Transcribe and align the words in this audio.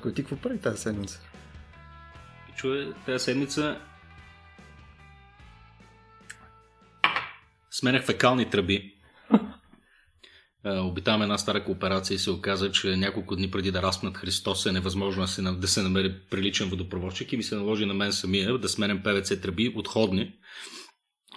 Петко, 0.00 0.14
ти 0.14 0.22
какво 0.22 0.36
прави 0.36 0.58
тази 0.58 0.82
седмица? 0.82 1.20
Чуе, 2.56 2.92
тази 3.06 3.24
седмица 3.24 3.80
сменях 7.70 8.04
фекални 8.04 8.50
тръби. 8.50 8.94
Обитаваме 10.64 11.24
една 11.24 11.38
стара 11.38 11.64
кооперация 11.64 12.14
и 12.14 12.18
се 12.18 12.30
оказа, 12.30 12.72
че 12.72 12.96
няколко 12.96 13.36
дни 13.36 13.50
преди 13.50 13.70
да 13.70 13.82
разпнат 13.82 14.16
Христос 14.16 14.66
е 14.66 14.72
невъзможно 14.72 15.22
да 15.22 15.28
се, 15.28 15.42
да 15.42 15.68
се 15.68 15.82
намери 15.82 16.20
приличен 16.30 16.68
водопроводчик 16.68 17.32
и 17.32 17.36
ми 17.36 17.42
се 17.42 17.56
наложи 17.56 17.86
на 17.86 17.94
мен 17.94 18.12
самия 18.12 18.58
да 18.58 18.68
сменям 18.68 19.02
ПВЦ 19.02 19.40
тръби 19.40 19.72
отходни. 19.76 20.34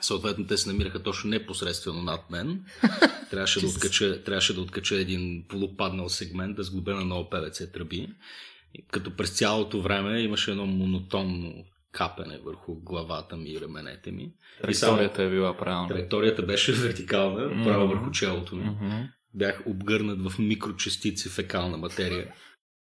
Съответно, 0.02 0.48
те 0.48 0.58
се 0.58 0.70
намираха 0.70 1.04
точно 1.04 1.30
непосредствено 1.30 2.02
над 2.02 2.30
мен. 2.32 2.66
Трябваше, 3.30 3.60
да 3.60 3.68
откача, 3.68 4.24
трябваше 4.24 4.54
да 4.54 4.62
откача 4.62 4.96
един 4.96 5.46
полупаднал 5.48 6.10
сегмент, 6.10 6.56
да 6.56 6.64
сглобя 6.64 6.96
на 6.96 7.06
ново 7.06 7.30
ПВЦ 7.30 7.72
тръби. 7.74 8.10
Като 8.92 9.16
през 9.16 9.30
цялото 9.30 9.82
време 9.82 10.20
имаше 10.20 10.52
едно 10.52 10.66
монотонно 10.66 11.54
капене 11.92 12.40
върху 12.46 12.76
главата 12.76 13.38
ми 13.38 13.50
и 13.50 13.62
раменете 13.62 14.12
ми. 14.12 14.32
Траекторията 14.62 15.24
е 15.24 15.30
била 15.30 15.58
правилна. 15.58 15.88
Траекторията 15.88 16.42
беше 16.42 16.72
вертикална, 16.74 17.42
mm-hmm. 17.42 17.64
право 17.64 17.88
върху 17.88 18.12
челото 18.12 18.56
ми. 18.56 18.64
Mm-hmm. 18.64 19.08
Бях 19.34 19.64
обгърнат 19.66 20.32
в 20.32 20.40
микрочастици 20.40 21.30
фекална 21.30 21.78
материя. 21.78 22.34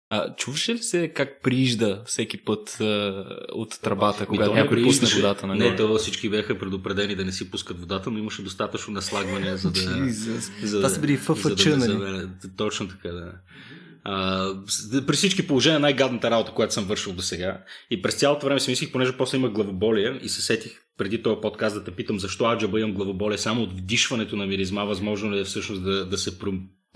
А, 0.09 0.35
чуваш 0.35 0.69
ли 0.69 0.77
се 0.77 1.07
как 1.07 1.41
приижда 1.43 2.03
всеки 2.05 2.37
път 2.37 2.77
а, 2.81 3.25
от 3.51 3.81
тръбата, 3.81 4.25
когато 4.25 4.53
някой 4.53 4.83
пусне 4.83 5.09
водата 5.15 5.47
на 5.47 5.55
Не, 5.55 5.75
това 5.75 5.97
всички 5.97 6.29
бяха 6.29 6.59
предупредени 6.59 7.15
да 7.15 7.25
не 7.25 7.31
си 7.31 7.51
пускат 7.51 7.79
водата, 7.79 8.11
но 8.11 8.17
имаше 8.17 8.41
достатъчно 8.43 8.93
наслагване, 8.93 9.57
за 9.57 9.71
да... 9.71 9.79
за, 10.63 10.77
Това 10.77 10.89
са 10.89 11.01
били 11.01 11.17
ФФЧ, 11.17 11.65
нали? 11.65 12.27
Точно 12.57 12.87
така, 12.87 13.09
да. 13.09 13.33
При 15.07 15.15
всички 15.15 15.47
положения 15.47 15.79
най-гадната 15.79 16.31
работа, 16.31 16.51
която 16.51 16.73
съм 16.73 16.85
вършил 16.85 17.13
до 17.13 17.21
сега. 17.21 17.63
И 17.91 18.01
през 18.01 18.15
цялото 18.15 18.45
време 18.45 18.59
си 18.59 18.69
мислих, 18.69 18.91
понеже 18.91 19.17
после 19.17 19.37
имах 19.37 19.51
главоболие 19.51 20.19
и 20.23 20.29
се 20.29 20.41
сетих 20.41 20.71
преди 20.97 21.23
този 21.23 21.41
подкаст 21.41 21.75
да 21.75 21.83
те 21.83 21.91
питам 21.91 22.19
защо 22.19 22.45
аджаба 22.45 22.79
имам 22.79 22.93
главоболие 22.93 23.37
само 23.37 23.63
от 23.63 23.73
вдишването 23.73 24.35
на 24.35 24.45
миризма, 24.45 24.83
възможно 24.83 25.31
ли 25.31 25.39
е 25.39 25.43
всъщност 25.43 25.83
да, 25.83 26.05
да 26.05 26.17
се 26.17 26.39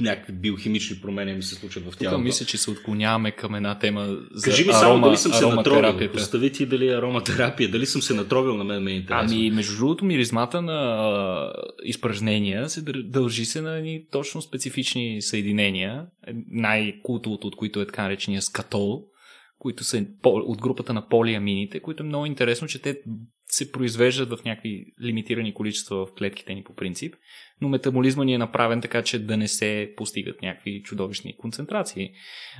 някакви 0.02 0.33
биохимични 0.33 1.02
промени 1.02 1.33
ми 1.33 1.44
се 1.44 1.55
случат 1.55 1.83
в 1.83 1.97
тялото. 1.97 2.17
Тук 2.17 2.23
мисля, 2.23 2.45
че 2.45 2.57
се 2.57 2.71
отклоняваме 2.71 3.31
към 3.31 3.55
една 3.55 3.80
тема 3.80 4.17
за 4.33 4.49
Кажи 4.49 4.63
ми 4.63 4.69
арома, 4.69 4.80
само 4.80 5.05
дали 5.05 5.17
съм 5.17 5.33
се 5.33 5.47
натровил. 5.47 6.11
Постави 6.11 6.52
ти 6.52 6.66
дали 6.66 6.89
ароматерапия, 6.89 7.71
дали 7.71 7.85
съм 7.85 8.02
се 8.02 8.13
натровил 8.13 8.58
на 8.58 8.63
мен 8.63 8.83
ме 8.83 8.91
интересува. 8.91 9.39
Ами, 9.39 9.52
между 9.52 9.77
другото, 9.77 10.05
миризмата 10.05 10.61
на 10.61 10.73
а, 10.73 11.53
изпражнения 11.83 12.69
се 12.69 12.81
дължи 13.03 13.45
се 13.45 13.61
на 13.61 13.81
ни 13.81 14.08
точно 14.11 14.41
специфични 14.41 15.21
съединения. 15.21 16.05
Най-култовото 16.52 17.47
от 17.47 17.55
които 17.55 17.81
е 17.81 17.86
така 17.86 18.03
наречения 18.03 18.41
скатол, 18.41 19.03
които 19.59 19.83
са 19.83 20.05
от 20.23 20.61
групата 20.61 20.93
на 20.93 21.08
полиамините, 21.08 21.80
които 21.80 22.03
е 22.03 22.05
много 22.05 22.25
интересно, 22.25 22.67
че 22.67 22.81
те 22.81 23.02
се 23.52 23.71
произвеждат 23.71 24.30
в 24.30 24.44
някакви 24.45 24.85
лимитирани 25.03 25.53
количества 25.53 26.05
в 26.05 26.13
клетките 26.13 26.53
ни 26.53 26.63
по 26.63 26.75
принцип, 26.75 27.16
но 27.61 27.69
метаболизма 27.69 28.23
ни 28.23 28.33
е 28.33 28.38
направен 28.38 28.81
така, 28.81 29.03
че 29.03 29.19
да 29.19 29.38
не 29.38 29.47
се 29.47 29.93
постигат 29.97 30.41
някакви 30.41 30.83
чудовищни 30.83 31.38
концентрации. 31.38 32.11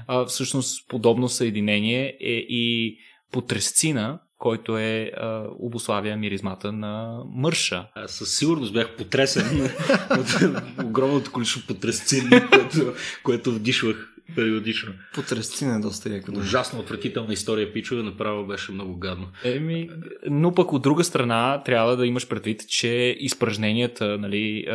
А, 0.08 0.26
всъщност 0.26 0.90
подобно 0.90 1.30
съединение 1.30 2.18
е 2.20 2.32
и 2.50 2.98
потресцина, 3.32 4.20
който 4.38 4.78
е 4.78 5.12
а, 5.18 5.48
обославя 5.60 6.18
миризмата 6.18 6.72
на 6.72 7.24
мърша. 7.34 7.88
Аз 7.96 8.12
със 8.12 8.38
сигурност 8.38 8.74
бях 8.74 8.96
потресен 8.96 9.66
от 10.10 10.86
огромното 10.86 11.32
количество 11.32 11.68
потресцин, 11.68 12.30
което, 12.52 12.94
което 13.24 13.52
вдишвах 13.52 14.08
периодично. 14.36 14.94
Потресцина 15.14 15.76
е 15.76 15.80
доста 15.80 16.10
яко. 16.10 16.32
Ужасно 16.38 16.80
отвратителна 16.80 17.34
история, 17.34 17.74
пичове, 17.74 18.04
направо 18.04 18.48
беше 18.48 18.72
много 18.72 18.98
гадно. 18.98 19.28
Еми, 19.44 19.90
но 20.30 20.54
пък 20.54 20.74
от 20.74 20.82
друга 20.82 21.04
страна 21.04 21.62
трябва 21.66 21.98
да 21.98 22.08
имаш 22.08 22.28
предвид, 22.28 22.68
че 22.68 23.18
изпражненията, 23.20 24.18
нали, 24.18 24.66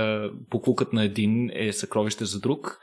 покукът 0.51 0.93
на 0.93 1.05
един 1.05 1.51
е 1.55 1.73
съкровище 1.73 2.25
за 2.25 2.41
друг. 2.41 2.79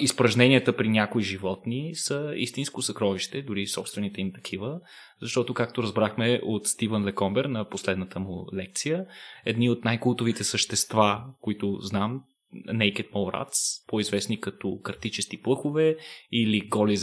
Изпражненията 0.00 0.76
при 0.76 0.88
някои 0.88 1.22
животни 1.22 1.94
са 1.94 2.32
истинско 2.36 2.82
съкровище, 2.82 3.42
дори 3.42 3.66
собствените 3.66 4.20
им 4.20 4.32
такива, 4.32 4.80
защото, 5.22 5.54
както 5.54 5.82
разбрахме 5.82 6.40
от 6.42 6.66
Стивън 6.66 7.04
Лекомбер 7.04 7.44
на 7.44 7.68
последната 7.68 8.20
му 8.20 8.46
лекция, 8.54 9.04
едни 9.44 9.70
от 9.70 9.84
най-култовите 9.84 10.44
същества, 10.44 11.24
които 11.40 11.78
знам, 11.80 12.20
Naked 12.54 13.10
Mole 13.10 13.34
Rats, 13.34 13.86
по-известни 13.86 14.40
като 14.40 14.80
картичести 14.82 15.42
плъхове 15.42 15.96
или 16.32 16.68
голи 16.68 16.96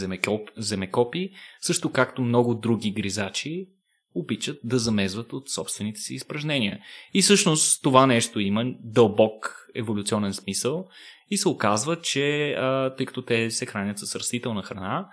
земекопи, 0.56 1.30
също 1.60 1.92
както 1.92 2.22
много 2.22 2.54
други 2.54 2.90
гризачи, 2.90 3.68
обичат 4.14 4.58
да 4.64 4.78
замезват 4.78 5.32
от 5.32 5.50
собствените 5.50 6.00
си 6.00 6.14
изпражнения. 6.14 6.80
И 7.14 7.22
всъщност 7.22 7.82
това 7.82 8.06
нещо 8.06 8.40
има 8.40 8.64
дълбок 8.80 9.66
еволюционен 9.74 10.32
смисъл 10.34 10.88
и 11.30 11.36
се 11.36 11.48
оказва, 11.48 12.00
че 12.00 12.56
тъй 12.96 13.06
като 13.06 13.22
те 13.22 13.50
се 13.50 13.66
хранят 13.66 13.98
с 13.98 14.16
растителна 14.16 14.62
храна, 14.62 15.08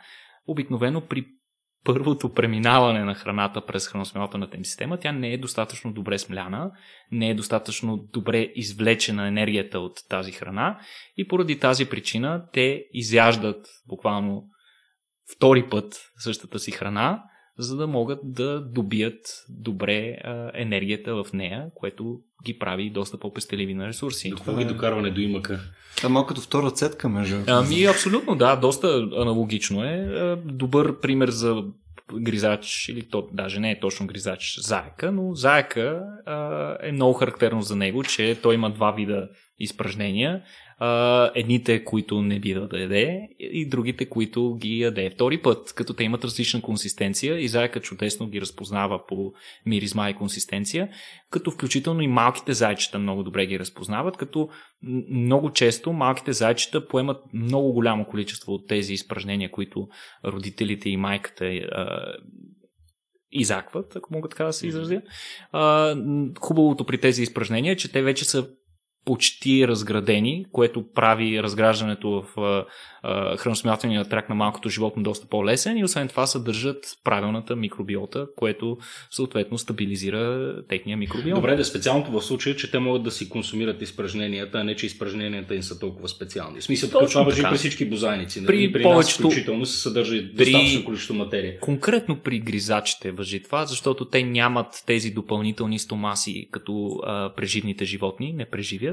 обикновено 0.48 1.02
при 1.02 1.26
първото 1.84 2.34
преминаване 2.34 3.04
на 3.04 3.16
храната 3.16 3.66
през 3.66 3.88
храносмилателната 3.88 4.58
им 4.58 4.66
система, 4.66 4.98
тя 4.98 5.12
не 5.12 5.34
е 5.34 5.38
достатъчно 5.38 5.94
добре 5.94 6.18
смляна, 6.18 6.72
не 7.12 7.30
е 7.30 7.36
достатъчно 7.36 7.98
добре 7.98 8.52
извлечена 8.56 9.28
енергията 9.28 9.80
от 9.80 9.98
тази 10.10 10.32
храна 10.32 10.80
и 11.18 11.28
поради 11.28 11.60
тази 11.60 11.90
причина 11.90 12.46
те 12.54 12.86
изяждат 12.94 13.68
буквално 13.88 14.44
втори 15.36 15.70
път 15.70 16.02
същата 16.18 16.60
си 16.60 16.72
храна, 16.72 17.24
за 17.62 17.78
да 17.78 17.88
могат 17.88 18.20
да 18.24 18.62
добият 18.62 19.46
добре 19.50 20.18
а, 20.24 20.52
енергията 20.54 21.24
в 21.24 21.34
нея, 21.34 21.66
което 21.76 22.20
ги 22.46 22.60
прави 22.60 22.90
доста 22.90 23.18
по-пестеливи 23.18 23.74
на 23.74 23.88
ресурси. 23.88 24.34
До 24.46 24.58
ги 24.58 24.66
докарване 24.66 25.12
до 25.12 25.22
имака? 25.22 25.60
Това 25.98 26.10
малко 26.10 26.28
като 26.28 26.42
втора 26.42 26.72
цетка, 26.72 27.10
между. 27.10 27.36
Ами, 27.48 27.84
абсолютно, 27.84 28.36
да, 28.36 28.56
доста 28.56 29.10
аналогично 29.18 29.84
е. 29.84 30.36
Добър 30.46 31.00
пример 31.00 31.30
за 31.30 31.64
гризач, 32.14 32.90
или 32.90 33.10
то 33.10 33.28
даже 33.34 33.60
не 33.60 33.72
е 33.72 33.80
точно 33.80 34.08
гризач, 34.08 34.60
заека, 34.60 35.12
но 35.12 35.36
заека 35.36 36.04
а, 36.26 36.78
е 36.82 36.92
много 36.92 37.14
характерно 37.14 37.62
за 37.62 37.76
него, 37.76 38.04
че 38.04 38.38
той 38.42 38.56
има 38.56 38.70
два 38.70 38.92
вида 38.92 39.30
изпражнения 39.60 40.44
а, 40.84 41.32
едните, 41.36 41.84
които 41.84 42.22
не 42.22 42.40
бива 42.40 42.68
да 42.68 42.80
яде 42.80 43.30
и 43.40 43.70
другите, 43.70 44.10
които 44.10 44.56
ги 44.56 44.80
яде 44.80 45.10
втори 45.10 45.42
път, 45.42 45.74
като 45.74 45.94
те 45.94 46.04
имат 46.04 46.24
различна 46.24 46.62
консистенция 46.62 47.40
и 47.40 47.48
заека 47.48 47.80
чудесно 47.80 48.28
ги 48.28 48.42
разпознава 48.42 49.06
по 49.08 49.34
миризма 49.66 50.10
и 50.10 50.14
консистенция, 50.14 50.90
като 51.30 51.52
включително 51.52 52.02
и 52.02 52.08
малките 52.08 52.54
зайчета 52.54 53.00
много 53.00 53.24
добре 53.24 53.46
ги 53.46 53.60
разпознават, 53.60 54.18
като 54.18 54.50
много 55.10 55.52
често 55.52 55.94
малките 55.94 56.34
зайчета 56.34 56.88
поемат 56.88 57.18
много 57.34 57.74
голямо 57.74 58.06
количество 58.06 58.54
от 58.54 58.68
тези 58.68 58.94
изпражнения, 58.94 59.52
които 59.52 59.88
родителите 60.26 60.90
и 60.90 60.98
майката 60.98 61.46
а, 61.46 62.14
изакват, 63.32 63.96
ако 63.96 64.14
мога 64.14 64.30
така 64.30 64.44
да 64.44 64.54
се 64.54 64.68
изразя. 64.68 65.02
А, 65.52 65.96
хубавото 66.40 66.86
при 66.86 66.98
тези 66.98 67.24
изпражнения 67.24 67.72
е, 67.72 67.78
че 67.78 67.92
те 67.92 68.02
вече 68.02 68.26
са 68.26 68.48
почти 69.06 69.68
разградени, 69.68 70.46
което 70.52 70.86
прави 70.94 71.44
разграждането 71.44 72.26
в 72.38 72.66
храносмилателния 73.38 74.06
трак 74.06 74.30
на 74.30 74.36
малкото 74.36 74.70
животно 74.70 75.04
доста 75.04 75.28
по-лесен 75.28 75.78
и 75.78 75.84
освен 75.84 76.08
това 76.08 76.26
съдържат 76.26 76.86
правилната 77.04 77.56
микробиота, 77.56 78.28
което 78.36 78.78
съответно 79.12 79.58
стабилизира 79.58 80.56
техния 80.70 80.98
микробиот. 80.98 81.36
Добре, 81.36 81.56
да 81.56 81.66
специалното 81.66 82.12
в 82.12 82.22
случая, 82.22 82.56
че 82.56 82.72
те 82.72 82.80
могат 82.80 83.04
да 83.04 83.12
си 83.12 83.30
консумират 83.30 83.82
изпражненията, 83.82 84.58
а 84.58 84.64
не 84.64 84.76
че 84.76 84.86
изпражненията 84.86 85.56
им 85.56 85.64
са 85.64 85.80
толкова 85.80 86.10
специални. 86.10 86.60
В 86.60 86.64
смисъл, 86.64 86.90
Точно 86.90 87.08
това 87.10 87.24
въжи 87.24 87.44
при 87.44 87.58
всички 87.58 87.86
бозайници. 87.86 88.42
Нали? 88.42 88.48
При, 88.48 88.72
при 88.72 88.84
повечето... 88.84 89.24
нас 89.24 89.32
включително 89.32 89.66
се 89.66 89.82
съдържа 89.82 90.24
достатъчно 90.24 90.86
количество 90.86 91.14
материя. 91.14 91.60
Конкретно 91.60 92.20
при 92.20 92.40
гризачите 92.40 93.12
въжи 93.12 93.44
това, 93.44 93.66
защото 93.66 94.06
те 94.06 94.24
нямат 94.24 94.84
тези 94.86 95.12
допълнителни 95.12 95.80
стомаси 95.80 96.48
като 96.52 97.00
а, 97.04 97.34
преживните 97.36 97.86
животни, 97.86 98.34
не 98.34 98.46
преживят 98.46 98.91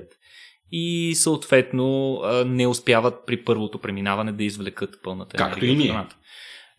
и 0.70 1.14
съответно 1.14 2.20
не 2.46 2.66
успяват 2.66 3.26
при 3.26 3.44
първото 3.44 3.80
преминаване 3.80 4.32
да 4.32 4.44
извлекат 4.44 5.02
пълната 5.02 5.36
енергия. 5.36 5.54
Както 5.54 5.66
и 5.66 5.76
ние. 5.76 6.06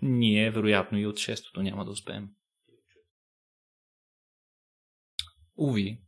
Ние, 0.02 0.52
вероятно, 0.52 1.00
и 1.00 1.08
от 1.08 1.18
шестото 1.18 1.62
няма 1.62 1.86
да 1.86 1.92
успеем. 1.92 2.28
Уви. 5.58 6.00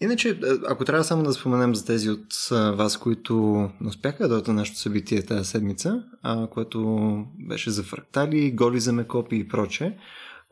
Иначе, 0.00 0.40
ако 0.68 0.84
трябва 0.84 1.04
само 1.04 1.22
да 1.22 1.32
споменем 1.32 1.74
за 1.74 1.86
тези 1.86 2.10
от 2.10 2.48
вас, 2.50 2.98
които 2.98 3.34
не 3.80 3.88
успяха 3.88 4.22
да 4.22 4.28
дойдат 4.28 4.48
на 4.48 4.54
нашето 4.54 4.78
събитие 4.78 5.26
тази 5.26 5.50
седмица, 5.50 6.04
а, 6.22 6.46
което 6.46 7.08
беше 7.48 7.70
за 7.70 7.82
фрактали, 7.82 8.52
голи 8.52 8.80
за 8.80 8.92
мекопи 8.92 9.36
и 9.36 9.48
проче, 9.48 9.98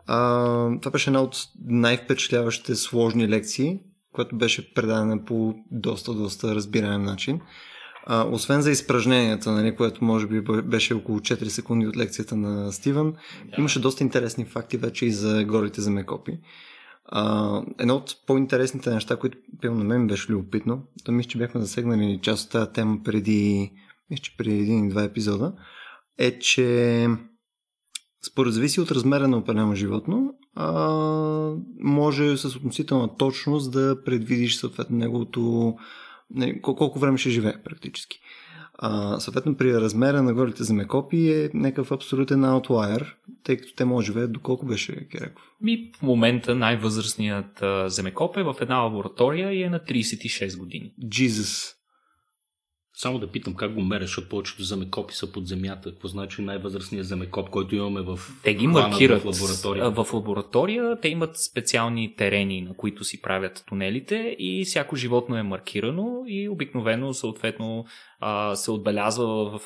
а, 0.07 0.79
това 0.81 0.91
беше 0.91 1.11
една 1.11 1.23
от 1.23 1.37
най-впечатляващите 1.65 2.75
сложни 2.75 3.29
лекции, 3.29 3.81
която 4.17 4.37
беше 4.37 4.75
предадена 4.75 5.25
по 5.25 5.55
доста, 5.71 6.15
доста 6.15 6.55
разбираем 6.55 7.03
начин. 7.03 7.41
А, 8.07 8.29
освен 8.29 8.63
за 8.63 8.71
изпражненията, 8.71 9.51
нали, 9.53 9.77
което 9.77 10.05
може 10.05 10.27
би 10.27 10.41
беше 10.63 10.95
около 10.95 11.19
4 11.19 11.45
секунди 11.45 11.87
от 11.87 11.97
лекцията 11.97 12.37
на 12.37 12.73
Стивън, 12.73 13.13
да. 13.13 13.55
имаше 13.59 13.81
доста 13.81 14.05
интересни 14.05 14.45
факти 14.45 14.77
вече 14.77 15.07
и 15.07 15.13
за 15.13 15.45
горите 15.45 15.81
за 15.81 15.91
мекопи. 15.91 16.39
А, 17.05 17.63
едно 17.79 17.95
от 17.95 18.15
по-интересните 18.27 18.91
неща, 18.91 19.17
които 19.17 19.39
пилно 19.61 19.79
на 19.79 19.85
мен 19.85 20.07
беше 20.07 20.33
любопитно, 20.33 20.83
то 21.05 21.13
мисля, 21.13 21.31
че 21.31 21.39
бяхме 21.39 21.61
засегнали 21.61 22.21
част 22.23 22.45
от 22.45 22.53
тази 22.53 22.71
тема 22.71 22.99
преди, 23.05 23.73
мисля, 24.11 24.23
че 24.23 24.37
преди 24.37 24.61
един-два 24.61 25.03
епизода, 25.03 25.53
е, 26.19 26.39
че 26.39 27.09
според 28.27 28.53
зависи 28.53 28.81
от 28.81 28.91
размера 28.91 29.29
на 29.29 29.37
определено 29.37 29.75
животно, 29.75 30.35
а, 30.57 31.53
може 31.81 32.37
с 32.37 32.57
относителна 32.57 33.17
точност 33.17 33.73
да 33.73 34.05
предвидиш 34.05 34.57
съответно 34.57 34.97
неговото 34.97 35.75
нали, 36.35 36.61
колко 36.63 36.99
време 36.99 37.19
ще 37.19 37.31
живее 37.31 37.63
практически. 37.65 38.21
А, 38.79 39.21
съответно 39.21 39.57
при 39.57 39.75
размера 39.75 40.23
на 40.23 40.35
горите 40.35 40.65
за 40.65 40.75
мекопи 40.75 41.31
е 41.31 41.51
някакъв 41.55 41.93
абсолютен 41.93 42.45
аутлайер, 42.45 43.17
тъй 43.45 43.57
като 43.57 43.75
те 43.75 43.85
може 43.85 44.07
да 44.07 44.13
живеят 44.13 44.33
доколко 44.33 44.67
беше 44.67 45.09
Кереков. 45.09 45.45
Ми 45.61 45.91
в 45.99 46.03
момента 46.03 46.55
най-възрастният 46.55 47.65
земекоп 47.87 48.37
е 48.37 48.43
в 48.43 48.55
една 48.61 48.77
лаборатория 48.77 49.53
и 49.53 49.63
е 49.63 49.71
на 49.71 49.81
36 49.81 50.59
години. 50.59 50.93
Jesus. 51.05 51.76
Само 52.99 53.19
да 53.19 53.27
питам 53.27 53.55
как 53.55 53.75
го 53.75 53.81
мереш, 53.81 54.07
защото 54.07 54.29
повечето 54.29 54.63
земекопи 54.63 55.15
са 55.15 55.33
под 55.33 55.47
земята. 55.47 55.91
Какво 55.91 56.09
значи 56.09 56.43
най-възрастният 56.43 57.07
земекоп, 57.07 57.51
който 57.51 57.75
имаме 57.75 58.01
в 58.01 58.19
Те 58.43 58.55
ги 58.55 58.67
маркират 58.67 59.23
в 59.23 59.27
лаборатория? 59.27 59.91
В 59.91 60.13
лаборатория 60.13 61.01
те 61.01 61.09
имат 61.09 61.37
специални 61.37 62.17
терени, 62.17 62.63
на 62.63 62.75
които 62.75 63.05
си 63.05 63.23
правят 63.23 63.65
тунелите 63.69 64.37
и 64.39 64.65
всяко 64.65 64.97
животно 64.97 65.37
е 65.37 65.43
маркирано 65.43 66.23
и 66.27 66.49
обикновено 66.49 67.15
съответно 67.15 67.85
се 68.55 68.71
отбелязва 68.71 69.59
в 69.59 69.61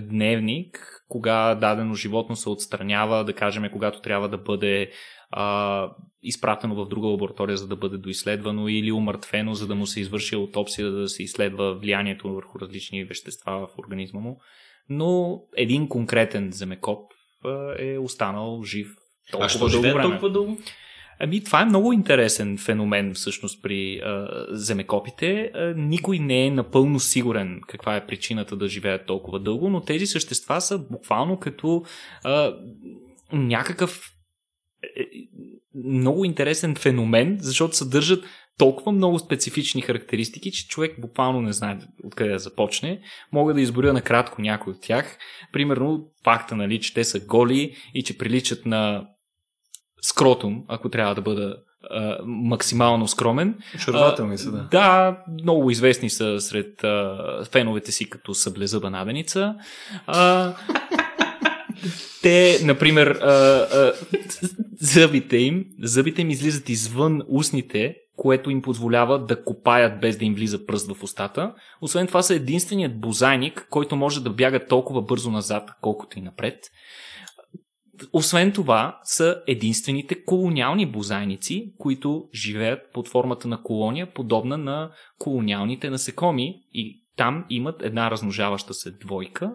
дневник, 0.00 1.04
кога 1.08 1.54
дадено 1.54 1.94
животно 1.94 2.36
се 2.36 2.48
отстранява, 2.48 3.24
да 3.24 3.32
кажем, 3.32 3.64
когато 3.72 4.00
трябва 4.00 4.28
да 4.28 4.38
бъде 4.38 4.90
а, 5.30 5.90
изпратено 6.22 6.74
в 6.74 6.88
друга 6.88 7.08
лаборатория, 7.08 7.56
за 7.56 7.68
да 7.68 7.76
бъде 7.76 7.98
доизследвано 7.98 8.68
или 8.68 8.92
умъртвено, 8.92 9.54
за 9.54 9.66
да 9.66 9.74
му 9.74 9.86
се 9.86 10.00
извърши 10.00 10.34
аутопсия, 10.34 10.90
да 10.90 11.08
се 11.08 11.22
изследва 11.22 11.72
влиянието 11.72 12.34
върху 12.34 12.60
различни 12.60 13.04
вещества 13.04 13.66
в 13.66 13.78
организма 13.78 14.20
му. 14.20 14.40
Но 14.88 15.40
един 15.56 15.88
конкретен 15.88 16.52
земекоп 16.52 17.12
е 17.78 17.98
останал 17.98 18.62
жив 18.64 18.88
толкова 19.30 19.46
а 19.46 19.48
що 19.48 19.68
дълго 19.68 19.82
време. 19.82 20.02
толкова 20.02 20.30
дълго? 20.30 20.58
Ами, 21.22 21.44
това 21.44 21.62
е 21.62 21.64
много 21.64 21.92
интересен 21.92 22.58
феномен 22.58 23.14
всъщност 23.14 23.62
при 23.62 24.00
а, 24.04 24.46
земекопите. 24.50 25.50
А, 25.54 25.74
никой 25.76 26.18
не 26.18 26.46
е 26.46 26.50
напълно 26.50 27.00
сигурен 27.00 27.60
каква 27.68 27.96
е 27.96 28.06
причината 28.06 28.56
да 28.56 28.68
живеят 28.68 29.06
толкова 29.06 29.40
дълго, 29.40 29.70
но 29.70 29.80
тези 29.80 30.06
същества 30.06 30.60
са 30.60 30.78
буквално 30.78 31.38
като 31.38 31.82
а, 32.24 32.54
някакъв 33.32 34.10
много 35.84 36.24
интересен 36.24 36.74
феномен, 36.74 37.38
защото 37.40 37.76
съдържат 37.76 38.24
толкова 38.58 38.92
много 38.92 39.18
специфични 39.18 39.82
характеристики, 39.82 40.52
че 40.52 40.68
човек 40.68 41.00
буквално 41.00 41.40
не 41.40 41.52
знае 41.52 41.78
откъде 42.04 42.30
да 42.30 42.38
започне. 42.38 43.00
Мога 43.32 43.54
да 43.54 43.60
изборя 43.60 43.92
накратко 43.92 44.42
някой 44.42 44.72
от 44.72 44.80
тях. 44.82 45.18
Примерно 45.52 46.06
факта, 46.24 46.56
нали, 46.56 46.80
че 46.80 46.94
те 46.94 47.04
са 47.04 47.20
голи 47.20 47.76
и 47.94 48.02
че 48.02 48.18
приличат 48.18 48.66
на 48.66 49.06
скротум, 50.02 50.64
ако 50.68 50.88
трябва 50.88 51.14
да 51.14 51.22
бъда 51.22 51.56
а, 51.90 52.18
максимално 52.24 53.08
скромен. 53.08 53.58
Очарователни 53.74 54.38
са, 54.38 54.52
да. 54.52 54.68
Да, 54.70 55.18
много 55.42 55.70
известни 55.70 56.10
са 56.10 56.40
сред 56.40 56.84
а, 56.84 57.44
феновете 57.50 57.92
си 57.92 58.10
като 58.10 58.34
съблезъба 58.34 58.90
наденица. 58.90 59.54
А, 60.06 60.54
те, 62.22 62.58
например, 62.64 63.06
а, 63.06 63.30
а, 63.32 63.92
зъбите 64.80 65.36
им, 65.36 65.64
зъбите 65.82 66.22
им 66.22 66.30
излизат 66.30 66.68
извън 66.68 67.22
устните, 67.28 67.94
което 68.16 68.50
им 68.50 68.62
позволява 68.62 69.24
да 69.26 69.44
копаят 69.44 70.00
без 70.00 70.16
да 70.16 70.24
им 70.24 70.34
влиза 70.34 70.66
пръст 70.66 70.92
в 70.92 71.02
устата. 71.02 71.54
Освен 71.80 72.06
това 72.06 72.22
са 72.22 72.34
единственият 72.34 73.00
бозайник, 73.00 73.66
който 73.70 73.96
може 73.96 74.22
да 74.22 74.30
бяга 74.30 74.66
толкова 74.66 75.02
бързо 75.02 75.30
назад, 75.30 75.70
колкото 75.80 76.18
и 76.18 76.22
напред. 76.22 76.58
Освен 78.12 78.52
това 78.52 79.00
са 79.04 79.42
единствените 79.46 80.24
колониални 80.24 80.86
бозайници, 80.86 81.72
които 81.78 82.28
живеят 82.34 82.80
под 82.92 83.08
формата 83.08 83.48
на 83.48 83.62
колония, 83.62 84.14
подобна 84.14 84.58
на 84.58 84.90
колониалните 85.18 85.90
насекоми 85.90 86.62
и 86.72 87.04
там 87.16 87.44
имат 87.50 87.82
една 87.82 88.10
размножаваща 88.10 88.74
се 88.74 88.90
двойка 88.90 89.52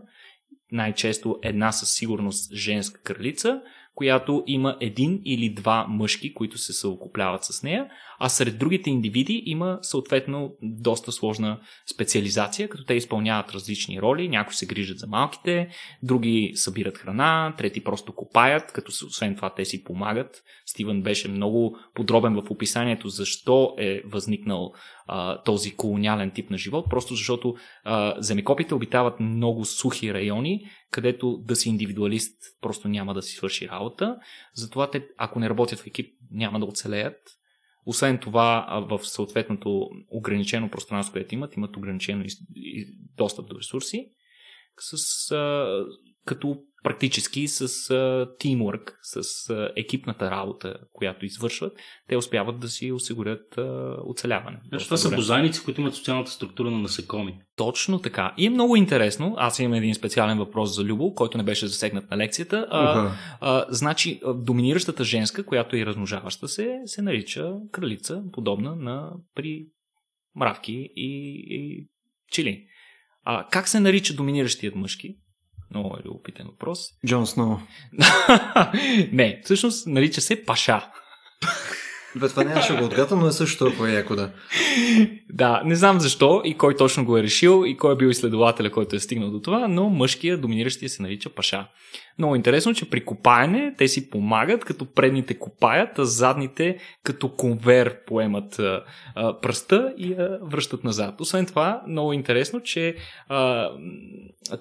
най-често 0.71 1.39
една 1.43 1.71
със 1.71 1.93
сигурност 1.93 2.53
женска 2.53 3.01
кралица, 3.01 3.61
която 3.95 4.43
има 4.47 4.77
един 4.81 5.21
или 5.25 5.53
два 5.53 5.85
мъжки, 5.89 6.33
които 6.33 6.57
се 6.57 6.73
съокупляват 6.73 7.43
с 7.43 7.63
нея, 7.63 7.87
а 8.19 8.29
сред 8.29 8.57
другите 8.59 8.89
индивиди 8.89 9.43
има 9.45 9.79
съответно 9.81 10.55
доста 10.61 11.11
сложна 11.11 11.59
специализация, 11.93 12.69
като 12.69 12.85
те 12.85 12.93
изпълняват 12.93 13.51
различни 13.51 14.01
роли. 14.01 14.29
Някои 14.29 14.53
се 14.53 14.65
грижат 14.65 14.99
за 14.99 15.07
малките, 15.07 15.67
други 16.03 16.51
събират 16.55 16.97
храна, 16.97 17.53
трети 17.57 17.83
просто 17.83 18.15
копаят, 18.15 18.71
като 18.71 18.89
освен 18.89 19.35
това 19.35 19.53
те 19.53 19.65
си 19.65 19.83
помагат. 19.83 20.43
Стивън 20.65 21.01
беше 21.01 21.27
много 21.27 21.77
подробен 21.93 22.33
в 22.33 22.51
описанието 22.51 23.09
защо 23.09 23.75
е 23.79 24.01
възникнал 24.05 24.73
а, 25.05 25.43
този 25.43 25.75
колониален 25.75 26.31
тип 26.31 26.49
на 26.49 26.57
живот, 26.57 26.85
просто 26.89 27.13
защото 27.15 27.55
а, 27.83 28.15
земекопите 28.17 28.75
обитават 28.75 29.19
много 29.19 29.65
сухи 29.65 30.13
райони, 30.13 30.65
където 30.91 31.37
да 31.37 31.55
си 31.55 31.69
индивидуалист 31.69 32.37
просто 32.61 32.87
няма 32.87 33.13
да 33.13 33.21
си 33.21 33.35
свърши 33.35 33.69
работа. 33.69 34.17
Затова 34.53 34.89
те, 34.89 35.07
ако 35.17 35.39
не 35.39 35.49
работят 35.49 35.79
в 35.79 35.87
екип, 35.87 36.15
няма 36.31 36.59
да 36.59 36.65
оцелеят. 36.65 37.17
Освен 37.85 38.17
това, 38.17 38.85
в 38.89 39.05
съответното 39.05 39.89
ограничено 40.11 40.69
пространство, 40.69 41.13
което 41.13 41.33
имат, 41.33 41.55
имат 41.55 41.77
ограничено 41.77 42.25
достъп 43.17 43.49
до 43.49 43.57
ресурси, 43.57 44.11
с, 44.79 45.31
а, 45.31 45.67
като 46.25 46.57
практически 46.85 47.47
с 47.47 47.89
тимворк, 48.39 48.99
с 49.01 49.49
а, 49.49 49.69
екипната 49.75 50.31
работа, 50.31 50.77
която 50.93 51.25
извършват, 51.25 51.73
те 52.07 52.17
успяват 52.17 52.59
да 52.59 52.67
си 52.67 52.91
осигурят 52.91 53.57
а, 53.57 53.95
оцеляване. 54.05 54.57
Значи 54.67 54.85
това 54.85 54.97
са 54.97 55.15
бозайници, 55.15 55.63
които 55.63 55.81
имат 55.81 55.95
социалната 55.95 56.31
структура 56.31 56.71
на 56.71 56.79
насекоми. 56.79 57.39
Точно 57.55 57.99
така. 57.99 58.33
И 58.37 58.45
е 58.45 58.49
много 58.49 58.75
интересно. 58.75 59.35
Аз 59.37 59.59
имам 59.59 59.73
един 59.73 59.95
специален 59.95 60.37
въпрос 60.37 60.75
за 60.75 60.83
Любо, 60.83 61.13
който 61.13 61.37
не 61.37 61.43
беше 61.43 61.67
засегнат 61.67 62.11
на 62.11 62.17
лекцията. 62.17 62.67
А, 62.69 63.11
а, 63.41 63.65
значи, 63.69 64.21
доминиращата 64.35 65.03
женска, 65.03 65.45
която 65.45 65.75
е 65.75 65.85
размножаваща 65.85 66.47
се, 66.47 66.77
се 66.85 67.01
нарича 67.01 67.53
кралица, 67.71 68.23
подобна 68.31 68.75
на 68.75 69.11
при 69.35 69.65
мравки 70.35 70.89
и, 70.95 71.43
и 71.49 71.87
чили. 72.31 72.65
А, 73.23 73.47
как 73.51 73.67
се 73.67 73.79
нарича 73.79 74.13
доминиращият 74.13 74.75
мъжки? 74.75 75.15
Много 75.71 75.97
е 75.99 76.07
любопитен 76.07 76.47
въпрос. 76.47 76.79
Джон 77.07 77.27
Сноу. 77.27 77.57
не, 79.11 79.41
всъщност 79.43 79.87
нарича 79.87 80.21
се 80.21 80.45
Паша. 80.45 80.91
Бе, 82.15 82.29
това 82.29 82.43
нямаше 82.43 82.75
го 82.79 82.85
отгата, 82.85 83.15
но 83.15 83.27
е 83.27 83.31
също 83.31 83.65
толкова 83.65 83.91
яко 83.91 84.15
да. 84.15 84.31
да, 85.29 85.61
не 85.65 85.75
знам 85.75 85.99
защо 85.99 86.41
и 86.45 86.57
кой 86.57 86.75
точно 86.75 87.05
го 87.05 87.17
е 87.17 87.23
решил 87.23 87.63
и 87.67 87.77
кой 87.77 87.93
е 87.93 87.97
бил 87.97 88.07
изследователя, 88.07 88.71
който 88.71 88.95
е 88.95 88.99
стигнал 88.99 89.31
до 89.31 89.41
това, 89.41 89.67
но 89.67 89.89
мъжкия, 89.89 90.37
доминиращия 90.37 90.89
се 90.89 91.01
нарича 91.01 91.29
Паша. 91.29 91.67
Много 92.17 92.35
интересно, 92.35 92.73
че 92.73 92.89
при 92.89 93.05
копаене 93.05 93.75
те 93.77 93.87
си 93.87 94.09
помагат, 94.09 94.65
като 94.65 94.85
предните 94.85 95.39
копаят, 95.39 95.99
а 95.99 96.05
задните 96.05 96.77
като 97.03 97.35
конвер 97.35 98.05
поемат 98.05 98.59
а, 98.59 98.83
а, 99.15 99.39
пръста 99.39 99.93
и 99.97 100.13
а, 100.13 100.39
връщат 100.41 100.83
назад. 100.83 101.21
Освен 101.21 101.45
това, 101.45 101.81
много 101.87 102.13
интересно, 102.13 102.61
че 102.61 102.95
а, 103.29 103.69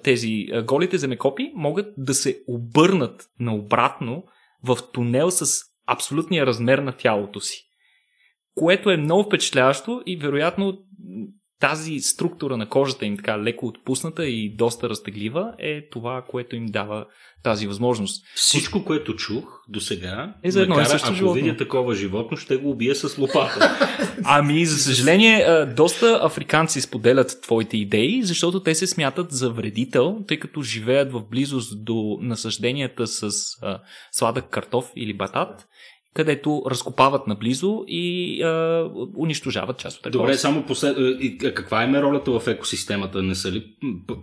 тези 0.03 0.45
а, 0.53 0.63
голите 0.63 0.97
земекопи 0.97 1.51
могат 1.55 1.87
да 1.97 2.13
се 2.13 2.39
обърнат 2.47 3.25
наобратно 3.39 4.23
в 4.63 4.77
тунел 4.93 5.31
с 5.31 5.74
абсолютния 5.87 6.45
размер 6.45 6.77
на 6.77 6.91
тялото 6.91 7.39
си. 7.39 7.69
Което 8.55 8.89
е 8.89 8.97
много 8.97 9.23
впечатляващо 9.23 10.01
и 10.05 10.17
вероятно 10.17 10.77
тази 11.69 11.99
структура 11.99 12.57
на 12.57 12.69
кожата 12.69 13.05
им 13.05 13.17
така 13.17 13.39
леко 13.39 13.67
отпусната 13.67 14.27
и 14.27 14.55
доста 14.55 14.89
разтеглива 14.89 15.53
е 15.59 15.89
това, 15.89 16.23
което 16.27 16.55
им 16.55 16.65
дава 16.65 17.05
тази 17.43 17.67
възможност. 17.67 18.25
Всичко, 18.35 18.85
което 18.85 19.15
чух 19.15 19.61
до 19.69 19.79
сега, 19.79 20.33
е 20.43 20.51
за 20.51 20.61
едно 20.61 20.75
накара, 20.75 20.87
и 20.87 20.91
също 20.91 21.07
ако 21.07 21.15
животно. 21.15 21.33
видя 21.33 21.57
такова 21.57 21.95
животно, 21.95 22.37
ще 22.37 22.57
го 22.57 22.69
убие 22.69 22.95
с 22.95 23.17
лопата. 23.17 23.77
ами, 24.23 24.65
за 24.65 24.77
съжаление, 24.77 25.65
доста 25.65 26.19
африканци 26.23 26.81
споделят 26.81 27.39
твоите 27.41 27.77
идеи, 27.77 28.23
защото 28.23 28.59
те 28.59 28.75
се 28.75 28.87
смятат 28.87 29.31
за 29.31 29.49
вредител, 29.49 30.19
тъй 30.27 30.39
като 30.39 30.61
живеят 30.61 31.11
в 31.11 31.23
близост 31.31 31.85
до 31.85 32.17
насъжденията 32.21 33.07
с 33.07 33.29
а, 33.61 33.79
сладък 34.11 34.49
картоф 34.49 34.91
или 34.95 35.13
батат 35.13 35.67
където 36.15 36.63
разкопават 36.69 37.27
наблизо 37.27 37.83
и 37.87 38.41
а, 38.43 38.89
унищожават 39.17 39.77
част 39.77 40.05
от 40.05 40.11
Добре, 40.11 40.37
само 40.37 40.63
послед... 40.63 40.97
каква 41.55 41.83
е 41.83 41.87
ролята 41.87 42.39
в 42.39 42.47
екосистемата? 42.47 43.23
Не 43.23 43.35
са 43.35 43.51
ли 43.51 43.65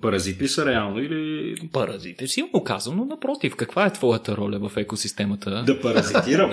паразити 0.02 0.49
са 0.49 0.66
реално 0.66 0.99
или... 0.99 1.54
Паразити, 1.72 2.28
силно 2.28 2.64
казано, 2.64 3.04
напротив. 3.04 3.56
Каква 3.56 3.87
е 3.87 3.92
твоята 3.92 4.37
роля 4.37 4.68
в 4.68 4.76
екосистемата? 4.76 5.62
Да 5.66 5.80
паразитирам. 5.80 6.50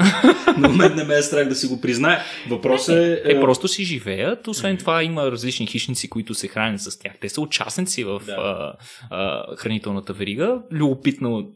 Но 0.58 0.69
мен 0.69 0.96
не 0.96 1.03
ме 1.03 1.15
е 1.15 1.22
страх 1.22 1.48
да 1.48 1.55
си 1.55 1.67
го 1.67 1.81
признае. 1.81 2.17
Въпросът 2.50 2.96
е... 2.96 3.22
Е, 3.25 3.41
просто 3.41 3.67
си 3.67 3.84
живеят. 3.84 4.48
Освен 4.48 4.77
това 4.77 5.03
има 5.03 5.31
различни 5.31 5.67
хищници, 5.67 6.10
които 6.10 6.34
се 6.34 6.48
хранят 6.48 6.81
с 6.81 7.00
тях. 7.00 7.13
Те 7.22 7.29
са 7.29 7.41
участници 7.41 8.03
в 8.03 8.22
да. 8.25 8.31
а, 8.31 8.74
а, 9.10 9.55
хранителната 9.55 10.13
верига. 10.13 10.62
Любопитно 10.72 11.51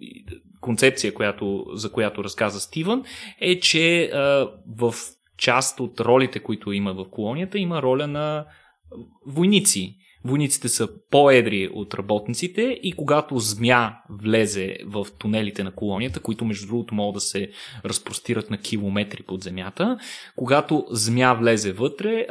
концепция, 0.63 1.13
която, 1.13 1.65
за 1.73 1.91
която 1.91 2.23
разказа 2.23 2.59
Стивън, 2.59 3.03
е, 3.41 3.59
че 3.59 4.03
а, 4.05 4.49
в 4.77 4.93
част 5.37 5.79
от 5.79 5.99
ролите, 5.99 6.39
които 6.39 6.71
има 6.71 6.93
в 6.93 7.05
колонията, 7.11 7.59
има 7.59 7.81
роля 7.81 8.07
на 8.07 8.45
войници. 9.25 9.95
Войниците 10.25 10.69
са 10.69 10.87
по-едри 11.11 11.69
от 11.73 11.93
работниците 11.93 12.79
и 12.83 12.91
когато 12.91 13.39
змя 13.39 13.97
влезе 14.09 14.77
в 14.85 15.07
тунелите 15.19 15.63
на 15.63 15.71
колонията, 15.71 16.19
които 16.19 16.45
между 16.45 16.67
другото 16.67 16.95
могат 16.95 17.13
да 17.13 17.21
се 17.21 17.49
разпростират 17.85 18.49
на 18.49 18.57
километри 18.57 19.23
под 19.23 19.43
земята, 19.43 19.97
когато 20.35 20.85
змя 20.91 21.33
влезе 21.33 21.73
вътре, 21.73 22.25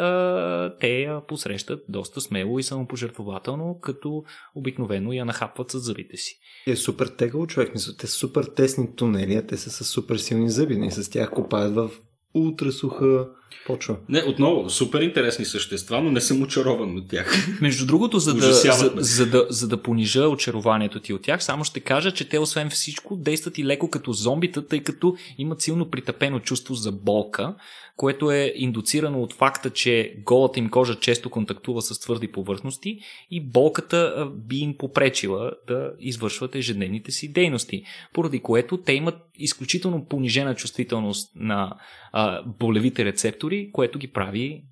те 0.81 0.89
я 0.89 1.27
посрещат 1.27 1.85
доста 1.89 2.21
смело 2.21 2.59
и 2.59 2.63
самопожертвователно, 2.63 3.79
като 3.81 4.25
обикновено 4.55 5.13
я 5.13 5.25
нахапват 5.25 5.71
с 5.71 5.79
зъбите 5.79 6.17
си. 6.17 6.39
Е 6.67 6.77
супер 6.77 7.07
тегъл 7.07 7.47
човек, 7.47 7.75
мисля, 7.75 7.93
те 7.99 8.07
са 8.07 8.13
супер 8.13 8.45
тесни 8.45 8.97
тунели, 8.97 9.47
те 9.47 9.57
са 9.57 9.71
с 9.71 9.85
супер 9.85 10.17
силни 10.17 10.51
зъби, 10.51 10.77
не 10.77 10.91
с 10.91 11.11
тях 11.11 11.31
копаят 11.31 11.75
в 11.75 11.91
ултрасуха 12.35 13.29
почва. 13.67 13.97
Не, 14.09 14.23
отново, 14.27 14.71
супер 14.71 15.01
интересни 15.01 15.45
същества, 15.45 16.01
но 16.01 16.11
не 16.11 16.21
съм 16.21 16.43
очарован 16.43 16.97
от 16.97 17.09
тях. 17.09 17.59
Между 17.61 17.87
другото, 17.87 18.19
за 18.19 18.35
да, 18.35 18.53
за, 18.53 18.93
за, 18.97 19.27
да, 19.27 19.47
за 19.51 19.69
да 19.69 19.83
понижа 19.83 20.29
очарованието 20.29 21.01
ти 21.01 21.13
от 21.13 21.23
тях, 21.23 21.45
само 21.45 21.65
ще 21.65 21.81
кажа, 21.81 22.13
че 22.13 22.29
те 22.29 22.39
освен 22.39 22.71
всичко 22.71 23.17
действат 23.17 23.59
и 23.59 23.65
леко 23.65 23.91
като 23.91 24.13
зомбита, 24.13 24.67
тъй 24.67 24.83
като 24.83 25.17
имат 25.39 25.61
силно 25.61 25.91
притъпено 25.91 26.41
чувство 26.41 26.75
за 26.75 26.93
болка, 26.93 27.55
което 27.97 28.31
е 28.31 28.53
индуцирано 28.57 29.23
от 29.23 29.33
факта, 29.33 29.71
че 29.71 30.15
голата 30.25 30.59
им 30.59 30.71
кожа 30.71 30.95
често 30.95 31.31
контактува 31.31 31.83
с 31.83 32.01
твърди 32.01 32.29
повърхности 32.29 32.99
и 33.31 33.41
болката 33.41 34.31
би 34.35 34.57
им 34.57 34.77
попречила 34.79 35.53
да 35.69 35.93
извършват 36.01 36.55
ежедневните 36.55 37.13
си 37.13 37.33
дейности, 37.33 37.83
поради 38.13 38.41
което 38.41 38.77
те 38.77 38.93
имат 38.93 39.15
изключително 39.39 40.05
понижена 40.05 40.55
чувствителност 40.55 41.33
на 41.37 41.77
а, 42.13 42.43
болевите 42.59 43.05
рецептори, 43.05 43.42
което 43.73 43.99
ги 43.99 44.09
прави 44.09 44.63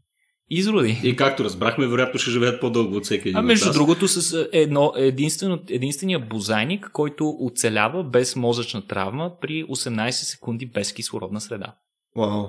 изроди. 0.51 1.01
И 1.05 1.17
както 1.17 1.45
разбрахме, 1.45 1.87
вероятно 1.87 2.21
ще 2.21 2.31
живеят 2.31 2.61
по-дълго 2.61 2.97
от 2.97 3.05
всеки 3.05 3.29
един. 3.29 3.37
А 3.37 3.43
между 3.43 3.73
другото, 3.73 4.09
с 4.09 4.49
едно, 4.53 4.93
единствено, 4.97 5.63
единствения 5.69 6.19
бозайник, 6.19 6.91
който 6.93 7.37
оцелява 7.41 8.05
без 8.05 8.37
мозъчна 8.37 8.87
травма 8.87 9.33
при 9.41 9.65
18 9.65 10.11
секунди 10.11 10.67
без 10.67 10.93
кислородна 10.93 11.41
среда. 11.41 11.75
Вау. 12.17 12.47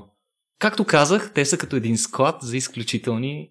Както 0.59 0.85
казах, 0.85 1.31
те 1.35 1.45
са 1.45 1.57
като 1.57 1.75
един 1.75 1.97
склад 1.97 2.35
за 2.41 2.57
изключителни 2.57 3.49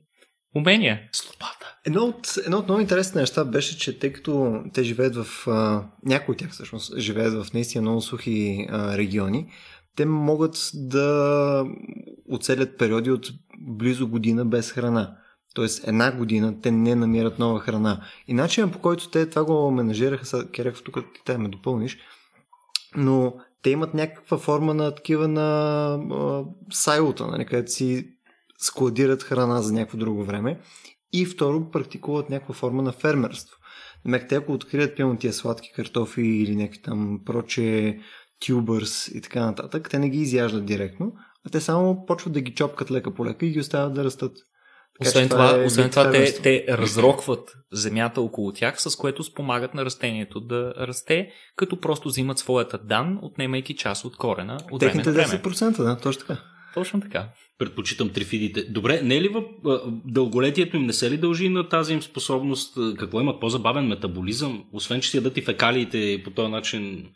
умения. 0.54 1.00
Слобата. 1.12 1.76
Едно 1.86 2.04
от, 2.04 2.34
едно 2.44 2.58
от 2.58 2.64
много 2.64 2.80
интересни 2.80 3.20
неща 3.20 3.44
беше, 3.44 3.78
че 3.78 3.98
тъй 3.98 4.12
като 4.12 4.62
те 4.74 4.82
живеят 4.82 5.16
в... 5.16 5.48
А, 5.48 5.84
някои 6.04 6.32
от 6.32 6.38
тях 6.38 6.50
всъщност 6.50 6.98
живеят 6.98 7.44
в 7.44 7.52
наистина 7.52 7.82
много 7.82 8.00
сухи 8.00 8.66
а, 8.70 8.98
региони, 8.98 9.46
те 9.96 10.04
могат 10.04 10.70
да 10.74 11.64
оцелят 12.30 12.78
периоди 12.78 13.10
от 13.10 13.30
близо 13.58 14.08
година 14.08 14.44
без 14.44 14.72
храна. 14.72 15.16
Тоест 15.54 15.88
една 15.88 16.16
година 16.16 16.60
те 16.60 16.70
не 16.70 16.94
намират 16.94 17.38
нова 17.38 17.60
храна. 17.60 18.04
И 18.28 18.34
начинът 18.34 18.72
по 18.72 18.78
който 18.78 19.10
те 19.10 19.30
това 19.30 19.44
го 19.44 19.70
менажираха, 19.70 20.50
Керев, 20.50 20.82
тук 20.82 20.94
ти 20.94 21.20
те 21.24 21.38
ме 21.38 21.48
допълниш, 21.48 21.98
но 22.96 23.34
те 23.62 23.70
имат 23.70 23.94
някаква 23.94 24.38
форма 24.38 24.74
на 24.74 24.94
такива 24.94 25.28
на 25.28 25.44
а, 25.94 26.44
сайлота, 26.72 27.26
нали, 27.26 27.46
където 27.46 27.72
си 27.72 28.08
складират 28.58 29.22
храна 29.22 29.62
за 29.62 29.72
някакво 29.72 29.98
друго 29.98 30.24
време. 30.24 30.60
И 31.12 31.26
второ, 31.26 31.70
практикуват 31.70 32.30
някаква 32.30 32.54
форма 32.54 32.82
на 32.82 32.92
фермерство. 32.92 33.56
Демек, 34.04 34.28
те 34.28 34.34
ако 34.34 34.52
открият 34.52 34.96
пълно 34.96 35.16
тия 35.16 35.32
сладки 35.32 35.72
картофи 35.72 36.22
или 36.22 36.56
някакви 36.56 36.82
там 36.82 37.20
проче 37.24 37.98
тюбърс 38.46 39.08
и 39.08 39.20
така 39.20 39.46
нататък, 39.46 39.88
те 39.90 39.98
не 39.98 40.10
ги 40.10 40.18
изяждат 40.18 40.66
директно, 40.66 41.12
а 41.46 41.50
те 41.50 41.60
само 41.60 42.06
почват 42.06 42.32
да 42.32 42.40
ги 42.40 42.54
чопкат 42.54 42.90
лека 42.90 43.14
по 43.14 43.26
лека 43.26 43.46
и 43.46 43.50
ги 43.50 43.60
оставят 43.60 43.94
да 43.94 44.04
растат. 44.04 44.32
Така, 44.98 45.08
освен 45.08 45.28
това, 45.28 45.48
това, 45.48 45.62
е 45.62 45.66
освен 45.66 45.90
това 45.90 46.10
те, 46.10 46.42
те 46.42 46.64
разрокват 46.68 47.56
земята 47.72 48.20
около 48.20 48.52
тях, 48.52 48.82
с 48.82 48.96
което 48.96 49.22
спомагат 49.22 49.74
на 49.74 49.84
растението 49.84 50.40
да 50.40 50.74
расте, 50.76 51.30
като 51.56 51.80
просто 51.80 52.08
взимат 52.08 52.38
своята 52.38 52.78
дан, 52.78 53.18
отнемайки 53.22 53.76
част 53.76 54.04
от 54.04 54.16
корена. 54.16 54.58
От 54.70 54.80
Техните 54.80 55.10
10%, 55.10 55.76
да, 55.76 55.96
точно 55.96 56.20
така. 56.26 56.40
Точно 56.74 57.00
така. 57.00 57.28
Предпочитам 57.58 58.08
трифидите. 58.08 58.64
Добре, 58.64 59.02
не 59.02 59.16
е 59.16 59.22
ли 59.22 59.28
в 59.28 59.42
дълголетието 60.04 60.76
им 60.76 60.86
не 60.86 60.92
се 60.92 61.10
ли 61.10 61.16
дължи 61.16 61.48
на 61.48 61.68
тази 61.68 61.92
им 61.92 62.02
способност? 62.02 62.78
Какво 62.98 63.20
имат 63.20 63.40
по-забавен 63.40 63.86
метаболизъм? 63.86 64.64
Освен, 64.72 65.00
че 65.00 65.10
си 65.10 65.16
ядат 65.16 65.36
и 65.36 65.42
фекалиите 65.42 65.98
и 65.98 66.24
по 66.24 66.30
този 66.30 66.50
начин 66.50 67.10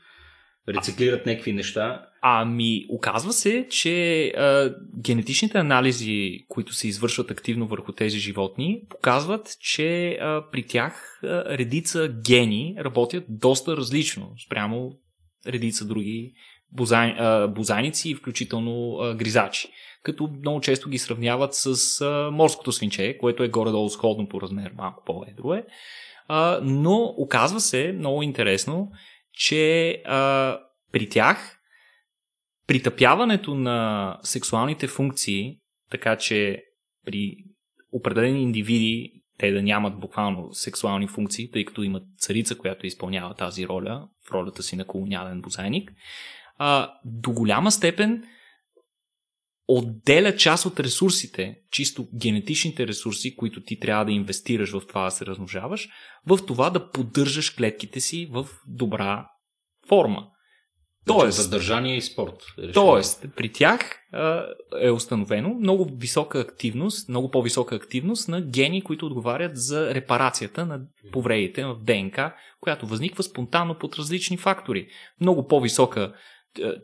рециклират 0.69 1.27
някакви 1.27 1.53
неща. 1.53 2.07
Ами, 2.23 2.87
оказва 2.89 3.33
се, 3.33 3.67
че 3.71 4.27
а, 4.27 4.75
генетичните 4.99 5.59
анализи, 5.59 6.39
които 6.49 6.75
се 6.75 6.89
извършват 6.89 7.31
активно 7.31 7.67
върху 7.67 7.93
тези 7.93 8.19
животни, 8.19 8.83
показват, 8.91 9.57
че 9.61 10.11
а, 10.11 10.45
при 10.53 10.63
тях 10.67 11.21
а, 11.23 11.27
редица 11.59 12.09
гени 12.27 12.77
работят 12.79 13.25
доста 13.29 13.77
различно 13.77 14.33
спрямо 14.47 14.93
редица 15.47 15.85
други 15.85 16.35
бозай, 16.73 17.15
а, 17.19 17.49
бозайници, 17.49 18.15
включително 18.15 18.99
а, 18.99 19.15
гризачи. 19.15 19.69
Като 20.03 20.31
много 20.41 20.61
често 20.61 20.89
ги 20.89 20.99
сравняват 20.99 21.55
с 21.55 22.01
а, 22.01 22.31
морското 22.31 22.73
свинче, 22.73 23.19
което 23.19 23.43
е 23.43 23.49
горе-долу 23.49 23.89
сходно 23.89 24.29
по 24.29 24.41
размер, 24.41 24.73
малко 24.77 25.03
по-едро 25.07 25.55
е. 25.55 25.65
А, 26.29 26.61
но 26.63 27.15
оказва 27.19 27.61
се, 27.61 27.93
много 27.99 28.23
интересно, 28.23 28.91
че 29.37 29.91
а, 30.07 30.59
при 30.93 31.09
тях 31.09 31.59
притъпяването 32.67 33.55
на 33.55 34.19
сексуалните 34.23 34.87
функции, 34.87 35.59
така 35.91 36.17
че 36.17 36.63
при 37.07 37.37
определени 37.93 38.43
индивиди 38.43 39.13
те 39.39 39.53
да 39.53 39.63
нямат 39.63 40.01
буквално 40.01 40.53
сексуални 40.53 41.09
функции, 41.09 41.51
тъй 41.51 41.65
като 41.65 41.83
имат 41.83 42.03
царица, 42.19 42.59
която 42.59 42.87
изпълнява 42.87 43.35
тази 43.35 43.69
роля 43.69 44.09
в 44.29 44.33
ролята 44.33 44.63
си 44.63 44.77
на 44.77 44.85
колониален 44.85 45.41
бозайник, 45.41 45.93
а, 46.59 46.93
до 47.05 47.33
голяма 47.33 47.71
степен 47.71 48.25
отделя 49.69 50.37
част 50.37 50.67
от 50.67 50.81
ресурсите, 50.81 51.57
чисто 51.71 52.09
генетичните 52.15 52.87
ресурси, 52.87 53.37
които 53.37 53.63
ти 53.63 53.79
трябва 53.79 54.05
да 54.05 54.13
инвестираш 54.13 54.73
в 54.73 54.83
това 54.89 55.05
да 55.05 55.11
се 55.11 55.27
размножаваш, 55.27 55.89
в 56.27 56.39
това 56.47 56.71
да 56.71 56.91
поддържаш 56.91 57.51
клетките 57.51 58.01
си 58.01 58.29
в 58.31 58.47
добра 58.67 59.27
форма. 59.89 60.27
Значи 61.07 61.21
тоест, 61.21 61.43
съдържание 61.43 61.97
и 61.97 62.03
спорт. 62.03 62.35
Решение. 62.59 62.73
Тоест, 62.73 63.27
при 63.37 63.53
тях 63.53 63.99
а, 64.13 64.47
е 64.81 64.91
установено 64.91 65.55
много 65.55 65.91
висока 65.97 66.41
активност, 66.41 67.09
много 67.09 67.31
по-висока 67.31 67.75
активност 67.75 68.29
на 68.29 68.41
гени, 68.41 68.83
които 68.83 69.07
отговарят 69.07 69.53
за 69.55 69.95
репарацията 69.95 70.67
на 70.67 70.81
повредите 71.13 71.65
в 71.65 71.77
ДНК, 71.83 72.35
която 72.61 72.87
възниква 72.87 73.23
спонтанно 73.23 73.79
под 73.79 73.97
различни 73.97 74.37
фактори. 74.37 74.87
Много 75.21 75.47
по-висока 75.47 76.15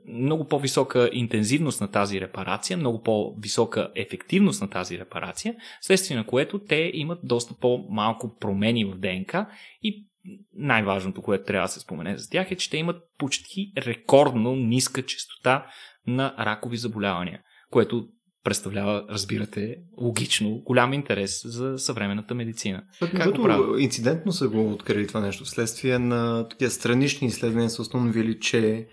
много 0.09 0.49
по-висока 0.49 1.11
интензивност 1.13 1.81
на 1.81 1.91
тази 1.91 2.21
репарация, 2.21 2.77
много 2.77 3.03
по-висока 3.03 3.91
ефективност 3.95 4.63
на 4.63 4.71
тази 4.71 4.99
репарация, 4.99 5.57
следствие 5.81 6.17
на 6.17 6.27
което 6.27 6.59
те 6.59 6.91
имат 6.95 7.19
доста 7.25 7.55
по-малко 7.61 8.37
промени 8.41 8.85
в 8.85 8.99
ДНК 8.99 9.47
и 9.83 10.07
най-важното, 10.55 11.23
което 11.23 11.45
трябва 11.45 11.65
да 11.65 11.73
се 11.73 11.81
спомене 11.81 12.19
за 12.19 12.31
тях 12.31 12.51
е, 12.51 12.57
че 12.57 12.71
те 12.71 12.77
имат 12.77 13.03
почти 13.19 13.73
рекордно 13.79 14.57
ниска 14.57 15.03
частота 15.03 15.67
на 16.07 16.35
ракови 16.39 16.77
заболявания, 16.77 17.41
което 17.71 18.09
представлява, 18.45 19.05
разбирате, 19.11 19.77
логично 19.99 20.63
голям 20.65 20.93
интерес 20.93 21.43
за 21.45 21.79
съвременната 21.79 22.35
медицина. 22.35 22.83
Като 23.01 23.77
инцидентно 23.79 24.33
са 24.33 24.49
го 24.49 24.73
открили 24.73 25.07
това 25.07 25.21
нещо, 25.21 25.45
вследствие 25.45 25.99
на 25.99 26.49
такива 26.49 26.71
странични 26.71 27.27
изследвания 27.29 27.71
са 27.71 27.83
установили, 27.83 28.41
че 28.41 28.89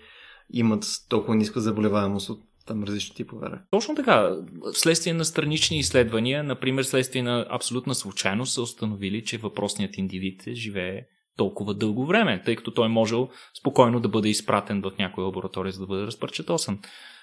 имат 0.52 0.84
толкова 1.08 1.36
ниска 1.36 1.60
заболеваемост 1.60 2.30
от 2.30 2.40
там 2.66 2.84
различни 2.84 3.14
типове. 3.14 3.46
Точно 3.70 3.94
така. 3.94 4.36
Вследствие 4.72 5.14
на 5.14 5.24
странични 5.24 5.78
изследвания, 5.78 6.44
например, 6.44 6.82
следствие 6.82 7.22
на 7.22 7.46
абсолютна 7.50 7.94
случайност, 7.94 8.52
са 8.52 8.62
установили, 8.62 9.24
че 9.24 9.38
въпросният 9.38 9.98
индивид 9.98 10.42
живее 10.52 11.02
толкова 11.36 11.74
дълго 11.74 12.06
време, 12.06 12.42
тъй 12.44 12.56
като 12.56 12.70
той 12.70 12.86
е 12.86 12.88
можел 12.88 13.28
спокойно 13.60 14.00
да 14.00 14.08
бъде 14.08 14.28
изпратен 14.28 14.82
в 14.82 14.92
някоя 14.98 15.24
лаборатория, 15.24 15.72
за 15.72 15.80
да 15.80 15.86
бъде 15.86 16.06
разпърчетосан. 16.06 16.78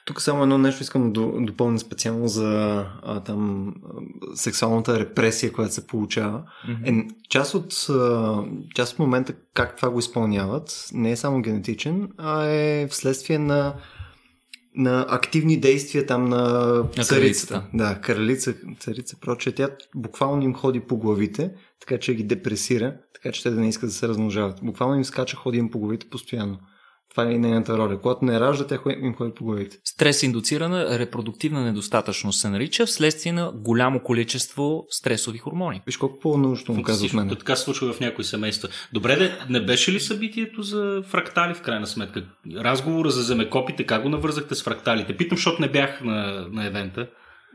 Тук 0.05 0.21
само 0.21 0.43
едно 0.43 0.57
нещо 0.57 0.83
искам 0.83 1.13
да 1.13 1.21
допълня 1.39 1.79
специално 1.79 2.27
за 2.27 2.85
а, 3.03 3.19
там 3.19 3.73
сексуалната 4.35 4.99
репресия, 4.99 5.53
която 5.53 5.73
се 5.73 5.87
получава. 5.87 6.43
Mm-hmm. 6.67 7.03
Е, 7.03 7.07
част, 7.29 7.53
от, 7.53 7.73
а, 7.89 8.43
част 8.75 8.93
от 8.93 8.99
момента 8.99 9.33
как 9.53 9.75
това 9.75 9.89
го 9.89 9.99
изпълняват 9.99 10.89
не 10.93 11.11
е 11.11 11.15
само 11.15 11.41
генетичен, 11.41 12.09
а 12.17 12.45
е 12.45 12.87
вследствие 12.87 13.39
на 13.39 13.73
на 14.77 15.05
активни 15.09 15.59
действия 15.59 16.05
там 16.05 16.29
на, 16.29 16.73
на 16.97 17.03
царицата. 17.03 17.63
Да, 17.73 18.01
кралица, 18.01 18.53
царица, 18.79 19.17
проче. 19.21 19.51
Тя 19.51 19.69
буквално 19.95 20.43
им 20.43 20.53
ходи 20.53 20.79
по 20.79 20.97
главите, 20.97 21.51
така 21.79 21.99
че 21.99 22.15
ги 22.15 22.23
депресира, 22.23 22.95
така 23.13 23.31
че 23.31 23.43
те 23.43 23.49
да 23.49 23.61
не 23.61 23.69
искат 23.69 23.89
да 23.89 23.93
се 23.93 24.07
размножават. 24.07 24.59
Буквално 24.63 24.95
им 24.95 25.05
скача, 25.05 25.37
ходи 25.37 25.57
им 25.57 25.71
по 25.71 25.79
главите 25.79 26.09
постоянно. 26.09 26.59
Това 27.15 27.29
е 27.29 27.33
и 27.33 27.37
нейната 27.37 27.77
роля. 27.77 27.99
Когато 28.01 28.25
не 28.25 28.39
ражда, 28.39 28.67
те 28.67 28.79
им 29.01 29.13
ходят 29.13 29.35
по 29.35 29.45
главите. 29.45 29.77
Стрес 29.83 30.23
индуцирана 30.23 30.99
репродуктивна 30.99 31.61
недостатъчност 31.61 32.39
се 32.39 32.49
нарича 32.49 32.85
вследствие 32.85 33.31
на 33.31 33.51
голямо 33.55 33.99
количество 33.99 34.85
стресови 34.89 35.37
хормони. 35.37 35.81
Виж 35.85 35.97
колко 35.97 36.19
по-научно 36.19 36.75
му 36.75 36.83
казва 36.83 37.09
мен. 37.13 37.29
Така 37.29 37.55
се 37.55 37.63
случва 37.63 37.93
в 37.93 37.99
някои 37.99 38.23
семейства. 38.23 38.69
Добре, 38.93 39.15
де, 39.15 39.39
не 39.49 39.65
беше 39.65 39.91
ли 39.91 39.99
събитието 39.99 40.61
за 40.61 41.03
фрактали 41.07 41.53
в 41.53 41.61
крайна 41.61 41.87
сметка? 41.87 42.25
Разговора 42.55 43.09
за 43.09 43.21
земекопите, 43.21 43.85
как 43.85 44.03
го 44.03 44.09
навързахте 44.09 44.55
с 44.55 44.63
фракталите? 44.63 45.17
Питам, 45.17 45.37
защото 45.37 45.61
не 45.61 45.71
бях 45.71 46.01
на, 46.01 46.47
на 46.51 46.67
евента. 46.67 47.07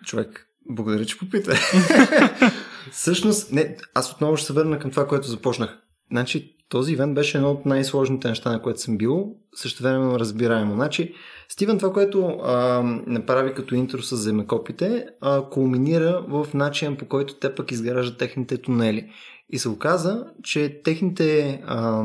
Човек, 0.07 0.47
благодаря, 0.71 1.05
че 1.05 1.19
попита. 1.19 1.55
Всъщност, 2.93 3.53
не, 3.53 3.77
аз 3.95 4.13
отново 4.13 4.37
ще 4.37 4.47
се 4.47 4.53
върна 4.53 4.79
към 4.79 4.91
това, 4.91 5.07
което 5.07 5.29
започнах. 5.29 5.79
Значи, 6.11 6.57
този 6.71 6.93
ивент 6.93 7.15
беше 7.15 7.39
едно 7.39 7.51
от 7.51 7.67
най-сложните 7.67 8.29
неща, 8.29 8.53
на 8.53 8.63
което 8.63 8.81
съм 8.81 8.99
бил, 8.99 9.37
също 9.55 9.83
време 9.83 10.19
разбираемо. 10.19 10.75
Значи, 10.75 11.15
Стивен 11.53 11.79
това, 11.79 11.93
което 11.93 12.27
а, 12.27 12.83
направи 13.07 13.55
като 13.55 13.75
интро 13.75 14.03
с 14.03 14.17
земекопите, 14.17 15.07
а, 15.21 15.43
кулминира 15.51 16.25
в 16.29 16.47
начин 16.55 16.97
по 16.97 17.05
който 17.05 17.35
те 17.35 17.55
пък 17.55 17.71
изграждат 17.71 18.19
техните 18.19 18.59
тунели. 18.59 19.11
И 19.49 19.59
се 19.59 19.69
оказа, 19.69 20.27
че 20.43 20.83
техните 20.85 21.63
а, 21.67 22.05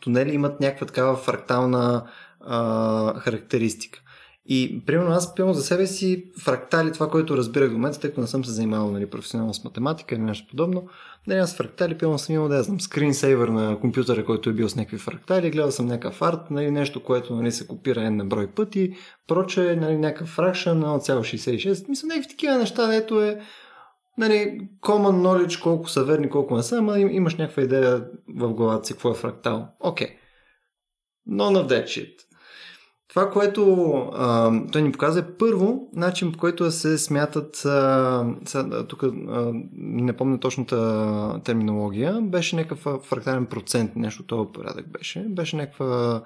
тунели 0.00 0.34
имат 0.34 0.60
някаква 0.60 0.86
такава 0.86 1.16
фрактална 1.16 2.04
а, 2.40 3.20
характеристика. 3.20 4.00
И, 4.46 4.82
примерно, 4.86 5.10
аз 5.10 5.34
пълно 5.34 5.54
за 5.54 5.62
себе 5.62 5.86
си 5.86 6.30
фрактали, 6.44 6.92
това, 6.92 7.10
което 7.10 7.36
разбирах 7.36 7.68
до 7.68 7.74
момента, 7.74 8.00
тъй 8.00 8.10
като 8.10 8.20
не 8.20 8.26
съм 8.26 8.44
се 8.44 8.50
занимавал 8.52 8.90
нали, 8.90 9.06
професионално 9.06 9.54
с 9.54 9.64
математика 9.64 10.14
или 10.14 10.22
нещо 10.22 10.46
подобно, 10.50 10.88
нали, 11.26 11.38
аз 11.38 11.56
фрактали, 11.56 11.98
пълно 11.98 12.18
съм 12.18 12.34
имал, 12.34 12.48
да 12.48 12.56
я 12.56 12.62
знам, 12.62 12.80
скринсейвер 12.80 13.48
на 13.48 13.80
компютъра, 13.80 14.24
който 14.24 14.50
е 14.50 14.52
бил 14.52 14.68
с 14.68 14.76
някакви 14.76 14.98
фрактали, 14.98 15.50
гледал 15.50 15.70
съм 15.70 15.86
някакъв 15.86 16.22
арт, 16.22 16.50
нали, 16.50 16.70
нещо, 16.70 17.02
което 17.02 17.36
нали, 17.36 17.52
се 17.52 17.66
копира 17.66 18.10
на 18.10 18.24
брой 18.24 18.46
пъти, 18.46 18.94
проче, 19.28 19.76
нали, 19.76 19.96
някакъв 19.96 20.28
фракшен 20.28 20.78
на 20.78 20.86
1,66. 21.00 21.88
Мисля, 21.88 22.06
някакви 22.06 22.28
такива 22.28 22.58
неща, 22.58 22.86
дето 22.86 23.22
е 23.22 23.40
нали, 24.18 24.68
common 24.80 25.46
knowledge, 25.46 25.62
колко 25.62 25.88
са 25.88 26.04
верни, 26.04 26.30
колко 26.30 26.56
не 26.56 26.62
са, 26.62 26.78
ама 26.78 26.98
имаш 26.98 27.36
някаква 27.36 27.62
идея 27.62 28.04
в 28.28 28.52
главата 28.52 28.86
си, 28.86 28.92
какво 28.92 29.10
е 29.10 29.14
фрактал. 29.14 29.68
Окей. 29.80 30.06
Okay. 30.06 30.10
None 31.28 31.62
of 31.62 31.68
that 31.68 31.84
shit. 31.84 32.31
Това, 33.14 33.30
което 33.30 33.92
а, 34.14 34.52
той 34.72 34.82
ни 34.82 34.92
показа 34.92 35.20
е 35.20 35.36
първо 35.38 35.88
начин, 35.92 36.32
по 36.32 36.38
който 36.38 36.64
да 36.64 36.72
се 36.72 36.98
смятат, 36.98 37.64
а, 37.64 38.84
тук 38.88 39.02
а, 39.02 39.52
не 39.72 40.12
помня 40.12 40.40
точната 40.40 41.40
терминология, 41.44 42.20
беше 42.22 42.56
някакъв 42.56 43.02
фрактален 43.04 43.46
процент, 43.46 43.96
нещо 43.96 44.22
този 44.22 44.48
порядък 44.54 44.92
беше. 44.92 45.24
Беше 45.28 45.56
някаква... 45.56 46.22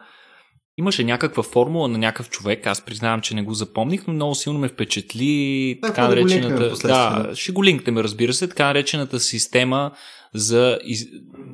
Имаше 0.78 1.04
някаква 1.04 1.42
формула 1.42 1.88
на 1.88 1.98
някакъв 1.98 2.30
човек, 2.30 2.66
аз 2.66 2.80
признавам, 2.80 3.20
че 3.20 3.34
не 3.34 3.42
го 3.42 3.54
запомних, 3.54 4.06
но 4.06 4.12
много 4.12 4.34
силно 4.34 4.58
ме 4.58 4.68
впечатли 4.68 5.78
да, 5.82 5.88
така 5.88 6.08
наречената... 6.08 6.88
Да, 6.88 7.30
ще 7.34 7.52
го 7.52 7.64
линкнем, 7.64 7.98
разбира 7.98 8.32
се, 8.32 8.48
така 8.48 8.66
наречената 8.66 9.20
система 9.20 9.90
за, 10.34 10.78
из, 10.84 11.06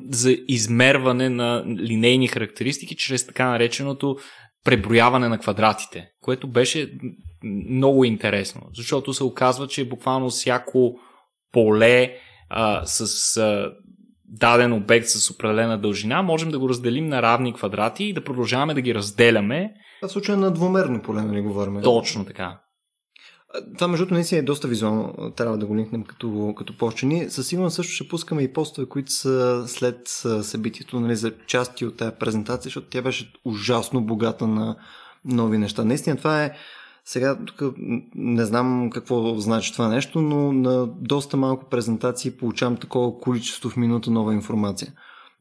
за 0.09 0.37
измерване 0.47 1.29
на 1.29 1.63
линейни 1.67 2.27
характеристики 2.27 2.95
чрез 2.95 3.27
така 3.27 3.49
нареченото 3.49 4.17
преброяване 4.63 5.29
на 5.29 5.37
квадратите, 5.37 6.07
което 6.21 6.47
беше 6.47 6.93
много 7.69 8.05
интересно, 8.05 8.61
защото 8.73 9.13
се 9.13 9.23
оказва, 9.23 9.67
че 9.67 9.89
буквално 9.89 10.29
всяко 10.29 10.95
поле 11.51 12.13
а, 12.49 12.85
с 12.85 13.37
а, 13.37 13.71
даден 14.25 14.73
обект 14.73 15.07
с 15.07 15.31
определена 15.31 15.77
дължина, 15.77 16.21
можем 16.21 16.51
да 16.51 16.59
го 16.59 16.69
разделим 16.69 17.07
на 17.07 17.21
равни 17.21 17.53
квадрати 17.53 18.03
и 18.03 18.13
да 18.13 18.23
продължаваме 18.23 18.73
да 18.73 18.81
ги 18.81 18.95
разделяме. 18.95 19.73
В 20.03 20.09
случая 20.09 20.37
на 20.37 20.51
двумерно 20.51 21.01
поле, 21.01 21.21
нали 21.21 21.41
говорим. 21.41 21.81
Точно 21.81 22.25
така. 22.25 22.62
Това, 23.77 23.87
между 23.87 24.05
другото, 24.05 24.13
наистина 24.13 24.39
е 24.39 24.43
доста 24.43 24.67
визуално. 24.67 25.31
Трябва 25.35 25.57
да 25.57 25.65
го 25.65 25.75
линкнем 25.75 26.03
като, 26.03 26.53
като 26.57 26.77
пост. 26.77 27.03
Ние 27.03 27.29
със 27.29 27.47
сигурност 27.47 27.75
също 27.75 27.93
ще 27.93 28.07
пускаме 28.07 28.41
и 28.41 28.53
постове, 28.53 28.89
които 28.89 29.11
са 29.11 29.63
след 29.67 30.07
събитието, 30.41 30.99
нали, 30.99 31.15
за 31.15 31.33
части 31.47 31.85
от 31.85 31.97
тази 31.97 32.15
презентация, 32.19 32.63
защото 32.63 32.87
тя 32.89 33.01
беше 33.01 33.33
ужасно 33.45 34.01
богата 34.01 34.47
на 34.47 34.75
нови 35.25 35.57
неща. 35.57 35.85
Наистина 35.85 36.17
това 36.17 36.43
е 36.43 36.53
сега 37.05 37.37
тук 37.45 37.75
не 38.15 38.45
знам 38.45 38.89
какво 38.89 39.35
значи 39.39 39.73
това 39.73 39.87
нещо, 39.87 40.21
но 40.21 40.53
на 40.53 40.87
доста 40.87 41.37
малко 41.37 41.69
презентации 41.69 42.37
получавам 42.37 42.77
такова 42.77 43.19
количество 43.19 43.69
в 43.69 43.77
минута 43.77 44.11
нова 44.11 44.33
информация. 44.33 44.93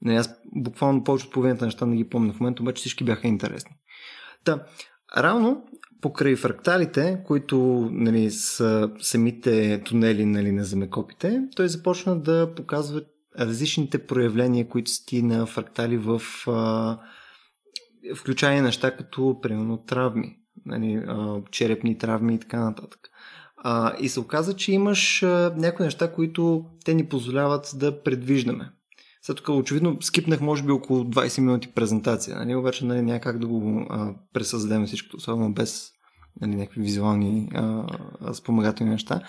Не, 0.03 0.17
аз 0.17 0.31
буквално 0.57 1.05
повече 1.05 1.27
от 1.27 1.33
половината 1.33 1.65
неща 1.65 1.87
не 1.87 1.97
ги 1.97 2.09
помня 2.09 2.33
в 2.33 2.41
момента, 2.41 2.63
обаче 2.63 2.81
всички 2.81 3.05
бяха 3.05 3.29
интересни. 3.29 3.71
Та, 4.45 4.63
равно 5.17 5.65
покрай 6.03 6.37
фракталите, 6.37 7.23
които 7.27 7.89
нали, 7.93 8.31
са 8.31 8.91
самите 9.01 9.83
тунели 9.85 10.27
нали, 10.27 10.53
на 10.53 10.65
земекопите, 10.65 11.43
той 11.57 11.69
започна 11.69 12.21
да 12.21 12.55
показва 12.55 13.03
различните 13.39 14.07
проявления, 14.07 14.69
които 14.69 14.91
сти 14.91 15.23
на 15.23 15.47
фрактали 15.47 15.97
в 15.97 16.23
а, 16.47 16.99
включая 18.17 18.63
неща 18.63 18.97
като 18.97 19.39
примерно 19.43 19.77
травми, 19.77 20.37
нали, 20.67 21.05
а, 21.07 21.43
черепни 21.51 21.99
травми 21.99 22.35
и 22.35 22.39
така 22.39 22.61
нататък. 22.61 23.01
А, 23.57 23.95
и 24.01 24.09
се 24.09 24.21
оказа, 24.21 24.57
че 24.57 24.73
имаш 24.73 25.23
а, 25.23 25.55
някои 25.57 25.85
неща, 25.85 26.13
които 26.13 26.65
те 26.85 26.95
ни 26.95 27.09
позволяват 27.09 27.73
да 27.75 28.03
предвиждаме. 28.03 28.73
Сега 29.23 29.37
тук 29.37 29.49
очевидно 29.49 29.97
скипнах 30.01 30.41
може 30.41 30.63
би 30.63 30.73
около 30.73 31.05
20 31.05 31.41
минути 31.41 31.69
презентация, 31.69 32.37
нали? 32.37 32.55
обаче 32.55 32.85
нали, 32.85 33.03
няма 33.03 33.21
как 33.21 33.39
да 33.39 33.47
го 33.47 33.87
а, 33.91 34.15
пресъздадем 34.33 34.87
всичкото, 34.87 35.17
особено 35.17 35.53
без 35.53 35.93
нали, 36.41 36.55
някакви 36.55 36.81
визуални 36.81 37.49
а, 37.55 37.85
спомагателни 38.33 38.93
неща. 38.93 39.21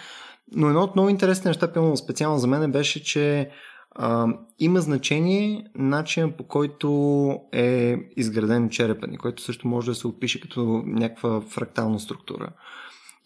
Но 0.56 0.68
едно 0.68 0.82
от 0.82 0.96
много 0.96 1.10
интересни 1.10 1.48
неща, 1.48 1.74
пълно 1.74 1.98
специално 1.98 2.40
за 2.40 2.48
мен 2.48 2.72
беше, 2.72 3.04
че 3.04 3.50
а, 3.96 4.28
има 4.60 4.82
значение 4.82 5.66
начин 5.76 6.34
по 6.38 6.44
който 6.44 7.40
е 7.52 7.98
изграден 8.18 8.70
черепа 8.70 9.08
ни, 9.08 9.18
който 9.18 9.44
също 9.44 9.68
може 9.68 9.92
да 9.92 9.96
се 9.96 10.08
опише 10.08 10.42
като 10.42 10.84
някаква 10.86 11.42
фрактална 11.42 12.00
структура. 12.00 12.50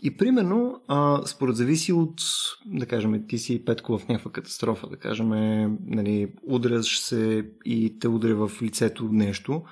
И 0.03 0.17
примерно, 0.17 0.81
а, 0.87 1.21
според 1.25 1.55
зависи 1.55 1.93
от, 1.93 2.21
да 2.65 2.85
кажем, 2.85 3.23
ти 3.27 3.37
си 3.37 3.65
петко 3.65 3.97
в 3.97 4.07
някаква 4.07 4.31
катастрофа, 4.31 4.87
да 4.87 4.97
кажем, 4.97 5.29
нали, 5.85 6.31
удряш 6.43 6.99
се 6.99 7.45
и 7.65 7.99
те 7.99 8.07
удря 8.07 8.35
в 8.35 8.61
лицето 8.61 9.09
нещо, 9.11 9.63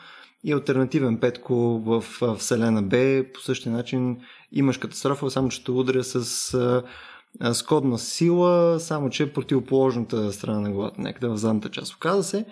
и 0.43 0.53
альтернативен 0.53 1.19
петко 1.19 1.55
в 1.85 2.03
Вселена 2.37 2.83
Б. 2.83 3.23
По 3.33 3.41
същия 3.41 3.71
начин 3.71 4.17
имаш 4.51 4.77
катастрофа, 4.77 5.31
само 5.31 5.49
че 5.49 5.63
те 5.63 5.71
удря 5.71 6.03
с 6.03 6.53
а, 6.53 7.53
скодна 7.53 7.97
сила, 7.97 8.79
само 8.79 9.09
че 9.09 9.33
противоположната 9.33 10.33
страна 10.33 10.59
на 10.59 10.71
главата, 10.71 11.01
някъде 11.01 11.27
в 11.27 11.37
задната 11.37 11.69
част. 11.69 11.93
Оказа 11.93 12.23
се, 12.23 12.45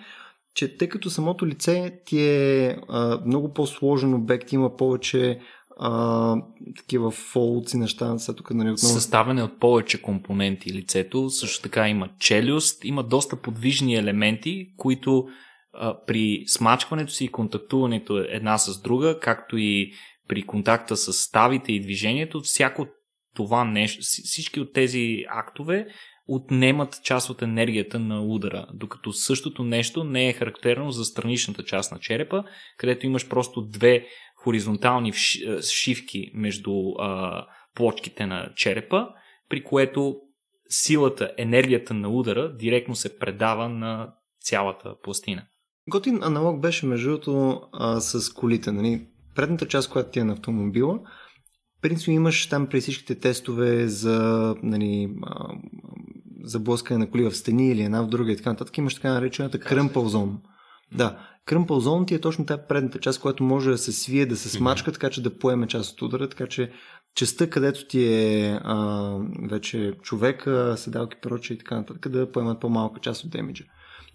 че 0.54 0.76
тъй 0.76 0.88
като 0.88 1.10
самото 1.10 1.46
лице 1.46 2.00
ти 2.06 2.20
е 2.20 2.78
а, 2.88 3.20
много 3.26 3.54
по-сложен 3.54 4.14
обект, 4.14 4.52
има 4.52 4.76
повече 4.76 5.40
а, 5.76 6.36
такива 6.76 7.10
фолци 7.10 7.76
неща. 7.76 8.18
Са 8.18 8.34
тук, 8.34 8.50
нали, 8.50 8.70
отново... 8.70 8.94
Съставане 8.94 9.42
от 9.42 9.60
повече 9.60 10.02
компоненти 10.02 10.72
лицето, 10.72 11.30
също 11.30 11.62
така 11.62 11.88
има 11.88 12.08
челюст, 12.18 12.84
има 12.84 13.02
доста 13.02 13.36
подвижни 13.36 13.94
елементи, 13.94 14.68
които 14.76 15.26
при 16.06 16.44
смачкването 16.46 17.12
си 17.12 17.24
и 17.24 17.32
контактуването 17.32 18.18
една 18.18 18.58
с 18.58 18.82
друга, 18.82 19.20
както 19.20 19.56
и 19.56 19.92
при 20.28 20.42
контакта 20.42 20.96
с 20.96 21.12
ставите 21.12 21.72
и 21.72 21.80
движението, 21.80 22.40
всяко 22.40 22.86
това 23.34 23.64
нещо, 23.64 24.02
всички 24.02 24.60
от 24.60 24.72
тези 24.72 25.24
актове 25.28 25.86
отнемат 26.28 27.00
част 27.04 27.30
от 27.30 27.42
енергията 27.42 27.98
на 27.98 28.22
удара, 28.22 28.66
докато 28.74 29.12
същото 29.12 29.64
нещо 29.64 30.04
не 30.04 30.28
е 30.28 30.32
характерно 30.32 30.90
за 30.90 31.04
страничната 31.04 31.64
част 31.64 31.92
на 31.92 31.98
черепа, 31.98 32.44
където 32.78 33.06
имаш 33.06 33.28
просто 33.28 33.62
две 33.62 34.06
хоризонтални 34.44 35.12
шивки 35.62 36.30
между 36.34 36.72
а, 36.98 37.46
плочките 37.74 38.26
на 38.26 38.52
черепа, 38.56 39.08
при 39.48 39.64
което 39.64 40.16
силата, 40.68 41.32
енергията 41.38 41.94
на 41.94 42.08
удара 42.08 42.56
директно 42.56 42.94
се 42.94 43.18
предава 43.18 43.68
на 43.68 44.12
цялата 44.40 44.94
пластина. 45.02 45.42
Готин 45.90 46.22
аналог 46.22 46.60
беше 46.60 46.86
между 46.86 47.08
другото 47.08 47.60
с 47.98 48.32
колите. 48.32 48.72
Нали? 48.72 49.06
Предната 49.34 49.68
част, 49.68 49.90
която 49.90 50.10
ти 50.10 50.18
е 50.18 50.24
на 50.24 50.32
автомобила, 50.32 51.00
принципно 51.82 52.12
имаш 52.12 52.48
там 52.48 52.66
при 52.66 52.80
всичките 52.80 53.14
тестове 53.14 53.88
за 53.88 54.54
нали, 54.62 55.14
за 56.42 56.60
блъскане 56.60 56.98
на 56.98 57.10
коли 57.10 57.22
в 57.22 57.36
стени 57.36 57.70
или 57.70 57.82
една 57.82 58.02
в 58.02 58.08
друга 58.08 58.32
и 58.32 58.36
така 58.36 58.50
нататък, 58.50 58.78
имаш 58.78 58.94
така 58.94 59.12
наречената 59.12 59.60
кръмпъл 59.60 60.08
зон. 60.08 60.40
Да, 60.92 61.18
кръмпъл 61.46 61.80
зон 61.80 62.06
ти 62.06 62.14
е 62.14 62.20
точно 62.20 62.46
тази 62.46 62.62
предната 62.68 62.98
част, 62.98 63.20
която 63.20 63.42
може 63.42 63.70
да 63.70 63.78
се 63.78 63.92
свие, 63.92 64.26
да 64.26 64.36
се 64.36 64.48
смачка, 64.48 64.92
така 64.92 65.10
че 65.10 65.22
да 65.22 65.38
поеме 65.38 65.66
част 65.66 65.92
от 65.92 66.02
удара, 66.02 66.28
така 66.28 66.46
че 66.46 66.72
частта, 67.14 67.50
където 67.50 67.86
ти 67.86 68.04
е 68.04 68.60
а, 68.64 69.18
вече 69.50 69.92
човека, 70.02 70.74
седалки, 70.76 71.16
проче 71.22 71.54
и 71.54 71.58
така 71.58 71.76
нататък, 71.76 72.08
да 72.08 72.32
поемат 72.32 72.60
по-малка 72.60 73.00
част 73.00 73.24
от 73.24 73.30
демиджа. 73.30 73.64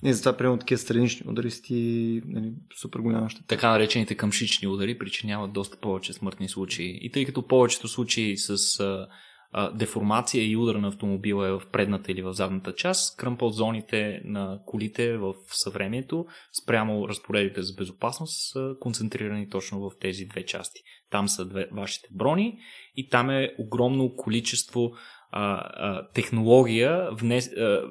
И 0.03 0.13
затова, 0.13 0.37
примерно, 0.37 0.57
такива 0.57 0.77
странични 0.77 1.29
удари 1.29 1.51
си 1.51 1.61
ти 1.61 2.21
нали, 2.25 2.53
супер 2.81 2.99
голяма 2.99 3.29
щета. 3.29 3.47
Така 3.47 3.69
наречените 3.69 4.15
къмшични 4.15 4.67
удари 4.67 4.97
причиняват 4.97 5.53
доста 5.53 5.77
повече 5.77 6.13
смъртни 6.13 6.49
случаи. 6.49 6.99
И 7.01 7.11
тъй 7.11 7.25
като 7.25 7.47
повечето 7.47 7.87
случаи 7.87 8.37
с 8.37 8.79
а, 8.79 9.07
а, 9.51 9.71
деформация 9.71 10.43
и 10.43 10.57
удар 10.57 10.75
на 10.75 10.87
автомобила 10.87 11.47
е 11.47 11.51
в 11.51 11.61
предната 11.71 12.11
или 12.11 12.21
в 12.21 12.33
задната 12.33 12.75
част, 12.75 13.17
кръмпъл 13.17 13.49
зоните 13.49 14.21
на 14.25 14.59
колите 14.65 15.17
в 15.17 15.33
съвремието 15.47 16.25
спрямо 16.63 17.09
разпоредите 17.09 17.61
за 17.61 17.73
безопасност 17.73 18.51
са 18.51 18.73
концентрирани 18.79 19.49
точно 19.49 19.79
в 19.79 19.91
тези 19.99 20.25
две 20.25 20.45
части. 20.45 20.81
Там 21.09 21.27
са 21.27 21.45
две, 21.45 21.67
вашите 21.71 22.07
брони 22.11 22.59
и 22.95 23.09
там 23.09 23.29
е 23.29 23.53
огромно 23.59 24.15
количество 24.15 24.91
а, 25.31 25.53
а, 25.55 26.07
технология 26.07 27.09
внес, 27.11 27.47
а, 27.47 27.81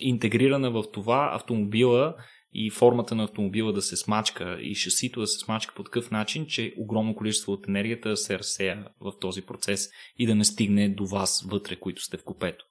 интегрирана 0.00 0.70
в 0.70 0.84
това 0.92 1.30
автомобила 1.34 2.14
и 2.52 2.70
формата 2.70 3.14
на 3.14 3.24
автомобила 3.24 3.72
да 3.72 3.82
се 3.82 3.96
смачка 3.96 4.58
и 4.60 4.74
шасито 4.74 5.20
да 5.20 5.26
се 5.26 5.38
смачка 5.38 5.74
по 5.74 5.82
такъв 5.82 6.10
начин, 6.10 6.46
че 6.46 6.74
огромно 6.78 7.14
количество 7.14 7.52
от 7.52 7.68
енергията 7.68 8.16
се 8.16 8.38
разсея 8.38 8.86
в 9.00 9.12
този 9.20 9.42
процес 9.42 9.88
и 10.18 10.26
да 10.26 10.34
не 10.34 10.44
стигне 10.44 10.88
до 10.88 11.06
вас 11.06 11.46
вътре, 11.50 11.76
които 11.76 12.02
сте 12.02 12.16
в 12.16 12.24
купето. 12.24 12.64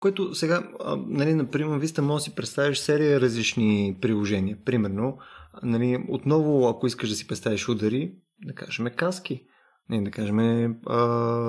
Което 0.00 0.34
сега, 0.34 0.68
нали, 1.06 1.34
например, 1.34 1.78
вие 1.78 1.88
сте 1.88 2.00
може 2.00 2.20
да 2.20 2.24
си 2.24 2.34
представиш 2.34 2.78
серия 2.78 3.20
различни 3.20 3.98
приложения. 4.00 4.58
Примерно, 4.64 5.18
нали, 5.62 6.04
отново, 6.08 6.68
ако 6.68 6.86
искаш 6.86 7.08
да 7.08 7.14
си 7.14 7.26
представиш 7.26 7.68
удари, 7.68 8.12
да 8.44 8.54
кажем 8.54 8.86
каски, 8.96 9.44
нали, 9.88 10.04
да 10.04 10.10
кажем 10.10 10.36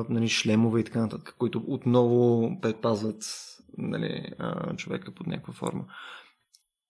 нали, 0.10 0.30
шлемове 0.30 0.80
и 0.80 0.84
така 0.84 1.02
нататък, 1.02 1.36
които 1.38 1.64
отново 1.68 2.52
предпазват 2.62 3.24
нали, 3.78 4.32
човека 4.78 5.12
под 5.12 5.28
някаква 5.28 5.54
форма. 5.54 5.86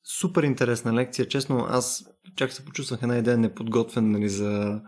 Супер 0.04 0.44
интересна 0.44 0.94
лекция. 0.94 1.28
Честно, 1.28 1.66
аз 1.70 2.06
чак 2.36 2.54
се 2.54 2.66
почувствах 2.66 3.00
една 3.04 3.18
идея 3.18 3.38
неподготвен 3.38 4.12
нали, 4.12 4.30
за, 4.30 4.82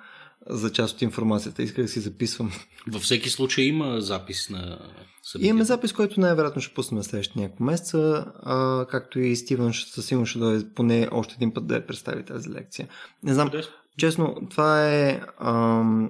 за 0.50 0.72
част 0.72 0.96
от 0.96 1.02
информацията. 1.02 1.64
Исках 1.64 1.86
да 1.86 1.90
си 1.90 2.00
записвам. 2.00 2.52
Във 2.88 3.02
всеки 3.02 3.30
случай 3.30 3.64
има 3.64 4.02
запис 4.02 4.50
на 4.50 4.80
събития. 5.24 5.50
Имаме 5.50 5.66
запис, 5.66 5.94
който 5.94 6.20
най-вероятно 6.20 6.62
ще 6.62 6.74
пуснем 6.74 7.04
следващите 7.04 7.40
няколко 7.40 7.64
месеца, 7.64 8.26
а, 8.44 8.86
както 8.90 9.20
и 9.20 9.36
Стивън 9.36 9.74
ще, 9.74 9.92
със 9.92 10.06
сигурно 10.06 10.26
ще 10.26 10.40
дойде 10.40 10.66
поне 10.76 11.08
още 11.12 11.34
един 11.38 11.54
път 11.54 11.68
да 11.68 11.76
я 11.76 11.88
представи 11.88 12.26
тази 12.26 12.50
лекция. 12.50 12.88
Не 13.24 13.34
знам, 13.34 13.52
честно, 13.98 14.36
това 14.50 14.90
е 14.90 15.22
ам, 15.40 16.10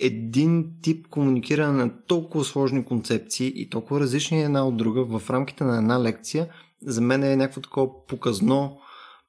един 0.00 0.66
тип 0.82 1.08
комуникиране 1.08 1.84
на 1.84 2.02
толкова 2.06 2.44
сложни 2.44 2.84
концепции 2.84 3.52
и 3.56 3.70
толкова 3.70 4.00
различни 4.00 4.42
една 4.42 4.66
от 4.66 4.76
друга 4.76 5.18
в 5.18 5.30
рамките 5.30 5.64
на 5.64 5.78
една 5.78 6.02
лекция, 6.02 6.48
за 6.82 7.00
мен 7.00 7.22
е 7.22 7.36
някакво 7.36 7.60
такова 7.60 8.06
показно 8.06 8.78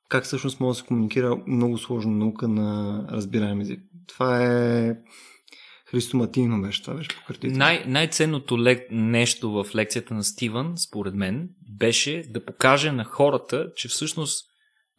как 0.10 0.23
всъщност 0.23 0.60
може 0.60 0.77
да 0.77 0.81
се 0.81 0.88
комуникира 0.88 1.38
много 1.47 1.77
сложна 1.77 2.12
наука 2.12 2.47
на 2.47 3.01
разбираем 3.12 3.62
език. 3.62 3.79
Това 4.07 4.43
е 4.43 4.95
христоматийно 5.86 6.62
беше, 6.62 6.83
това 6.83 6.93
беше 6.93 7.10
пократително. 7.19 7.57
Най- 7.57 7.86
най-ценното 7.88 8.63
лек... 8.63 8.88
нещо 8.91 9.51
в 9.51 9.75
лекцията 9.75 10.13
на 10.13 10.23
Стивън, 10.23 10.73
според 10.77 11.13
мен, 11.13 11.49
беше 11.77 12.23
да 12.29 12.45
покаже 12.45 12.91
на 12.91 13.03
хората, 13.03 13.67
че 13.75 13.88
всъщност 13.88 14.45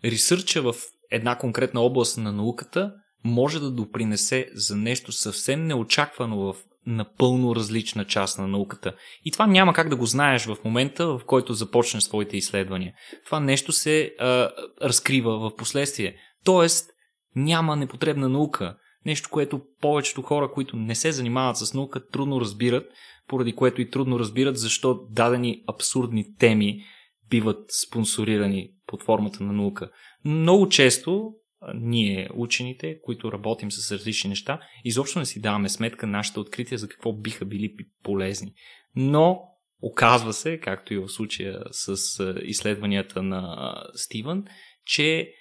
ресърча 0.05 0.63
в 0.63 0.75
една 1.11 1.39
конкретна 1.39 1.81
област 1.81 2.19
на 2.19 2.33
науката 2.33 2.93
може 3.25 3.61
да 3.61 3.71
допринесе 3.71 4.49
за 4.55 4.77
нещо 4.77 5.13
съвсем 5.13 5.67
неочаквано 5.67 6.37
в 6.39 6.57
напълно 6.89 7.57
различна 7.57 8.05
част 8.05 8.39
на 8.39 8.47
науката. 8.49 8.95
И 9.25 9.31
това 9.31 9.47
няма 9.47 9.73
как 9.73 9.89
да 9.89 9.97
го 9.97 10.07
знаеш 10.07 10.47
в 10.47 10.57
момента, 10.65 11.07
в 11.07 11.21
който 11.27 11.53
започнеш 11.53 12.03
своите 12.03 12.37
изследвания. 12.37 12.93
Това 13.25 13.41
нещо 13.41 13.73
се 13.73 14.15
а, 14.19 14.51
разкрива 14.83 15.39
в 15.39 15.57
последствие. 15.57 16.17
Тоест, 16.45 16.91
няма 17.37 17.77
непотребна 17.77 18.29
наука. 18.29 18.77
Нещо, 19.07 19.29
което 19.31 19.61
повечето 19.81 20.23
хора, 20.23 20.51
които 20.51 20.77
не 20.77 20.95
се 20.95 21.13
занимават 21.13 21.57
с 21.57 21.75
наука, 21.75 22.09
трудно 22.09 22.41
разбират, 22.41 22.87
поради 23.29 23.53
което 23.53 23.81
и 23.81 23.91
трудно 23.91 24.19
разбират 24.19 24.59
защо 24.59 25.01
дадени 25.11 25.63
абсурдни 25.69 26.37
теми 26.37 26.85
биват 27.31 27.65
спонсорирани 27.87 28.71
под 28.87 29.03
формата 29.03 29.45
на 29.45 29.53
наука. 29.53 29.91
Много 30.25 30.69
често 30.69 31.33
ние, 31.75 32.29
учените, 32.35 33.01
които 33.03 33.33
работим 33.33 33.71
с 33.71 33.93
различни 33.93 34.29
неща, 34.29 34.61
изобщо 34.85 35.19
не 35.19 35.27
си 35.27 35.41
даваме 35.41 35.69
сметка 35.69 36.07
нашите 36.07 36.41
открития 36.41 36.79
за 36.79 36.89
какво 36.89 37.13
биха 37.13 37.45
били 37.45 37.77
полезни. 38.03 38.53
Но 38.97 39.43
оказва 39.83 40.33
се, 40.33 40.61
както 40.61 40.95
и 40.95 40.99
в 40.99 41.09
случая 41.09 41.63
с 41.71 41.97
изследванията 42.43 43.23
на 43.23 43.75
Стивън, 43.95 44.45
че 44.85 45.33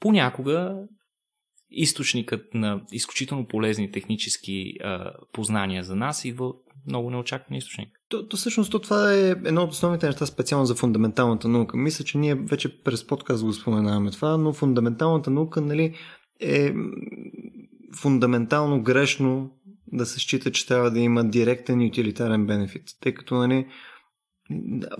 понякога 0.00 0.76
източникът 1.70 2.54
на 2.54 2.82
изключително 2.92 3.46
полезни 3.46 3.90
технически 3.90 4.74
познания 5.32 5.84
за 5.84 5.96
нас 5.96 6.24
идва 6.24 6.52
много 6.86 7.10
неочакван 7.10 7.58
източник. 7.58 7.88
То, 8.08 8.28
то 8.28 8.36
всъщност 8.36 8.72
то 8.72 8.78
това 8.78 9.14
е 9.14 9.30
едно 9.30 9.62
от 9.62 9.72
основните 9.72 10.06
неща 10.06 10.26
специално 10.26 10.66
за 10.66 10.74
фундаменталната 10.74 11.48
наука. 11.48 11.76
Мисля, 11.76 12.04
че 12.04 12.18
ние 12.18 12.34
вече 12.34 12.82
през 12.82 13.06
подкаст 13.06 13.44
го 13.44 13.52
споменаваме 13.52 14.10
това, 14.10 14.36
но 14.36 14.52
фундаменталната 14.52 15.30
наука 15.30 15.60
нали, 15.60 15.94
е 16.40 16.74
фундаментално 17.96 18.82
грешно 18.82 19.50
да 19.92 20.06
се 20.06 20.20
счита, 20.20 20.52
че 20.52 20.66
трябва 20.66 20.90
да 20.90 21.00
има 21.00 21.24
директен 21.24 21.80
и 21.80 21.86
утилитарен 21.86 22.46
бенефит. 22.46 22.82
Тъй 23.00 23.14
като 23.14 23.34
нали, 23.34 23.66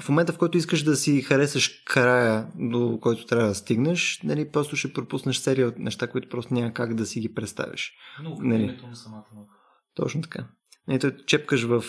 в 0.00 0.08
момента, 0.08 0.32
в 0.32 0.38
който 0.38 0.58
искаш 0.58 0.82
да 0.82 0.96
си 0.96 1.22
харесаш 1.22 1.82
края, 1.86 2.48
до 2.54 2.98
който 3.00 3.26
трябва 3.26 3.48
да 3.48 3.54
стигнеш, 3.54 4.20
нали, 4.24 4.50
просто 4.50 4.76
ще 4.76 4.92
пропуснеш 4.92 5.36
серия 5.36 5.68
от 5.68 5.78
неща, 5.78 6.06
които 6.06 6.28
просто 6.28 6.54
няма 6.54 6.72
как 6.72 6.94
да 6.94 7.06
си 7.06 7.20
ги 7.20 7.34
представиш. 7.34 7.92
Но 8.22 8.36
нали. 8.40 8.62
името 8.62 8.86
на 8.86 8.96
самата 8.96 9.26
наука. 9.34 9.52
Точно 9.94 10.22
така. 10.22 10.46
Ето, 10.90 11.11
чепкаш 11.26 11.64
в 11.64 11.85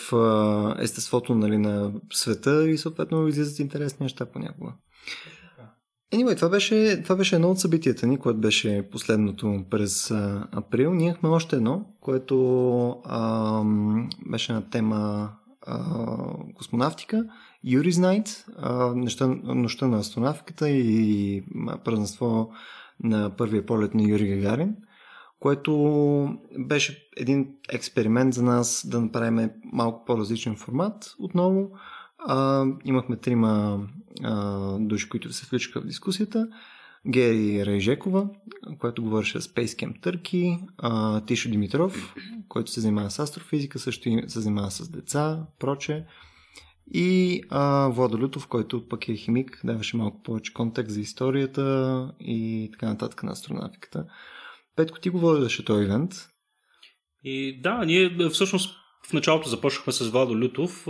естеството 0.78 1.34
нали, 1.34 1.58
на 1.58 1.92
света 2.12 2.70
и 2.70 2.78
съответно 2.78 3.28
излизат 3.28 3.58
интересни 3.58 4.04
неща 4.04 4.26
понякога. 4.26 4.72
Anyway, 6.14 6.36
това 6.36 6.48
беше, 6.48 7.02
това 7.02 7.16
беше 7.16 7.34
едно 7.34 7.50
от 7.50 7.58
събитията 7.58 8.06
ни, 8.06 8.18
което 8.18 8.40
беше 8.40 8.88
последното 8.90 9.64
през 9.70 10.10
а, 10.10 10.48
април. 10.52 10.94
Ние 10.94 11.06
имахме 11.06 11.28
още 11.28 11.56
едно, 11.56 11.86
което 12.00 12.88
а, 13.04 13.62
беше 14.30 14.52
на 14.52 14.70
тема 14.70 15.30
а, 15.66 15.78
космонавтика. 16.54 17.24
Юрис 17.64 17.98
Найт, 17.98 18.46
нощта, 19.44 19.86
на 19.86 19.98
астронавтиката 19.98 20.70
и 20.70 21.42
празненство 21.84 22.50
на 23.02 23.36
първия 23.36 23.66
полет 23.66 23.94
на 23.94 24.02
Юрий 24.02 24.36
Гагарин 24.36 24.76
което 25.42 26.38
беше 26.58 27.08
един 27.16 27.48
експеримент 27.72 28.34
за 28.34 28.42
нас 28.42 28.86
да 28.88 29.00
направим 29.00 29.50
малко 29.72 30.04
по-различен 30.04 30.56
формат. 30.56 31.14
Отново 31.18 31.70
а, 32.18 32.66
имахме 32.84 33.16
трима 33.16 33.86
а, 34.22 34.78
души, 34.78 35.08
които 35.08 35.32
се 35.32 35.46
включиха 35.46 35.80
в 35.80 35.86
дискусията. 35.86 36.48
Гери 37.08 37.66
Рейжекова, 37.66 38.28
който 38.78 39.02
говореше 39.02 39.40
с 39.40 39.48
Space 39.48 39.66
Camp 39.66 40.02
Търки, 40.02 40.58
а, 40.78 41.20
Тишо 41.20 41.50
Димитров, 41.50 42.14
който 42.48 42.70
се 42.70 42.80
занимава 42.80 43.10
с 43.10 43.18
астрофизика, 43.18 43.78
също 43.78 44.08
и 44.08 44.24
се 44.28 44.40
занимава 44.40 44.70
с 44.70 44.88
деца, 44.88 45.46
проче. 45.58 46.04
И 46.94 47.42
а, 47.50 47.88
Владо 47.88 48.18
Лютов, 48.18 48.46
който 48.46 48.88
пък 48.88 49.08
е 49.08 49.14
химик, 49.14 49.60
даваше 49.64 49.96
малко 49.96 50.22
повече 50.22 50.54
контекст 50.54 50.94
за 50.94 51.00
историята 51.00 52.12
и 52.20 52.68
така 52.72 52.86
нататък 52.86 53.22
на 53.22 53.32
астронавтиката. 53.32 54.04
Петко, 54.76 55.00
ти 55.00 55.10
говореше 55.10 55.64
този 55.64 55.84
ивент. 55.84 56.12
И 57.24 57.60
да, 57.60 57.84
ние 57.84 58.28
всъщност 58.30 58.76
в 59.08 59.12
началото 59.12 59.48
започнахме 59.48 59.92
с 59.92 60.10
Владо 60.10 60.40
Лютов 60.40 60.86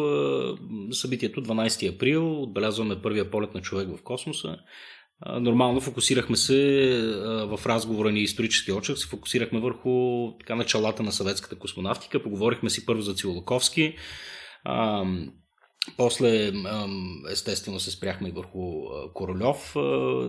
събитието 0.92 1.42
12 1.42 1.94
април, 1.94 2.42
отбелязваме 2.42 3.02
първия 3.02 3.30
полет 3.30 3.54
на 3.54 3.60
човек 3.60 3.88
в 3.88 4.02
космоса. 4.02 4.56
Нормално 5.40 5.80
фокусирахме 5.80 6.36
се 6.36 6.56
в 7.24 7.60
разговора 7.66 8.10
ни 8.10 8.20
исторически 8.20 8.72
очерк, 8.72 8.98
се 8.98 9.08
фокусирахме 9.08 9.60
върху 9.60 10.28
така, 10.38 10.54
началата 10.54 11.02
на 11.02 11.12
съветската 11.12 11.58
космонавтика, 11.58 12.22
поговорихме 12.22 12.70
си 12.70 12.86
първо 12.86 13.02
за 13.02 13.14
Цилолоковски, 13.14 13.96
После, 15.96 16.52
естествено, 17.30 17.80
се 17.80 17.90
спряхме 17.90 18.28
и 18.28 18.32
върху 18.32 18.84
Королев, 19.14 19.74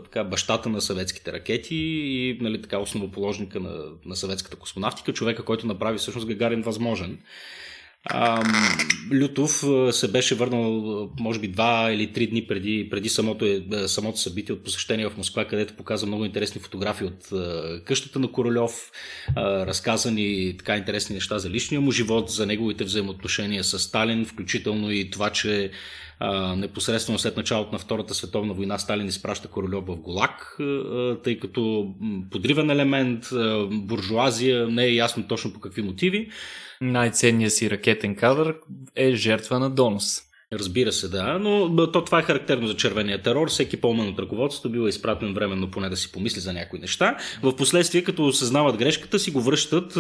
така, 0.04 0.24
бащата 0.24 0.70
на 0.70 0.82
съветските 0.82 1.34
ракети 1.34 1.76
и 1.76 2.38
нали, 2.42 2.62
така, 2.62 2.78
основоположника 2.78 3.60
на, 3.60 3.84
на 4.06 4.16
съветската 4.16 4.56
космонавтика, 4.56 5.14
човека, 5.14 5.46
който 5.46 5.68
направи 5.68 5.98
всъщност 5.98 6.28
Гагарин 6.28 6.62
възможен. 6.62 7.20
Лютов 9.14 9.64
се 9.92 10.12
беше 10.12 10.36
върнал, 10.36 11.10
може 11.20 11.40
би, 11.40 11.48
два 11.48 11.92
или 11.92 12.14
три 12.14 12.28
дни 12.28 12.48
преди, 12.48 12.88
преди 12.92 13.10
самото, 13.10 13.46
е, 13.46 13.62
самото 13.88 14.20
събитие 14.20 14.56
от 14.56 14.64
посещение 14.64 15.10
в 15.10 15.18
Москва, 15.18 15.46
където 15.46 15.76
показа 15.76 16.06
много 16.06 16.26
интересни 16.26 16.62
фотографии 16.62 17.08
от 17.08 17.30
къщата 17.86 18.20
на 18.20 18.32
Королев, 18.32 18.92
разказани 19.38 20.56
така 20.58 20.78
интересни 20.78 21.16
неща 21.16 21.40
за 21.40 21.50
личния 21.50 21.82
му 21.82 21.92
живот, 21.92 22.30
за 22.30 22.46
неговите 22.46 22.84
взаимоотношения 22.84 23.64
с 23.64 23.80
Сталин, 23.80 24.26
включително 24.26 24.92
и 24.92 25.10
това, 25.10 25.30
че 25.30 25.72
непосредствено 26.56 27.20
след 27.20 27.38
началото 27.38 27.72
на 27.72 27.80
Втората 27.80 28.14
световна 28.14 28.54
война 28.54 28.78
Сталин 28.78 29.08
изпраща 29.08 29.48
Королев 29.48 29.84
в 29.88 29.96
Голак, 29.96 30.58
тъй 31.24 31.40
като 31.40 31.94
подривен 32.32 32.70
елемент, 32.70 33.26
буржуазия, 33.72 34.68
не 34.68 34.84
е 34.84 34.94
ясно 34.94 35.28
точно 35.28 35.54
по 35.54 35.60
какви 35.60 35.82
мотиви. 35.82 36.30
Най-ценният 36.84 37.54
си 37.54 37.70
ракетен 37.70 38.16
кадър 38.16 38.56
е 38.96 39.16
жертва 39.16 39.60
на 39.60 39.70
донос. 39.70 40.22
Разбира 40.54 40.92
се, 40.92 41.08
да, 41.08 41.40
но 41.40 41.76
то 41.92 42.06
това 42.06 42.20
е 42.20 42.24
характерно 42.24 42.68
за 42.68 42.76
червения 42.76 43.22
терор. 43.22 43.50
Всеки 43.50 43.82
по-умен 43.82 44.08
от 44.08 44.20
ръководството 44.20 44.72
бил 44.72 44.88
изпратен 44.88 45.34
временно 45.34 45.72
поне 45.72 45.90
да 45.90 45.98
си 45.98 46.12
помисли 46.12 46.40
за 46.40 46.54
някои 46.54 46.80
неща. 46.80 47.18
В 47.44 47.56
последствие, 47.56 48.04
като 48.04 48.26
осъзнават 48.26 48.78
грешката, 48.78 49.20
си 49.20 49.32
го 49.32 49.42
връщат 49.42 49.94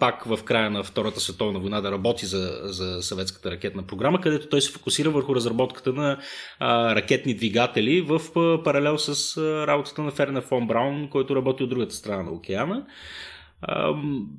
пак 0.00 0.24
в 0.24 0.38
края 0.44 0.70
на 0.70 0.82
Втората 0.82 1.20
световна 1.20 1.60
война 1.60 1.80
да 1.80 1.92
работи 1.92 2.26
за, 2.26 2.60
за 2.64 3.02
съветската 3.02 3.50
ракетна 3.50 3.82
програма, 3.82 4.20
където 4.20 4.48
той 4.48 4.60
се 4.60 4.72
фокусира 4.72 5.10
върху 5.10 5.34
разработката 5.34 5.92
на 5.92 6.18
а, 6.58 6.94
ракетни 6.94 7.34
двигатели 7.34 8.00
в 8.00 8.20
паралел 8.64 8.98
с 8.98 9.38
работата 9.66 10.02
на 10.02 10.10
Ферна 10.10 10.40
фон 10.40 10.66
Браун, 10.66 11.08
който 11.08 11.36
работи 11.36 11.62
от 11.62 11.70
другата 11.70 11.94
страна 11.94 12.22
на 12.22 12.30
океана 12.30 12.86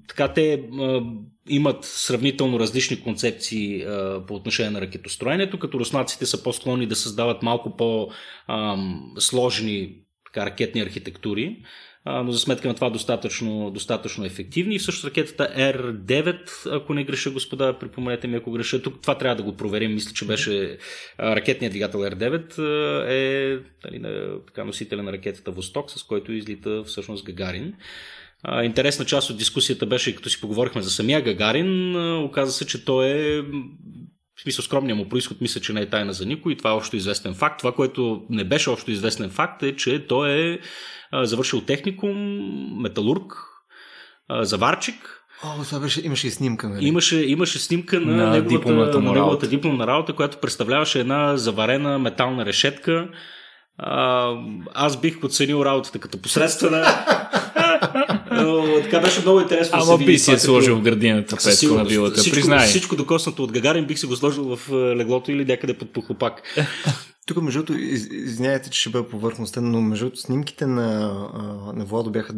така 0.08 0.28
те 0.28 0.64
имат 1.50 1.84
сравнително 1.84 2.60
различни 2.60 3.02
концепции 3.02 3.86
по 4.28 4.36
отношение 4.36 4.72
на 4.72 4.82
ракетостроенето, 4.82 5.60
като 5.60 5.80
руснаците 5.80 6.26
са 6.26 6.44
по-склонни 6.44 6.86
да 6.86 6.96
създават 6.96 7.44
малко 7.44 7.78
по-сложни 7.78 9.26
така, 10.26 10.46
ракетни 10.46 10.82
архитектури, 10.82 11.58
но 12.06 12.32
за 12.32 12.40
сметка 12.40 12.68
на 12.68 12.74
това 12.74 12.90
достатъчно, 12.90 13.72
достатъчно 13.72 14.26
ефективни. 14.26 14.76
И 14.76 14.80
всъщност 14.80 15.06
ракетата 15.06 15.54
R9, 15.58 16.76
ако 16.76 16.94
не 16.94 17.04
греша, 17.04 17.32
господа, 17.32 17.80
припомнете 17.80 18.28
ми 18.28 18.36
ако 18.36 18.52
греша, 18.52 18.82
тук 18.82 19.02
това 19.02 19.18
трябва 19.18 19.36
да 19.36 19.44
го 19.44 19.58
проверим. 19.58 19.94
Мисля, 19.94 20.14
че 20.14 20.26
беше 20.26 20.78
ракетният 21.20 21.72
двигател 21.72 22.00
R9 22.00 22.60
е 23.10 23.60
нали, 23.86 24.02
така, 24.48 24.64
носителя 24.64 25.04
на 25.04 25.12
ракетата 25.12 25.52
Восток, 25.52 25.92
с 25.92 26.04
който 26.04 26.32
излита 26.32 26.84
всъщност 26.84 27.26
Гагарин. 27.26 27.74
Интересна 28.64 29.06
част 29.06 29.30
от 29.30 29.38
дискусията 29.38 29.86
беше, 29.86 30.16
като 30.16 30.30
си 30.30 30.42
поговорихме 30.42 30.82
за 30.82 30.90
самия 30.90 31.22
Гагарин, 31.22 31.96
оказа 32.24 32.52
се, 32.52 32.68
че 32.68 32.86
той 32.86 33.08
е 33.08 33.42
в 34.36 34.42
смисъл 34.42 34.64
скромния 34.64 34.96
му 34.96 35.10
происход, 35.10 35.42
мисля, 35.42 35.62
че 35.62 35.74
не 35.74 35.82
е 35.82 35.90
тайна 35.90 36.14
за 36.14 36.26
никой. 36.26 36.58
Това 36.58 36.70
е 36.70 36.74
общо 36.74 36.96
известен 36.96 37.34
факт. 37.34 37.60
Това, 37.60 37.72
което 37.72 38.22
не 38.30 38.44
беше 38.44 38.70
общо 38.70 38.92
известен 38.92 39.30
факт 39.30 39.64
е, 39.64 39.76
че 39.76 40.08
той 40.08 40.32
е 40.32 40.60
завършил 41.14 41.62
техникум, 41.62 42.18
металург, 42.82 43.34
заварчик, 44.42 45.24
О, 45.44 45.64
това 45.64 45.80
беше, 45.80 46.02
имаше 46.06 46.28
и 46.28 46.32
снимка, 46.32 46.70
нали? 46.70 46.86
Имаше, 46.86 47.18
имаше 47.18 47.60
снимка 47.60 48.00
на, 48.00 48.16
на 48.16 48.32
неговата, 48.32 49.02
на 49.02 49.14
неговата 49.14 49.48
дипломна 49.48 49.88
работа, 49.88 50.14
която 50.14 50.38
представляваше 50.38 51.00
една 51.00 51.38
заварена 51.38 52.00
метална 52.00 52.46
решетка. 52.46 53.08
А, 53.78 54.30
аз 54.74 55.02
бих 55.02 55.24
оценил 55.24 55.66
работата 55.66 56.00
като 56.00 56.22
посредствена. 56.22 56.86
Но, 58.44 58.82
така 58.82 59.00
беше 59.00 59.22
много 59.22 59.40
интересно. 59.40 59.80
Ама 59.82 59.98
да 59.98 60.06
би 60.06 60.20
си 60.20 60.32
е 60.32 60.40
сложил 60.40 60.76
в 60.76 60.82
градината 60.82 61.38
петко 61.44 61.76
на 61.76 61.86
вилата, 61.86 62.22
всичко, 62.22 62.36
признай. 62.36 62.68
Всичко 62.68 62.96
докоснато 62.96 63.44
от 63.44 63.52
Гагарин 63.52 63.86
бих 63.86 64.00
си 64.00 64.06
го 64.06 64.16
сложил 64.16 64.56
в 64.56 64.72
леглото 64.72 65.32
или 65.32 65.46
някъде 65.46 65.74
под 65.74 65.94
похлопак. 65.94 66.42
Тук, 67.28 67.42
между 67.42 67.64
другото, 67.64 67.84
из, 67.84 68.08
извиняйте, 68.12 68.70
че 68.70 68.80
ще 68.80 68.90
бъде 68.90 69.10
повърхностен, 69.10 69.72
но 69.72 69.82
между 69.82 70.06
другото, 70.06 70.22
снимките 70.22 70.66
на, 70.66 71.14
на 71.76 71.86
Владо 71.86 72.12
бяха 72.12 72.34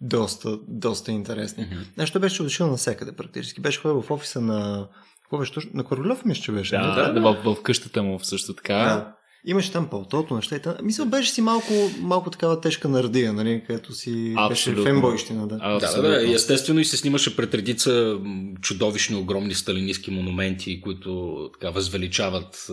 доста, 0.00 0.58
доста 0.68 1.12
интересни. 1.12 1.64
Mm-hmm. 1.64 1.98
Нещо 1.98 2.20
беше 2.20 2.42
отишъл 2.42 2.70
навсякъде 2.70 3.12
практически. 3.12 3.60
Беше 3.60 3.80
ходил 3.80 4.02
в 4.02 4.10
офиса 4.10 4.40
на... 4.40 4.88
Какво 5.22 5.38
беше? 5.38 5.52
На 5.74 5.84
Королев 5.84 6.24
мисля, 6.24 6.42
че 6.42 6.52
беше. 6.52 6.76
Да, 6.76 6.94
да, 6.94 7.12
да, 7.12 7.20
в, 7.20 7.54
в 7.54 7.62
къщата 7.62 8.02
му 8.02 8.20
също 8.20 8.54
така. 8.54 8.74
Да. 8.74 9.12
Имаше 9.44 9.72
там 9.72 9.88
пълтото, 9.90 10.34
неща 10.34 10.56
и 10.56 10.60
там. 10.60 10.74
Мисля, 10.82 11.06
беше 11.06 11.30
си 11.30 11.40
малко, 11.40 11.72
малко 12.00 12.30
такава 12.30 12.60
тежка 12.60 12.88
нардия, 12.88 13.32
нали, 13.32 13.62
където 13.66 13.92
си 13.92 14.34
Абсолютно. 14.36 14.82
беше 14.82 14.90
фенбойщина. 14.90 15.46
Да. 15.46 15.56
да, 15.56 15.78
да, 15.78 16.02
да, 16.02 16.34
естествено 16.34 16.80
и 16.80 16.84
се 16.84 16.96
снимаше 16.96 17.36
пред 17.36 17.54
редица 17.54 18.18
чудовищни, 18.60 19.16
огромни 19.16 19.54
сталинистки 19.54 20.10
монументи, 20.10 20.80
които 20.80 21.40
така 21.52 21.70
възвеличават 21.70 22.66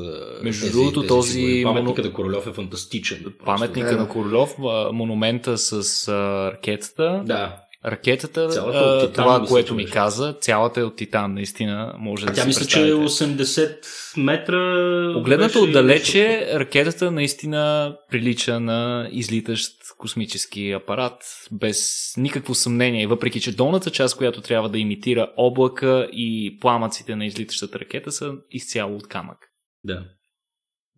Между 0.43 0.61
тези, 0.61 0.71
другото, 0.71 1.07
този... 1.07 1.61
Паметника 1.65 2.01
на 2.01 2.13
Королев 2.13 2.47
е 2.47 2.53
фантастичен. 2.53 3.25
Паметника 3.45 3.89
да. 3.89 3.97
на 3.97 4.09
Королев, 4.09 4.55
монумента 4.93 5.57
с 5.57 6.07
ракетата. 6.53 7.23
Да 7.25 7.62
ракетата, 7.85 8.41
а, 8.41 8.99
титан, 8.99 9.13
това, 9.13 9.39
мисля, 9.39 9.51
което 9.51 9.75
ми 9.75 9.85
каза, 9.85 10.35
цялата 10.41 10.79
е 10.79 10.83
от 10.83 10.95
титан, 10.95 11.33
наистина 11.33 11.95
може 11.99 12.25
а 12.25 12.29
да 12.29 12.33
тя 12.33 12.45
мисля, 12.45 12.65
че 12.65 12.87
е 12.87 12.93
80 12.93 13.77
метра. 14.17 15.13
Погледната 15.13 15.59
отдалече, 15.59 16.49
ракетата 16.53 17.11
наистина 17.11 17.95
прилича 18.11 18.59
на 18.59 19.09
излитащ 19.11 19.71
космически 19.97 20.71
апарат, 20.71 21.23
без 21.51 22.13
никакво 22.17 22.55
съмнение, 22.55 23.07
въпреки 23.07 23.41
че 23.41 23.55
долната 23.55 23.89
част, 23.89 24.17
която 24.17 24.41
трябва 24.41 24.69
да 24.69 24.79
имитира 24.79 25.31
облака 25.37 26.07
и 26.11 26.57
пламъците 26.61 27.15
на 27.15 27.25
излитащата 27.25 27.79
ракета 27.79 28.11
са 28.11 28.33
изцяло 28.51 28.95
от 28.95 29.07
камък. 29.07 29.37
Да. 29.83 30.03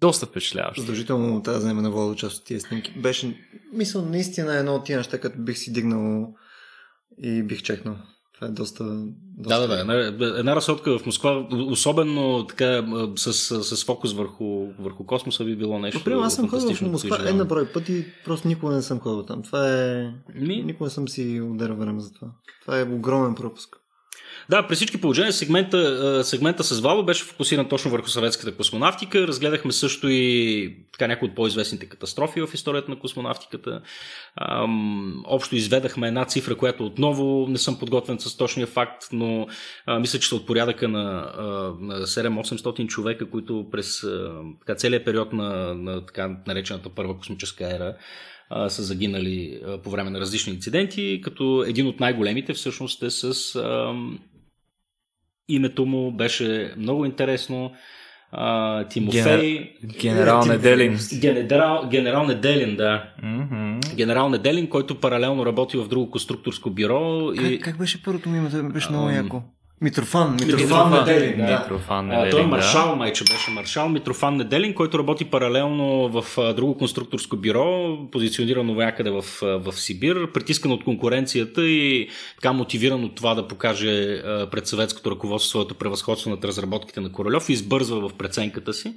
Доста 0.02 0.26
впечатляващо. 0.26 0.82
Задължително 0.82 1.42
тази 1.42 1.60
да 1.60 1.60
вземе 1.60 1.82
на 1.82 1.92
вода 1.92 2.16
част 2.16 2.38
от 2.38 2.46
тия 2.46 2.60
снимки. 2.60 2.94
Беше, 3.00 3.38
мисля, 3.74 4.02
наистина 4.02 4.56
едно 4.56 4.76
от 4.76 4.86
тия 4.86 4.98
неща, 4.98 5.20
като 5.20 5.38
бих 5.40 5.58
си 5.58 5.74
дигнал 5.74 6.34
и 7.24 7.44
бих 7.44 7.64
чекнал. 7.64 7.96
Това 8.36 8.48
е 8.48 8.52
доста. 8.52 8.84
доста... 8.84 9.60
Да, 9.60 9.68
да, 9.68 9.68
да. 9.68 9.80
Една, 9.80 10.28
една 10.40 10.56
разходка 10.56 11.00
в 11.00 11.06
Москва, 11.06 11.48
особено 11.52 12.46
така 12.48 12.86
с, 13.16 13.34
с, 13.34 13.64
с 13.64 13.86
фокус 13.86 14.14
върху, 14.14 14.68
върху 14.80 15.06
космоса, 15.06 15.46
би 15.46 15.56
било 15.56 15.80
нещо. 15.80 16.00
Например, 16.00 16.22
аз 16.22 16.36
съм 16.36 16.50
ходил 16.50 16.74
в 16.76 16.82
Москва 16.82 17.18
една 17.26 17.46
брой 17.46 17.72
пъти, 17.72 18.06
просто 18.26 18.48
никога 18.48 18.74
не 18.74 18.82
съм 18.82 19.00
ходил 19.00 19.24
там. 19.24 19.44
Това 19.44 19.72
е. 19.72 20.14
Ми... 20.36 20.64
Никога 20.64 20.86
не 20.86 20.92
съм 20.92 21.08
си 21.08 21.42
ударил 21.42 21.76
време 21.76 22.00
за 22.00 22.14
това. 22.14 22.28
Това 22.62 22.80
е 22.80 22.84
огромен 22.84 23.36
пропуск. 23.36 23.76
Да, 24.50 24.68
при 24.68 24.76
всички 24.76 25.02
положения 25.02 25.34
сегмента, 25.34 26.24
сегмента 26.24 26.64
с 26.64 26.80
Вало 26.80 27.04
беше 27.04 27.24
фокусиран 27.24 27.70
точно 27.70 27.92
върху 27.92 28.08
съветската 28.08 28.56
космонавтика. 28.56 29.28
Разгледахме 29.28 29.72
също 29.72 30.08
и 30.10 30.76
така 30.92 31.08
някои 31.08 31.28
от 31.28 31.36
по-известните 31.36 31.86
катастрофи 31.86 32.42
в 32.42 32.54
историята 32.54 32.92
на 32.92 33.00
космонавтиката. 33.00 33.82
Ам, 34.36 35.24
общо 35.28 35.56
изведахме 35.56 36.08
една 36.08 36.26
цифра, 36.26 36.56
която 36.56 36.86
отново 36.86 37.48
не 37.50 37.58
съм 37.58 37.80
подготвен 37.80 38.20
с 38.20 38.38
точния 38.38 38.68
факт, 38.68 39.04
но 39.12 39.48
а, 39.86 40.00
мисля, 40.00 40.20
че 40.20 40.28
са 40.28 40.36
от 40.36 40.46
порядъка 40.46 40.88
на, 40.88 41.32
на 41.80 42.02
7-800 42.02 42.88
човека, 42.88 43.30
които 43.30 43.66
през 43.72 44.04
а, 44.04 44.42
така, 44.60 44.76
целият 44.76 45.06
период 45.06 45.34
на, 45.34 45.74
на 45.74 46.06
така 46.06 46.38
наречената 46.48 46.90
първа 46.90 47.18
космическа 47.18 47.76
ера 47.76 47.96
са 48.68 48.84
загинали 48.84 49.62
по 49.84 49.90
време 49.90 50.10
на 50.10 50.20
различни 50.20 50.54
инциденти, 50.54 51.22
като 51.24 51.64
един 51.68 51.88
от 51.88 52.00
най-големите 52.00 52.54
всъщност 52.54 53.04
е 53.04 53.10
с 53.10 53.56
името 55.50 55.86
му 55.86 56.12
беше 56.12 56.74
много 56.78 57.06
интересно. 57.06 57.72
Uh, 58.34 58.90
Тимофей. 58.90 59.74
Генерал 60.02 60.46
Неделин. 60.46 61.00
Генерал, 61.20 61.88
генерал 61.92 62.26
Неделин, 62.26 62.76
да. 62.76 63.04
Mm-hmm. 63.24 63.96
Генерал 63.96 64.30
Неделин, 64.30 64.70
който 64.70 65.00
паралелно 65.00 65.46
работи 65.46 65.78
в 65.78 65.88
друго 65.88 66.12
конструкторско 66.12 66.70
бюро. 66.70 67.32
Как, 67.38 67.52
и... 67.52 67.60
как 67.60 67.78
беше 67.78 68.04
първото 68.04 68.30
ми 68.30 68.38
име? 68.38 68.70
Беше 68.70 68.90
много 68.90 69.10
яко. 69.10 69.42
Митрофан. 69.82 70.32
Митрофан, 70.32 70.58
Митрофан 70.58 70.92
Неделин, 70.92 71.46
да. 71.46 71.60
Митрофан 71.60 72.08
Неделин, 72.08 72.32
той 72.32 72.42
е 72.42 72.46
маршал, 72.46 72.90
да. 72.90 72.96
майче 72.96 73.24
беше 73.24 73.52
маршал. 73.52 73.90
Митрофан 73.90 74.38
Неделин, 74.38 74.74
който 74.74 75.00
работи 75.00 75.26
паралелно 75.26 76.10
в 76.10 76.54
друго 76.54 76.78
конструкторско 76.78 77.38
бюро, 77.38 77.98
позиционирано 78.12 78.74
някъде 78.74 79.10
в, 79.10 79.26
в 79.42 79.74
Сибир, 79.74 80.32
притискан 80.32 80.72
от 80.72 80.84
конкуренцията 80.84 81.68
и 81.68 82.10
така 82.36 82.54
мотивиран 82.54 83.04
от 83.04 83.16
това 83.16 83.36
да 83.36 83.48
покаже 83.48 84.22
пред 84.52 84.68
съветското 84.68 85.12
ръководство 85.12 85.50
своето 85.50 85.76
превъзходство 85.76 86.30
над 86.30 86.46
разработките 86.46 87.00
на 87.00 87.12
Королев 87.12 87.50
и 87.50 87.54
избързва 87.54 88.10
в 88.10 88.14
преценката 88.14 88.74
си. 88.74 88.94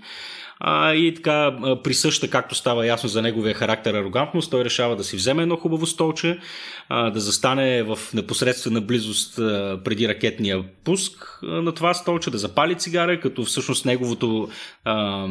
А, 0.60 0.94
и 0.94 1.14
така, 1.14 1.56
присъща, 1.84 2.30
както 2.30 2.54
става 2.54 2.86
ясно 2.86 3.08
за 3.08 3.22
неговия 3.22 3.54
характер 3.54 3.94
арогантност, 3.94 4.50
той 4.50 4.64
решава 4.64 4.96
да 4.96 5.04
си 5.04 5.16
вземе 5.16 5.42
едно 5.42 5.56
хубаво 5.56 5.86
столче, 5.86 6.38
а, 6.88 7.10
да 7.10 7.20
застане 7.20 7.82
в 7.82 7.98
непосредствена 8.14 8.80
близост 8.80 9.38
а, 9.38 9.80
преди 9.84 10.08
ракетния 10.08 10.64
пуск 10.84 11.40
а, 11.42 11.46
на 11.46 11.74
това 11.74 11.94
столче, 11.94 12.30
да 12.30 12.38
запали 12.38 12.74
цигара, 12.74 13.20
като 13.20 13.44
всъщност 13.44 13.84
неговото 13.84 14.48
а, 14.84 15.26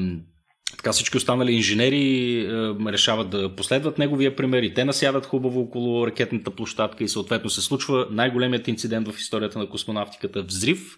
така 0.77 0.91
всички 0.91 1.17
останали 1.17 1.51
инженери 1.51 2.39
е, 2.39 2.91
решават 2.91 3.29
да 3.29 3.55
последват 3.55 3.97
неговия 3.97 4.35
пример 4.35 4.63
и 4.63 4.73
те 4.73 4.85
насядат 4.85 5.25
хубаво 5.25 5.61
около 5.61 6.07
ракетната 6.07 6.51
площадка 6.51 7.03
и 7.03 7.07
съответно 7.07 7.49
се 7.49 7.61
случва 7.61 8.07
най-големият 8.11 8.67
инцидент 8.67 9.07
в 9.07 9.19
историята 9.19 9.59
на 9.59 9.69
космонавтиката 9.69 10.41
взрив, 10.41 10.97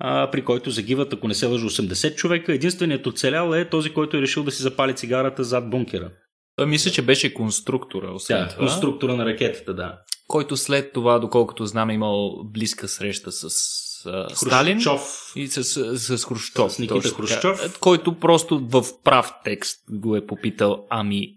а, 0.00 0.30
при 0.30 0.44
който 0.44 0.70
загиват, 0.70 1.12
ако 1.12 1.28
не 1.28 1.34
се 1.34 1.46
лъжа, 1.46 1.66
80 1.66 2.14
човека. 2.14 2.52
Единственият 2.54 3.06
оцелял 3.06 3.52
е 3.52 3.68
този, 3.68 3.90
който 3.90 4.16
е 4.16 4.20
решил 4.20 4.42
да 4.42 4.50
си 4.50 4.62
запали 4.62 4.96
цигарата 4.96 5.44
зад 5.44 5.70
бункера. 5.70 6.10
Той 6.56 6.66
мисля, 6.66 6.90
че 6.90 7.02
беше 7.02 7.34
конструктора, 7.34 8.10
освен 8.10 8.38
Да, 8.38 8.48
това. 8.48 8.58
конструктора 8.58 9.14
на 9.16 9.26
ракетата, 9.26 9.74
да. 9.74 9.98
Който 10.28 10.56
след 10.56 10.92
това, 10.92 11.18
доколкото 11.18 11.66
знам, 11.66 11.90
е 11.90 11.94
имал 11.94 12.44
близка 12.44 12.88
среща 12.88 13.32
с 13.32 13.44
а, 14.06 14.28
Сталин. 14.34 14.74
Хрущов. 14.76 15.32
И 15.36 15.46
с, 15.46 15.64
с, 15.64 16.18
с 16.18 16.24
Хрущов. 16.24 16.72
С 16.72 16.78
Никита 16.78 16.94
точно. 16.94 17.16
Хрущов. 17.16 17.78
Който 17.80 18.18
просто 18.18 18.58
в 18.58 18.84
прав 19.04 19.32
текст 19.44 19.80
го 19.90 20.16
е 20.16 20.26
попитал, 20.26 20.86
ами 20.90 21.28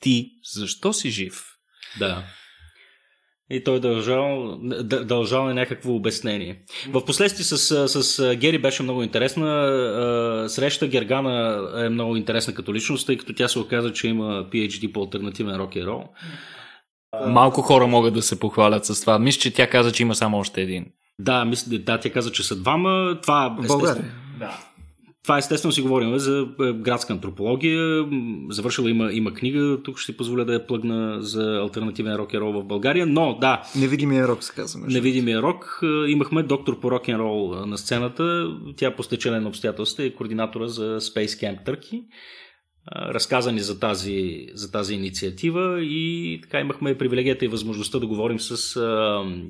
ти 0.00 0.30
защо 0.54 0.92
си 0.92 1.10
жив? 1.10 1.44
Да. 1.98 2.24
И 3.50 3.64
той 3.64 3.80
дължал, 3.80 4.58
дължал 4.82 5.50
е 5.50 5.54
някакво 5.54 5.94
обяснение. 5.94 6.62
В 6.88 7.04
последствие 7.04 7.44
с, 7.44 7.88
с 7.88 8.34
Гери 8.36 8.58
беше 8.58 8.82
много 8.82 9.02
интересна. 9.02 10.44
Среща 10.48 10.86
Гергана 10.86 11.62
е 11.76 11.88
много 11.88 12.16
интересна 12.16 12.54
като 12.54 12.74
личност, 12.74 13.06
тъй 13.06 13.16
като 13.16 13.34
тя 13.34 13.48
се 13.48 13.58
оказа, 13.58 13.92
че 13.92 14.08
има 14.08 14.46
PhD 14.52 14.92
по 14.92 15.00
альтернативен 15.00 15.56
рок 15.56 15.76
н 15.76 15.82
рол. 15.86 16.04
Малко 17.26 17.62
хора 17.62 17.86
могат 17.86 18.14
да 18.14 18.22
се 18.22 18.40
похвалят 18.40 18.84
с 18.84 19.00
това. 19.00 19.18
Мисля, 19.18 19.40
че 19.40 19.54
тя 19.54 19.70
каза, 19.70 19.92
че 19.92 20.02
има 20.02 20.14
само 20.14 20.38
още 20.38 20.62
един. 20.62 20.86
Да, 21.18 21.44
мисля, 21.44 21.78
да, 21.78 21.98
тя 21.98 22.10
каза, 22.10 22.32
че 22.32 22.42
са 22.42 22.56
двама. 22.56 23.18
Това, 23.22 23.56
естествено, 23.58 23.78
България. 23.78 24.14
Да. 24.38 24.58
Това 25.28 25.38
естествено 25.38 25.72
си 25.72 25.82
говорим 25.82 26.18
за 26.18 26.48
е, 26.60 26.72
градска 26.72 27.12
антропология. 27.12 28.06
Завършила 28.50 28.90
има, 28.90 29.12
има 29.12 29.34
книга, 29.34 29.78
тук 29.84 29.98
ще 29.98 30.16
позволя 30.16 30.44
да 30.44 30.52
я 30.52 30.66
плъгна 30.66 31.22
за 31.22 31.58
альтернативен 31.62 32.14
рок 32.14 32.32
н 32.32 32.40
рол 32.40 32.52
в 32.52 32.64
България. 32.64 33.06
Но 33.06 33.38
да, 33.40 33.62
Невидимия 33.76 34.28
рок 34.28 34.44
се 34.44 34.52
казва. 34.54 34.86
Невидимия 34.88 35.42
рок. 35.42 35.80
Е, 35.82 36.10
Имахме 36.10 36.42
доктор 36.42 36.80
по 36.80 36.90
рок 36.90 37.08
н 37.08 37.18
рол 37.18 37.54
на 37.66 37.78
сцената. 37.78 38.56
Тя 38.76 38.96
по 38.96 39.02
стечение 39.02 39.40
на 39.40 39.48
обстоятелства 39.48 40.04
е 40.04 40.10
координатора 40.10 40.68
за 40.68 41.00
Space 41.00 41.26
Camp 41.26 41.66
Turkey. 41.66 42.02
Разказани 42.96 43.60
за 43.60 43.80
тази, 43.80 44.46
за 44.54 44.72
тази 44.72 44.94
инициатива 44.94 45.80
и 45.82 46.38
така 46.42 46.60
имахме 46.60 46.98
привилегията 46.98 47.44
и 47.44 47.48
възможността 47.48 47.98
да 47.98 48.06
говорим 48.06 48.40
с 48.40 48.80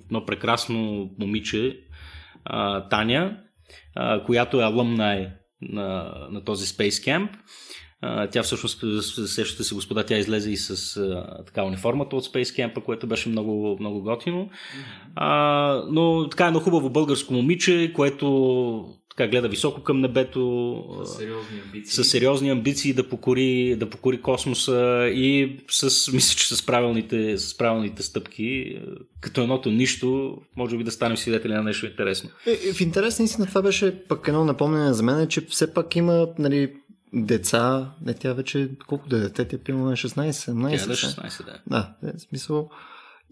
едно 0.07 0.25
прекрасно 0.27 1.11
момиче, 1.19 1.81
Таня, 2.91 3.37
която 4.27 4.61
е 4.61 4.64
алъмнай 4.64 5.29
на, 5.62 6.14
на 6.31 6.44
този 6.44 6.66
Space 6.66 6.88
Camp. 6.88 7.29
Тя 8.31 8.42
всъщност, 8.42 8.85
сещате 9.29 9.64
се 9.64 9.75
господа, 9.75 10.05
тя 10.07 10.18
излезе 10.18 10.51
и 10.51 10.57
с 10.57 10.97
а, 10.97 11.44
така 11.47 11.64
униформата 11.64 12.16
от 12.16 12.25
Space 12.25 12.42
Camp, 12.42 12.83
което 12.83 13.07
беше 13.07 13.29
много, 13.29 13.77
много 13.81 14.03
готино. 14.03 14.51
А, 15.14 15.83
но 15.90 16.29
така 16.29 16.47
едно 16.47 16.61
хубаво 16.61 16.90
българско 16.90 17.35
момиче, 17.35 17.92
което 17.94 18.85
така 19.18 19.31
гледа 19.31 19.48
високо 19.48 19.83
към 19.83 20.00
небето, 20.00 20.74
а, 21.02 21.07
Сериозни 21.07 21.61
амбиции. 21.64 22.04
с 22.04 22.04
сериозни 22.04 22.50
амбиции 22.50 22.92
да 22.92 23.09
покори, 23.09 23.76
да 23.76 23.90
покори 23.90 24.22
космоса 24.22 25.09
и 25.14 25.57
с, 25.70 25.83
мисля, 26.12 26.37
че 26.37 26.57
с 26.57 26.66
правилните, 26.66 27.38
с 27.38 27.57
правилните 27.57 28.02
стъпки, 28.02 28.44
е, 28.44 28.83
като 29.20 29.40
едното 29.40 29.70
нищо, 29.70 30.38
може 30.57 30.76
би 30.76 30.85
да 30.85 30.90
станем 30.90 31.16
свидетели 31.16 31.52
на 31.52 31.62
нещо 31.62 31.87
интересно. 31.87 32.31
Е, 32.46 32.68
е, 32.68 32.72
в 32.72 32.81
интерес 32.81 33.18
наистина 33.18 33.46
това 33.46 33.62
беше 33.62 34.04
пък 34.09 34.28
едно 34.28 34.44
напомнение 34.44 34.92
за 34.92 35.02
мен, 35.02 35.28
че 35.28 35.40
все 35.40 35.74
пак 35.74 35.96
има 35.96 36.28
нали, 36.38 36.72
деца, 37.12 37.90
не 38.07 38.14
тя 38.14 38.33
вече, 38.33 38.68
колко 38.87 39.09
да 39.09 39.16
е 39.16 39.20
дете, 39.20 39.44
тя 39.44 39.59
пилна 39.59 39.85
на 39.85 39.92
16, 39.92 40.31
17. 40.31 40.68
Тя 40.68 40.74
е 40.74 40.78
сега. 40.78 41.28
16, 41.28 41.44
да. 41.44 41.61
Да, 41.66 42.09
е, 42.09 42.12
в 42.18 42.20
смисъл. 42.20 42.70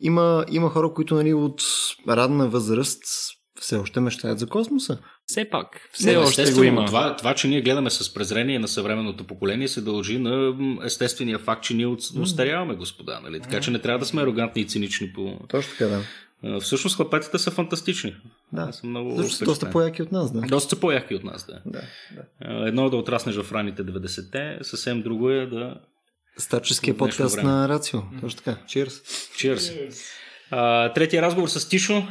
Има, 0.00 0.44
има 0.50 0.70
хора, 0.70 0.92
които 0.94 1.14
нали, 1.14 1.34
от 1.34 1.62
ранна 2.08 2.48
възраст 2.48 3.02
все 3.60 3.76
още 3.76 4.00
мечтаят 4.00 4.38
за 4.38 4.46
космоса. 4.46 4.98
Все 5.26 5.44
пак. 5.50 5.88
Все 5.92 6.12
Не, 6.12 6.16
още 6.16 6.24
го 6.24 6.42
естествено, 6.42 6.64
има. 6.64 6.86
Това, 6.86 7.16
това, 7.16 7.34
че 7.34 7.48
ние 7.48 7.60
гледаме 7.60 7.90
с 7.90 8.14
презрение 8.14 8.58
на 8.58 8.68
съвременното 8.68 9.24
поколение, 9.24 9.68
се 9.68 9.80
дължи 9.80 10.18
на 10.18 10.54
естествения 10.84 11.38
факт, 11.38 11.64
че 11.64 11.74
ние 11.74 11.86
остаряваме, 12.20 12.74
господа. 12.74 13.20
Нали? 13.22 13.40
Така 13.40 13.60
че 13.60 13.70
не 13.70 13.78
трябва 13.78 13.98
да 13.98 14.06
сме 14.06 14.22
арогантни 14.22 14.62
и 14.62 14.66
цинични 14.66 15.12
по. 15.12 15.38
Точно 15.48 15.72
така, 15.78 15.86
да. 15.86 16.02
Всъщност 16.60 16.96
хлапетите 16.96 17.38
са 17.38 17.50
фантастични. 17.50 18.16
Да. 18.52 18.62
Аз 18.62 18.76
съм 18.76 18.90
много 18.90 19.28
са 19.28 19.44
доста 19.44 19.70
по-яки 19.70 20.02
от 20.02 20.12
нас, 20.12 20.32
да. 20.32 20.40
Доста 20.40 20.76
са 20.76 20.80
по-яки 20.80 21.14
от 21.14 21.24
нас, 21.24 21.46
да. 21.46 21.60
Да, 21.66 21.82
да. 22.12 22.68
Едно 22.68 22.86
е 22.86 22.90
да 22.90 22.96
отраснеш 22.96 23.36
в 23.36 23.52
ранните 23.52 23.82
90-те, 23.82 24.58
съвсем 24.62 25.02
друго 25.02 25.30
е 25.30 25.46
да... 25.46 25.74
Старческия 26.38 26.96
подкаст 26.96 27.36
време. 27.36 27.50
на 27.50 27.68
Рацио. 27.68 28.00
Точно 28.20 28.42
така. 28.42 28.60
Cheers. 28.66 28.88
Cheers. 29.36 29.92
А, 30.50 30.92
третия 30.92 31.22
разговор 31.22 31.48
с 31.48 31.68
Тишо. 31.68 32.02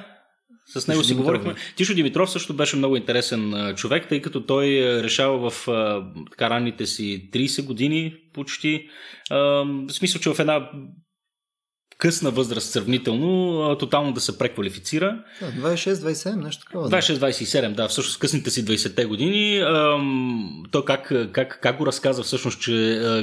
С 0.68 0.88
него 0.88 1.02
Тишо 1.02 1.08
си 1.08 1.14
Димитров, 1.14 1.38
говорихме. 1.38 1.62
Тишо 1.76 1.94
Димитров 1.94 2.32
също 2.32 2.54
беше 2.54 2.76
много 2.76 2.98
интересен 2.98 3.74
човек, 3.76 4.10
тъй 4.10 4.22
като 4.22 4.46
той 4.46 4.80
а, 4.80 5.04
решава 5.04 5.50
в 5.50 5.66
така 6.32 6.50
ранните 6.50 6.86
си 6.86 7.30
30 7.34 7.66
години 7.66 8.16
почти. 8.34 8.88
В 9.32 9.86
смисъл, 9.90 10.22
че 10.22 10.34
в 10.34 10.40
една 10.40 10.70
късна 11.98 12.32
възраст 12.32 12.72
сравнително, 12.72 13.76
тотално 13.80 14.14
да 14.14 14.22
се 14.22 14.38
преквалифицира. 14.38 15.24
Да, 15.42 15.70
26-27, 15.70 16.44
нещо 16.44 16.66
такова. 16.66 16.90
да. 16.90 16.98
26-27, 16.98 17.74
да, 17.74 17.88
всъщност 17.88 18.20
късните 18.20 18.50
си 18.50 18.66
20-те 18.66 19.06
години. 19.06 19.64
Той 20.72 20.86
как, 20.86 21.14
как, 21.32 21.60
как 21.62 21.78
го 21.78 21.86
разказа 21.86 22.24
всъщност, 22.24 22.62
че 22.62 22.72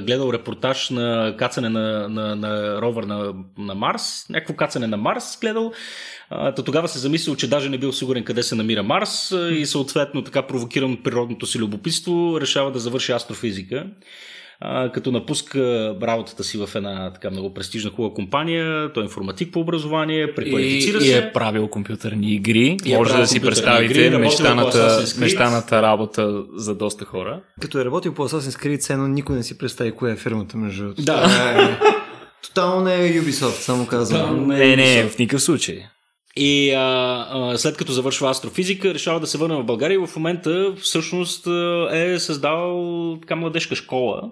гледал 0.06 0.32
репортаж 0.32 0.90
на 0.90 1.34
кацане 1.38 1.68
на, 1.68 2.08
на, 2.08 2.36
на 2.36 2.82
ровър 2.82 3.04
на, 3.04 3.34
на 3.58 3.74
Марс, 3.74 4.26
някакво 4.30 4.54
кацане 4.54 4.86
на 4.86 4.96
Марс 4.96 5.38
гледал. 5.40 5.72
А, 6.30 6.54
то 6.54 6.62
тогава 6.62 6.88
се 6.88 6.98
замислил, 6.98 7.36
че 7.36 7.48
даже 7.48 7.68
не 7.68 7.78
бил 7.78 7.92
сигурен 7.92 8.24
къде 8.24 8.42
се 8.42 8.54
намира 8.54 8.82
Марс 8.82 9.34
и 9.50 9.66
съответно 9.66 10.24
така 10.24 10.42
провокиран 10.42 10.92
от 10.92 11.04
природното 11.04 11.46
си 11.46 11.58
любопитство 11.58 12.40
решава 12.40 12.72
да 12.72 12.78
завърши 12.78 13.12
астрофизика. 13.12 13.86
А, 14.64 14.92
като 14.92 15.12
напуска 15.12 15.94
работата 16.02 16.44
си 16.44 16.58
в 16.58 16.70
една 16.74 17.12
така 17.12 17.30
много 17.30 17.54
престижна 17.54 17.90
хубава 17.90 18.14
компания, 18.14 18.92
той 18.92 19.02
е 19.02 19.04
информатик 19.04 19.52
по 19.52 19.60
образование, 19.60 20.24
И, 20.24 20.34
преквалифицира 20.34 20.98
и 20.98 21.00
се. 21.00 21.18
е 21.18 21.32
правил 21.32 21.68
компютърни 21.68 22.32
игри. 22.34 22.76
И 22.84 22.92
е 22.92 22.98
Може 22.98 23.08
правил 23.10 23.22
да 23.24 23.28
си 23.28 23.40
представите 23.40 23.84
игри, 24.00 24.12
по 24.12 24.18
мечтаната, 24.18 25.04
мечтаната 25.18 25.82
работа 25.82 26.42
за 26.54 26.74
доста 26.74 27.04
хора. 27.04 27.40
Като 27.60 27.78
е 27.80 27.84
работил 27.84 28.14
по 28.14 28.28
Assassin's 28.28 28.66
Creed, 28.66 28.80
цено 28.80 29.08
никой 29.08 29.36
не 29.36 29.42
си 29.42 29.58
представи 29.58 29.92
коя 29.92 30.12
е 30.12 30.16
фирмата, 30.16 30.56
между 30.56 30.82
другото. 30.82 31.02
Да. 31.02 31.22
Това 31.22 31.62
е- 31.62 31.78
Тотално 32.42 32.80
не 32.80 32.94
е 32.96 33.12
Ubisoft, 33.12 33.60
само 33.60 33.86
казвам. 33.86 34.46
Не, 34.46 34.76
не, 34.76 35.08
в 35.08 35.18
никакъв 35.18 35.42
случай. 35.42 35.78
И 36.36 36.72
а, 36.72 36.80
а, 37.30 37.58
след 37.58 37.76
като 37.76 37.92
завършва 37.92 38.30
астрофизика, 38.30 38.94
решава 38.94 39.20
да 39.20 39.26
се 39.26 39.38
върне 39.38 39.56
в 39.56 39.64
България 39.64 39.94
и 39.94 40.06
в 40.06 40.16
момента 40.16 40.74
всъщност 40.80 41.46
а, 41.46 41.88
е 41.92 42.18
създал 42.18 42.84
така 43.20 43.36
младежка 43.36 43.74
школа 43.74 44.22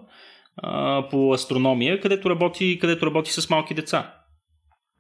а, 0.57 1.09
по 1.11 1.33
астрономия, 1.33 2.01
където 2.01 2.31
работи, 2.31 2.79
където 2.81 3.07
работи 3.07 3.33
с 3.33 3.51
малки 3.51 3.75
деца. 3.75 4.15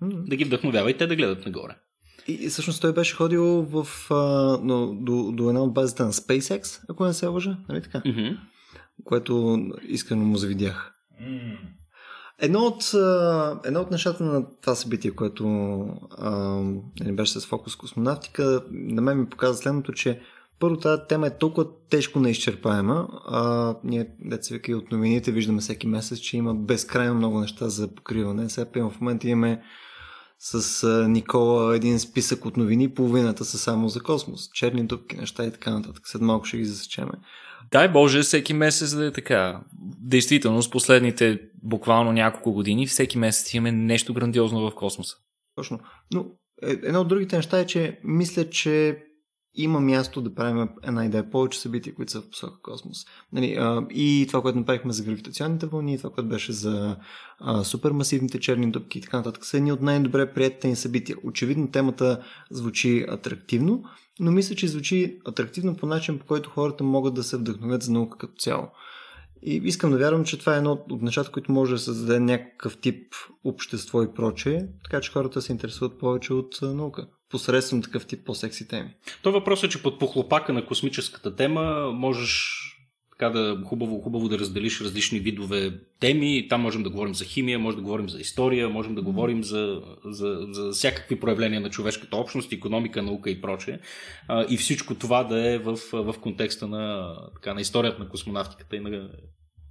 М. 0.00 0.08
Да 0.26 0.36
ги 0.36 0.44
вдъхновява 0.44 0.90
и 0.90 0.96
те 0.96 1.06
да 1.06 1.16
гледат 1.16 1.46
нагоре. 1.46 1.76
И, 2.28 2.32
и 2.32 2.48
всъщност 2.48 2.80
той 2.80 2.92
беше 2.92 3.16
ходил 3.16 3.62
в, 3.62 3.86
а, 4.10 4.14
но, 4.62 4.94
до, 4.94 5.32
до 5.32 5.48
една 5.48 5.62
от 5.62 5.74
базите 5.74 6.02
на 6.02 6.12
SpaceX, 6.12 6.80
ако 6.88 7.04
не 7.04 7.12
се 7.12 7.26
лъжа, 7.26 7.56
нали 7.68 7.82
така? 7.82 8.02
Мгм. 8.06 8.28
Което 9.04 9.58
искрено 9.88 10.24
му 10.24 10.36
завидях. 10.36 10.94
Едно 12.38 12.60
от, 12.60 12.84
едно 13.64 13.80
от 13.80 13.90
нещата 13.90 14.24
на 14.24 14.46
това 14.60 14.74
събитие, 14.74 15.10
което 15.10 15.46
а, 16.18 16.30
нали, 17.00 17.12
беше 17.12 17.40
с 17.40 17.46
фокус 17.46 17.76
космонавтика, 17.76 18.62
на 18.70 19.02
мен 19.02 19.20
ми 19.20 19.28
показа 19.28 19.54
следното, 19.54 19.92
че 19.92 20.20
първо 20.60 20.76
тази 20.76 21.02
тема 21.08 21.26
е 21.26 21.38
толкова 21.38 21.66
тежко 21.90 22.20
неизчерпаема. 22.20 23.08
А, 23.26 23.74
ние, 23.84 24.06
деца 24.20 24.54
вика 24.54 24.72
и 24.72 24.74
от 24.74 24.92
новините, 24.92 25.32
виждаме 25.32 25.60
всеки 25.60 25.86
месец, 25.86 26.18
че 26.18 26.36
има 26.36 26.54
безкрайно 26.54 27.14
много 27.14 27.40
неща 27.40 27.68
за 27.68 27.94
покриване. 27.94 28.48
Сега 28.48 28.70
пием 28.70 28.90
в 28.90 29.00
момента 29.00 29.28
имаме 29.28 29.62
с 30.38 30.84
а, 30.84 31.08
Никола 31.08 31.76
един 31.76 31.98
списък 31.98 32.44
от 32.44 32.56
новини, 32.56 32.94
половината 32.94 33.44
са 33.44 33.58
само 33.58 33.88
за 33.88 34.02
космос. 34.02 34.50
Черни 34.52 34.86
дупки, 34.86 35.16
неща 35.16 35.44
и 35.44 35.52
така 35.52 35.70
нататък. 35.70 36.08
След 36.08 36.22
малко 36.22 36.44
ще 36.44 36.56
ги 36.56 36.64
засечеме. 36.64 37.12
Дай 37.70 37.88
Боже, 37.88 38.22
всеки 38.22 38.54
месец 38.54 38.94
да 38.94 39.06
е 39.06 39.12
така. 39.12 39.60
Действително, 40.00 40.62
с 40.62 40.70
последните 40.70 41.40
буквално 41.62 42.12
няколко 42.12 42.52
години, 42.52 42.86
всеки 42.86 43.18
месец 43.18 43.54
имаме 43.54 43.72
нещо 43.72 44.14
грандиозно 44.14 44.70
в 44.70 44.74
космоса. 44.74 45.16
Точно. 45.56 45.80
Но 46.14 46.26
е, 46.62 46.70
едно 46.70 47.00
от 47.00 47.08
другите 47.08 47.36
неща 47.36 47.58
е, 47.58 47.66
че 47.66 48.00
мисля, 48.04 48.50
че 48.50 49.04
има 49.54 49.80
място 49.80 50.20
да 50.20 50.34
правим 50.34 50.68
една 50.82 51.04
идея 51.04 51.30
повече 51.30 51.60
събития, 51.60 51.94
които 51.94 52.12
са 52.12 52.20
в 52.20 52.30
посока 52.30 52.62
космос. 52.62 52.98
Нали, 53.32 53.56
а, 53.58 53.86
и 53.90 54.24
това, 54.28 54.42
което 54.42 54.58
направихме 54.58 54.92
за 54.92 55.04
гравитационните 55.04 55.66
вълни, 55.66 55.98
това, 55.98 56.10
което 56.10 56.28
беше 56.28 56.52
за 56.52 56.96
а, 57.38 57.64
супермасивните 57.64 58.40
черни 58.40 58.70
дупки 58.70 58.98
и 58.98 59.00
така 59.00 59.16
нататък, 59.16 59.44
са 59.44 59.56
едни 59.56 59.72
от 59.72 59.80
най-добре 59.82 60.32
приятелите 60.32 60.68
ни 60.68 60.76
събития. 60.76 61.16
Очевидно 61.24 61.70
темата 61.70 62.24
звучи 62.50 63.06
атрактивно, 63.08 63.82
но 64.20 64.30
мисля, 64.30 64.54
че 64.54 64.68
звучи 64.68 65.18
атрактивно 65.26 65.76
по 65.76 65.86
начин, 65.86 66.18
по 66.18 66.26
който 66.26 66.50
хората 66.50 66.84
могат 66.84 67.14
да 67.14 67.22
се 67.22 67.36
вдъхновят 67.36 67.82
за 67.82 67.92
наука 67.92 68.18
като 68.18 68.34
цяло. 68.38 68.68
И 69.42 69.60
искам 69.64 69.90
да 69.90 69.98
вярвам, 69.98 70.24
че 70.24 70.38
това 70.38 70.54
е 70.54 70.58
едно 70.58 70.84
от 70.90 71.02
нещата, 71.02 71.30
които 71.30 71.52
може 71.52 71.72
да 71.72 71.78
създаде 71.78 72.20
някакъв 72.20 72.80
тип 72.80 73.14
общество 73.44 74.02
и 74.02 74.14
прочее, 74.14 74.66
така 74.84 75.00
че 75.00 75.12
хората 75.12 75.42
се 75.42 75.52
интересуват 75.52 75.98
повече 75.98 76.32
от 76.32 76.58
наука 76.62 77.06
посредством 77.30 77.82
такъв 77.82 78.06
тип 78.06 78.26
по-секси 78.26 78.68
теми. 78.68 78.90
То 79.22 79.32
въпрос 79.32 79.62
е, 79.62 79.68
че 79.68 79.82
под 79.82 79.98
похлопака 79.98 80.52
на 80.52 80.66
космическата 80.66 81.36
тема 81.36 81.92
можеш 81.94 82.60
така 83.20 83.38
да 83.38 83.62
хубаво, 83.64 84.00
хубаво 84.00 84.28
да 84.28 84.38
разделиш 84.38 84.80
различни 84.80 85.20
видове 85.20 85.80
теми. 86.00 86.46
Там 86.48 86.60
можем 86.60 86.82
да 86.82 86.90
говорим 86.90 87.14
за 87.14 87.24
химия, 87.24 87.58
може 87.58 87.76
да 87.76 87.82
говорим 87.82 88.08
за 88.08 88.20
история, 88.20 88.68
можем 88.68 88.94
да 88.94 89.02
говорим 89.02 89.44
за, 89.44 89.82
за, 90.04 90.46
за 90.50 90.70
всякакви 90.70 91.20
проявления 91.20 91.60
на 91.60 91.70
човешката 91.70 92.16
общност, 92.16 92.52
економика, 92.52 93.02
наука 93.02 93.30
и 93.30 93.40
прочее. 93.40 93.78
И 94.48 94.56
всичко 94.56 94.94
това 94.94 95.24
да 95.24 95.50
е 95.50 95.58
в, 95.58 95.78
в 95.92 96.14
контекста 96.20 96.68
на, 96.68 97.14
така, 97.34 97.54
на 97.54 97.60
историята 97.60 98.02
на 98.02 98.08
космонавтиката 98.08 98.76
и 98.76 98.80
на 98.80 99.08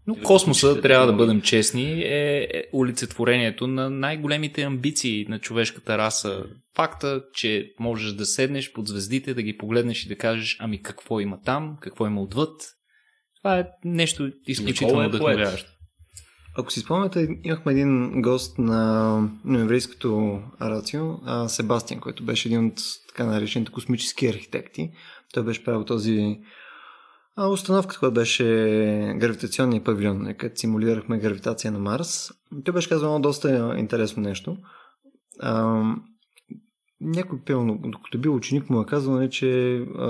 но 0.10 0.16
космоса, 0.16 0.82
трябва 0.82 1.08
да 1.08 1.14
бъдем 1.14 1.42
честни, 1.42 2.02
е, 2.02 2.48
е 2.54 2.64
олицетворението 2.74 3.68
на 3.68 3.90
най-големите 3.90 4.62
амбиции 4.62 5.26
на 5.30 5.40
човешката 5.40 5.98
раса. 5.98 6.44
Факта, 6.76 7.24
че 7.34 7.74
можеш 7.80 8.14
да 8.14 8.26
седнеш 8.26 8.74
под 8.74 8.88
звездите, 8.88 9.34
да 9.34 9.42
ги 9.42 9.58
погледнеш 9.58 10.06
и 10.06 10.08
да 10.08 10.18
кажеш, 10.18 10.58
ами 10.60 10.82
какво 10.82 11.20
има 11.20 11.42
там, 11.46 11.78
какво 11.82 12.08
има 12.08 12.22
отвъд. 12.22 12.52
Това 13.42 13.60
е 13.60 13.66
нещо 13.86 14.32
изключително 14.48 15.04
е 15.04 15.08
вдъхновяващо. 15.08 15.72
Ако 16.58 16.72
си 16.72 16.80
спомняте, 16.80 17.28
имахме 17.44 17.72
един 17.72 18.22
гост 18.22 18.58
на 18.60 19.30
еврейското 19.56 20.42
Арацио, 20.60 21.16
Себастиан, 21.48 22.00
който 22.00 22.26
беше 22.26 22.48
един 22.48 22.66
от 22.66 22.82
така 23.08 23.26
наречените 23.26 23.72
космически 23.72 24.28
архитекти. 24.28 24.92
Той 25.34 25.44
беше 25.44 25.64
правил 25.64 25.86
този 25.86 26.40
а 27.42 27.48
установката, 27.48 28.00
която 28.00 28.14
беше 28.14 28.44
гравитационния 29.18 29.84
павилион, 29.84 30.34
където 30.38 30.60
симулирахме 30.60 31.20
гравитация 31.20 31.72
на 31.72 31.80
Марс, 31.80 32.32
той 32.66 32.74
беше 32.74 32.90
казал 32.90 33.20
доста 33.20 33.76
интересно 33.78 34.24
нещо. 34.24 34.58
А, 35.40 35.84
някой 37.02 37.40
пълно, 37.46 37.80
докато 37.84 38.18
бил 38.18 38.36
ученик, 38.36 38.70
му 38.70 38.82
е 38.82 38.86
казал, 38.86 39.14
нали, 39.14 39.30
че 39.30 39.78
а, 39.78 40.08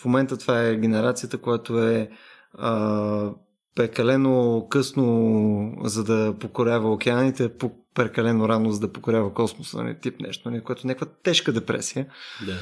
в 0.00 0.04
момента 0.04 0.36
това 0.36 0.62
е 0.62 0.76
генерацията, 0.76 1.38
която 1.38 1.82
е 1.82 2.10
а, 2.54 3.30
прекалено 3.74 4.66
късно, 4.70 5.74
за 5.84 6.04
да 6.04 6.34
покорява 6.40 6.92
океаните, 6.92 7.50
прекалено 7.94 8.48
рано, 8.48 8.70
за 8.70 8.80
да 8.80 8.92
покорява 8.92 9.34
космоса, 9.34 9.82
нали, 9.82 9.96
тип 10.00 10.20
нещо, 10.20 10.50
нали, 10.50 10.62
което 10.62 10.82
е 10.84 10.88
някаква 10.88 11.14
тежка 11.22 11.52
депресия. 11.52 12.06
Да. 12.46 12.58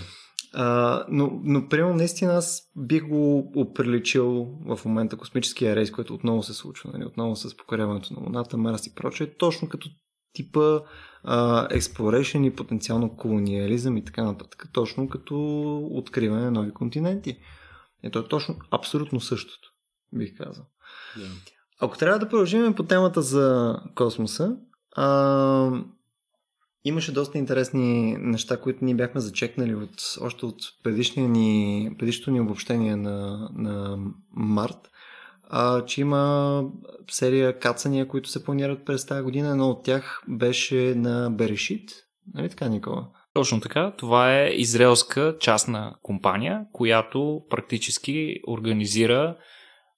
А, 0.55 1.05
но, 1.09 1.41
но 1.45 1.69
примерно 1.69 1.95
наистина 1.95 2.33
аз 2.33 2.63
бих 2.77 3.09
го 3.09 3.53
оприличил 3.57 4.49
в 4.67 4.81
момента 4.85 5.17
космическия 5.17 5.77
рейс, 5.77 5.91
който 5.91 6.15
отново 6.15 6.43
се 6.43 6.55
случва, 6.55 6.91
нали, 6.93 7.05
отново 7.05 7.37
с 7.37 7.57
покоряването 7.57 8.15
на 8.15 8.21
Луната, 8.21 8.57
Марс 8.57 8.87
и 8.87 8.95
прочее, 8.95 9.35
точно 9.35 9.69
като 9.69 9.89
типа 10.33 10.81
а, 11.25 11.69
exploration 11.69 12.47
и 12.47 12.57
потенциално 12.57 13.17
колониализъм 13.17 13.97
и 13.97 14.05
така 14.05 14.25
нататък, 14.25 14.69
точно 14.73 15.09
като 15.09 15.37
откриване 15.91 16.45
на 16.45 16.51
нови 16.51 16.73
континенти. 16.73 17.39
Ето 18.03 18.19
е 18.19 18.29
точно 18.29 18.57
абсолютно 18.71 19.21
същото, 19.21 19.69
бих 20.13 20.37
казал. 20.37 20.65
Yeah. 21.19 21.53
Ако 21.81 21.99
трябва 21.99 22.19
да 22.19 22.29
продължим 22.29 22.75
по 22.75 22.83
темата 22.83 23.23
за 23.23 23.77
космоса, 23.95 24.57
а, 24.97 25.83
Имаше 26.85 27.13
доста 27.13 27.39
интересни 27.39 28.17
неща, 28.21 28.61
които 28.61 28.85
ние 28.85 28.95
бяхме 28.95 29.21
зачекнали 29.21 29.75
от, 29.75 30.17
още 30.21 30.47
от 30.47 30.57
предишния 30.83 31.29
ни, 31.29 31.91
предишното 31.99 32.31
ни 32.31 32.41
обобщение 32.41 32.97
на, 32.97 33.49
на 33.55 33.99
март, 34.31 34.91
а, 35.49 35.85
че 35.85 36.01
има 36.01 36.65
серия 37.11 37.59
кацания, 37.59 38.09
които 38.09 38.29
се 38.29 38.45
планират 38.45 38.85
през 38.85 39.07
тази 39.07 39.23
година. 39.23 39.51
Едно 39.51 39.71
от 39.71 39.85
тях 39.85 40.23
беше 40.29 40.95
на 40.95 41.31
Берешит. 41.31 41.91
Нали 42.35 42.49
така, 42.49 42.69
Никола? 42.69 43.09
Точно 43.35 43.61
така. 43.61 43.93
Това 43.97 44.39
е 44.39 44.49
израелска 44.49 45.37
частна 45.41 45.95
компания, 46.03 46.67
която 46.73 47.43
практически 47.51 48.37
организира 48.49 49.37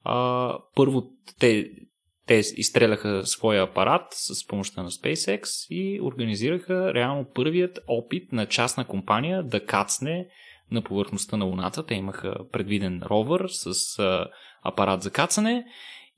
а, 0.04 0.58
първо 0.74 1.02
те 1.38 1.70
те 2.26 2.34
изстреляха 2.34 3.26
своя 3.26 3.62
апарат 3.62 4.06
с 4.10 4.46
помощта 4.46 4.82
на 4.82 4.90
SpaceX 4.90 5.66
и 5.70 6.00
организираха 6.02 6.94
реално 6.94 7.26
първият 7.34 7.78
опит 7.86 8.32
на 8.32 8.46
частна 8.46 8.84
компания 8.84 9.42
да 9.42 9.64
кацне 9.64 10.26
на 10.70 10.82
повърхността 10.82 11.36
на 11.36 11.44
Луната. 11.44 11.86
Те 11.86 11.94
имаха 11.94 12.34
предвиден 12.52 13.02
ровър 13.10 13.48
с 13.48 13.98
а, 13.98 14.26
апарат 14.62 15.02
за 15.02 15.10
кацане 15.10 15.64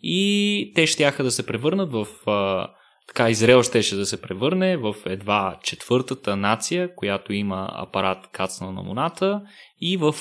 и 0.02 0.72
те 0.74 0.86
щяха 0.86 1.24
да 1.24 1.30
се 1.30 1.46
превърнат 1.46 1.92
в 1.92 2.06
а, 2.26 2.68
така 3.08 3.30
Израел 3.30 3.62
щеше 3.62 3.96
да 3.96 4.06
се 4.06 4.22
превърне 4.22 4.76
в 4.76 4.94
едва 5.06 5.58
четвъртата 5.62 6.36
нация, 6.36 6.94
която 6.94 7.32
има 7.32 7.68
апарат 7.72 8.26
кацна 8.32 8.72
на 8.72 8.80
Луната 8.80 9.42
и 9.80 9.96
в 9.96 10.14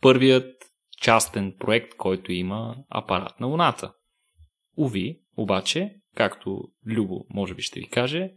първият 0.00 0.54
частен 1.00 1.54
проект, 1.58 1.94
който 1.96 2.32
има 2.32 2.76
апарат 2.90 3.40
на 3.40 3.46
Луната. 3.46 3.92
Уви, 4.76 5.20
обаче, 5.36 5.94
както 6.16 6.62
Любо 6.86 7.24
може 7.30 7.54
би 7.54 7.62
ще 7.62 7.80
ви 7.80 7.86
каже, 7.86 8.30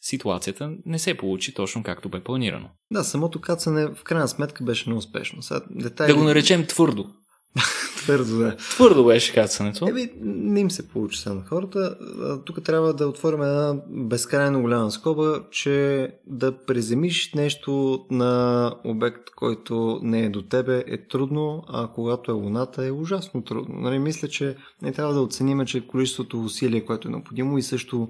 ситуацията 0.00 0.72
не 0.86 0.98
се 0.98 1.16
получи 1.16 1.54
точно 1.54 1.82
както 1.82 2.08
бе 2.08 2.24
планирано. 2.24 2.70
Да, 2.90 3.04
самото 3.04 3.40
кацане 3.40 3.86
в 3.86 4.04
крайна 4.04 4.28
сметка 4.28 4.64
беше 4.64 4.90
неуспешно. 4.90 5.42
Сега, 5.42 5.60
детайли... 5.70 6.12
Да 6.12 6.18
го 6.18 6.24
наречем 6.24 6.66
твърдо. 6.66 7.10
Твърдо, 7.96 8.38
да. 8.38 8.56
Твърдо 8.56 9.04
беше 9.04 9.34
кацането. 9.34 9.88
Еби, 9.88 10.10
не 10.20 10.60
им 10.60 10.70
се 10.70 10.88
получи 10.88 11.28
на 11.28 11.42
хората. 11.48 11.96
Тук 12.44 12.62
трябва 12.62 12.94
да 12.94 13.08
отворим 13.08 13.42
една 13.42 13.74
безкрайно 13.88 14.60
голяма 14.60 14.90
скоба, 14.90 15.42
че 15.50 16.08
да 16.26 16.64
приземиш 16.64 17.34
нещо 17.34 18.04
на 18.10 18.74
обект, 18.84 19.30
който 19.36 20.00
не 20.02 20.24
е 20.24 20.30
до 20.30 20.42
тебе, 20.42 20.84
е 20.86 21.08
трудно, 21.08 21.64
а 21.68 21.88
когато 21.88 22.30
е 22.30 22.34
луната 22.34 22.86
е 22.86 22.90
ужасно 22.90 23.42
трудно. 23.42 23.80
Нали, 23.80 23.98
мисля, 23.98 24.28
че 24.28 24.56
не 24.82 24.92
трябва 24.92 25.14
да 25.14 25.20
оценим, 25.20 25.66
че 25.66 25.86
количеството 25.86 26.42
усилие, 26.42 26.84
което 26.84 27.08
е 27.08 27.10
необходимо 27.10 27.58
и 27.58 27.62
също 27.62 28.08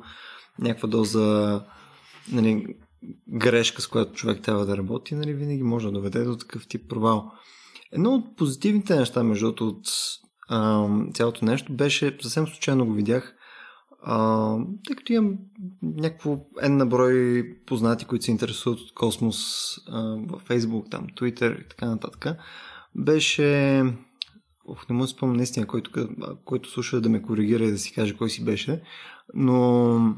някаква 0.59 0.89
доза 0.89 1.61
нали, 2.33 2.67
грешка, 3.29 3.83
с 3.83 3.87
която 3.87 4.13
човек 4.13 4.43
трябва 4.43 4.67
да 4.67 4.77
работи, 4.77 5.15
нали, 5.15 5.35
винаги 5.35 5.63
може 5.63 5.87
да 5.87 5.93
доведе 5.93 6.25
до 6.25 6.37
такъв 6.37 6.67
тип 6.67 6.89
провал. 6.89 7.33
Едно 7.97 8.15
от 8.15 8.37
позитивните 8.37 8.97
неща, 8.97 9.23
между 9.23 9.47
от 9.47 9.89
а, 10.49 10.89
цялото 11.15 11.45
нещо, 11.45 11.73
беше, 11.73 12.19
съвсем 12.21 12.47
случайно 12.47 12.87
го 12.87 12.93
видях, 12.93 13.35
а, 14.03 14.57
тъй 14.87 14.97
като 14.97 15.13
имам 15.13 15.39
някакво 15.83 16.39
една 16.63 16.87
брой 16.87 17.45
познати, 17.67 18.05
които 18.05 18.25
се 18.25 18.31
интересуват 18.31 18.81
от 18.81 18.95
космос 18.95 19.39
а, 19.89 20.03
в 20.03 20.41
Facebook, 20.49 20.91
там, 20.91 21.07
Twitter 21.07 21.65
и 21.65 21.69
така 21.69 21.87
нататък, 21.87 22.27
беше 22.95 23.83
Ох, 24.69 24.89
не 24.89 24.97
му 24.97 25.07
спомня 25.07 25.37
наистина, 25.37 25.67
който, 25.67 26.09
който 26.45 26.71
слуша 26.71 27.01
да 27.01 27.09
ме 27.09 27.23
коригира 27.23 27.65
и 27.65 27.71
да 27.71 27.79
си 27.79 27.93
каже 27.93 28.17
кой 28.17 28.31
си 28.31 28.45
беше, 28.45 28.83
но 29.35 30.15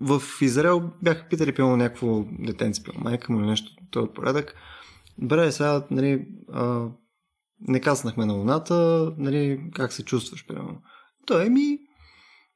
в 0.00 0.22
Израел 0.40 0.90
бяха 1.02 1.28
питали 1.28 1.54
пилно 1.54 1.76
някакво 1.76 2.24
детенце, 2.38 2.82
пилно 2.82 3.00
майка 3.00 3.32
му 3.32 3.40
или 3.40 3.46
нещо, 3.46 3.70
този 3.90 4.08
порядък. 4.14 4.54
Добре, 5.18 5.52
сега, 5.52 5.82
нали, 5.90 6.26
а, 6.52 6.88
не 7.60 7.80
каснахме 7.80 8.26
на 8.26 8.32
Луната, 8.32 9.12
нали, 9.18 9.60
как 9.74 9.92
се 9.92 10.04
чувстваш, 10.04 10.46
примерно? 10.46 10.82
Той 11.26 11.50
ми, 11.50 11.78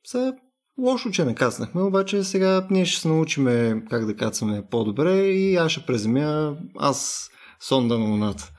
сега, 0.05 0.33
лошо, 0.79 1.11
че 1.11 1.25
не 1.25 1.35
каснахме, 1.35 1.83
обаче 1.83 2.25
сега 2.25 2.67
ние 2.71 2.85
ще 2.85 3.01
се 3.01 3.09
научиме 3.09 3.83
как 3.91 4.07
да 4.07 4.17
кацаме 4.17 4.63
по-добре 4.71 5.17
и 5.17 5.57
аз 5.57 5.73
ще 5.73 5.87
преземя 5.87 6.57
аз 6.79 7.31
сонда 7.61 7.99
на 7.99 8.05
Луната. 8.05 8.53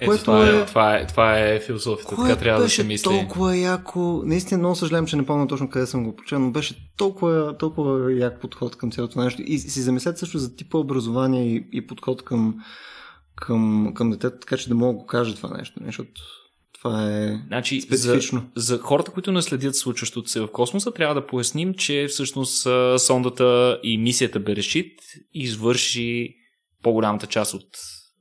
Ето, 0.00 0.10
което 0.10 0.24
това, 0.24 0.46
е, 0.46 0.60
е, 0.60 0.66
това, 0.66 0.96
е, 0.96 1.06
това 1.06 1.38
е 1.38 1.60
философията, 1.60 2.16
така 2.16 2.36
трябва 2.36 2.62
да 2.62 2.68
се 2.68 2.84
мисли. 2.84 3.04
толкова 3.04 3.56
яко, 3.56 4.22
наистина 4.24 4.58
много 4.58 4.74
съжалявам, 4.74 5.06
че 5.06 5.16
не 5.16 5.26
помня 5.26 5.46
точно 5.46 5.70
къде 5.70 5.86
съм 5.86 6.04
го 6.04 6.16
почел, 6.16 6.38
но 6.38 6.50
беше 6.50 6.94
толкова, 6.96 7.56
толкова 7.58 8.12
як 8.12 8.40
подход 8.40 8.76
към 8.76 8.90
цялото 8.90 9.20
нещо. 9.20 9.42
И 9.46 9.58
си 9.58 9.80
замислете 9.80 10.18
също 10.18 10.38
за 10.38 10.56
типа 10.56 10.78
образование 10.78 11.44
и, 11.46 11.68
и 11.72 11.86
подход 11.86 12.24
към 12.24 12.54
към, 13.36 13.92
към 13.94 14.10
детето, 14.10 14.36
така 14.40 14.56
че 14.56 14.68
да 14.68 14.74
мога 14.74 14.92
да 14.92 14.98
го 14.98 15.06
кажа 15.06 15.34
това 15.34 15.56
нещо, 15.56 15.80
защото 15.86 16.10
това 16.84 17.12
е 17.12 17.40
значи, 17.46 17.80
специфично. 17.80 18.50
За, 18.56 18.76
за 18.76 18.82
хората, 18.82 19.10
които 19.10 19.32
наследят 19.32 19.76
случващото 19.76 20.28
се 20.28 20.40
в 20.40 20.48
космоса, 20.52 20.92
трябва 20.92 21.14
да 21.14 21.26
поясним, 21.26 21.74
че 21.74 22.06
всъщност 22.08 22.68
сондата 22.98 23.80
и 23.82 23.98
мисията 23.98 24.40
Берешит 24.40 25.00
извърши 25.32 26.34
по-голямата 26.82 27.26
част 27.26 27.54
от 27.54 27.68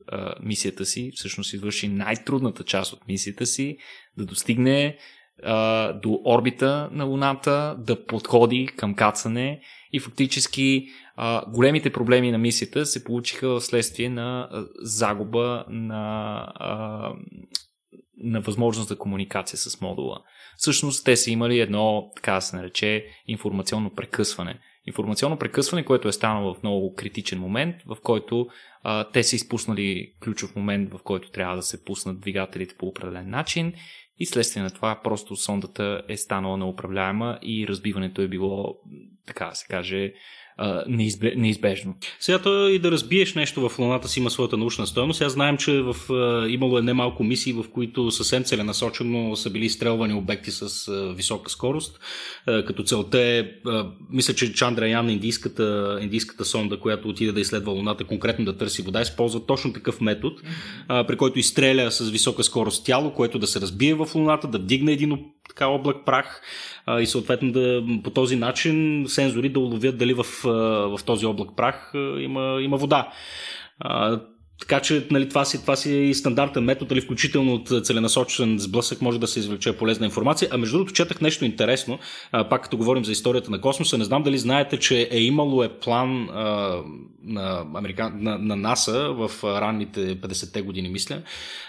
а, 0.07 0.35
мисията 0.41 0.85
си, 0.85 1.11
всъщност 1.15 1.53
извърши 1.53 1.87
най-трудната 1.87 2.63
част 2.63 2.93
от 2.93 3.07
мисията 3.07 3.45
си, 3.45 3.77
да 4.17 4.25
достигне 4.25 4.97
а, 5.43 5.93
до 5.93 6.21
орбита 6.25 6.89
на 6.91 7.03
Луната, 7.03 7.75
да 7.79 8.05
подходи 8.05 8.69
към 8.77 8.95
кацане 8.95 9.61
и 9.93 9.99
фактически 9.99 10.87
а, 11.15 11.51
големите 11.51 11.93
проблеми 11.93 12.31
на 12.31 12.37
мисията 12.37 12.85
се 12.85 13.03
получиха 13.03 13.59
вследствие 13.59 14.09
на 14.09 14.49
а, 14.51 14.65
загуба 14.81 15.65
на, 15.69 16.37
а, 16.55 17.09
на 18.17 18.41
възможност 18.41 18.87
за 18.89 18.97
комуникация 18.97 19.57
с 19.57 19.81
модула. 19.81 20.17
Всъщност 20.57 21.05
те 21.05 21.15
са 21.15 21.31
имали 21.31 21.59
едно, 21.59 22.11
така 22.15 22.33
да 22.33 22.41
се 22.41 22.55
нарече, 22.55 23.05
информационно 23.27 23.93
прекъсване. 23.95 24.59
Информационно 24.87 25.37
прекъсване, 25.37 25.85
което 25.85 26.07
е 26.07 26.11
станало 26.11 26.53
в 26.53 26.63
много 26.63 26.93
критичен 26.93 27.39
момент, 27.39 27.75
в 27.85 27.97
който 28.03 28.47
а, 28.83 29.03
те 29.03 29.23
са 29.23 29.35
изпуснали 29.35 30.13
ключов 30.23 30.55
момент, 30.55 30.93
в 30.93 30.99
който 31.03 31.31
трябва 31.31 31.55
да 31.55 31.61
се 31.61 31.83
пуснат 31.83 32.21
двигателите 32.21 32.75
по 32.77 32.87
определен 32.87 33.29
начин 33.29 33.73
и 34.19 34.25
следствие 34.25 34.63
на 34.63 34.69
това 34.69 35.01
просто 35.03 35.35
сондата 35.35 36.01
е 36.07 36.17
станала 36.17 36.57
неуправляема 36.57 37.39
и 37.41 37.67
разбиването 37.67 38.21
е 38.21 38.27
било, 38.27 38.75
така 39.27 39.45
да 39.45 39.55
се 39.55 39.67
каже, 39.67 40.13
неизбе, 40.87 41.33
неизбежно. 41.37 41.95
Сега 42.19 42.39
то 42.39 42.67
и 42.67 42.79
да 42.79 42.91
разбиеш 42.91 43.35
нещо 43.35 43.69
в 43.69 43.79
Луната 43.79 44.07
си 44.07 44.19
има 44.19 44.29
своята 44.29 44.57
научна 44.57 44.87
стоеност. 44.87 45.17
Сега 45.17 45.29
знаем, 45.29 45.57
че 45.57 45.81
в, 45.81 45.95
имало 46.49 46.77
е 46.77 46.81
немалко 46.81 47.23
мисии, 47.23 47.53
в 47.53 47.65
които 47.73 48.11
съвсем 48.11 48.43
целенасочено 48.43 49.35
са 49.35 49.49
били 49.49 49.65
изстрелвани 49.65 50.13
обекти 50.13 50.51
с 50.51 50.91
висока 51.15 51.49
скорост. 51.49 51.99
Като 52.45 52.83
целта 52.83 53.19
е, 53.19 53.45
мисля, 54.09 54.33
че 54.33 54.53
Чандраян, 54.53 55.09
индийската, 55.09 55.99
индийската 56.01 56.45
сонда, 56.45 56.79
която 56.79 57.09
отиде 57.09 57.31
да 57.31 57.39
изследва 57.39 57.71
Луната, 57.71 58.03
конкретно 58.03 58.45
да 58.45 58.57
търси 58.57 58.81
вода, 58.81 59.01
използва 59.01 59.45
точно 59.45 59.73
такъв 59.73 60.01
метод, 60.01 60.35
при 60.87 61.17
който 61.17 61.39
изстреля 61.39 61.91
с 61.91 62.09
висока 62.09 62.43
скорост 62.43 62.85
тяло, 62.85 63.13
което 63.13 63.39
да 63.39 63.47
се 63.47 63.61
разбие 63.61 63.93
в 63.93 64.07
Луната, 64.15 64.47
да 64.47 64.59
вдигне 64.59 64.91
един 64.91 65.19
така 65.49 65.67
облак 65.67 65.97
прах 66.05 66.41
а, 66.85 67.01
и 67.01 67.07
съответно 67.07 67.51
да, 67.51 67.83
по 68.03 68.09
този 68.09 68.35
начин 68.35 69.05
сензори 69.07 69.49
да 69.49 69.59
уловят 69.59 69.97
дали 69.97 70.13
в, 70.13 70.25
в 70.43 70.99
този 71.05 71.25
облак 71.25 71.49
прах 71.55 71.91
има, 72.19 72.57
има 72.61 72.77
вода. 72.77 73.09
А, 73.79 74.19
така 74.59 74.79
че 74.79 75.07
нали, 75.11 75.29
това, 75.29 75.45
си, 75.45 75.61
това 75.61 75.75
си 75.75 75.91
и 75.91 76.13
стандартен 76.13 76.63
метод, 76.63 76.95
или 76.95 77.01
включително 77.01 77.53
от 77.53 77.85
целенасочен 77.85 78.59
сблъсък 78.59 79.01
може 79.01 79.19
да 79.19 79.27
се 79.27 79.39
извлече 79.39 79.77
полезна 79.77 80.05
информация. 80.05 80.49
А 80.51 80.57
между 80.57 80.77
другото, 80.77 80.93
четах 80.93 81.21
нещо 81.21 81.45
интересно, 81.45 81.99
а, 82.31 82.49
пак 82.49 82.63
като 82.63 82.77
говорим 82.77 83.05
за 83.05 83.11
историята 83.11 83.51
на 83.51 83.61
космоса. 83.61 83.97
Не 83.97 84.03
знам 84.03 84.23
дали 84.23 84.37
знаете, 84.37 84.79
че 84.79 85.07
е 85.11 85.19
имало 85.19 85.63
е 85.63 85.69
план 85.69 86.29
а, 86.29 86.77
на, 87.23 87.65
Американ... 87.75 88.13
на, 88.15 88.37
на 88.37 88.55
НАСА 88.55 89.13
в 89.13 89.43
ранните 89.43 90.21
50-те 90.21 90.61
години, 90.61 90.89
мисля, 90.89 91.21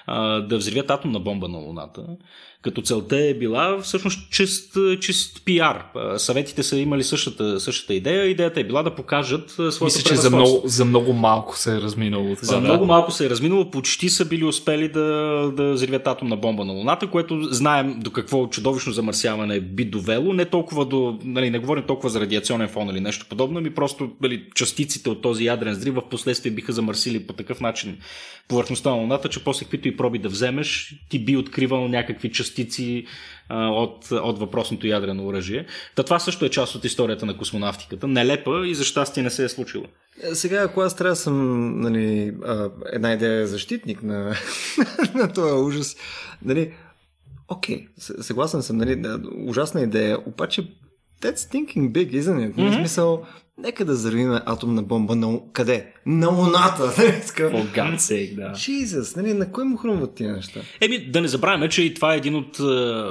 а, 0.06 0.40
да 0.40 0.56
взривят 0.56 0.90
атомна 0.90 1.20
бомба 1.20 1.48
на 1.48 1.58
Луната 1.58 2.06
като 2.64 2.82
целта 2.82 3.16
е 3.16 3.34
била 3.34 3.78
всъщност 3.78 4.30
чист, 4.30 4.76
чист 5.00 5.42
пиар. 5.44 5.84
Съветите 6.16 6.62
са 6.62 6.78
имали 6.78 7.04
същата, 7.04 7.60
същата 7.60 7.94
идея. 7.94 8.26
Идеята 8.26 8.60
е 8.60 8.64
била 8.64 8.82
да 8.82 8.94
покажат 8.94 9.50
своята 9.50 9.84
Мисля, 9.84 10.02
че 10.02 10.16
за 10.16 10.30
много, 10.30 10.62
за 10.64 10.84
много 10.84 11.12
малко 11.12 11.58
се 11.58 11.76
е 11.76 11.80
разминало. 11.80 12.36
За 12.40 12.54
да. 12.54 12.60
много 12.60 12.86
малко 12.86 13.10
се 13.10 13.26
е 13.26 13.30
разминало. 13.30 13.70
Почти 13.70 14.08
са 14.08 14.24
били 14.24 14.44
успели 14.44 14.88
да, 14.88 15.00
да 15.56 15.72
взривят 15.72 16.06
атомна 16.06 16.36
бомба 16.36 16.64
на 16.64 16.72
Луната, 16.72 17.06
което 17.06 17.42
знаем 17.50 18.00
до 18.00 18.10
какво 18.10 18.46
чудовищно 18.46 18.92
замърсяване 18.92 19.60
би 19.60 19.84
довело. 19.84 20.32
Не 20.32 20.44
толкова 20.44 20.84
до, 20.84 21.18
нали, 21.24 21.50
не 21.50 21.58
говорим 21.58 21.84
толкова 21.86 22.08
за 22.08 22.20
радиационен 22.20 22.68
фон 22.68 22.88
или 22.88 23.00
нещо 23.00 23.26
подобно, 23.28 23.60
ми 23.60 23.74
просто 23.74 24.10
нали, 24.22 24.44
частиците 24.54 25.10
от 25.10 25.22
този 25.22 25.44
ядрен 25.44 25.72
взрив 25.72 25.94
в 25.94 26.08
последствие 26.10 26.52
биха 26.52 26.72
замърсили 26.72 27.26
по 27.26 27.32
такъв 27.32 27.60
начин 27.60 27.98
повърхността 28.48 28.90
на 28.90 28.96
Луната, 28.96 29.28
че 29.28 29.44
после 29.44 29.64
каквито 29.64 29.88
и 29.88 29.96
проби 29.96 30.18
да 30.18 30.28
вземеш, 30.28 30.94
ти 31.08 31.18
би 31.18 31.36
откривал 31.36 31.88
някакви 31.88 32.32
частици 32.32 32.53
а, 33.48 33.68
от, 33.68 34.10
от 34.10 34.38
въпросното 34.38 34.86
ядрено 34.86 35.26
оръжие. 35.26 35.66
Та 35.94 36.02
това 36.02 36.18
също 36.18 36.44
е 36.44 36.50
част 36.50 36.74
от 36.74 36.84
историята 36.84 37.26
на 37.26 37.36
космонавтиката. 37.36 38.08
Нелепа 38.08 38.66
и 38.66 38.74
за 38.74 38.84
щастие 38.84 39.22
не 39.22 39.30
се 39.30 39.44
е 39.44 39.48
случило. 39.48 39.84
Е, 40.22 40.34
сега, 40.34 40.62
ако 40.62 40.80
аз 40.80 40.96
трябва 40.96 41.12
да 41.12 41.16
съм 41.16 41.80
нали, 41.80 42.34
една 42.92 43.12
идея 43.12 43.46
защитник 43.46 44.02
на, 44.02 44.36
на 45.14 45.32
този 45.32 45.52
ужас, 45.52 45.96
нали, 46.42 46.72
окей, 47.48 47.88
съгласен 47.98 48.62
съм, 48.62 48.76
нали, 48.76 49.02
ужасна 49.36 49.80
идея, 49.80 50.18
обаче 50.26 50.68
that's 51.22 51.52
thinking 51.52 51.92
big, 51.92 52.12
isn't 52.12 52.38
it? 52.38 52.54
Mm-hmm. 52.54 52.70
В 52.70 52.74
смисъл, 52.74 53.24
Нека 53.58 53.84
да 53.84 53.94
зарвим 53.96 54.32
атомна 54.46 54.82
бомба 54.82 55.16
на... 55.16 55.38
Къде? 55.52 55.92
На 56.06 56.28
Луната! 56.28 56.82
For 56.92 57.74
God's 57.74 57.96
sake, 57.96 58.34
да. 58.34 58.52
Jesus, 58.52 59.16
нали, 59.16 59.34
на 59.34 59.52
кой 59.52 59.64
му 59.64 59.76
хрумват 59.76 60.14
тия 60.14 60.32
неща? 60.32 60.60
Еми, 60.80 61.10
да 61.10 61.20
не 61.20 61.28
забравяме, 61.28 61.68
че 61.68 61.82
и 61.82 61.94
това 61.94 62.14
е 62.14 62.16
един 62.16 62.34
от 62.34 62.60
е, 62.60 63.02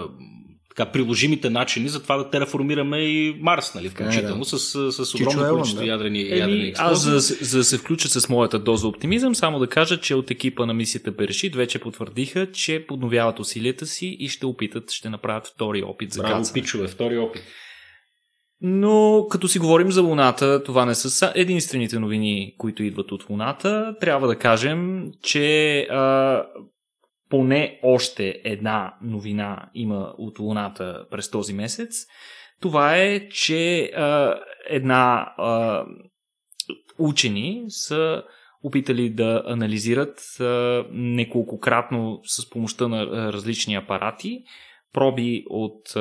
така, 0.76 0.92
приложимите 0.92 1.50
начини 1.50 1.90
за 1.90 2.04
това 2.04 2.18
да 2.18 2.30
тераформираме 2.30 2.98
и 2.98 3.38
Марс, 3.42 3.76
нали, 3.76 3.90
включително, 3.90 4.36
е, 4.36 4.50
да. 4.52 4.60
с, 4.60 4.92
с 4.92 5.16
огромно 5.16 5.50
количество 5.50 5.82
да. 5.82 5.88
ядрени, 5.88 6.22
Еми, 6.22 6.40
ядрени 6.40 6.68
експлозии. 6.68 7.16
Аз, 7.16 7.24
за, 7.24 7.36
за 7.46 7.58
да 7.58 7.64
се 7.64 7.78
включа 7.78 8.10
с 8.10 8.30
моята 8.30 8.60
доза 8.60 8.88
оптимизъм, 8.88 9.36
само 9.36 9.60
да 9.60 9.68
кажа, 9.68 10.00
че 10.00 10.16
от 10.16 10.32
екипа 10.32 10.66
на 10.66 10.74
мисията 10.74 11.12
Берешит 11.12 11.56
вече 11.56 11.80
потвърдиха, 11.80 12.52
че 12.52 12.86
подновяват 12.88 13.40
усилията 13.40 13.86
си 13.86 14.18
и 14.20 14.30
ще 14.30 14.46
опитат, 14.46 14.92
ще 14.92 15.10
направят 15.10 15.48
втори 15.48 15.84
опит 15.84 16.14
за 16.14 16.22
Браво, 16.22 16.38
кацане. 16.38 16.62
пичове, 16.62 16.88
втори 16.88 17.18
опит. 17.18 17.44
Но 18.66 19.28
като 19.30 19.48
си 19.48 19.60
говорим 19.60 19.92
за 19.92 20.02
Луната, 20.02 20.64
това 20.64 20.86
не 20.86 20.96
са 20.96 21.34
единствените 21.36 22.00
новини, 22.00 22.56
които 22.58 22.84
идват 22.84 23.12
от 23.12 23.30
Луната. 23.30 23.96
Трябва 24.00 24.28
да 24.28 24.40
кажем, 24.40 25.08
че 25.24 25.80
а, 25.82 26.46
поне 27.30 27.80
още 27.84 28.42
една 28.44 28.94
новина 29.02 29.70
има 29.74 30.14
от 30.18 30.40
Луната 30.40 31.06
през 31.12 31.32
този 31.32 31.54
месец. 31.54 32.06
Това 32.62 32.98
е, 32.98 33.30
че 33.30 33.84
а, 33.96 34.40
една 34.70 35.34
а, 35.38 35.86
учени 37.00 37.64
са 37.68 38.24
опитали 38.64 39.10
да 39.10 39.44
анализират 39.46 40.22
а, 40.40 40.86
неколкократно 40.92 42.20
с 42.24 42.50
помощта 42.50 42.88
на 42.88 43.34
различни 43.34 43.76
апарати 43.76 44.44
проби 44.94 45.44
от 45.50 45.96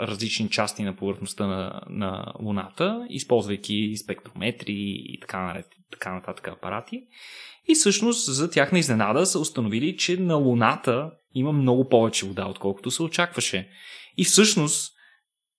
различни 0.00 0.50
части 0.50 0.82
на 0.82 0.96
повърхността 0.96 1.46
на, 1.46 1.80
на 1.90 2.32
Луната, 2.40 3.06
използвайки 3.10 3.96
спектрометри 3.96 4.74
и 4.78 5.20
така, 5.20 5.62
така 5.90 6.14
нататък 6.14 6.48
апарати. 6.48 7.02
И 7.68 7.74
всъщност 7.74 8.34
за 8.34 8.50
тяхна 8.50 8.78
изненада 8.78 9.26
са 9.26 9.38
установили, 9.38 9.96
че 9.96 10.16
на 10.16 10.34
Луната 10.34 11.10
има 11.34 11.52
много 11.52 11.88
повече 11.88 12.26
вода, 12.26 12.46
отколкото 12.46 12.90
се 12.90 13.02
очакваше. 13.02 13.68
И 14.16 14.24
всъщност 14.24 14.92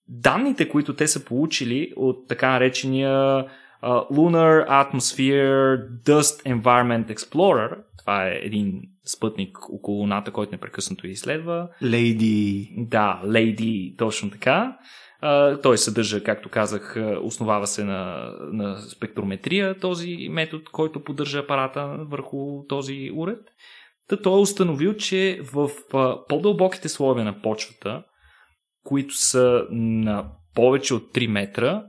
данните, 0.08 0.70
които 0.70 0.96
те 0.96 1.08
са 1.08 1.26
получили 1.26 1.94
от 1.96 2.28
така 2.28 2.52
наречения 2.52 3.46
uh, 3.84 4.12
Lunar 4.12 4.68
Atmosphere 4.68 5.88
Dust 6.06 6.44
Environment 6.46 7.16
Explorer, 7.16 7.78
това 7.98 8.28
е 8.28 8.40
един 8.44 8.82
спътник 9.06 9.58
около 9.70 9.98
Луната, 9.98 10.32
който 10.32 10.52
непрекъснато 10.52 11.08
изследва. 11.08 11.70
Лейди. 11.84 12.74
Да, 12.78 13.22
Лейди, 13.26 13.96
точно 13.98 14.30
така. 14.30 14.78
Uh, 15.24 15.64
той 15.64 15.78
съдържа, 15.78 16.24
както 16.24 16.50
казах, 16.50 16.98
основава 17.22 17.68
се 17.68 17.84
на, 17.84 18.32
на 18.52 18.78
спектрометрия, 18.78 19.80
този 19.80 20.30
метод, 20.32 20.64
който 20.72 21.04
поддържа 21.04 21.40
апарата 21.40 21.98
върху 22.00 22.66
този 22.68 23.12
уред. 23.16 23.40
Та 24.08 24.18
той 24.22 24.34
е 24.34 24.42
установил, 24.42 24.94
че 24.94 25.42
в 25.54 25.70
по-дълбоките 26.30 26.90
слоеве 26.90 27.24
на 27.24 27.42
почвата, 27.42 28.04
които 28.84 29.18
са 29.18 29.66
на 29.72 30.26
повече 30.56 30.94
от 30.94 31.14
3 31.14 31.28
метра, 31.28 31.84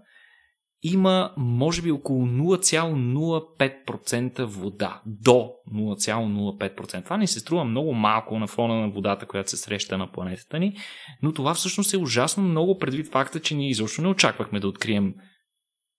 има 0.83 1.33
може 1.37 1.83
би 1.83 1.91
около 1.91 2.26
0,05% 2.26 4.45
вода. 4.45 5.01
До 5.07 5.53
0,05%. 5.72 7.05
Това 7.05 7.16
ни 7.16 7.26
се 7.26 7.41
струва 7.41 7.64
много 7.64 7.95
малко 7.95 8.39
на 8.39 8.47
фона 8.47 8.81
на 8.81 8.91
водата, 8.91 9.26
която 9.26 9.51
се 9.51 9.57
среща 9.57 9.99
на 9.99 10.12
планетата 10.12 10.59
ни, 10.59 10.76
но 11.22 11.33
това 11.33 11.55
всъщност 11.55 11.95
е 11.95 11.99
ужасно 11.99 12.43
много 12.43 12.78
предвид 12.78 13.12
факта, 13.12 13.41
че 13.41 13.55
ние 13.55 13.70
изобщо 13.70 14.03
не 14.03 14.09
очаквахме 14.09 14.61
да 14.61 14.68
открием 14.68 15.14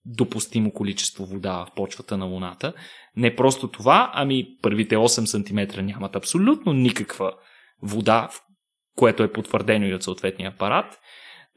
допустимо 0.05 0.71
количество 0.71 1.25
вода 1.25 1.65
в 1.65 1.71
почвата 1.75 2.17
на 2.17 2.25
Луната. 2.25 2.73
Не 3.15 3.35
просто 3.35 3.67
това, 3.67 4.11
ами 4.13 4.45
първите 4.61 4.95
8 4.95 5.25
см 5.25 5.85
нямат 5.85 6.15
абсолютно 6.15 6.73
никаква 6.73 7.33
вода, 7.81 8.29
което 8.95 9.23
е 9.23 9.31
потвърдено 9.31 9.87
и 9.87 9.93
от 9.93 10.03
съответния 10.03 10.49
апарат. 10.49 10.99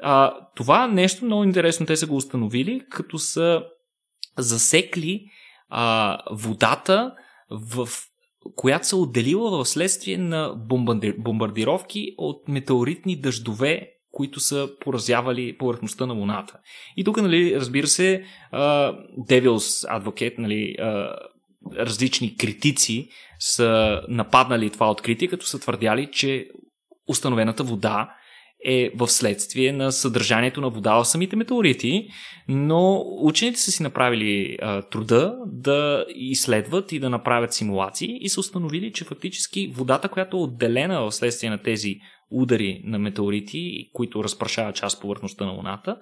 А, 0.02 0.34
това 0.56 0.86
нещо 0.86 1.24
много 1.24 1.44
интересно 1.44 1.86
те 1.86 1.96
са 1.96 2.06
го 2.06 2.16
установили, 2.16 2.82
като 2.90 3.18
са 3.18 3.62
засекли 4.38 5.26
а, 5.68 6.18
водата, 6.30 7.14
в 7.50 7.88
която 8.54 8.86
се 8.86 8.96
отделила 8.96 9.50
в 9.50 9.68
следствие 9.68 10.18
на 10.18 10.54
бомбардировки 11.18 12.14
от 12.18 12.48
метеоритни 12.48 13.20
дъждове, 13.20 13.90
които 14.10 14.40
са 14.40 14.68
поразявали 14.80 15.56
повърхността 15.58 16.06
на 16.06 16.14
Луната. 16.14 16.58
И 16.96 17.04
тук, 17.04 17.22
нали, 17.22 17.56
разбира 17.56 17.86
се, 17.86 18.24
Devil's 19.28 20.00
Advocate, 20.00 20.38
нали, 20.38 20.76
различни 21.76 22.36
критици 22.36 23.08
са 23.38 24.00
нападнали 24.08 24.70
това 24.70 24.90
откритие, 24.90 25.28
като 25.28 25.46
са 25.46 25.58
твърдяли, 25.58 26.10
че 26.12 26.48
установената 27.08 27.64
вода 27.64 28.14
е 28.64 28.90
в 28.96 29.08
следствие 29.08 29.72
на 29.72 29.92
съдържанието 29.92 30.60
на 30.60 30.70
вода 30.70 30.94
в 30.94 31.04
самите 31.04 31.36
метеорити, 31.36 32.08
но 32.48 33.04
учените 33.06 33.60
са 33.60 33.72
си 33.72 33.82
направили 33.82 34.58
а, 34.62 34.82
труда 34.82 35.36
да 35.46 36.06
изследват 36.14 36.92
и 36.92 36.98
да 36.98 37.10
направят 37.10 37.52
симулации 37.52 38.18
и 38.20 38.28
са 38.28 38.40
установили, 38.40 38.92
че 38.92 39.04
фактически 39.04 39.72
водата, 39.74 40.08
която 40.08 40.36
е 40.36 40.40
отделена 40.40 41.00
в 41.00 41.12
следствие 41.12 41.50
на 41.50 41.62
тези 41.62 41.96
удари 42.30 42.82
на 42.84 42.98
метеорити, 42.98 43.90
които 43.92 44.24
разпрашават 44.24 44.76
част 44.76 45.00
повърхността 45.00 45.44
на 45.44 45.52
Луната, 45.52 45.96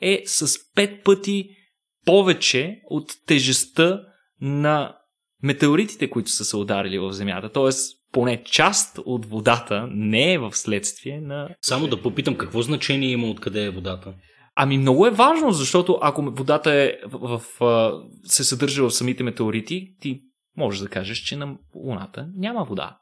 е 0.00 0.22
с 0.26 0.58
пет 0.74 1.04
пъти 1.04 1.48
повече 2.04 2.80
от 2.90 3.12
тежестта 3.26 4.00
на 4.40 4.96
метеоритите, 5.42 6.10
които 6.10 6.30
са 6.30 6.44
се 6.44 6.56
ударили 6.56 6.98
в 6.98 7.12
Земята. 7.12 7.52
Тоест, 7.52 8.03
поне 8.14 8.42
част 8.44 9.00
от 9.06 9.26
водата 9.26 9.88
не 9.90 10.32
е 10.32 10.38
в 10.38 10.52
следствие 10.52 11.20
на... 11.20 11.48
Само 11.62 11.86
да 11.86 12.02
попитам, 12.02 12.36
какво 12.36 12.62
значение 12.62 13.10
има 13.10 13.26
откъде 13.26 13.64
е 13.64 13.70
водата? 13.70 14.14
Ами 14.56 14.78
много 14.78 15.06
е 15.06 15.10
важно, 15.10 15.52
защото 15.52 15.98
ако 16.02 16.22
водата 16.22 16.72
е 16.72 16.96
в, 17.06 17.42
в, 17.60 17.92
се 18.24 18.44
съдържа 18.44 18.82
в 18.82 18.94
самите 18.94 19.22
метеорити, 19.22 19.94
ти 20.00 20.20
можеш 20.56 20.80
да 20.80 20.88
кажеш, 20.88 21.18
че 21.18 21.36
на 21.36 21.56
Луната 21.74 22.28
няма 22.36 22.64
вода. 22.64 22.96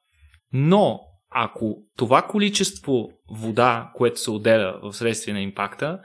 Но 0.52 1.00
ако 1.30 1.76
това 1.96 2.22
количество 2.22 3.08
вода, 3.30 3.90
което 3.94 4.20
се 4.20 4.30
отделя 4.30 4.80
в 4.82 4.92
следствие 4.92 5.34
на 5.34 5.40
импакта, 5.40 5.98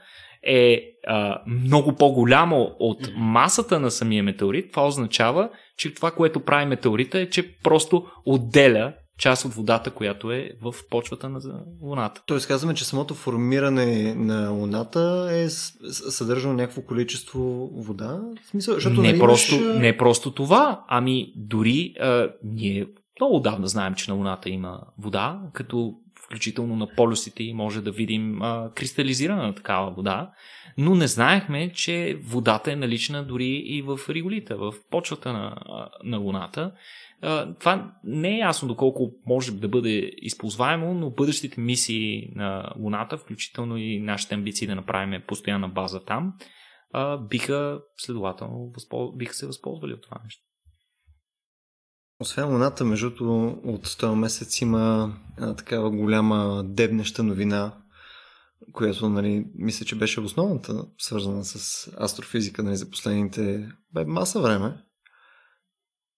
е 0.43 0.81
а, 1.07 1.41
много 1.47 1.95
по-голямо 1.95 2.75
от 2.79 3.09
масата 3.15 3.79
на 3.79 3.91
самия 3.91 4.23
метеорит, 4.23 4.71
това 4.71 4.87
означава, 4.87 5.49
че 5.77 5.93
това, 5.93 6.11
което 6.11 6.39
прави 6.39 6.65
метеорита 6.65 7.19
е, 7.19 7.29
че 7.29 7.57
просто 7.63 8.05
отделя 8.25 8.93
част 9.17 9.45
от 9.45 9.53
водата, 9.53 9.91
която 9.91 10.31
е 10.31 10.51
в 10.61 10.75
почвата 10.89 11.29
на 11.29 11.39
Луната. 11.81 12.21
Тоест 12.25 12.47
казваме, 12.47 12.73
че 12.73 12.85
самото 12.85 13.13
формиране 13.13 14.15
на 14.15 14.49
Луната 14.49 15.29
е 15.31 15.49
съдържано 16.09 16.53
някакво 16.53 16.81
количество 16.81 17.69
вода? 17.73 18.21
В 18.43 18.49
смисъл, 18.49 18.73
защото 18.73 19.01
не, 19.01 19.13
не, 19.13 19.19
просто, 19.19 19.55
имаш... 19.55 19.77
не 19.77 19.97
просто 19.97 20.31
това, 20.31 20.85
ами 20.87 21.33
дори 21.35 21.93
а, 21.99 22.29
ние 22.43 22.87
много 23.19 23.35
отдавна 23.35 23.67
знаем, 23.67 23.93
че 23.95 24.11
на 24.11 24.17
Луната 24.17 24.49
има 24.49 24.79
вода, 24.99 25.39
като 25.53 25.93
включително 26.27 26.75
на 26.75 26.87
полюсите 26.87 27.43
и 27.43 27.53
може 27.53 27.81
да 27.81 27.91
видим 27.91 28.41
а, 28.41 28.71
кристализирана 28.75 29.55
такава 29.55 29.91
вода, 29.91 30.31
но 30.77 30.95
не 30.95 31.07
знаехме, 31.07 31.71
че 31.73 32.19
водата 32.23 32.71
е 32.71 32.75
налична 32.75 33.23
дори 33.23 33.49
и 33.49 33.81
в 33.81 33.99
риголита, 34.09 34.57
в 34.57 34.73
почвата 34.91 35.33
на, 35.33 35.55
на 36.03 36.17
Луната. 36.17 36.71
А, 37.21 37.53
това 37.53 37.91
не 38.03 38.35
е 38.35 38.39
ясно 38.39 38.67
доколко 38.67 39.11
може 39.25 39.51
да 39.51 39.67
бъде 39.67 40.11
използваемо, 40.17 40.93
но 40.93 41.09
бъдещите 41.09 41.61
мисии 41.61 42.31
на 42.35 42.73
Луната, 42.79 43.17
включително 43.17 43.77
и 43.77 43.99
нашите 43.99 44.35
амбиции 44.35 44.67
да 44.67 44.75
направим 44.75 45.21
постоянна 45.27 45.69
база 45.69 46.05
там, 46.05 46.33
а, 46.93 47.17
биха 47.17 47.79
следователно 47.97 48.71
възпол... 48.73 49.11
биха 49.15 49.33
се 49.33 49.47
възползвали 49.47 49.93
от 49.93 50.01
това 50.01 50.17
нещо. 50.23 50.46
Освен 52.19 52.49
Луната, 52.49 52.85
между 52.85 53.11
от 53.63 53.97
този 53.99 54.15
месец 54.15 54.61
има 54.61 55.13
а, 55.39 55.55
такава 55.55 55.91
голяма 55.91 56.63
дебнеща 56.65 57.23
новина, 57.23 57.73
която, 58.73 59.09
нали, 59.09 59.45
мисля, 59.55 59.85
че 59.85 59.95
беше 59.95 60.21
основната, 60.21 60.85
свързана 60.97 61.45
с 61.45 61.87
астрофизика 61.99 62.63
нали, 62.63 62.75
за 62.75 62.89
последните 62.89 63.69
бе, 63.93 64.05
маса 64.05 64.41
време. 64.41 64.83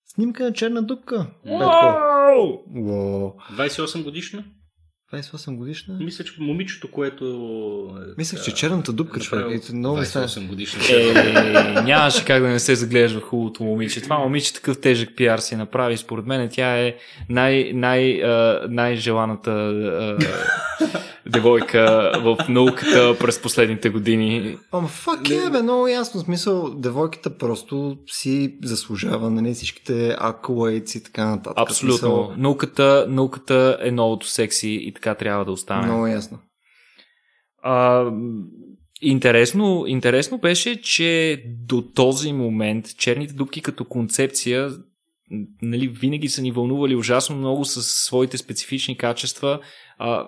Снимка 0.05 0.43
на 0.43 0.53
черна 0.53 0.83
дупка. 0.83 1.31
Wow! 1.45 2.63
Wow. 2.67 3.33
28 3.55 4.03
годишна? 4.03 4.45
28 5.13 5.55
годишна? 5.55 5.97
Мисля, 5.99 6.23
че 6.23 6.33
момичето, 6.39 6.91
което... 6.91 7.25
Е, 8.01 8.13
Мислех, 8.17 8.43
че 8.43 8.53
черната 8.53 8.93
дупка, 8.93 9.19
човек. 9.19 9.45
Ето, 9.51 9.75
много 9.75 9.97
28 9.97 10.47
годишна. 10.47 10.81
Е, 10.89 11.81
нямаше 11.81 12.25
как 12.25 12.41
да 12.41 12.47
не 12.47 12.59
се 12.59 12.75
загледаш 12.75 13.11
в 13.11 13.21
хубавото 13.21 13.63
момиче. 13.63 14.01
Това 14.01 14.17
момиче 14.17 14.53
такъв 14.53 14.81
тежък 14.81 15.09
пиар 15.15 15.39
си 15.39 15.55
направи. 15.55 15.97
Според 15.97 16.25
мен 16.25 16.49
тя 16.51 16.77
е 16.77 16.95
най, 17.29 17.71
най, 17.73 18.21
най-желаната 18.69 19.51
девойка 21.29 22.11
в 22.23 22.37
науката 22.49 23.17
през 23.19 23.41
последните 23.41 23.89
години. 23.89 24.57
Ама 24.71 24.87
фак 24.87 25.29
е, 25.29 25.49
бе, 25.49 25.61
много 25.61 25.87
ясно. 25.87 26.21
смисъл, 26.21 26.69
девойката 26.69 27.37
просто 27.37 27.97
си 28.07 28.57
заслужава 28.63 29.29
на 29.29 29.41
нали, 29.41 29.53
всичките 29.53 30.15
accolades 30.15 30.97
и 30.97 31.03
така 31.03 31.25
нататък. 31.25 31.53
Абсолютно. 31.57 31.97
Смисъл... 31.97 32.33
Науката, 32.37 33.05
науката 33.09 33.77
е 33.81 33.91
новото 33.91 34.27
секси 34.27 34.79
и 34.81 34.93
така 34.93 35.15
трябва 35.15 35.45
да 35.45 35.51
остане. 35.51 35.85
Много 35.85 36.07
ясно. 36.07 36.39
А, 37.63 38.05
интересно, 39.01 39.83
интересно 39.87 40.37
беше, 40.37 40.81
че 40.81 41.43
до 41.47 41.81
този 41.81 42.33
момент 42.33 42.85
черните 42.97 43.33
дубки 43.33 43.61
като 43.61 43.85
концепция 43.85 44.71
нали, 45.61 45.87
винаги 45.87 46.29
са 46.29 46.41
ни 46.41 46.51
вълнували 46.51 46.95
ужасно 46.95 47.35
много 47.35 47.65
с 47.65 47.81
своите 47.81 48.37
специфични 48.37 48.97
качества. 48.97 49.59
А, 49.97 50.27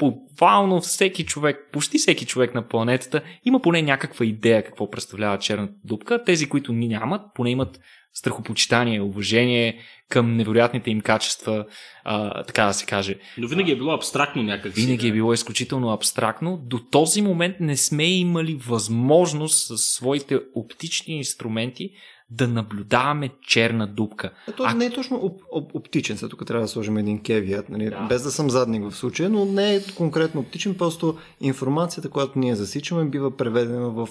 буквално 0.00 0.80
всеки 0.80 1.24
човек, 1.24 1.68
почти 1.72 1.98
всеки 1.98 2.26
човек 2.26 2.54
на 2.54 2.68
планетата 2.68 3.22
има 3.44 3.60
поне 3.60 3.82
някаква 3.82 4.26
идея 4.26 4.64
какво 4.64 4.90
представлява 4.90 5.38
черната 5.38 5.72
дупка. 5.84 6.24
Тези, 6.24 6.48
които 6.48 6.72
нямат, 6.72 7.22
поне 7.34 7.50
имат 7.50 7.80
страхопочитание, 8.14 9.00
уважение 9.00 9.78
към 10.08 10.36
невероятните 10.36 10.90
им 10.90 11.00
качества, 11.00 11.66
а, 12.04 12.44
така 12.44 12.64
да 12.64 12.74
се 12.74 12.86
каже. 12.86 13.16
Но 13.38 13.48
винаги 13.48 13.72
е 13.72 13.76
било 13.76 13.92
абстрактно 13.92 14.42
някак. 14.42 14.72
Винаги 14.72 15.08
е 15.08 15.12
било 15.12 15.32
изключително 15.32 15.92
абстрактно. 15.92 16.60
До 16.66 16.78
този 16.78 17.22
момент 17.22 17.56
не 17.60 17.76
сме 17.76 18.04
имали 18.04 18.54
възможност 18.54 19.66
с 19.66 19.78
своите 19.78 20.38
оптични 20.54 21.16
инструменти 21.16 21.90
да 22.30 22.48
наблюдаваме 22.48 23.30
черна 23.42 23.86
дупка. 23.86 24.30
Ето 24.48 24.62
а... 24.66 24.74
не 24.74 24.84
е 24.84 24.90
точно 24.90 25.16
оп- 25.16 25.42
оп- 25.52 25.74
оптичен, 25.74 26.16
сега 26.16 26.28
тук 26.28 26.46
трябва 26.46 26.64
да 26.64 26.68
сложим 26.68 26.96
един 26.96 27.22
кевият, 27.22 27.68
нали? 27.68 27.90
да. 27.90 28.06
без 28.08 28.22
да 28.22 28.30
съм 28.30 28.50
задник 28.50 28.90
в 28.90 28.96
случая, 28.96 29.30
но 29.30 29.44
не 29.44 29.74
е 29.74 29.82
конкретно 29.96 30.40
оптичен, 30.40 30.74
просто 30.74 31.18
информацията, 31.40 32.10
която 32.10 32.38
ние 32.38 32.56
засичаме, 32.56 33.04
бива 33.04 33.36
преведена 33.36 33.90
в 33.90 34.08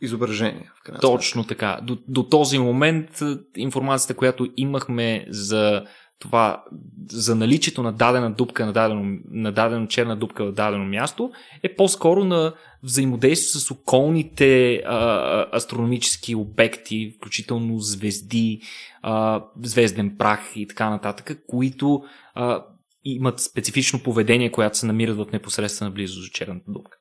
изображение. 0.00 0.70
В 0.74 1.00
Точно 1.00 1.44
така. 1.44 1.78
До, 1.82 1.98
до 2.08 2.22
този 2.22 2.58
момент 2.58 3.22
е, 3.22 3.36
информацията, 3.56 4.14
която 4.14 4.48
имахме 4.56 5.26
за 5.28 5.84
това, 6.24 6.64
за 7.10 7.34
наличието 7.34 7.82
на 7.82 7.92
дадена 7.92 8.32
дупка, 8.32 8.66
на 8.66 8.72
дадено, 8.72 9.18
на 9.30 9.52
дадена 9.52 9.88
черна 9.88 10.16
дупка 10.16 10.44
в 10.44 10.52
дадено 10.52 10.84
място, 10.84 11.32
е 11.62 11.74
по-скоро 11.74 12.24
на 12.24 12.54
взаимодействие 12.82 13.60
с 13.60 13.70
околните 13.70 14.76
а, 14.76 15.56
астрономически 15.56 16.34
обекти, 16.34 17.14
включително 17.16 17.78
звезди, 17.78 18.60
а, 19.02 19.44
звезден 19.62 20.16
прах 20.18 20.52
и 20.56 20.66
така 20.66 20.90
нататък, 20.90 21.44
които 21.46 22.02
а, 22.34 22.64
имат 23.04 23.40
специфично 23.40 24.02
поведение, 24.02 24.52
което 24.52 24.78
се 24.78 24.86
намират 24.86 25.16
в 25.16 25.32
непосредствена 25.32 25.90
близост 25.90 26.22
до 26.22 26.30
черната 26.30 26.72
дупка. 26.72 26.96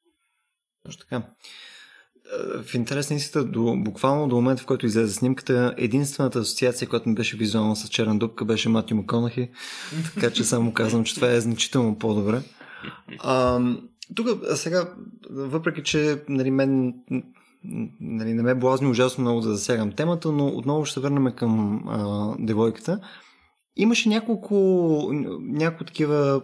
Точно 0.85 0.99
така 0.99 1.27
в 2.63 2.73
интерес 2.73 3.09
на 3.09 3.15
истината, 3.15 3.51
до, 3.51 3.75
буквално 3.77 4.27
до 4.27 4.35
момента, 4.35 4.63
в 4.63 4.65
който 4.65 4.85
излезе 4.85 5.13
снимката, 5.13 5.73
единствената 5.77 6.39
асоциация, 6.39 6.89
която 6.89 7.09
ми 7.09 7.15
беше 7.15 7.37
визуална 7.37 7.75
с 7.75 7.89
черна 7.89 8.19
дупка, 8.19 8.45
беше 8.45 8.69
Матю 8.69 8.95
Маконахи. 8.95 9.49
така 10.13 10.31
че 10.31 10.43
само 10.43 10.73
казвам, 10.73 11.03
че 11.03 11.15
това 11.15 11.31
е 11.31 11.41
значително 11.41 11.99
по-добре. 11.99 12.41
А, 13.19 13.61
тук 14.15 14.27
сега, 14.55 14.89
въпреки 15.29 15.83
че 15.83 16.21
нали, 16.29 16.51
мен 16.51 16.93
нали, 18.01 18.33
не 18.33 18.43
ме 18.43 18.55
блазни 18.55 18.87
ужасно 18.87 19.21
много 19.21 19.41
да 19.41 19.55
засягам 19.55 19.91
темата, 19.91 20.31
но 20.31 20.47
отново 20.47 20.85
ще 20.85 20.93
се 20.93 20.99
върнем 20.99 21.31
към 21.31 21.83
а, 21.87 22.33
девойката. 22.39 22.99
Имаше 23.75 24.09
няколко, 24.09 25.09
няколко 25.41 25.83
такива 25.83 26.41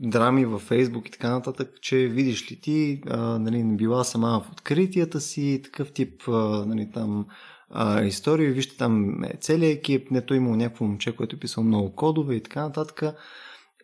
драми 0.00 0.44
във 0.44 0.62
Фейсбук 0.62 1.08
и 1.08 1.10
така 1.10 1.30
нататък, 1.30 1.70
че 1.82 1.96
видиш 1.96 2.52
ли 2.52 2.60
ти, 2.60 3.02
а, 3.10 3.38
нали, 3.38 3.62
не 3.62 3.76
била 3.76 4.04
сама 4.04 4.44
в 4.46 4.52
откритията 4.52 5.20
си, 5.20 5.60
такъв 5.64 5.92
тип 5.92 6.22
а, 6.28 6.64
нали, 6.66 6.90
там 6.94 7.26
а, 7.70 8.02
истории, 8.02 8.46
вижте 8.46 8.76
там 8.76 9.24
е 9.24 9.36
целият 9.40 9.78
екип, 9.78 10.10
не 10.10 10.26
той 10.26 10.36
имал 10.36 10.56
някакво 10.56 10.84
момче, 10.84 11.16
което 11.16 11.36
е 11.36 11.38
писал 11.38 11.64
много 11.64 11.94
кодове 11.94 12.34
и 12.34 12.42
така 12.42 12.62
нататък, 12.62 13.02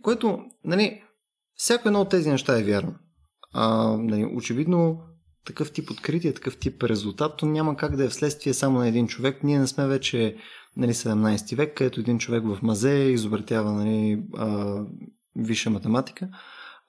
което, 0.02 0.38
нали, 0.64 1.02
всяко 1.54 1.88
едно 1.88 2.00
от 2.00 2.08
тези 2.08 2.30
неща 2.30 2.58
е 2.58 2.62
вярно. 2.62 2.94
А, 3.52 3.96
нали, 3.96 4.24
очевидно, 4.34 5.00
такъв 5.46 5.72
тип 5.72 5.90
откритие, 5.90 6.34
такъв 6.34 6.58
тип 6.58 6.82
резултат, 6.82 7.36
то 7.38 7.46
няма 7.46 7.76
как 7.76 7.96
да 7.96 8.04
е 8.04 8.08
вследствие 8.08 8.54
само 8.54 8.78
на 8.78 8.88
един 8.88 9.06
човек. 9.06 9.44
Ние 9.44 9.58
не 9.58 9.66
сме 9.66 9.86
вече 9.86 10.36
нали, 10.76 10.94
17 10.94 11.56
век, 11.56 11.76
където 11.76 12.00
един 12.00 12.18
човек 12.18 12.42
в 12.46 12.58
мазе 12.62 12.90
изобретява 12.90 13.72
нали, 13.72 14.22
а, 14.36 14.80
висша 15.36 15.70
математика. 15.70 16.28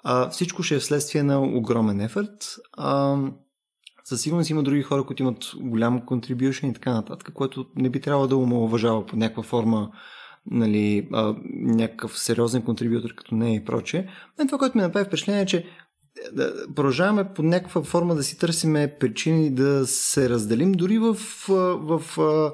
А, 0.04 0.30
всичко 0.30 0.64
ще 0.64 0.76
е 0.76 0.80
вследствие 0.80 1.24
на 1.24 1.42
огромен 1.42 2.02
ефорт. 2.02 2.56
А, 2.74 3.18
със 4.04 4.22
сигурност 4.22 4.50
има 4.50 4.64
други 4.64 4.82
хора, 4.82 5.04
които 5.04 5.24
имат 5.24 5.52
голям 5.60 6.02
contribution 6.02 6.70
и 6.70 6.74
така 6.74 6.94
нататък, 6.94 7.34
което 7.34 7.66
не 7.76 7.90
би 7.90 8.02
трябвало 8.02 8.28
да 8.28 8.38
омалуважава 8.38 9.06
по 9.06 9.16
някаква 9.16 9.44
форма 9.44 9.92
нали, 10.52 11.08
а, 11.14 11.36
някакъв 11.54 12.20
сериозен 12.20 12.62
контрибютор 12.62 13.16
като 13.16 13.36
не 13.36 13.56
и 13.56 13.66
прочее. 13.66 14.08
Но 14.40 14.46
това, 14.46 14.58
което 14.58 14.78
ми 14.78 14.84
направи 14.84 15.06
впечатление 15.06 15.42
е, 15.42 15.46
че 15.46 15.66
да 16.34 16.54
продължаваме 16.76 17.34
по 17.34 17.44
някаква 17.44 17.84
форма 17.84 18.16
да 18.16 18.24
си 18.24 18.38
търсиме 18.38 18.96
причини 19.00 19.50
да 19.50 19.88
се 19.88 20.30
разделим 20.30 20.72
дори 20.72 21.00
в, 21.00 21.14
в, 21.48 22.00
в 22.02 22.52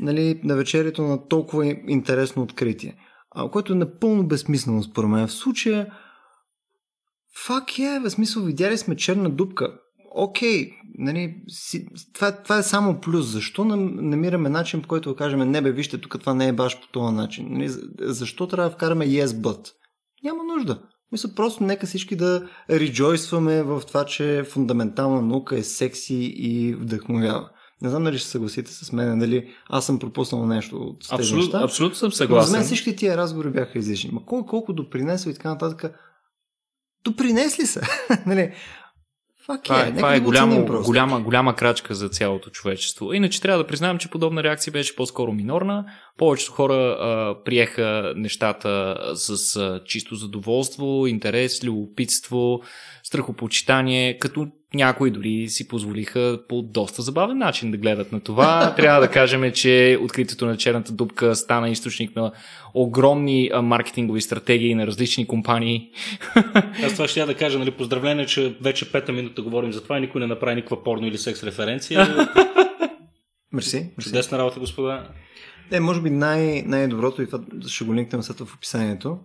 нали, 0.00 0.40
на 0.44 0.56
вечерието 0.56 1.02
на 1.02 1.28
толкова 1.28 1.66
интересно 1.66 2.42
откритие. 2.42 2.96
А, 3.34 3.50
което 3.50 3.72
е 3.72 3.76
напълно 3.76 4.26
безсмислено 4.26 4.82
според 4.82 5.10
мен. 5.10 5.26
В 5.26 5.32
случая 5.32 5.94
фак 7.46 7.78
е, 7.78 8.00
в 8.00 8.10
смисъл 8.10 8.42
видяли 8.42 8.78
сме 8.78 8.96
черна 8.96 9.30
дупка. 9.30 9.78
Окей, 10.14 10.72
нали, 10.98 11.34
си, 11.48 11.86
това, 12.14 12.32
това 12.32 12.58
е 12.58 12.62
само 12.62 13.00
плюс. 13.00 13.26
Защо 13.26 13.64
намираме 13.64 14.48
начин, 14.48 14.82
по 14.82 14.88
който 14.88 15.10
да 15.10 15.16
кажем, 15.16 15.50
не 15.50 15.62
бе, 15.62 15.72
вижте, 15.72 15.98
тук 15.98 16.20
това 16.20 16.34
не 16.34 16.48
е 16.48 16.52
баш 16.52 16.80
по 16.80 16.86
този 16.86 17.14
начин. 17.14 17.46
Нали, 17.50 17.70
защо 18.00 18.46
трябва 18.46 18.70
да 18.70 18.76
вкараме 18.76 19.06
yes, 19.06 19.26
but? 19.26 19.68
Няма 20.24 20.44
нужда. 20.44 20.82
Мисля, 21.12 21.30
просто 21.36 21.64
нека 21.64 21.86
всички 21.86 22.16
да 22.16 22.48
реджойстваме 22.70 23.62
в 23.62 23.82
това, 23.86 24.04
че 24.04 24.44
фундаментална 24.50 25.22
наука 25.22 25.58
е 25.58 25.62
секси 25.62 26.34
и 26.36 26.74
вдъхновява. 26.74 27.50
Не 27.82 27.88
знам 27.88 28.04
дали 28.04 28.18
ще 28.18 28.28
съгласите 28.28 28.72
с 28.72 28.92
мен, 28.92 29.18
дали 29.18 29.48
аз 29.68 29.86
съм 29.86 29.98
пропуснал 29.98 30.46
нещо 30.46 30.76
от 30.76 31.00
тези 31.00 31.14
абсолют, 31.22 31.44
неща. 31.44 31.60
Абсолютно 31.64 31.96
съм 31.96 32.12
съгласен. 32.12 32.50
за 32.50 32.56
мен 32.56 32.66
всички 32.66 32.96
тия 32.96 33.16
разговори 33.16 33.50
бяха 33.50 33.78
излишни. 33.78 34.10
Ма 34.12 34.24
колко, 34.26 34.46
колко 34.46 34.72
допринесва 34.72 35.30
и 35.30 35.34
така 35.34 35.48
нататък. 35.48 35.94
Допринесли 37.04 37.66
са. 37.66 37.80
нали? 38.26 38.52
Фак 39.46 39.62
това 39.62 39.80
е, 39.80 39.94
това 39.94 40.14
е 40.14 40.20
да 40.20 40.24
голямо, 40.24 40.66
голяма, 40.84 41.20
голяма 41.20 41.56
крачка 41.56 41.94
за 41.94 42.08
цялото 42.08 42.50
човечество. 42.50 43.12
Иначе 43.12 43.40
трябва 43.40 43.62
да 43.62 43.66
признаем, 43.66 43.98
че 43.98 44.10
подобна 44.10 44.42
реакция 44.42 44.72
беше 44.72 44.96
по-скоро 44.96 45.32
минорна. 45.32 45.84
Повечето 46.18 46.52
хора 46.52 46.74
а, 46.74 47.36
приеха 47.44 48.12
нещата 48.16 48.96
с 49.14 49.56
а, 49.56 49.80
чисто 49.84 50.14
задоволство, 50.14 51.06
интерес, 51.06 51.64
любопитство, 51.64 52.60
страхопочитание, 53.02 54.18
като 54.18 54.46
някои 54.74 55.10
дори 55.10 55.48
си 55.48 55.68
позволиха 55.68 56.38
по 56.48 56.62
доста 56.62 57.02
забавен 57.02 57.38
начин 57.38 57.70
да 57.70 57.76
гледат 57.76 58.12
на 58.12 58.20
това. 58.20 58.74
Трябва 58.76 59.00
да 59.00 59.08
кажем, 59.08 59.52
че 59.52 59.98
откритието 60.02 60.46
на 60.46 60.56
черната 60.56 60.92
дупка 60.92 61.34
стана 61.34 61.70
източник 61.70 62.16
на 62.16 62.32
огромни 62.74 63.50
маркетингови 63.62 64.20
стратегии 64.20 64.74
на 64.74 64.86
различни 64.86 65.26
компании. 65.26 65.90
Аз 66.84 66.92
това 66.92 67.08
ще 67.08 67.20
я 67.20 67.26
да 67.26 67.34
кажа, 67.34 67.58
нали, 67.58 67.70
поздравление, 67.70 68.26
че 68.26 68.56
вече 68.60 68.92
пета 68.92 69.12
минута 69.12 69.42
говорим 69.42 69.72
за 69.72 69.82
това 69.82 69.98
и 69.98 70.00
никой 70.00 70.20
не 70.20 70.26
направи 70.26 70.54
никаква 70.54 70.84
порно 70.84 71.06
или 71.06 71.18
секс 71.18 71.44
референция. 71.44 72.26
Мерси. 73.52 73.90
Чудесна 74.00 74.38
работа, 74.38 74.60
господа. 74.60 75.08
Не, 75.72 75.80
може 75.80 76.00
би 76.00 76.10
най- 76.10 76.62
най-доброто 76.66 77.22
и 77.22 77.26
това 77.26 77.40
ще 77.68 77.84
го 77.84 77.94
линкнем 77.94 78.22
след 78.22 78.38
в 78.38 78.54
описанието 78.54 79.18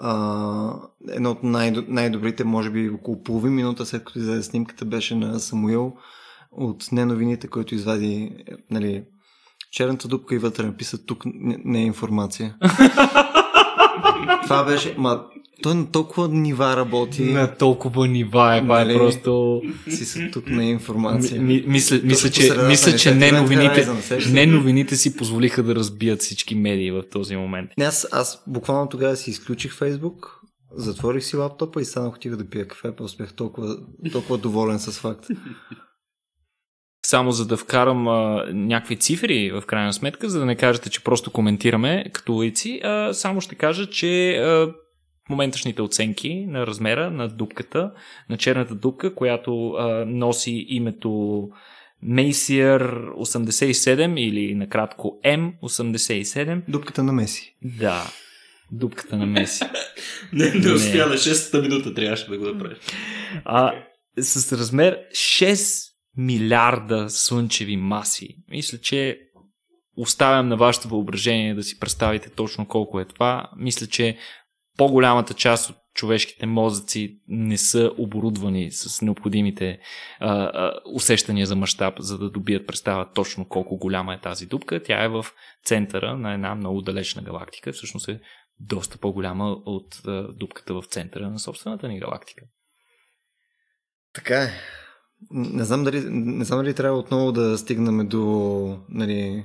а, 0.00 0.72
едно 1.08 1.30
от 1.30 1.42
най- 1.42 1.84
най-добрите, 1.88 2.44
може 2.44 2.70
би 2.70 2.90
около 2.90 3.22
половин 3.22 3.54
минута 3.54 3.86
след 3.86 4.04
като 4.04 4.18
издаде 4.18 4.42
снимката 4.42 4.84
беше 4.84 5.14
на 5.14 5.40
Самуил 5.40 5.92
от 6.52 6.92
неновините, 6.92 7.48
който 7.48 7.74
извади 7.74 8.36
нали, 8.70 9.04
черната 9.72 10.08
дупка 10.08 10.34
и 10.34 10.38
вътре 10.38 10.66
написа 10.66 11.06
тук 11.06 11.22
не, 11.26 11.58
не 11.64 11.78
е 11.78 11.86
информация. 11.86 12.56
Това 14.42 14.64
беше, 14.64 14.94
ма, 14.98 15.24
той 15.62 15.74
на 15.74 15.90
толкова 15.90 16.28
нива 16.28 16.76
работи. 16.76 17.24
На 17.24 17.54
толкова 17.54 18.08
нива 18.08 18.56
е, 18.56 18.60
това 18.60 18.80
е 18.80 18.84
нали? 18.84 18.98
просто... 18.98 19.62
Си 19.88 20.04
са 20.04 20.30
тук 20.32 20.50
на 20.50 20.64
информация. 20.64 21.42
Ми, 21.42 21.64
мисля, 21.66 22.00
мисля, 22.04 22.30
че, 22.30 22.54
мисля, 22.68 22.96
че 22.96 23.14
не 23.14 23.32
новините, 23.32 23.88
не 24.32 24.46
новините 24.46 24.96
си 24.96 25.16
позволиха 25.16 25.62
да 25.62 25.74
разбият 25.74 26.20
всички 26.20 26.54
медии 26.54 26.90
в 26.90 27.02
този 27.10 27.36
момент. 27.36 27.70
Не, 27.78 27.84
аз, 27.84 28.08
аз 28.12 28.42
буквално 28.46 28.88
тогава 28.88 29.16
си 29.16 29.30
изключих 29.30 29.74
Фейсбук, 29.74 30.40
затворих 30.76 31.24
си 31.24 31.36
лаптопа 31.36 31.80
и 31.80 31.84
станах 31.84 32.14
отива 32.14 32.36
да 32.36 32.50
пия 32.50 32.68
кафе, 32.68 32.96
просто 32.96 33.22
бях 33.22 33.34
толкова, 33.34 33.76
толкова 34.12 34.38
доволен 34.38 34.78
с 34.78 35.00
факт. 35.00 35.26
Само 37.06 37.32
за 37.32 37.46
да 37.46 37.56
вкарам 37.56 38.08
а, 38.08 38.44
някакви 38.52 38.96
цифри 38.96 39.50
в 39.50 39.62
крайна 39.66 39.92
сметка, 39.92 40.28
за 40.28 40.38
да 40.38 40.46
не 40.46 40.56
кажете, 40.56 40.90
че 40.90 41.04
просто 41.04 41.30
коментираме 41.30 42.04
като 42.12 42.36
улици, 42.36 42.80
а, 42.84 43.14
само 43.14 43.40
ще 43.40 43.54
кажа, 43.54 43.86
че 43.86 44.36
а, 44.36 44.72
моменташните 45.28 45.82
оценки 45.82 46.46
на 46.48 46.66
размера 46.66 47.10
на 47.10 47.28
дупката, 47.28 47.92
на 48.30 48.36
черната 48.36 48.74
дупка, 48.74 49.14
която 49.14 49.70
а, 49.70 50.04
носи 50.06 50.66
името 50.68 51.08
Messier 52.04 53.10
87 53.10 54.20
или 54.20 54.54
накратко 54.54 55.20
M87. 55.24 56.62
Дупката 56.68 57.02
на 57.02 57.12
Меси. 57.12 57.56
Да, 57.62 58.10
дупката 58.72 59.16
на 59.16 59.26
Меси. 59.26 59.64
не, 60.32 60.50
не 60.50 60.72
успя 60.72 61.06
на 61.06 61.14
6-та 61.14 61.60
минута 61.60 61.94
трябваше 61.94 62.30
да 62.30 62.38
го 62.38 62.44
направиш. 62.44 62.78
А, 63.44 63.72
с 64.18 64.52
размер 64.58 64.98
6 65.12 65.88
милиарда 66.16 67.10
слънчеви 67.10 67.76
маси. 67.76 68.36
Мисля, 68.50 68.78
че 68.78 69.18
оставям 69.96 70.48
на 70.48 70.56
вашето 70.56 70.88
въображение 70.88 71.54
да 71.54 71.62
си 71.62 71.78
представите 71.78 72.30
точно 72.30 72.66
колко 72.66 73.00
е 73.00 73.04
това. 73.04 73.50
Мисля, 73.56 73.86
че 73.86 74.16
по-голямата 74.78 75.34
част 75.34 75.70
от 75.70 75.76
човешките 75.94 76.46
мозъци 76.46 77.20
не 77.28 77.58
са 77.58 77.92
оборудвани 77.98 78.70
с 78.70 79.02
необходимите 79.02 79.78
а, 80.20 80.34
а, 80.34 80.72
усещания 80.94 81.46
за 81.46 81.56
мащаб, 81.56 81.94
за 81.98 82.18
да 82.18 82.30
добият 82.30 82.66
представа 82.66 83.12
точно 83.14 83.48
колко 83.48 83.78
голяма 83.78 84.14
е 84.14 84.20
тази 84.20 84.46
дупка. 84.46 84.82
Тя 84.82 85.04
е 85.04 85.08
в 85.08 85.26
центъра 85.64 86.16
на 86.16 86.34
една 86.34 86.54
много 86.54 86.82
далечна 86.82 87.22
галактика. 87.22 87.72
Всъщност 87.72 88.08
е 88.08 88.20
доста 88.60 88.98
по-голяма 88.98 89.50
от 89.50 90.00
а, 90.06 90.32
дупката 90.32 90.74
в 90.74 90.84
центъра 90.84 91.30
на 91.30 91.38
собствената 91.38 91.88
ни 91.88 92.00
галактика. 92.00 92.44
Така 94.14 94.42
е. 94.42 94.50
Не 95.30 95.64
знам 95.64 95.84
дали, 95.84 96.04
не 96.10 96.44
знам 96.44 96.58
дали 96.58 96.74
трябва 96.74 96.98
отново 96.98 97.32
да 97.32 97.58
стигнем 97.58 98.08
до 98.08 98.80
нали, 98.88 99.44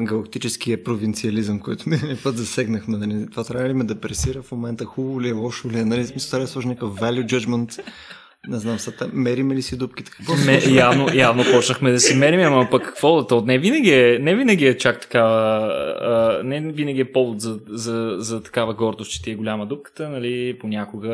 галактическия 0.00 0.84
провинциализъм, 0.84 1.60
който 1.60 1.88
миналия 1.88 2.18
път 2.22 2.36
засегнахме. 2.36 2.98
Нали? 2.98 3.26
Това 3.30 3.44
трябва 3.44 3.68
ли 3.68 3.74
ме 3.74 3.84
да 3.84 4.00
пресира 4.00 4.42
в 4.42 4.52
момента? 4.52 4.84
Хубаво 4.84 5.20
ли 5.20 5.28
е, 5.28 5.32
лошо 5.32 5.70
ли 5.70 5.78
е? 5.78 5.84
Нали? 5.84 6.06
Смисъл, 6.06 6.30
трябва 6.30 6.44
да 6.46 6.52
сложи 6.52 6.68
някакъв 6.68 7.00
value 7.00 7.26
judgment 7.26 7.80
не 8.48 8.58
знам, 8.58 8.78
са 8.78 8.92
там, 8.92 9.10
мериме 9.12 9.54
ли 9.54 9.62
си 9.62 9.78
дупките? 9.78 10.10
Какво 10.10 10.36
Ме, 10.46 10.60
явно, 10.70 11.06
явно 11.14 11.44
почнахме 11.52 11.92
да 11.92 12.00
си 12.00 12.16
мерим, 12.16 12.40
ама 12.40 12.68
пък 12.70 12.84
какво? 12.84 13.26
То 13.26 13.44
не 13.46 13.58
винаги 13.58 13.92
е, 13.92 14.18
не 14.20 14.34
винаги 14.34 14.66
е 14.66 14.78
чак 14.78 15.00
така, 15.00 15.18
а, 15.20 16.40
не 16.44 16.60
винаги 16.60 17.00
е 17.00 17.12
повод 17.12 17.40
за, 17.40 17.58
за, 17.68 18.16
за 18.18 18.42
такава 18.42 18.74
гордост, 18.74 19.10
че 19.10 19.22
ти 19.22 19.30
е 19.30 19.34
голяма 19.34 19.66
дупката, 19.66 20.08
нали, 20.08 20.58
понякога... 20.60 21.08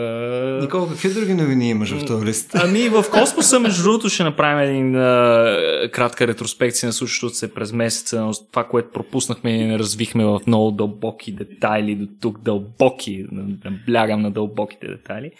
Никола, 0.62 0.88
какви 0.88 1.14
други 1.14 1.34
новини 1.34 1.70
имаш 1.70 1.90
в 1.90 2.04
този 2.04 2.26
лист? 2.26 2.50
Ами 2.54 2.88
в 2.88 3.04
космоса, 3.12 3.60
между 3.60 3.82
другото, 3.82 4.08
ще 4.08 4.24
направим 4.24 4.70
един 4.70 4.96
а, 4.96 5.88
кратка 5.92 6.26
ретроспекция 6.26 6.86
на 6.86 6.92
случващото 6.92 7.34
се 7.34 7.54
през 7.54 7.72
месеца, 7.72 8.20
но 8.20 8.32
това, 8.50 8.64
което 8.64 8.90
пропуснахме 8.90 9.50
и 9.50 9.64
не 9.64 9.78
развихме 9.78 10.24
в 10.24 10.40
много 10.46 10.70
дълбоки 10.70 11.32
детайли, 11.32 11.94
до 11.94 12.06
тук 12.20 12.40
дълбоки, 12.42 13.26
наблягам 13.64 14.22
на 14.22 14.30
дълбоките 14.30 14.86
детайли. 14.88 15.30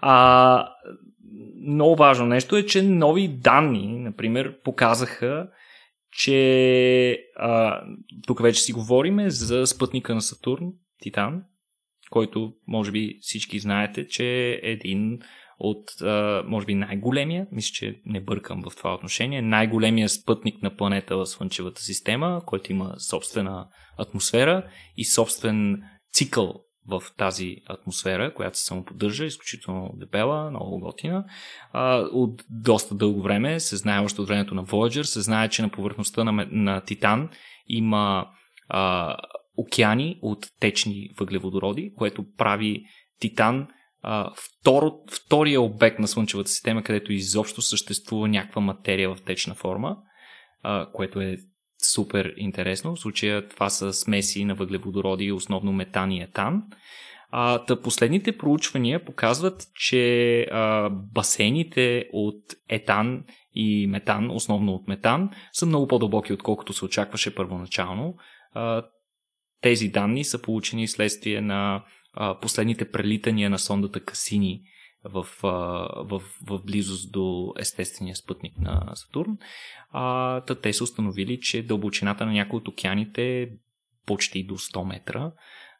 А, 0.00 0.68
много 1.66 1.96
важно 1.96 2.26
нещо 2.26 2.56
е, 2.56 2.66
че 2.66 2.82
нови 2.82 3.28
данни, 3.28 3.98
например, 3.98 4.60
показаха, 4.60 5.48
че 6.12 7.18
а, 7.36 7.82
тук 8.26 8.42
вече 8.42 8.60
си 8.60 8.72
говориме 8.72 9.30
за 9.30 9.66
спътника 9.66 10.14
на 10.14 10.22
Сатурн, 10.22 10.72
Титан, 11.00 11.42
който 12.10 12.52
може 12.66 12.92
би 12.92 13.18
всички 13.20 13.58
знаете, 13.58 14.08
че 14.08 14.24
е 14.26 14.60
един 14.62 15.18
от, 15.58 16.02
а, 16.02 16.42
може 16.46 16.66
би, 16.66 16.74
най-големия, 16.74 17.46
мисля, 17.52 17.72
че 17.72 18.00
не 18.06 18.20
бъркам 18.20 18.62
в 18.70 18.76
това 18.76 18.94
отношение, 18.94 19.42
най-големия 19.42 20.08
спътник 20.08 20.62
на 20.62 20.76
планета 20.76 21.16
в 21.16 21.26
Слънчевата 21.26 21.82
система, 21.82 22.42
който 22.46 22.72
има 22.72 22.94
собствена 22.98 23.68
атмосфера 23.98 24.68
и 24.96 25.04
собствен 25.04 25.82
цикъл 26.12 26.63
в 26.88 27.02
тази 27.16 27.56
атмосфера, 27.66 28.34
която 28.34 28.58
се 28.58 28.64
самоподдържа, 28.64 29.24
изключително 29.24 29.90
дебела, 29.94 30.50
много 30.50 30.80
готина. 30.80 31.24
От 32.12 32.44
доста 32.50 32.94
дълго 32.94 33.22
време 33.22 33.60
се 33.60 33.76
знае 33.76 34.04
още 34.04 34.20
от 34.20 34.28
времето 34.28 34.54
на 34.54 34.64
Voyager, 34.64 35.02
се 35.02 35.20
знае, 35.20 35.48
че 35.48 35.62
на 35.62 35.68
повърхността 35.68 36.24
на, 36.24 36.46
на 36.50 36.80
Титан 36.80 37.28
има 37.66 38.26
а, 38.68 39.16
океани 39.56 40.18
от 40.22 40.46
течни 40.60 41.10
въглеводороди, 41.20 41.92
което 41.96 42.24
прави 42.36 42.84
Титан 43.20 43.68
а, 44.02 44.30
второ, 44.36 44.92
втория 45.10 45.60
обект 45.60 45.98
на 45.98 46.08
Слънчевата 46.08 46.50
система, 46.50 46.82
където 46.82 47.12
изобщо 47.12 47.62
съществува 47.62 48.28
някаква 48.28 48.62
материя 48.62 49.14
в 49.14 49.22
течна 49.22 49.54
форма, 49.54 49.96
а, 50.62 50.90
което 50.92 51.20
е 51.20 51.36
супер 51.92 52.34
интересно. 52.36 52.96
В 52.96 53.00
случая 53.00 53.48
това 53.48 53.70
са 53.70 53.92
смеси 53.92 54.44
на 54.44 54.54
въглеводороди, 54.54 55.32
основно 55.32 55.72
метан 55.72 56.12
и 56.12 56.22
етан. 56.22 56.62
А, 57.30 57.64
та 57.64 57.80
последните 57.80 58.38
проучвания 58.38 59.04
показват, 59.04 59.66
че 59.74 60.40
а, 60.42 60.90
басейните 60.90 62.08
от 62.12 62.42
етан 62.68 63.24
и 63.54 63.86
метан, 63.86 64.30
основно 64.30 64.72
от 64.72 64.88
метан, 64.88 65.30
са 65.52 65.66
много 65.66 65.88
по-дълбоки, 65.88 66.32
отколкото 66.32 66.72
се 66.72 66.84
очакваше 66.84 67.34
първоначално. 67.34 68.14
А, 68.52 68.82
тези 69.60 69.88
данни 69.88 70.24
са 70.24 70.42
получени 70.42 70.88
следствие 70.88 71.40
на 71.40 71.84
а, 72.12 72.40
последните 72.40 72.90
прелитания 72.90 73.50
на 73.50 73.58
сондата 73.58 74.00
Касини 74.00 74.62
в, 75.04 75.26
в, 75.42 76.22
в 76.46 76.60
близост 76.64 77.12
до 77.12 77.54
естествения 77.58 78.16
спътник 78.16 78.58
на 78.58 78.92
Сатурн. 78.94 79.38
А, 79.90 80.40
те 80.40 80.72
са 80.72 80.84
установили, 80.84 81.40
че 81.40 81.62
дълбочината 81.62 82.26
на 82.26 82.32
някои 82.32 82.56
от 82.56 82.68
океаните 82.68 83.42
е 83.42 83.48
почти 84.06 84.46
до 84.46 84.54
100 84.54 84.88
метра. 84.88 85.32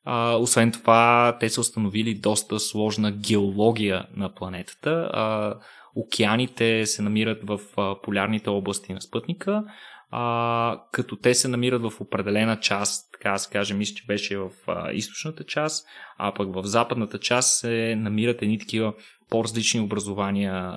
А, 0.04 0.36
освен 0.36 0.72
това, 0.72 1.36
те 1.40 1.48
са 1.48 1.60
установили 1.60 2.14
доста 2.14 2.60
сложна 2.60 3.12
геология 3.12 4.06
на 4.16 4.34
планетата. 4.34 5.10
А, 5.12 5.54
океаните 5.94 6.86
се 6.86 7.02
намират 7.02 7.48
в 7.48 7.60
а, 7.76 8.00
полярните 8.02 8.50
области 8.50 8.92
на 8.92 9.00
спътника, 9.00 9.64
а, 10.10 10.82
като 10.92 11.16
те 11.16 11.34
се 11.34 11.48
намират 11.48 11.82
в 11.82 12.00
определена 12.00 12.60
част, 12.60 13.13
така 13.24 13.32
да 13.32 13.38
се 13.38 13.50
каже, 13.50 13.74
мисля, 13.74 13.94
че 13.94 14.06
беше 14.06 14.36
в 14.36 14.50
а, 14.66 14.92
източната 14.92 15.44
част, 15.44 15.86
а 16.18 16.34
пък 16.34 16.54
в 16.54 16.62
западната 16.64 17.18
част 17.18 17.58
се 17.58 17.96
намират 17.98 18.42
едни 18.42 18.58
такива 18.58 18.94
по-различни 19.30 19.80
образования, 19.80 20.72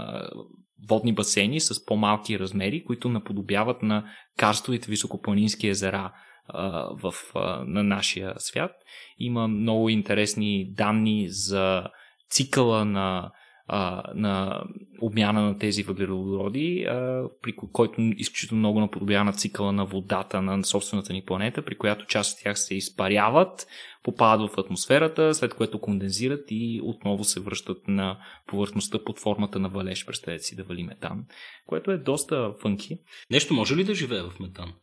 водни 0.89 1.13
басейни 1.13 1.59
с 1.59 1.85
по-малки 1.85 2.39
размери, 2.39 2.83
които 2.83 3.09
наподобяват 3.09 3.83
на 3.83 4.09
карстовите 4.37 4.91
високопланински 4.91 5.67
езера 5.67 6.13
в, 7.03 7.13
на 7.67 7.83
нашия 7.83 8.33
свят. 8.37 8.71
Има 9.19 9.47
много 9.47 9.89
интересни 9.89 10.73
данни 10.73 11.25
за 11.29 11.83
цикъла 12.29 12.85
на, 12.85 13.31
на 14.15 14.63
обмяна 15.01 15.41
на 15.41 15.57
тези 15.57 15.83
въглеродороди, 15.83 16.85
при 17.41 17.55
който 17.55 18.01
изключително 18.01 18.59
много 18.59 18.79
наподобява 18.79 19.23
на 19.23 19.33
цикъла 19.33 19.71
на 19.71 19.85
водата 19.85 20.41
на 20.41 20.63
собствената 20.63 21.13
ни 21.13 21.25
планета, 21.25 21.61
при 21.61 21.77
която 21.77 22.05
част 22.05 22.37
от 22.37 22.43
тях 22.43 22.59
се 22.59 22.75
изпаряват, 22.75 23.67
попадат 24.03 24.51
в 24.51 24.57
атмосферата, 24.57 25.33
след 25.33 25.53
което 25.53 25.81
кондензират 25.81 26.45
и 26.49 26.81
отново 26.83 27.23
се 27.23 27.39
връщат 27.39 27.87
на 27.87 28.19
повърхността 28.47 29.03
под 29.03 29.19
формата 29.19 29.59
на 29.59 29.69
валеж, 29.69 30.05
представете 30.05 30.43
си 30.43 30.55
да 30.55 30.63
вали 30.63 30.83
метан, 30.83 31.25
което 31.65 31.91
е 31.91 31.97
доста 31.97 32.53
фънки. 32.61 32.97
Нещо 33.31 33.53
може 33.53 33.75
ли 33.75 33.83
да 33.83 33.95
живее 33.95 34.21
в 34.21 34.39
метан? 34.39 34.73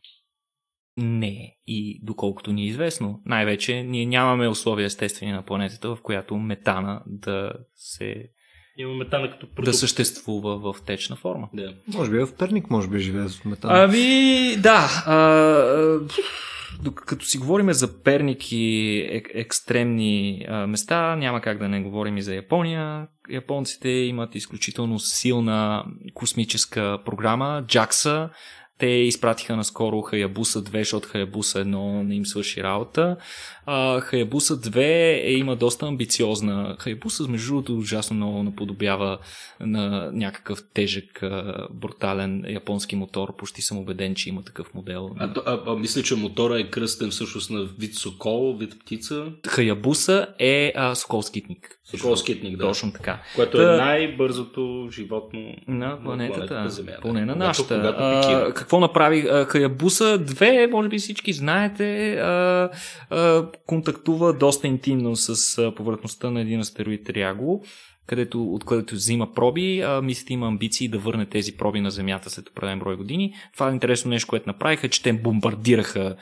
Не. 0.97 1.57
И 1.67 1.99
доколкото 2.03 2.51
ни 2.51 2.63
е 2.63 2.67
известно, 2.67 3.21
най-вече 3.25 3.83
ние 3.83 4.05
нямаме 4.05 4.47
условия 4.47 4.85
естествени 4.85 5.31
на 5.31 5.45
планетата, 5.45 5.95
в 5.95 6.01
която 6.01 6.37
метана 6.37 7.03
да 7.05 7.53
се 7.73 8.29
има 8.77 8.93
метана 8.93 9.31
като 9.31 9.47
продукт. 9.47 9.65
Да 9.65 9.73
съществува 9.73 10.73
в 10.73 10.81
течна 10.85 11.15
форма. 11.15 11.49
Да. 11.53 11.73
Може 11.93 12.11
би 12.11 12.17
в 12.17 12.35
Перник, 12.39 12.69
може 12.69 12.87
би 12.87 12.99
живее 12.99 13.27
с 13.29 13.45
метан. 13.45 13.71
Ами, 13.73 14.55
да. 14.59 15.03
А, 15.05 15.99
като 16.95 17.25
си 17.25 17.37
говорим 17.37 17.73
за 17.73 18.03
Перник 18.03 18.51
и 18.51 19.07
ек- 19.11 19.31
екстремни 19.33 20.45
а, 20.49 20.67
места, 20.67 21.15
няма 21.15 21.41
как 21.41 21.57
да 21.57 21.69
не 21.69 21.81
говорим 21.81 22.17
и 22.17 22.21
за 22.21 22.35
Япония. 22.35 23.07
Японците 23.29 23.89
имат 23.89 24.35
изключително 24.35 24.99
силна 24.99 25.85
космическа 26.13 26.99
програма, 27.05 27.63
JAXA, 27.67 28.29
те 28.77 28.87
изпратиха 28.87 29.55
наскоро 29.55 30.01
Хаябуса 30.01 30.63
2, 30.63 30.77
защото 30.79 31.07
Хаябуса 31.07 31.65
1 31.65 32.03
не 32.03 32.15
им 32.15 32.25
свърши 32.25 32.63
работа. 32.63 33.17
А, 33.65 33.99
Хаябуса 33.99 34.57
2 34.57 34.77
е, 35.23 35.31
има 35.31 35.55
доста 35.55 35.85
амбициозна. 35.85 36.75
Хаябуса, 36.79 37.27
между 37.27 37.47
другото, 37.47 37.77
ужасно 37.77 38.15
много 38.15 38.43
наподобява 38.43 39.17
на 39.59 40.11
някакъв 40.13 40.59
тежък, 40.73 41.23
брутален 41.71 42.45
японски 42.47 42.95
мотор. 42.95 43.35
Почти 43.35 43.61
съм 43.61 43.77
убеден, 43.77 44.15
че 44.15 44.29
има 44.29 44.43
такъв 44.43 44.73
модел. 44.73 45.09
А, 45.19 45.33
а, 45.45 45.59
а 45.67 45.75
мисля, 45.75 46.03
че 46.03 46.15
мотора 46.15 46.59
е 46.59 46.69
кръстен 46.69 47.09
всъщност 47.09 47.49
на 47.49 47.63
вид 47.79 47.95
сокол, 47.95 48.57
вид 48.57 48.79
птица. 48.79 49.25
Хаябуса 49.47 50.27
е 50.39 50.73
а, 50.75 50.95
сокол 50.95 51.21
скитник. 51.21 51.79
Сокол 51.83 52.15
скитник, 52.15 52.57
да. 52.57 52.63
Точно 52.63 52.93
така. 52.93 53.21
Което 53.35 53.57
Та... 53.57 53.73
е 53.73 53.77
най-бързото 53.77 54.87
животно 54.91 55.55
на 55.67 56.03
планетата. 56.03 56.39
На 56.39 56.47
планетата 56.47 56.69
Земя. 56.69 56.91
Поне 57.01 57.25
на 57.25 57.35
нашата. 57.35 57.75
Когато, 57.75 58.53
когато 58.53 58.64
какво 58.65 58.79
направи 58.79 59.21
Хаябуса 59.47 60.19
2, 60.25 60.71
може 60.71 60.89
би 60.89 60.97
всички 60.97 61.33
знаете, 61.33 62.13
а, 62.13 62.69
а, 63.09 63.45
контактува 63.65 64.33
доста 64.33 64.67
интимно 64.67 65.15
с 65.15 65.71
повърхността 65.75 66.29
на 66.29 66.41
един 66.41 66.59
астероид 66.59 67.09
Ряго, 67.09 67.63
където, 68.07 68.53
откъдето 68.53 68.95
взима 68.95 69.33
проби. 69.33 69.81
А, 69.81 70.01
мислите 70.01 70.33
има 70.33 70.47
амбиции 70.47 70.87
да 70.87 70.99
върне 70.99 71.25
тези 71.25 71.57
проби 71.57 71.81
на 71.81 71.91
Земята 71.91 72.29
след 72.29 72.49
определен 72.49 72.79
брой 72.79 72.95
години. 72.95 73.33
Това 73.53 73.69
е 73.69 73.73
интересно 73.73 74.09
нещо, 74.09 74.27
което 74.27 74.49
направиха, 74.49 74.89
че 74.89 75.03
те 75.03 75.13
бомбардираха 75.13 76.15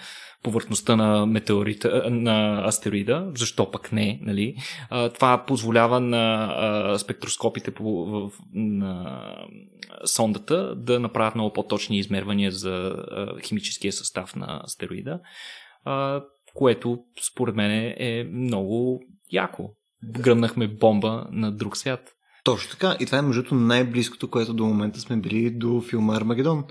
повърхността 0.43 0.95
на 0.95 1.25
метеорита, 1.25 2.03
на 2.09 2.67
астероида, 2.67 3.31
защо 3.35 3.71
пък 3.71 3.91
не, 3.91 4.19
нали? 4.21 4.55
Това 5.13 5.45
позволява 5.47 5.99
на 5.99 6.95
спектроскопите 6.97 7.71
по, 7.71 8.05
в, 8.05 8.31
на 8.53 9.21
сондата 10.05 10.75
да 10.75 10.99
направят 10.99 11.35
много 11.35 11.53
по-точни 11.53 11.97
измервания 11.97 12.51
за 12.51 12.95
химическия 13.43 13.93
състав 13.93 14.35
на 14.35 14.61
астероида, 14.63 15.19
което 16.53 16.99
според 17.31 17.55
мен 17.55 17.93
е 17.97 18.23
много 18.33 19.01
яко. 19.31 19.69
Гръмнахме 20.05 20.67
бомба 20.67 21.27
на 21.31 21.51
друг 21.51 21.77
свят. 21.77 22.09
Точно 22.43 22.71
така. 22.71 22.97
И 22.99 23.05
това 23.05 23.17
е 23.17 23.21
между 23.21 23.55
най-близкото, 23.55 24.29
което 24.29 24.53
до 24.53 24.65
момента 24.65 24.99
сме 24.99 25.17
били 25.17 25.49
до 25.49 25.81
филма 25.81 26.15
Армагедон. 26.15 26.63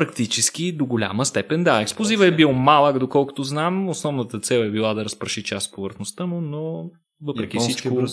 Практически 0.00 0.72
до 0.72 0.86
голяма 0.86 1.26
степен, 1.26 1.64
да. 1.64 1.80
Експлозива 1.80 2.26
е 2.26 2.30
бил 2.30 2.52
малък, 2.52 2.98
доколкото 2.98 3.42
знам. 3.42 3.88
Основната 3.88 4.40
цел 4.40 4.58
е 4.58 4.70
била 4.70 4.94
да 4.94 5.04
разпраши 5.04 5.44
част 5.44 5.74
повърхността 5.74 6.26
му, 6.26 6.40
но 6.40 6.90
въпреки 7.22 7.58
всичко, 7.58 8.06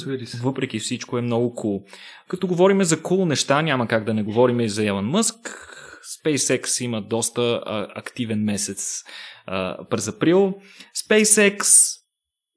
въпреки 0.43 0.79
всичко 0.79 1.17
е 1.17 1.21
много 1.21 1.55
кул. 1.55 1.79
Cool. 1.79 1.91
Като 2.27 2.47
говорим 2.47 2.83
за 2.83 3.01
кул 3.01 3.17
cool 3.17 3.25
неща, 3.25 3.61
няма 3.61 3.87
как 3.87 4.03
да 4.03 4.13
не 4.13 4.23
говорим 4.23 4.59
и 4.59 4.69
за 4.69 4.85
Елън 4.85 5.05
Мъск. 5.05 5.35
SpaceX 6.23 6.83
има 6.83 7.01
доста 7.01 7.41
а, 7.65 7.87
активен 7.95 8.43
месец 8.43 9.03
а, 9.45 9.77
през 9.89 10.07
април. 10.07 10.53
SpaceX 11.07 11.63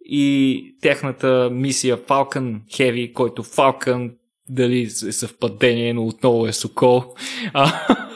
и 0.04 0.64
техната 0.82 1.48
мисия 1.52 1.96
Falcon 1.96 2.60
Heavy, 2.64 3.12
който 3.12 3.44
Falcon 3.44 4.14
дали 4.48 4.82
е 4.82 4.90
съвпадение, 4.90 5.94
но 5.94 6.06
отново 6.06 6.46
е 6.46 6.52
Сокол. 6.52 7.14
А, 7.52 8.06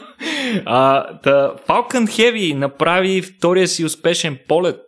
а, 0.65 1.07
да, 1.23 1.55
Falcon 1.67 2.05
Heavy 2.05 2.53
направи 2.53 3.21
втория 3.21 3.67
си 3.67 3.85
успешен 3.85 4.37
полет, 4.47 4.79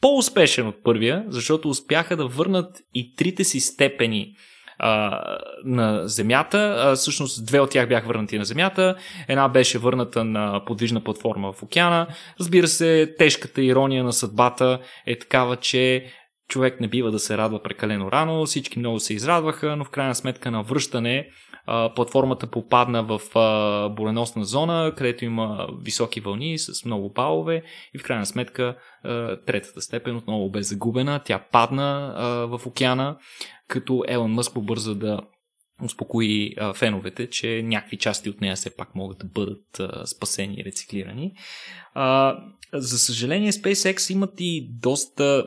по-успешен 0.00 0.66
от 0.66 0.82
първия, 0.84 1.24
защото 1.28 1.68
успяха 1.68 2.16
да 2.16 2.26
върнат 2.26 2.76
и 2.94 3.14
трите 3.16 3.44
си 3.44 3.60
степени 3.60 4.32
а, 4.78 5.20
на 5.64 6.08
Земята. 6.08 6.76
А, 6.78 6.94
всъщност 6.94 7.46
две 7.46 7.60
от 7.60 7.70
тях 7.70 7.88
бяха 7.88 8.06
върнати 8.06 8.38
на 8.38 8.44
Земята. 8.44 8.96
Една 9.28 9.48
беше 9.48 9.78
върната 9.78 10.24
на 10.24 10.64
подвижна 10.66 11.04
платформа 11.04 11.52
в 11.52 11.62
океана. 11.62 12.06
Разбира 12.40 12.68
се, 12.68 13.14
тежката 13.18 13.62
ирония 13.62 14.04
на 14.04 14.12
съдбата 14.12 14.78
е 15.06 15.18
такава, 15.18 15.56
че 15.56 16.06
човек 16.48 16.80
не 16.80 16.88
бива 16.88 17.10
да 17.10 17.18
се 17.18 17.38
радва 17.38 17.62
прекалено 17.62 18.12
рано. 18.12 18.46
Всички 18.46 18.78
много 18.78 19.00
се 19.00 19.14
израдваха, 19.14 19.76
но 19.76 19.84
в 19.84 19.90
крайна 19.90 20.14
сметка 20.14 20.50
на 20.50 20.62
връщане 20.62 21.28
платформата 21.94 22.46
попадна 22.46 23.02
в 23.02 23.20
буреносна 23.96 24.44
зона, 24.44 24.92
където 24.96 25.24
има 25.24 25.66
високи 25.82 26.20
вълни 26.20 26.58
с 26.58 26.84
много 26.84 27.12
балове 27.12 27.62
и 27.94 27.98
в 27.98 28.02
крайна 28.02 28.26
сметка 28.26 28.76
третата 29.46 29.82
степен 29.82 30.16
отново 30.16 30.50
бе 30.50 30.62
загубена. 30.62 31.20
Тя 31.24 31.38
падна 31.52 32.14
в 32.50 32.66
океана, 32.66 33.16
като 33.68 34.04
Елън 34.08 34.32
Мъск 34.32 34.54
побърза 34.54 34.94
да 34.94 35.20
успокои 35.82 36.54
а, 36.58 36.74
феновете, 36.74 37.30
че 37.30 37.62
някакви 37.62 37.96
части 37.96 38.30
от 38.30 38.40
нея 38.40 38.56
все 38.56 38.76
пак 38.76 38.94
могат 38.94 39.18
да 39.18 39.26
бъдат 39.26 39.80
а, 39.80 40.06
спасени 40.06 40.56
и 40.58 40.64
рециклирани. 40.64 41.32
А, 41.94 42.36
за 42.72 42.98
съжаление, 42.98 43.52
SpaceX 43.52 44.12
имат 44.12 44.34
и 44.38 44.68
доста 44.72 45.46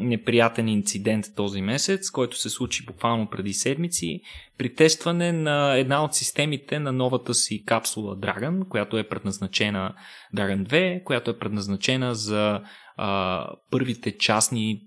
неприятен 0.00 0.68
инцидент 0.68 1.24
този 1.36 1.62
месец, 1.62 2.10
който 2.10 2.38
се 2.38 2.50
случи 2.50 2.84
буквално 2.84 3.30
преди 3.30 3.52
седмици 3.52 4.20
при 4.58 4.74
тестване 4.74 5.32
на 5.32 5.76
една 5.76 6.04
от 6.04 6.14
системите 6.14 6.78
на 6.78 6.92
новата 6.92 7.34
си 7.34 7.64
капсула 7.64 8.16
Dragon, 8.16 8.68
която 8.68 8.98
е 8.98 9.08
предназначена 9.08 9.94
Dragon 10.36 10.66
2, 10.66 11.04
която 11.04 11.30
е 11.30 11.38
предназначена 11.38 12.14
за 12.14 12.60
а, 12.96 13.46
първите 13.70 14.18
частни 14.18 14.80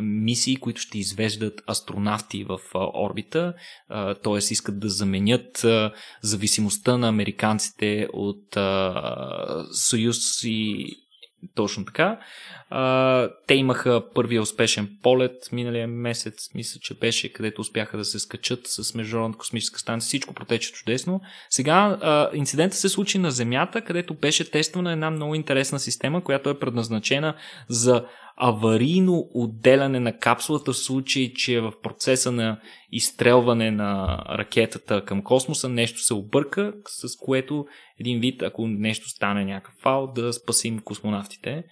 мисии, 0.00 0.56
които 0.56 0.80
ще 0.80 0.98
извеждат 0.98 1.62
астронавти 1.70 2.44
в 2.44 2.58
орбита, 2.74 3.54
т.е. 4.24 4.38
искат 4.38 4.80
да 4.80 4.88
заменят 4.88 5.66
зависимостта 6.22 6.98
на 6.98 7.08
американците 7.08 8.08
от 8.12 8.56
Съюз 9.72 10.44
и 10.44 10.86
точно 11.54 11.84
така. 11.84 12.18
Те 13.46 13.54
имаха 13.54 14.04
първия 14.14 14.42
успешен 14.42 14.98
полет 15.02 15.52
миналия 15.52 15.88
месец, 15.88 16.54
мисля, 16.54 16.80
че 16.80 16.94
беше, 16.94 17.32
където 17.32 17.60
успяха 17.60 17.96
да 17.96 18.04
се 18.04 18.18
скачат 18.18 18.60
с 18.64 18.94
Международната 18.94 19.38
космическа 19.38 19.78
станция. 19.78 20.06
Всичко 20.06 20.34
протече 20.34 20.72
чудесно. 20.72 21.20
Сега 21.50 21.98
инцидента 22.34 22.76
се 22.76 22.88
случи 22.88 23.18
на 23.18 23.30
Земята, 23.30 23.82
където 23.82 24.14
беше 24.14 24.50
тествана 24.50 24.92
една 24.92 25.10
много 25.10 25.34
интересна 25.34 25.80
система, 25.80 26.24
която 26.24 26.50
е 26.50 26.58
предназначена 26.58 27.34
за 27.68 28.04
аварийно 28.36 29.28
отделяне 29.34 30.00
на 30.00 30.18
капсулата 30.18 30.72
в 30.72 30.76
случай, 30.76 31.32
че 31.32 31.54
е 31.54 31.60
в 31.60 31.72
процеса 31.82 32.32
на 32.32 32.60
изстрелване 32.92 33.70
на 33.70 34.18
ракетата 34.28 35.04
към 35.04 35.22
космоса 35.22 35.68
нещо 35.68 36.00
се 36.00 36.14
обърка, 36.14 36.72
с 36.86 37.16
което 37.16 37.66
един 38.00 38.20
вид, 38.20 38.42
ако 38.42 38.66
нещо 38.66 39.08
стане 39.08 39.44
някакъв 39.44 39.74
фал, 39.82 40.12
да 40.14 40.32
спасим 40.32 40.78
космонавтите. 40.78 41.64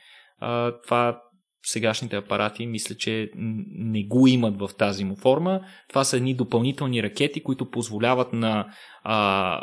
Това 0.84 1.20
сегашните 1.64 2.16
апарати 2.16 2.66
мисля, 2.66 2.94
че 2.94 3.30
не 3.34 4.04
го 4.04 4.26
имат 4.26 4.58
в 4.58 4.70
тази 4.78 5.04
му 5.04 5.16
форма. 5.16 5.60
Това 5.88 6.04
са 6.04 6.16
едни 6.16 6.34
допълнителни 6.34 7.02
ракети, 7.02 7.42
които 7.42 7.70
позволяват 7.70 8.32
на 8.32 8.66
а, 9.02 9.60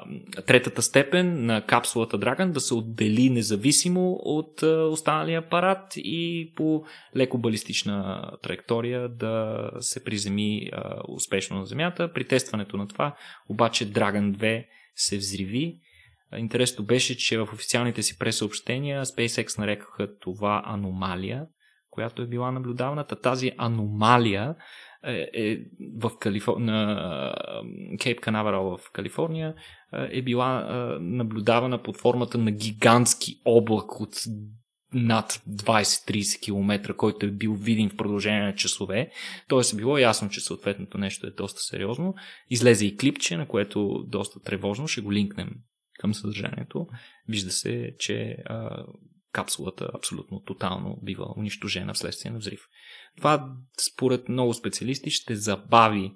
третата 0.47 0.81
степен 0.81 1.45
на 1.45 1.65
капсулата 1.65 2.19
Dragon 2.19 2.51
да 2.51 2.59
се 2.59 2.73
отдели 2.73 3.29
независимо 3.29 4.11
от 4.11 4.63
а, 4.63 4.83
останалия 4.83 5.39
апарат 5.39 5.93
и 5.95 6.51
по 6.55 6.83
леко 7.15 7.37
балистична 7.37 8.23
траектория 8.43 9.09
да 9.09 9.63
се 9.79 10.03
приземи 10.03 10.69
а, 10.73 11.01
успешно 11.07 11.57
на 11.57 11.65
Земята. 11.65 12.13
При 12.13 12.27
тестването 12.27 12.77
на 12.77 12.87
това 12.87 13.15
обаче 13.49 13.91
Dragon 13.91 14.37
2 14.37 14.65
се 14.95 15.17
взриви. 15.17 15.79
Интересното 16.37 16.85
беше, 16.85 17.17
че 17.17 17.37
в 17.37 17.49
официалните 17.53 18.03
си 18.03 18.17
пресъобщения 18.17 19.05
SpaceX 19.05 19.59
нарекаха 19.59 20.17
това 20.19 20.61
аномалия, 20.65 21.45
която 21.91 22.21
е 22.21 22.27
била 22.27 22.51
наблюдаваната. 22.51 23.15
Тази 23.15 23.51
аномалия 23.57 24.55
е, 25.03 25.29
е 25.33 25.57
в 25.99 26.11
Калифор... 26.19 26.57
на 26.57 27.35
Кейп 28.01 28.19
Канаверал 28.19 28.77
в 28.77 28.91
Калифорния 28.93 29.55
е 29.93 30.21
била 30.21 30.67
наблюдавана 31.01 31.83
под 31.83 31.97
формата 31.97 32.37
на 32.37 32.51
гигантски 32.51 33.41
облак 33.45 34.01
от 34.01 34.15
над 34.93 35.41
20-30 35.49 36.41
км, 36.43 36.93
който 36.93 37.25
е 37.25 37.31
бил 37.31 37.53
виден 37.53 37.89
в 37.89 37.97
продължение 37.97 38.41
на 38.41 38.55
часове. 38.55 39.11
Тоест 39.47 39.73
е 39.73 39.75
било 39.75 39.97
ясно, 39.97 40.29
че 40.29 40.41
съответното 40.41 40.97
нещо 40.97 41.27
е 41.27 41.31
доста 41.31 41.59
сериозно. 41.61 42.15
Излезе 42.49 42.85
и 42.85 42.97
клипче, 42.97 43.37
на 43.37 43.47
което 43.47 44.03
доста 44.07 44.39
тревожно. 44.39 44.87
Ще 44.87 45.01
го 45.01 45.13
линкнем 45.13 45.49
към 45.99 46.13
съдържанието. 46.13 46.87
Вижда 47.27 47.51
се, 47.51 47.95
че 47.99 48.37
капсулата 49.31 49.91
абсолютно 49.93 50.39
тотално 50.39 50.99
бива 51.03 51.33
унищожена 51.37 51.93
вследствие 51.93 52.31
на 52.31 52.37
взрив. 52.37 52.61
Това, 53.17 53.55
според 53.91 54.29
много 54.29 54.53
специалисти, 54.53 55.09
ще 55.09 55.35
забави 55.35 56.13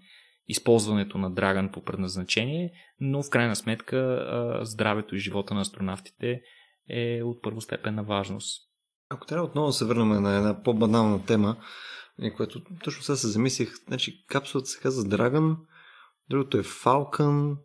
използването 0.48 1.18
на 1.18 1.32
Драган 1.32 1.72
по 1.72 1.84
предназначение, 1.84 2.72
но 3.00 3.24
в 3.24 3.30
крайна 3.30 3.56
сметка 3.56 4.60
здравето 4.62 5.16
и 5.16 5.20
живота 5.20 5.54
на 5.54 5.62
астронавтите 5.62 6.42
е 6.90 7.24
от 7.24 7.42
първостепенна 7.42 8.04
важност. 8.04 8.62
Ако 9.10 9.26
трябва 9.26 9.46
отново 9.46 9.72
се 9.72 9.86
върнем 9.86 10.24
на 10.24 10.36
една 10.36 10.64
по-банална 10.64 11.26
тема, 11.26 11.58
което 12.38 12.62
точно 12.84 13.04
сега 13.04 13.16
се 13.16 13.28
замислих, 13.28 13.74
значи 13.88 14.26
капсулата 14.26 14.70
се 14.70 14.82
казва 14.82 15.10
Драган, 15.10 15.58
другото 16.30 16.58
е 16.58 16.64
Falcon, 16.64 17.58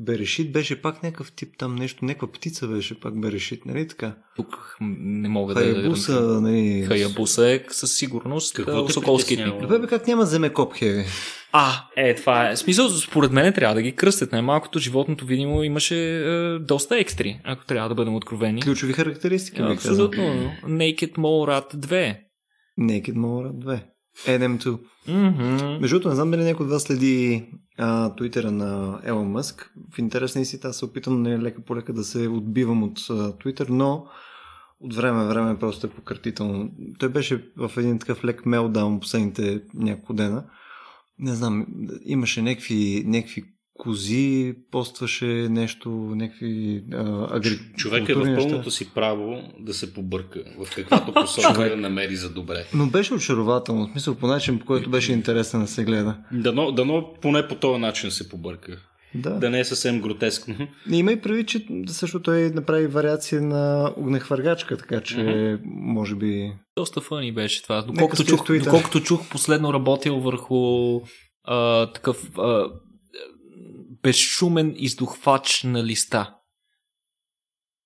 Берешит 0.00 0.52
беше 0.52 0.82
пак 0.82 1.02
някакъв 1.02 1.32
тип 1.32 1.48
там 1.58 1.76
нещо, 1.76 2.04
някаква 2.04 2.32
птица 2.32 2.68
беше 2.68 3.00
пак 3.00 3.20
Берешит, 3.20 3.66
нали 3.66 3.88
така? 3.88 4.14
Тук 4.36 4.76
не 4.80 5.28
мога 5.28 5.54
Хаябуса, 5.54 6.22
да... 6.22 6.40
нали... 6.40 6.84
Хаябуса 6.88 7.50
е 7.50 7.64
със 7.70 7.96
сигурност 7.96 8.54
Какво 8.54 8.88
Соколски. 8.88 9.36
Добре, 9.60 9.78
бе, 9.78 9.86
как 9.86 10.06
няма 10.06 10.26
земекоп, 10.26 10.74
хеви? 10.74 11.04
А, 11.52 11.72
е, 11.96 12.14
това 12.14 12.50
е. 12.50 12.56
Смисъл, 12.56 12.88
според 12.88 13.32
мен 13.32 13.52
трябва 13.52 13.74
да 13.74 13.82
ги 13.82 13.92
кръстят. 13.92 14.32
Най-малкото 14.32 14.78
животното, 14.78 15.26
видимо, 15.26 15.62
имаше 15.62 16.20
е, 16.20 16.58
доста 16.58 16.98
екстри, 16.98 17.40
ако 17.44 17.64
трябва 17.64 17.88
да 17.88 17.94
бъдем 17.94 18.14
откровени. 18.14 18.62
Ключови 18.62 18.92
характеристики, 18.92 19.62
бих 19.62 19.70
Абсолютно. 19.70 20.22
Naked 20.64 21.12
Mole 21.12 21.48
Rat 21.48 21.74
2. 21.74 22.16
Naked 22.80 23.14
Mole 23.14 23.48
Rat 23.48 23.64
2. 23.64 23.82
NM2. 24.26 24.78
Mm-hmm. 25.08 25.78
Между 25.78 25.94
другото, 25.94 26.08
не 26.08 26.14
знам 26.14 26.30
дали 26.30 26.44
някой 26.44 26.66
от 26.66 26.72
вас 26.72 26.82
следи 26.82 27.46
а, 27.78 28.14
твитера 28.16 28.50
на 28.50 29.00
Елон 29.04 29.30
Мъск. 29.30 29.72
В 29.94 29.98
интерес 29.98 30.34
на 30.34 30.40
истина, 30.40 30.70
аз 30.70 30.76
се 30.76 30.84
опитам 30.84 31.22
не 31.22 31.38
лека 31.38 31.60
по 31.64 31.76
лека 31.76 31.92
да 31.92 32.04
се 32.04 32.28
отбивам 32.28 32.82
от 32.82 33.00
Твитър, 33.40 33.66
но 33.68 34.06
от 34.80 34.94
време 34.94 35.18
на 35.18 35.28
време 35.28 35.58
просто 35.58 35.86
е 35.86 35.90
пократително. 35.90 36.70
Той 36.98 37.08
беше 37.08 37.44
в 37.56 37.72
един 37.76 37.98
такъв 37.98 38.24
лек 38.24 38.46
мелдаун 38.46 39.00
последните 39.00 39.62
няколко 39.74 40.14
дена. 40.14 40.44
Не 41.18 41.34
знам, 41.34 41.66
имаше 42.04 42.42
някакви, 42.42 43.04
някакви 43.06 43.44
кози, 43.78 44.54
постваше 44.70 45.26
нещо, 45.50 45.90
някакви 45.90 46.84
агри... 47.30 47.58
Човек 47.76 48.08
е 48.08 48.14
в 48.14 48.36
пълното 48.36 48.70
си 48.70 48.90
право 48.94 49.42
да 49.58 49.74
се 49.74 49.94
побърка 49.94 50.40
в 50.58 50.74
каквато 50.74 51.14
посока 51.14 51.70
да 51.70 51.76
намери 51.76 52.16
за 52.16 52.30
добре. 52.30 52.66
Но 52.74 52.86
беше 52.86 53.14
очарователно, 53.14 53.86
в 53.86 53.90
смисъл 53.90 54.14
по 54.14 54.26
начин, 54.26 54.58
по 54.58 54.66
който 54.66 54.90
беше 54.90 55.12
интересен 55.12 55.60
да 55.60 55.66
се 55.66 55.84
гледа. 55.84 56.16
Дано, 56.32 56.72
дано 56.72 57.14
поне 57.22 57.48
по 57.48 57.54
този 57.54 57.80
начин 57.80 58.10
се 58.10 58.28
побърка. 58.28 58.78
Да. 59.14 59.30
да 59.30 59.50
не 59.50 59.60
е 59.60 59.64
съвсем 59.64 60.00
гротескно. 60.00 60.54
Има 60.90 61.12
и 61.12 61.20
прави, 61.20 61.46
че 61.46 61.66
също 61.86 62.22
той 62.22 62.50
направи 62.50 62.86
вариация 62.86 63.42
на 63.42 63.92
огнехвъргачка, 63.96 64.76
така 64.76 65.00
че 65.00 65.16
mm-hmm. 65.16 65.60
може 65.64 66.14
би... 66.14 66.52
Доста 66.76 67.00
фъни 67.00 67.32
беше 67.32 67.62
това. 67.62 67.82
Доколкото 67.82 68.24
чух, 68.24 68.44
доколкото 68.64 69.00
чух 69.00 69.28
последно 69.30 69.72
работил 69.72 70.20
върху 70.20 71.00
а, 71.44 71.86
такъв 71.92 72.38
а, 72.38 72.66
безшумен 74.02 74.74
издухвач 74.76 75.62
на 75.62 75.84
листа. 75.84 76.34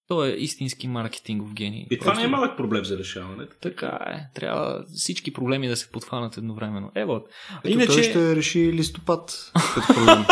Той 0.08 0.28
е 0.28 0.36
истински 0.36 0.88
маркетингов 0.88 1.54
гений. 1.54 1.86
И 1.90 1.98
това 1.98 2.12
Просто... 2.12 2.20
не 2.20 2.26
е 2.26 2.30
малък 2.30 2.56
проблем 2.56 2.84
за 2.84 2.98
решаване. 2.98 3.46
Така 3.60 3.98
е. 4.06 4.40
Трябва 4.40 4.84
всички 4.94 5.32
проблеми 5.32 5.68
да 5.68 5.76
се 5.76 5.90
подхванат 5.90 6.36
едновременно. 6.36 6.90
Е, 6.94 7.04
вот. 7.04 7.28
Ето 7.64 7.68
иначе... 7.68 7.92
той 7.92 8.02
ще 8.02 8.36
реши 8.36 8.72
листопад 8.72 9.52
като 9.74 9.86
проблем. 9.94 10.24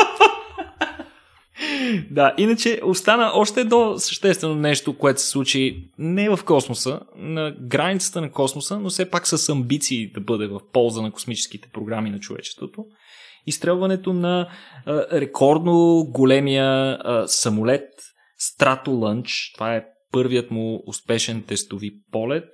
да, 2.11 2.35
иначе 2.39 2.81
остана 2.85 3.31
още 3.35 3.61
едно 3.61 3.99
съществено 3.99 4.55
нещо, 4.55 4.99
което 4.99 5.21
се 5.21 5.29
случи 5.29 5.91
не 5.99 6.31
в 6.31 6.45
космоса, 6.45 7.01
на 7.17 7.57
границата 7.61 8.21
на 8.21 8.33
космоса, 8.33 8.81
но 8.81 8.91
все 8.91 9.11
пак 9.11 9.27
с 9.27 9.49
амбиции 9.49 10.13
да 10.13 10.21
бъде 10.21 10.47
в 10.47 10.61
полза 10.73 11.03
на 11.03 11.13
космическите 11.13 11.69
програми 11.73 12.11
на 12.11 12.21
човечеството 12.21 12.85
изстрелването 13.47 14.13
на 14.13 14.49
а, 14.87 15.07
рекордно 15.13 16.07
големия 16.11 16.99
а, 17.01 17.29
самолет 17.29 17.89
Stratolunch. 18.41 19.55
Това 19.55 19.77
е 19.77 19.85
първият 20.13 20.51
му 20.51 20.83
успешен 20.87 21.43
тестови 21.43 21.93
полет. 22.13 22.49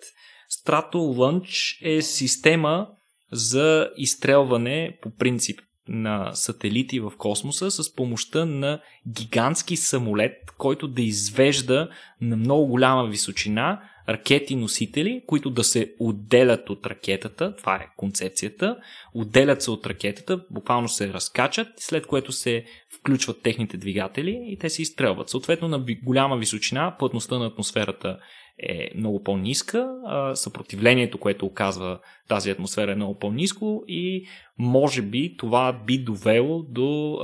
Stratolunch 0.53 1.79
е 1.97 2.03
система 2.03 2.89
за 3.33 3.91
изстрелване 3.97 4.99
по 5.03 5.11
принцип 5.11 5.61
на 5.89 6.35
сателити 6.35 7.01
в 7.01 7.13
космоса 7.19 7.71
с 7.71 7.95
помощта 7.95 8.45
на 8.45 8.81
гигантски 9.09 9.77
самолет, 9.77 10.33
който 10.59 10.89
да 10.89 11.03
извежда 11.03 11.89
на 12.21 12.37
много 12.37 12.67
голяма 12.67 13.07
височина 13.07 13.81
ракети-носители, 14.09 15.23
които 15.27 15.51
да 15.51 15.65
се 15.65 15.95
отделят 15.99 16.71
от 16.71 16.87
ракетата, 16.87 17.57
това 17.57 17.75
е 17.75 17.89
концепцията, 17.97 18.77
отделят 19.15 19.63
се 19.63 19.71
от 19.71 19.87
ракетата, 19.87 20.45
буквално 20.51 20.89
се 20.89 21.13
разкачат, 21.13 21.69
след 21.77 22.07
което 22.07 22.33
се 22.33 22.65
включват 22.99 23.43
техните 23.43 23.77
двигатели 23.77 24.45
и 24.47 24.59
те 24.59 24.71
се 24.71 24.83
изстрелват. 24.83 25.29
Съответно 25.29 25.69
на 25.69 25.85
голяма 26.05 26.37
височина 26.37 26.97
плътността 26.99 27.39
на 27.39 27.47
атмосферата 27.47 28.19
е 28.59 28.91
много 28.97 29.23
по-ниска, 29.23 29.89
съпротивлението, 30.35 31.19
което 31.19 31.47
оказва 31.47 31.99
тази 32.29 32.51
атмосфера 32.51 32.93
е 32.93 32.95
много 32.95 33.19
по-ниско 33.19 33.85
и 33.89 34.27
може 34.59 35.03
би 35.03 35.37
това 35.37 35.73
би 35.87 35.99
довело 35.99 36.63
до 36.63 37.19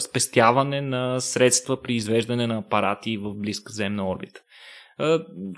спестяване 0.00 0.80
на 0.80 1.20
средства 1.20 1.82
при 1.82 1.94
извеждане 1.94 2.46
на 2.46 2.58
апарати 2.58 3.16
в 3.16 3.34
близка 3.34 3.72
земна 3.72 4.10
орбита. 4.10 4.40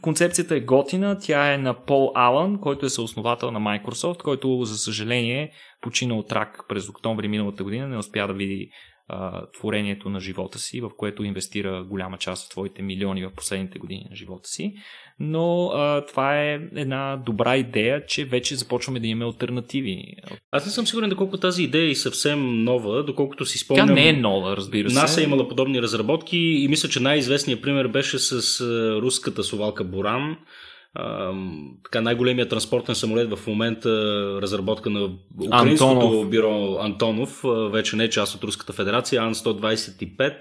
Концепцията 0.03 0.57
е 0.57 0.61
готина, 0.61 1.19
тя 1.19 1.53
е 1.53 1.59
на 1.59 1.85
Пол 1.85 2.13
Алън, 2.15 2.61
който 2.61 2.87
е 2.87 2.89
съосновател 2.89 3.51
на 3.51 3.61
Microsoft, 3.61 4.23
който 4.23 4.65
за 4.65 4.79
съжаление 4.79 5.53
почина 5.81 6.15
от 6.15 6.33
рак 6.33 6.65
през 6.69 6.89
октомври 6.89 7.29
миналата 7.29 7.65
година, 7.65 7.89
не 7.89 7.97
успя 7.97 8.27
да 8.27 8.33
види 8.33 8.71
а, 9.09 9.47
творението 9.47 10.11
на 10.11 10.21
живота 10.21 10.59
си, 10.59 10.81
в 10.81 10.91
което 10.97 11.25
инвестира 11.25 11.85
голяма 11.85 12.19
част 12.19 12.45
от 12.45 12.51
твоите 12.51 12.83
милиони 12.83 13.25
в 13.25 13.31
последните 13.37 13.79
години 13.79 14.07
на 14.11 14.17
живота 14.17 14.49
си. 14.49 14.75
Но 15.21 15.67
а, 15.67 16.07
това 16.07 16.43
е 16.43 16.61
една 16.77 17.23
добра 17.27 17.57
идея, 17.57 18.07
че 18.07 18.25
вече 18.25 18.57
започваме 18.57 19.01
да 19.01 19.07
имаме 19.07 19.25
альтернативи. 19.25 20.15
Аз 20.51 20.67
не 20.67 20.73
съм 20.73 20.87
сигурен 20.87 21.11
доколко 21.11 21.39
тази 21.39 21.63
идея 21.63 21.91
е 21.91 21.95
съвсем 21.95 22.65
нова, 22.65 23.05
доколкото 23.05 23.47
си 23.47 23.59
спомням. 23.59 23.87
Тя 23.87 23.95
не 23.95 24.09
е 24.09 24.13
нова, 24.13 24.57
разбира 24.57 24.91
се. 24.91 25.01
НАСА 25.01 25.21
е 25.21 25.25
имала 25.25 25.49
подобни 25.49 25.83
разработки 25.83 26.39
и 26.39 26.69
мисля, 26.69 26.89
че 26.89 27.01
най-известният 27.01 27.63
пример 27.63 27.89
беше 27.89 28.19
с 28.19 28.61
руската 29.03 29.45
совалка 29.45 29.85
Боран 29.85 30.23
а, 30.23 30.37
така 31.85 32.01
най-големият 32.01 32.49
транспортен 32.49 32.95
самолет 32.95 33.31
в 33.31 33.47
момента 33.47 33.91
разработка 34.43 34.91
на 34.91 35.11
украинското 35.47 35.91
Антонов. 35.91 36.31
бюро 36.31 36.79
Антонов, 36.81 37.45
а, 37.45 37.49
вече 37.49 37.97
не 37.97 38.05
е 38.05 38.11
част 38.11 38.35
от 38.35 38.45
Руската 38.45 38.73
федерация, 38.73 39.23
Ан-125 39.23 40.17
да. 40.19 40.35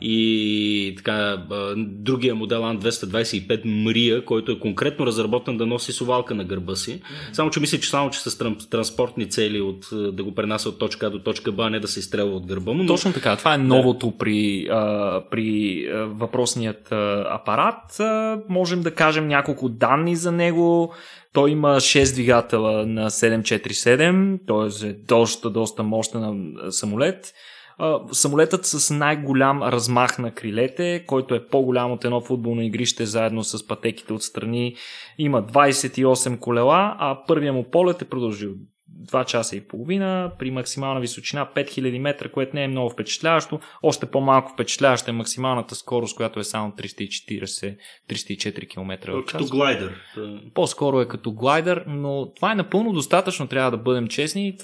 и 0.00 0.94
така, 0.96 1.12
а, 1.50 1.74
другия 1.76 2.34
модел 2.34 2.66
Ан-225 2.66 3.60
Мрия, 3.64 4.24
който 4.24 4.52
е 4.52 4.58
конкретно 4.58 5.06
разработен 5.06 5.56
да 5.56 5.66
носи 5.66 5.92
совалка 5.92 6.34
на 6.34 6.44
гърба 6.44 6.74
си. 6.74 7.02
Само, 7.32 7.50
че 7.50 7.60
мисля, 7.60 7.78
че 7.78 7.90
само, 7.90 8.10
че 8.10 8.20
с 8.20 8.30
тран- 8.30 8.70
транспортни 8.70 9.30
цели 9.30 9.60
от, 9.60 9.88
да 9.92 10.24
го 10.24 10.34
пренася 10.34 10.68
от 10.68 10.78
точка 10.78 11.06
А 11.06 11.10
до 11.10 11.18
точка 11.18 11.52
Б, 11.52 11.66
а 11.66 11.70
не 11.70 11.80
да 11.80 11.88
се 11.88 12.00
изстрелва 12.00 12.36
от 12.36 12.46
гърба 12.46 12.72
му. 12.72 12.82
Но... 12.82 12.86
Точно 12.86 13.12
така. 13.12 13.36
Това 13.36 13.54
е 13.54 13.58
новото 13.58 14.10
при, 14.18 14.68
а, 14.70 15.22
при 15.30 15.84
а, 15.92 15.96
въпросният 15.96 16.92
а, 16.92 17.26
апарат. 17.30 18.00
А, 18.00 18.38
можем 18.48 18.82
да 18.82 18.90
кажем 18.90 19.28
няколко 19.28 19.68
данни 19.88 20.16
за 20.16 20.32
него. 20.32 20.92
Той 21.32 21.50
има 21.50 21.68
6 21.68 22.14
двигателя 22.14 22.86
на 22.86 23.10
747, 23.10 24.38
т.е. 24.46 24.88
е 24.88 24.92
доста, 24.92 25.50
доста 25.50 25.82
мощен 25.82 26.54
самолет. 26.70 27.34
Самолетът 28.12 28.66
с 28.66 28.94
най-голям 28.94 29.62
размах 29.62 30.18
на 30.18 30.30
крилете, 30.30 31.04
който 31.06 31.34
е 31.34 31.46
по-голям 31.46 31.92
от 31.92 32.04
едно 32.04 32.20
футболно 32.20 32.62
игрище 32.62 33.06
заедно 33.06 33.44
с 33.44 33.66
пътеките 33.66 34.12
отстрани, 34.12 34.76
има 35.18 35.42
28 35.42 36.38
колела, 36.38 36.96
а 36.98 37.18
първия 37.26 37.52
му 37.52 37.70
полет 37.70 38.02
е 38.02 38.08
продължил 38.08 38.50
2 39.06 39.24
часа 39.24 39.56
и 39.56 39.60
половина 39.60 40.32
при 40.38 40.50
максимална 40.50 41.00
височина 41.00 41.48
5000 41.56 41.98
метра, 41.98 42.28
което 42.28 42.56
не 42.56 42.64
е 42.64 42.68
много 42.68 42.90
впечатляващо. 42.90 43.60
Още 43.82 44.06
по-малко 44.06 44.52
впечатляваща 44.52 45.10
е 45.10 45.14
максималната 45.14 45.74
скорост, 45.74 46.16
която 46.16 46.40
е 46.40 46.44
само 46.44 46.72
340-304 46.72 48.68
км 48.68 49.24
Като 49.26 49.46
глайдер. 49.46 50.00
По-скоро 50.54 51.00
е 51.00 51.08
като 51.08 51.32
глайдер, 51.32 51.84
но 51.86 52.32
това 52.36 52.52
е 52.52 52.54
напълно 52.54 52.92
достатъчно, 52.92 53.48
трябва 53.48 53.70
да 53.70 53.76
бъдем 53.76 54.08
честни. 54.08 54.58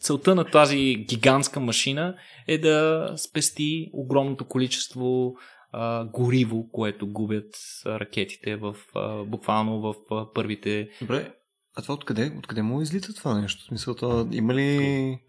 Целта 0.00 0.34
на 0.34 0.44
тази 0.44 0.94
гигантска 0.94 1.60
машина 1.60 2.14
е 2.46 2.58
да 2.58 3.08
спести 3.16 3.90
огромното 3.92 4.44
количество 4.44 5.34
а, 5.72 6.04
гориво, 6.04 6.68
което 6.72 7.06
губят 7.06 7.54
ракетите 7.86 8.56
в, 8.56 8.76
а, 8.94 9.24
буквално 9.24 9.80
в 9.80 9.94
а, 10.10 10.32
първите 10.32 10.88
Добре, 11.00 11.32
а 11.78 11.82
това 11.82 11.94
откъде? 11.94 12.32
Откъде 12.38 12.62
му 12.62 12.82
излита 12.82 13.14
това 13.14 13.40
нещо? 13.40 13.64
Смисъл, 13.64 13.94
то 13.94 14.28
има 14.32 14.54
ли... 14.54 14.78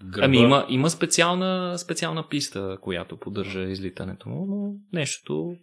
Гърба. 0.03 0.25
Ами 0.25 0.37
има, 0.37 0.65
има 0.69 0.89
специална, 0.89 1.77
специална 1.77 2.27
писта, 2.29 2.77
която 2.81 3.17
поддържа 3.17 3.61
излитането 3.61 4.29
му, 4.29 4.45
но 4.45 4.73
нещото 4.93 5.55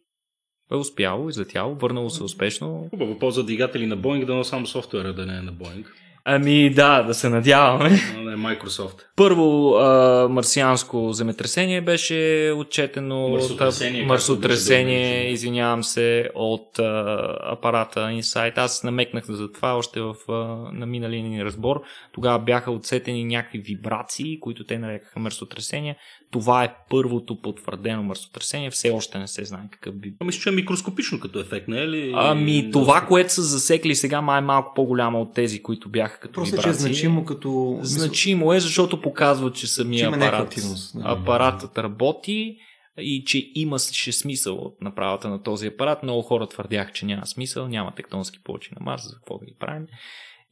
е 0.72 0.74
успяло, 0.74 1.28
излетяло, 1.28 1.74
върнало 1.74 2.10
се 2.10 2.22
успешно. 2.22 2.86
Хубаво, 2.90 3.18
ползва 3.18 3.44
двигатели 3.44 3.86
на 3.86 3.96
Боинг, 3.96 4.24
да 4.24 4.34
но 4.34 4.44
само 4.44 4.66
софтуера 4.66 5.14
да 5.14 5.26
не 5.26 5.36
е 5.36 5.42
на 5.42 5.52
Боинг, 5.52 5.94
Ами 6.28 6.70
да, 6.70 7.02
да 7.02 7.14
се 7.14 7.28
надяваме. 7.28 7.90
Microsoft. 8.36 9.02
Първо 9.16 9.74
а, 9.74 10.28
марсианско 10.30 11.12
земетресение 11.12 11.80
беше 11.80 12.52
отчетено 12.56 13.28
Мърсотресение, 13.28 14.02
от 14.02 14.08
беше, 14.08 15.24
да. 15.24 15.32
извинявам 15.32 15.84
се, 15.84 16.30
от 16.34 16.78
а, 16.78 17.38
апарата 17.52 18.00
Insight. 18.00 18.58
Аз 18.58 18.84
намекнах 18.84 19.24
за 19.28 19.52
това 19.52 19.76
още 19.76 20.00
в, 20.00 20.14
а, 20.28 20.32
на 20.72 20.86
миналия 20.86 21.22
ни 21.22 21.44
разбор. 21.44 21.82
Тогава 22.12 22.38
бяха 22.38 22.70
отсетени 22.70 23.24
някакви 23.24 23.58
вибрации, 23.58 24.40
които 24.40 24.64
те 24.64 24.78
нарекаха 24.78 25.20
мърсотресения. 25.20 25.96
Това 26.30 26.64
е 26.64 26.74
първото 26.90 27.42
потвърдено 27.42 28.02
мърсотресение. 28.02 28.70
Все 28.70 28.90
още 28.90 29.18
не 29.18 29.26
се 29.26 29.44
знае 29.44 29.62
какъв 29.70 29.94
би 29.94 30.14
А 30.20 30.24
Мисля, 30.24 30.40
че 30.40 30.48
е 30.48 30.52
микроскопично 30.52 31.20
като 31.20 31.40
ефект, 31.40 31.68
не 31.68 31.82
е 31.82 31.88
ли? 31.88 32.12
Ами 32.16 32.70
това, 32.72 33.00
което 33.00 33.32
са 33.32 33.42
засекли 33.42 33.94
сега, 33.94 34.20
май 34.20 34.38
е 34.38 34.40
малко 34.40 34.72
по-голямо 34.74 35.20
от 35.20 35.34
тези, 35.34 35.62
които 35.62 35.88
бяха 35.88 36.15
като 36.20 36.32
Просто, 36.32 36.56
че 36.56 36.68
е 36.68 36.72
вибрации. 36.72 36.86
значимо 36.86 37.24
като... 37.24 37.78
Значимо 37.82 38.52
е, 38.52 38.60
защото 38.60 39.00
показва, 39.00 39.52
че 39.52 39.60
Че 39.60 39.66
самия 39.66 40.10
някаква 40.10 40.42
апарат, 40.42 41.18
апаратът 41.20 41.78
работи 41.78 42.56
и 42.98 43.24
че 43.24 43.50
има 43.54 43.78
ще 43.78 44.12
смисъл 44.12 44.54
от 44.54 44.80
направата 44.80 45.28
на 45.28 45.42
този 45.42 45.66
апарат. 45.66 46.02
Много 46.02 46.22
хора 46.22 46.48
твърдяха, 46.48 46.92
че 46.92 47.06
няма 47.06 47.26
смисъл, 47.26 47.68
няма 47.68 47.94
тектонски 47.94 48.42
плочи 48.44 48.70
на 48.80 48.84
Марс, 48.84 49.02
за 49.08 49.14
какво 49.14 49.38
да 49.38 49.46
ги 49.46 49.56
правим. 49.60 49.86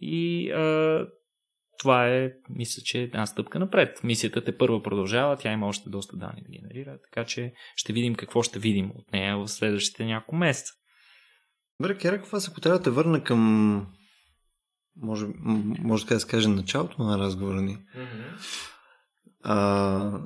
И 0.01 0.51
а, 0.51 1.07
това 1.79 2.09
е, 2.09 2.31
мисля, 2.51 2.83
че 2.83 3.03
една 3.03 3.27
стъпка 3.27 3.59
напред. 3.59 4.01
Мисията 4.05 4.45
те 4.45 4.57
първа 4.59 4.83
продължава, 4.83 5.37
тя 5.37 5.53
има 5.53 5.67
още 5.67 5.91
доста 5.91 6.17
данни 6.17 6.43
да 6.43 6.59
генерира, 6.59 6.99
така 7.11 7.27
че 7.27 7.53
ще 7.77 7.93
видим 7.93 8.15
какво 8.15 8.43
ще 8.43 8.59
видим 8.59 8.93
от 8.95 9.13
нея 9.13 9.37
в 9.39 9.49
следващите 9.49 10.05
няколко 10.05 10.37
месеца. 10.37 10.73
Добре, 11.81 11.99
Кераков, 11.99 12.35
аз 12.35 12.49
ако 12.49 12.61
трябва 12.61 12.79
да 12.79 12.85
те 12.85 12.91
върна 12.91 13.25
към 13.25 13.87
може, 14.97 15.27
може 15.83 16.05
така 16.05 16.15
да 16.15 16.21
се 16.21 16.27
каже 16.27 16.49
началото 16.49 17.03
на 17.03 17.19
разговора 17.19 17.63
ни. 17.63 17.79
А, 19.43 20.21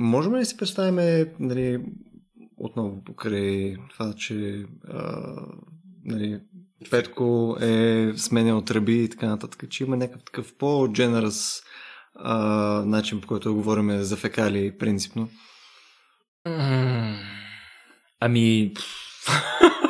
можем 0.00 0.34
ли 0.34 0.38
да 0.38 0.44
си 0.44 0.56
представим, 0.56 1.26
нали, 1.40 1.84
отново 2.56 3.04
покрай 3.04 3.76
това, 3.90 4.12
че 4.12 4.66
а, 4.88 5.32
нали, 6.04 6.40
Петко 6.90 7.56
е 7.60 8.12
сменял 8.16 8.62
тръби 8.62 9.04
и 9.04 9.08
така 9.08 9.26
нататък, 9.26 9.64
че 9.70 9.84
има 9.84 9.96
някакъв 9.96 10.24
такъв 10.24 10.54
по-дженеръс 10.58 11.62
а, 12.14 12.38
начин, 12.86 13.20
по 13.20 13.26
който 13.26 13.54
говорим 13.54 14.02
за 14.02 14.16
фекали 14.16 14.78
принципно. 14.78 15.28
М, 16.46 17.18
Ами... 18.20 18.74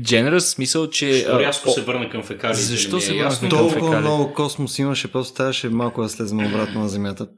Generous 0.00 0.38
смисъл, 0.38 0.90
че... 0.90 1.26
Рязко 1.28 1.70
се 1.70 1.82
върна 1.82 2.10
към 2.10 2.22
фекалите? 2.22 2.60
Защо 2.60 2.96
е 2.96 3.00
се 3.00 3.14
ясно. 3.14 3.48
върна 3.48 3.58
към 3.58 3.70
Толкова 3.70 3.88
фекали. 3.90 4.00
много 4.00 4.32
космос 4.34 4.78
имаше, 4.78 5.12
просто 5.12 5.34
трябваше 5.36 5.68
малко 5.68 6.02
да 6.02 6.08
слезем 6.08 6.46
обратно 6.46 6.80
на 6.80 6.88
Земята. 6.88 7.28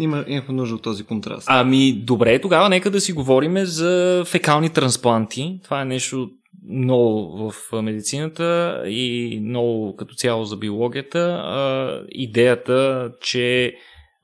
Има, 0.00 0.24
имахме 0.28 0.54
нужда 0.54 0.74
от 0.74 0.82
този 0.82 1.04
контраст. 1.04 1.46
Ами, 1.50 1.92
добре, 1.92 2.38
тогава 2.38 2.68
нека 2.68 2.90
да 2.90 3.00
си 3.00 3.12
говорим 3.12 3.64
за 3.64 4.22
фекални 4.26 4.70
транспланти. 4.70 5.60
Това 5.64 5.80
е 5.80 5.84
нещо 5.84 6.30
ново 6.68 7.50
в 7.50 7.82
медицината 7.82 8.82
и 8.86 9.40
много 9.44 9.96
като 9.96 10.14
цяло 10.14 10.44
за 10.44 10.56
биологията. 10.56 11.18
А, 11.44 12.02
идеята, 12.08 13.10
че 13.20 13.74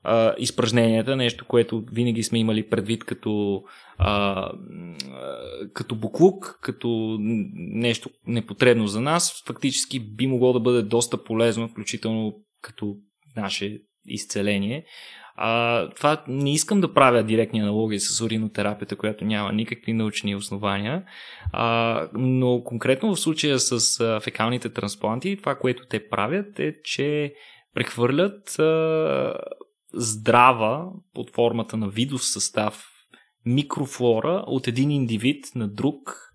а, 0.03 0.33
изпражненията, 0.37 1.15
нещо, 1.15 1.45
което 1.45 1.83
винаги 1.91 2.23
сме 2.23 2.39
имали 2.39 2.69
предвид 2.69 3.03
като, 3.03 3.61
а, 3.97 4.51
като 5.73 5.95
буклук, 5.95 6.59
като 6.61 7.17
нещо 7.55 8.09
непотребно 8.27 8.87
за 8.87 9.01
нас, 9.01 9.43
фактически 9.47 9.99
би 9.99 10.27
могло 10.27 10.53
да 10.53 10.59
бъде 10.59 10.81
доста 10.81 11.23
полезно, 11.23 11.67
включително 11.67 12.33
като 12.61 12.95
наше 13.35 13.81
изцеление. 14.05 14.85
А, 15.39 15.89
това 15.89 16.23
не 16.27 16.53
искам 16.53 16.81
да 16.81 16.93
правя 16.93 17.23
директни 17.23 17.59
аналогии 17.59 17.99
с 17.99 18.21
уринотерапията, 18.21 18.95
която 18.95 19.25
няма 19.25 19.53
никакви 19.53 19.93
научни 19.93 20.35
основания, 20.35 21.03
а, 21.53 22.09
но 22.13 22.63
конкретно 22.63 23.15
в 23.15 23.19
случая 23.19 23.59
с 23.59 23.99
фекалните 24.23 24.69
транспланти, 24.69 25.37
това, 25.37 25.55
което 25.55 25.85
те 25.85 26.09
правят 26.09 26.59
е, 26.59 26.73
че 26.83 27.33
прехвърлят 27.73 28.59
а, 28.59 29.33
здрава 29.93 30.85
под 31.13 31.35
формата 31.35 31.77
на 31.77 31.89
видов 31.89 32.25
състав 32.25 32.96
микрофлора 33.45 34.43
от 34.47 34.67
един 34.67 34.91
индивид 34.91 35.45
на 35.55 35.67
друг 35.67 36.31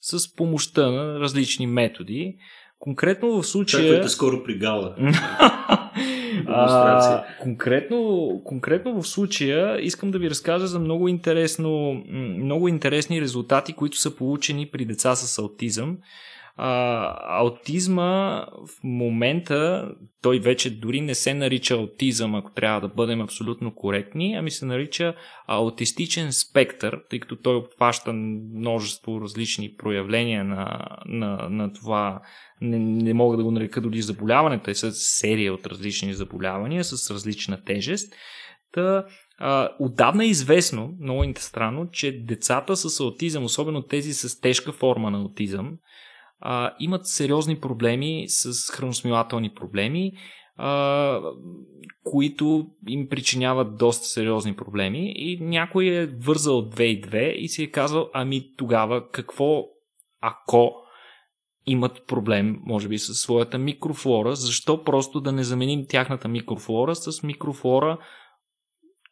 с 0.00 0.34
помощта 0.36 0.90
на 0.90 1.20
различни 1.20 1.66
методи. 1.66 2.36
Конкретно 2.78 3.28
в 3.28 3.46
случая... 3.46 3.82
Чакайте 3.82 4.08
скоро 4.08 4.42
при 4.44 4.58
гала. 4.58 4.96
а, 6.46 7.24
конкретно, 7.40 8.30
конкретно 8.44 9.02
в 9.02 9.08
случая 9.08 9.80
искам 9.80 10.10
да 10.10 10.18
ви 10.18 10.30
разкажа 10.30 10.66
за 10.66 10.78
много, 10.78 11.08
интересно, 11.08 11.92
много 12.38 12.68
интересни 12.68 13.20
резултати, 13.20 13.72
които 13.72 13.96
са 13.96 14.16
получени 14.16 14.66
при 14.66 14.84
деца 14.84 15.14
с 15.14 15.38
аутизъм. 15.38 15.98
А, 16.56 17.38
аутизма 17.40 18.46
в 18.66 18.84
момента, 18.84 19.88
той 20.22 20.38
вече 20.38 20.78
дори 20.80 21.00
не 21.00 21.14
се 21.14 21.34
нарича 21.34 21.74
аутизъм, 21.74 22.34
ако 22.34 22.52
трябва 22.52 22.80
да 22.80 22.88
бъдем 22.88 23.20
абсолютно 23.20 23.74
коректни, 23.74 24.34
ами 24.34 24.50
се 24.50 24.66
нарича 24.66 25.14
аутистичен 25.46 26.32
спектър, 26.32 27.00
тъй 27.10 27.20
като 27.20 27.36
той 27.36 27.56
обхваща 27.56 28.12
множество 28.12 29.20
различни 29.20 29.74
проявления 29.74 30.44
на, 30.44 30.88
на, 31.06 31.48
на 31.50 31.72
това 31.72 32.20
не, 32.60 32.78
не 32.78 33.14
мога 33.14 33.36
да 33.36 33.44
го 33.44 33.50
нарека 33.50 33.80
дори 33.80 34.02
заболяване, 34.02 34.62
те 34.62 34.74
са 34.74 34.92
серия 34.92 35.54
от 35.54 35.66
различни 35.66 36.14
заболявания 36.14 36.84
с 36.84 37.10
различна 37.10 37.64
тежест. 37.64 38.14
Та, 38.72 39.04
а, 39.38 39.68
отдавна 39.80 40.24
е 40.24 40.28
известно, 40.28 40.94
много 41.00 41.24
странно, 41.36 41.90
че 41.90 42.24
децата 42.24 42.76
с 42.76 43.00
аутизъм, 43.00 43.44
особено 43.44 43.82
тези 43.82 44.12
с 44.14 44.40
тежка 44.40 44.72
форма 44.72 45.10
на 45.10 45.18
аутизъм, 45.18 45.78
а, 46.44 46.74
имат 46.80 47.06
сериозни 47.06 47.60
проблеми 47.60 48.24
с 48.28 48.72
храносмилателни 48.72 49.54
проблеми, 49.54 50.12
а, 50.56 51.20
които 52.04 52.66
им 52.88 53.08
причиняват 53.08 53.76
доста 53.76 54.06
сериозни 54.06 54.56
проблеми 54.56 55.12
и 55.16 55.38
някой 55.40 55.86
е 55.86 56.06
вързал 56.06 56.62
2 56.62 56.80
и 56.82 57.02
2 57.02 57.32
и 57.32 57.48
си 57.48 57.62
е 57.62 57.70
казал, 57.70 58.10
ами 58.12 58.56
тогава 58.56 59.10
какво 59.10 59.64
ако 60.20 60.74
имат 61.66 62.06
проблем, 62.06 62.60
може 62.66 62.88
би, 62.88 62.98
с 62.98 63.14
своята 63.14 63.58
микрофлора. 63.58 64.36
Защо 64.36 64.84
просто 64.84 65.20
да 65.20 65.32
не 65.32 65.44
заменим 65.44 65.84
тяхната 65.88 66.28
микрофлора 66.28 66.94
с 66.94 67.22
микрофлора, 67.22 67.98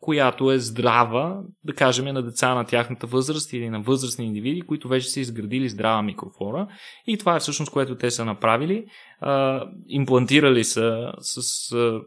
която 0.00 0.50
е 0.50 0.58
здрава, 0.58 1.42
да 1.64 1.74
кажем, 1.74 2.04
на 2.04 2.22
деца 2.22 2.54
на 2.54 2.64
тяхната 2.64 3.06
възраст 3.06 3.52
или 3.52 3.68
на 3.70 3.80
възрастни 3.80 4.26
индивиди, 4.26 4.62
които 4.62 4.88
вече 4.88 5.08
са 5.08 5.20
изградили 5.20 5.68
здрава 5.68 6.02
микрофлора. 6.02 6.68
И 7.06 7.18
това 7.18 7.36
е 7.36 7.40
всъщност 7.40 7.72
което 7.72 7.96
те 7.96 8.10
са 8.10 8.24
направили. 8.24 8.86
А, 9.20 9.64
имплантирали 9.88 10.64
са 10.64 11.12
с, 11.18 11.42
с, 11.42 12.00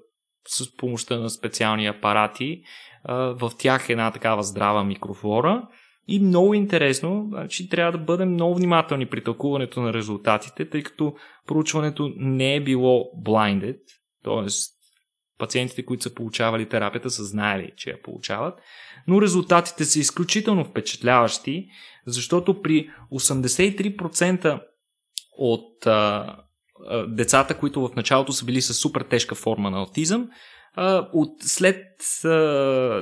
с 0.47 0.77
помощта 0.77 1.19
на 1.19 1.29
специални 1.29 1.87
апарати 1.87 2.61
а, 3.03 3.15
в 3.15 3.51
тях 3.57 3.89
една 3.89 4.11
такава 4.11 4.43
здрава 4.43 4.83
микрофлора. 4.83 5.67
И 6.07 6.19
много 6.19 6.53
интересно, 6.53 7.25
значи 7.29 7.69
трябва 7.69 7.91
да 7.91 7.97
бъдем 7.97 8.29
много 8.29 8.55
внимателни 8.55 9.05
при 9.05 9.23
тълкуването 9.23 9.81
на 9.81 9.93
резултатите, 9.93 10.69
тъй 10.69 10.83
като 10.83 11.13
проучването 11.47 12.11
не 12.17 12.55
е 12.55 12.63
било 12.63 13.03
blinded, 13.25 13.77
т.е 14.23 14.49
пациентите, 15.37 15.85
които 15.85 16.03
са 16.03 16.13
получавали 16.13 16.69
терапията, 16.69 17.09
са 17.09 17.23
знаели, 17.23 17.71
че 17.77 17.89
я 17.89 18.01
получават. 18.01 18.59
Но 19.07 19.21
резултатите 19.21 19.85
са 19.85 19.99
изключително 19.99 20.65
впечатляващи, 20.65 21.67
защото 22.05 22.61
при 22.61 22.89
83% 23.13 24.61
от 25.37 25.87
а, 25.87 26.35
а, 26.89 27.07
децата, 27.07 27.57
които 27.57 27.87
в 27.87 27.95
началото 27.95 28.31
са 28.31 28.45
били 28.45 28.61
с 28.61 28.73
супер 28.73 29.01
тежка 29.01 29.35
форма 29.35 29.71
на 29.71 29.79
аутизъм, 29.79 30.29
а, 30.75 31.09
от, 31.13 31.41
след 31.41 31.85
а, 32.25 32.29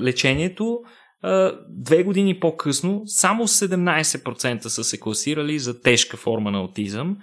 лечението, 0.01 0.79
а, 1.21 1.59
две 1.69 2.03
години 2.03 2.39
по-късно, 2.39 3.01
само 3.05 3.47
17% 3.47 4.67
са 4.67 4.83
се 4.83 4.99
класирали 4.99 5.59
за 5.59 5.81
тежка 5.81 6.17
форма 6.17 6.51
на 6.51 6.57
аутизъм, 6.57 7.17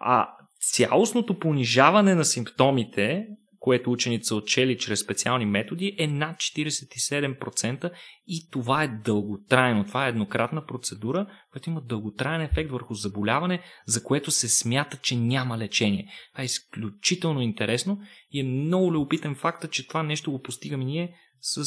а 0.00 0.28
цялостното 0.60 1.38
понижаване 1.38 2.14
на 2.14 2.24
симптомите 2.24 3.26
което 3.62 3.92
учените 3.92 4.24
са 4.24 4.34
отчели 4.34 4.78
чрез 4.78 5.00
специални 5.00 5.46
методи, 5.46 5.96
е 5.98 6.06
над 6.06 6.36
47% 6.36 7.90
и 8.26 8.50
това 8.50 8.82
е 8.82 8.88
дълготрайно. 8.88 9.86
Това 9.86 10.06
е 10.06 10.08
еднократна 10.08 10.66
процедура, 10.66 11.26
която 11.50 11.70
има 11.70 11.80
дълготраен 11.80 12.40
ефект 12.40 12.70
върху 12.70 12.94
заболяване, 12.94 13.62
за 13.86 14.02
което 14.02 14.30
се 14.30 14.48
смята, 14.48 14.96
че 14.96 15.16
няма 15.16 15.58
лечение. 15.58 16.08
Това 16.32 16.42
е 16.42 16.44
изключително 16.44 17.40
интересно 17.40 18.00
и 18.30 18.40
е 18.40 18.44
много 18.44 18.92
любопитен 18.92 19.34
факта, 19.34 19.68
че 19.68 19.88
това 19.88 20.02
нещо 20.02 20.32
го 20.32 20.42
постигаме 20.42 20.84
ние 20.84 21.14
с 21.40 21.64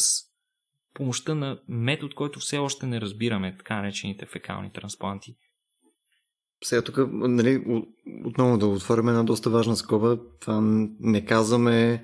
помощта 0.93 1.35
на 1.35 1.59
метод, 1.67 2.15
който 2.15 2.39
все 2.39 2.57
още 2.57 2.85
не 2.85 3.01
разбираме, 3.01 3.57
така 3.57 3.76
наречените 3.76 4.26
фекални 4.26 4.72
транспланти. 4.72 5.35
Сега 6.65 6.81
тук, 6.81 6.99
нали, 7.11 7.63
отново 8.25 8.57
да 8.57 8.67
отворим 8.67 9.07
една 9.07 9.23
доста 9.23 9.49
важна 9.49 9.75
скоба. 9.75 10.17
Това 10.41 10.59
не 10.99 11.25
казваме 11.25 12.03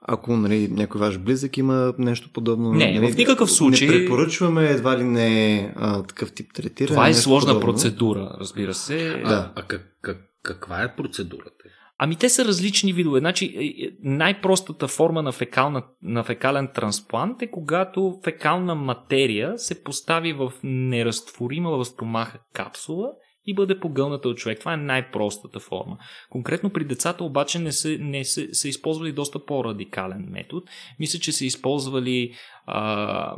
ако 0.00 0.36
нали, 0.36 0.68
някой 0.70 1.00
ваш 1.00 1.18
близък 1.18 1.56
има 1.56 1.94
нещо 1.98 2.30
подобно. 2.32 2.72
Не, 2.72 2.92
нали, 2.92 3.12
в 3.12 3.16
никакъв 3.16 3.50
случай. 3.50 3.88
Не 3.88 3.94
препоръчваме 3.94 4.66
едва 4.66 4.98
ли 4.98 5.04
не 5.04 5.72
а, 5.76 6.02
такъв 6.02 6.32
тип 6.32 6.52
третиране. 6.54 6.94
Това 6.94 7.08
е 7.08 7.14
сложна 7.14 7.52
подобно. 7.52 7.72
процедура, 7.72 8.36
разбира 8.40 8.74
се. 8.74 9.22
А, 9.24 9.28
да. 9.28 9.52
а 9.56 9.62
как, 9.62 9.98
как, 10.02 10.18
каква 10.42 10.82
е 10.82 10.96
процедурата? 10.96 11.64
Ами 11.98 12.16
те 12.16 12.28
са 12.28 12.44
различни 12.44 12.92
видове. 12.92 13.20
Значи, 13.20 13.44
е, 13.56 13.64
е, 13.64 13.90
най-простата 14.02 14.88
форма 14.88 15.22
на, 15.22 15.32
фекална, 15.32 15.82
на 16.02 16.24
фекален 16.24 16.68
трансплант 16.74 17.42
е 17.42 17.50
когато 17.50 18.20
фекална 18.24 18.74
материя 18.74 19.58
се 19.58 19.82
постави 19.82 20.32
в 20.32 20.52
неразтворима 20.62 21.70
в 21.70 21.84
стомаха 21.84 22.38
капсула 22.52 23.08
и 23.48 23.54
бъде 23.54 23.80
погълната 23.80 24.28
от 24.28 24.36
човек. 24.36 24.58
Това 24.58 24.74
е 24.74 24.76
най-простата 24.76 25.60
форма. 25.60 25.98
Конкретно 26.30 26.70
при 26.70 26.84
децата 26.84 27.24
обаче 27.24 27.58
не 27.58 27.72
са, 27.72 27.96
не 28.00 28.24
са, 28.24 28.46
са 28.52 28.68
използвали 28.68 29.12
доста 29.12 29.44
по-радикален 29.44 30.26
метод. 30.30 30.66
Мисля, 30.98 31.18
че 31.18 31.32
са 31.32 31.44
използвали 31.44 32.34
а, 32.66 33.36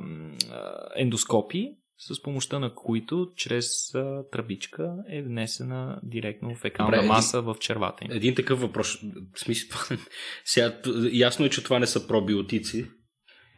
ендоскопи, 0.96 1.68
с 1.98 2.22
помощта 2.22 2.58
на 2.58 2.74
които 2.74 3.30
чрез 3.36 3.94
а, 3.94 4.22
тръбичка 4.32 4.94
е 5.10 5.22
внесена 5.22 6.00
директно 6.02 6.54
фекална 6.54 6.96
Добре, 6.96 7.06
маса 7.06 7.38
един, 7.38 7.54
в 7.54 7.58
червата 7.58 8.04
им. 8.04 8.10
Един 8.12 8.34
такъв 8.34 8.60
въпрос. 8.60 8.98
В 9.34 9.40
смисъл, 9.40 9.80
сега, 10.44 10.80
ясно 11.12 11.44
е, 11.44 11.50
че 11.50 11.64
това 11.64 11.78
не 11.78 11.86
са 11.86 12.06
пробиотици, 12.06 12.86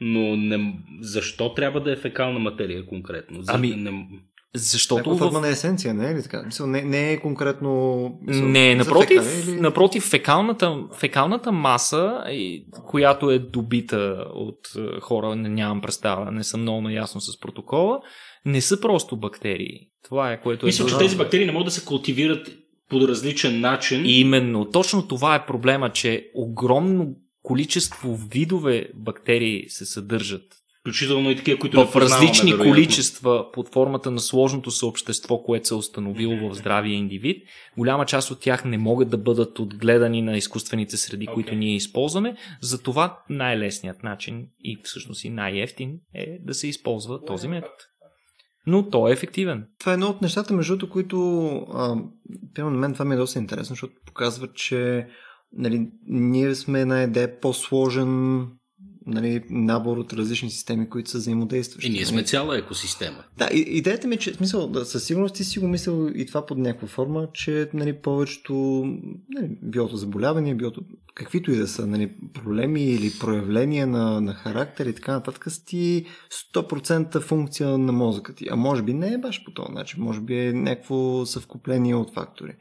но 0.01 0.37
не, 0.37 0.83
защо 1.01 1.55
трябва 1.55 1.81
да 1.81 1.93
е 1.93 1.97
фекална 1.97 2.39
материя 2.39 2.87
конкретно? 2.87 3.43
За, 3.43 3.53
ами, 3.55 3.77
не... 3.77 4.09
Защото. 4.55 5.11
Някаква 5.11 5.27
форма 5.27 5.39
в... 5.39 5.43
на 5.43 5.49
есенция, 5.49 5.95
не 5.95 6.11
е 6.11 6.15
ли 6.15 6.23
така? 6.23 6.43
Мисъл, 6.43 6.66
не, 6.66 6.83
не 6.83 7.12
е 7.12 7.20
конкретно. 7.20 8.03
Мисъл, 8.23 8.49
не, 8.49 8.74
напротив, 8.74 9.23
фека, 9.23 9.51
или... 9.51 9.61
напротив 9.61 10.05
фекалната, 10.05 10.79
фекалната 10.99 11.53
маса, 11.53 12.24
която 12.87 13.31
е 13.31 13.39
добита 13.39 14.27
от 14.35 14.59
е, 14.77 15.01
хора, 15.01 15.37
не, 15.37 15.49
нямам 15.49 15.81
представа, 15.81 16.31
не 16.31 16.45
съм 16.45 16.61
много 16.61 16.81
наясно 16.81 17.20
с 17.20 17.41
протокола, 17.41 18.01
не 18.45 18.61
са 18.61 18.81
просто 18.81 19.16
бактерии. 19.16 19.81
Това 20.05 20.33
е 20.33 20.41
което 20.41 20.66
е. 20.66 20.69
Мисля, 20.69 20.87
че 20.87 20.99
тези 20.99 21.16
бактерии 21.16 21.47
не 21.47 21.53
могат 21.53 21.66
да 21.66 21.70
се 21.70 21.85
култивират 21.85 22.49
по 22.89 23.09
различен 23.09 23.61
начин. 23.61 24.07
И 24.07 24.20
именно, 24.20 24.70
точно 24.70 25.09
това 25.09 25.35
е 25.35 25.47
проблема, 25.47 25.93
че 25.93 26.31
огромно 26.35 27.16
количество 27.43 28.16
видове 28.16 28.89
бактерии 28.95 29.65
се 29.69 29.85
съдържат 29.85 30.61
Включително 30.83 31.31
и 31.31 31.37
такива, 31.37 31.59
които 31.59 31.87
в 31.87 31.97
различни 31.97 32.51
вероятно. 32.51 32.73
количества 32.73 33.53
под 33.53 33.73
формата 33.73 34.11
на 34.11 34.21
сложното 34.21 34.71
съобщество, 34.71 35.43
което 35.43 35.69
се 35.69 35.75
е 35.75 35.77
установило 35.77 36.51
в 36.51 36.55
здравия 36.55 36.95
индивид. 36.95 37.43
Голяма 37.79 38.07
част 38.07 38.31
от 38.31 38.41
тях 38.41 38.65
не 38.65 38.79
могат 38.79 39.11
да 39.11 39.19
бъдат 39.19 39.59
отгледани 39.59 40.23
на 40.23 40.37
изкуствените 40.37 40.97
среди, 40.97 41.27
okay. 41.27 41.35
които 41.35 41.55
ние 41.55 41.77
използваме. 41.77 42.37
Затова 42.61 43.19
най-лесният 43.31 44.03
начин 44.03 44.47
и 44.65 44.79
всъщност 44.85 45.25
и 45.25 45.31
най-ефтин 45.31 45.99
е 46.15 46.39
да 46.45 46.55
се 46.55 46.69
използва 46.69 47.25
този 47.25 47.49
метод. 47.49 47.75
Но 48.67 48.89
той 48.89 49.11
е 49.11 49.13
ефективен. 49.13 49.67
Това 49.79 49.93
е 49.93 49.95
едно 49.95 50.07
от 50.07 50.23
нещата, 50.23 50.55
между 50.55 50.89
които, 50.89 51.49
а, 51.75 51.97
на 52.59 52.71
мен 52.71 52.93
това 52.93 53.05
ми 53.05 53.15
е 53.15 53.19
доста 53.19 53.39
интересно, 53.39 53.73
защото 53.73 53.95
показва, 54.07 54.49
че 54.55 55.07
нали, 55.53 55.89
ние 56.07 56.55
сме 56.55 56.81
една 56.81 57.03
идея 57.03 57.41
по-сложен 57.41 58.43
нали, 59.07 59.43
набор 59.51 59.97
от 59.97 60.12
различни 60.12 60.51
системи, 60.51 60.89
които 60.89 61.11
са 61.11 61.19
взаимодействащи. 61.19 61.89
И 61.89 61.91
ние 61.91 62.07
сме 62.07 62.16
нали? 62.16 62.27
цяла 62.27 62.59
екосистема. 62.59 63.24
Да, 63.39 63.49
идеята 63.53 64.09
ми 64.09 64.15
е, 64.15 64.19
че 64.19 64.35
смисъл, 64.35 64.69
да, 64.69 64.85
със 64.85 65.05
сигурност 65.05 65.35
ти 65.35 65.45
си 65.45 65.59
го 65.59 65.69
мислил 65.69 66.11
и 66.15 66.27
това 66.27 66.47
под 66.47 66.59
някаква 66.59 66.89
форма, 66.89 67.29
че 67.33 67.69
нали, 67.74 67.93
повечето 67.93 68.55
нали, 69.29 69.49
биото 69.62 69.97
заболявания, 69.97 70.55
биото, 70.55 70.81
каквито 71.15 71.53
и 71.53 71.57
да 71.57 71.69
са 71.69 71.87
нали, 71.87 72.12
проблеми 72.35 72.83
или 72.83 73.12
проявления 73.20 73.87
на, 73.87 74.20
на 74.20 74.35
характер 74.35 74.87
и 74.87 74.95
така 74.95 75.12
нататък, 75.12 75.45
са 75.49 75.65
ти 75.65 76.07
100% 76.55 77.20
функция 77.20 77.79
на 77.79 77.93
мозъка 77.93 78.35
ти. 78.35 78.47
А 78.51 78.57
може 78.57 78.83
би 78.83 78.95
не 78.95 79.12
е 79.12 79.19
баш 79.19 79.45
по 79.45 79.51
този 79.51 79.73
начин, 79.73 80.03
може 80.03 80.20
би 80.20 80.39
е 80.39 80.53
някакво 80.53 81.27
съвкупление 81.27 81.95
от 81.95 82.15
фактори. 82.15 82.55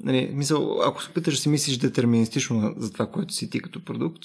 Нали, 0.00 0.30
мисъл, 0.34 0.80
ако 0.82 1.02
се 1.02 1.10
опиташ 1.10 1.34
да 1.34 1.40
си 1.40 1.48
мислиш 1.48 1.76
детерминистично 1.76 2.74
за 2.76 2.92
това, 2.92 3.06
което 3.06 3.34
си 3.34 3.50
ти 3.50 3.60
като 3.60 3.84
продукт, 3.84 4.22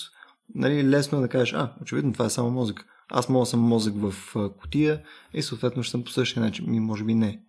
нали, 0.56 0.90
лесно 0.90 1.18
е 1.18 1.22
да 1.22 1.28
кажеш, 1.28 1.54
а, 1.54 1.74
очевидно 1.82 2.14
това 2.14 2.26
е 2.26 2.30
само 2.30 2.52
мозък. 2.52 2.86
Аз 3.10 3.30
мога 3.30 3.42
да 3.42 3.46
съм 3.46 3.60
мозък 3.60 3.94
в 3.98 4.14
котия 4.60 5.02
и 5.34 5.42
съответно 5.42 5.84
ще 5.84 5.92
съм 5.92 6.04
по 6.04 6.12
същия 6.12 6.44
начин. 6.44 6.72
Ми, 6.72 6.80
може 6.80 7.04
би 7.04 7.16
не. 7.16 7.40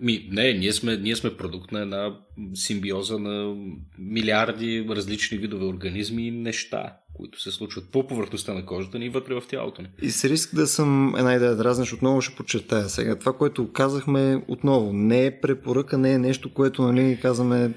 Ми, 0.00 0.28
не, 0.30 0.52
ние 0.52 0.72
сме, 0.72 0.96
ние 0.96 1.16
сме 1.16 1.36
продукт 1.36 1.72
на 1.72 1.80
една 1.80 2.16
симбиоза 2.54 3.18
на 3.18 3.54
милиарди 3.98 4.86
различни 4.90 5.38
видове 5.38 5.64
организми 5.64 6.26
и 6.26 6.30
неща, 6.30 6.96
които 7.14 7.40
се 7.40 7.50
случват 7.50 7.90
по 7.90 8.06
повърхността 8.06 8.54
на 8.54 8.66
кожата 8.66 8.98
ни 8.98 9.06
и 9.06 9.08
вътре 9.08 9.34
в 9.34 9.42
тялото 9.48 9.82
ни. 9.82 9.88
И 10.02 10.10
с 10.10 10.24
риск 10.24 10.54
да 10.54 10.66
съм 10.66 11.14
една 11.16 11.34
идея 11.34 11.56
да 11.56 11.64
разнеш, 11.64 11.92
отново 11.92 12.20
ще 12.20 12.36
подчертая 12.36 12.88
сега. 12.88 13.18
Това, 13.18 13.32
което 13.32 13.72
казахме 13.72 14.44
отново, 14.48 14.92
не 14.92 15.26
е 15.26 15.40
препоръка, 15.40 15.98
не 15.98 16.12
е 16.12 16.18
нещо, 16.18 16.54
което 16.54 16.82
нали, 16.82 17.18
казваме 17.22 17.74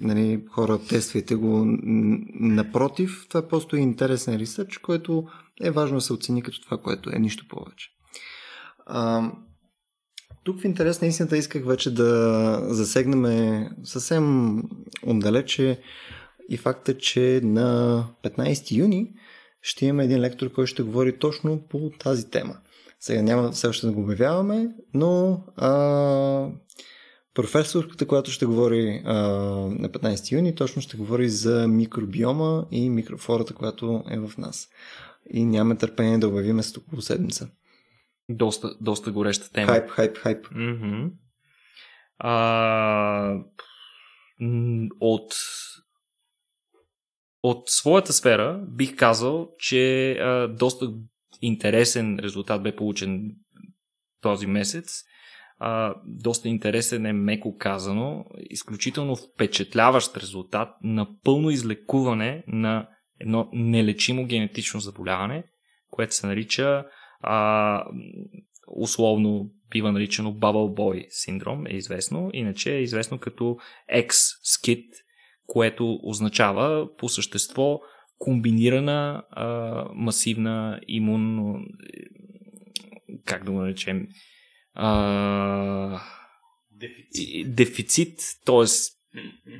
нали, 0.00 0.44
хора, 0.50 0.78
тествайте 0.88 1.34
го. 1.34 1.64
Напротив, 2.40 3.26
това 3.28 3.40
е 3.40 3.48
просто 3.48 3.76
интересен 3.76 4.36
ресърч, 4.36 4.78
който 4.78 5.26
е 5.60 5.70
важно 5.70 5.96
да 5.96 6.00
се 6.00 6.12
оцени 6.12 6.42
като 6.42 6.60
това, 6.60 6.78
което 6.78 7.10
е 7.10 7.18
нищо 7.18 7.48
повече. 7.48 7.90
А, 8.86 9.32
тук 10.44 10.60
в 10.60 10.64
интерес 10.64 11.00
на 11.00 11.06
истината 11.06 11.36
исках 11.36 11.64
вече 11.64 11.94
да 11.94 12.60
засегнем 12.62 13.66
съвсем 13.84 14.56
отдалече 15.06 15.80
и 16.48 16.56
факта, 16.56 16.98
че 16.98 17.40
на 17.44 18.04
15 18.24 18.76
юни 18.76 19.12
ще 19.62 19.86
имаме 19.86 20.04
един 20.04 20.20
лектор, 20.20 20.52
който 20.52 20.66
ще 20.66 20.82
говори 20.82 21.18
точно 21.18 21.62
по 21.68 21.90
тази 21.98 22.30
тема. 22.30 22.56
Сега 23.00 23.22
няма 23.22 23.50
все 23.52 23.66
още 23.66 23.86
да 23.86 23.92
го 23.92 24.00
обявяваме, 24.00 24.68
но 24.94 25.42
а, 25.56 25.70
Професорката, 27.38 28.06
която 28.06 28.30
ще 28.30 28.46
говори 28.46 29.02
а, 29.04 29.14
на 29.78 29.88
15 29.88 30.32
юни, 30.32 30.54
точно 30.54 30.82
ще 30.82 30.96
говори 30.96 31.28
за 31.28 31.68
микробиома 31.68 32.66
и 32.70 32.90
микрофлората, 32.90 33.54
която 33.54 34.04
е 34.10 34.18
в 34.18 34.38
нас. 34.38 34.68
И 35.30 35.44
нямаме 35.44 35.76
търпение 35.76 36.18
да 36.18 36.28
обявиме 36.28 36.62
с 36.62 36.76
около 36.76 37.02
седмица. 37.02 37.50
Доста, 38.28 38.76
доста 38.80 39.12
гореща 39.12 39.52
тема. 39.52 39.66
Хайп, 39.66 39.90
хайп, 39.90 40.16
хайп. 40.16 40.46
Mm-hmm. 40.46 41.10
А, 42.18 43.34
от 45.00 45.34
от 47.42 47.68
своята 47.68 48.12
сфера 48.12 48.64
бих 48.68 48.96
казал, 48.96 49.50
че 49.58 50.12
а, 50.12 50.48
доста 50.48 50.92
интересен 51.42 52.18
резултат 52.18 52.62
бе 52.62 52.76
получен 52.76 53.36
този 54.20 54.46
месец. 54.46 55.04
А, 55.58 55.94
доста 56.06 56.48
интересен 56.48 57.06
е 57.06 57.12
меко 57.12 57.56
казано, 57.58 58.24
изключително 58.50 59.16
впечатляващ 59.16 60.16
резултат 60.16 60.68
на 60.82 61.08
пълно 61.24 61.50
излекуване 61.50 62.44
на 62.46 62.88
едно 63.20 63.48
нелечимо 63.52 64.26
генетично 64.26 64.80
заболяване, 64.80 65.44
което 65.90 66.14
се 66.14 66.26
нарича 66.26 66.84
а, 67.20 67.84
условно 68.76 69.50
бива 69.70 69.92
наричано 69.92 70.32
Bubble 70.32 70.78
Boy 70.78 71.06
синдром, 71.08 71.66
е 71.66 71.76
известно. 71.76 72.30
Иначе 72.32 72.76
е 72.76 72.82
известно 72.82 73.18
като 73.18 73.56
X-skit, 73.94 74.86
което 75.46 75.98
означава 76.02 76.96
по 76.96 77.08
същество 77.08 77.80
комбинирана 78.18 79.22
а, 79.30 79.84
масивна 79.94 80.80
имунно 80.88 81.60
как 83.24 83.44
да 83.44 83.50
го 83.50 83.58
наречем 83.58 84.06
а, 84.78 86.00
дефицит, 86.70 87.54
дефицит 87.54 88.18
т.е. 88.44 88.64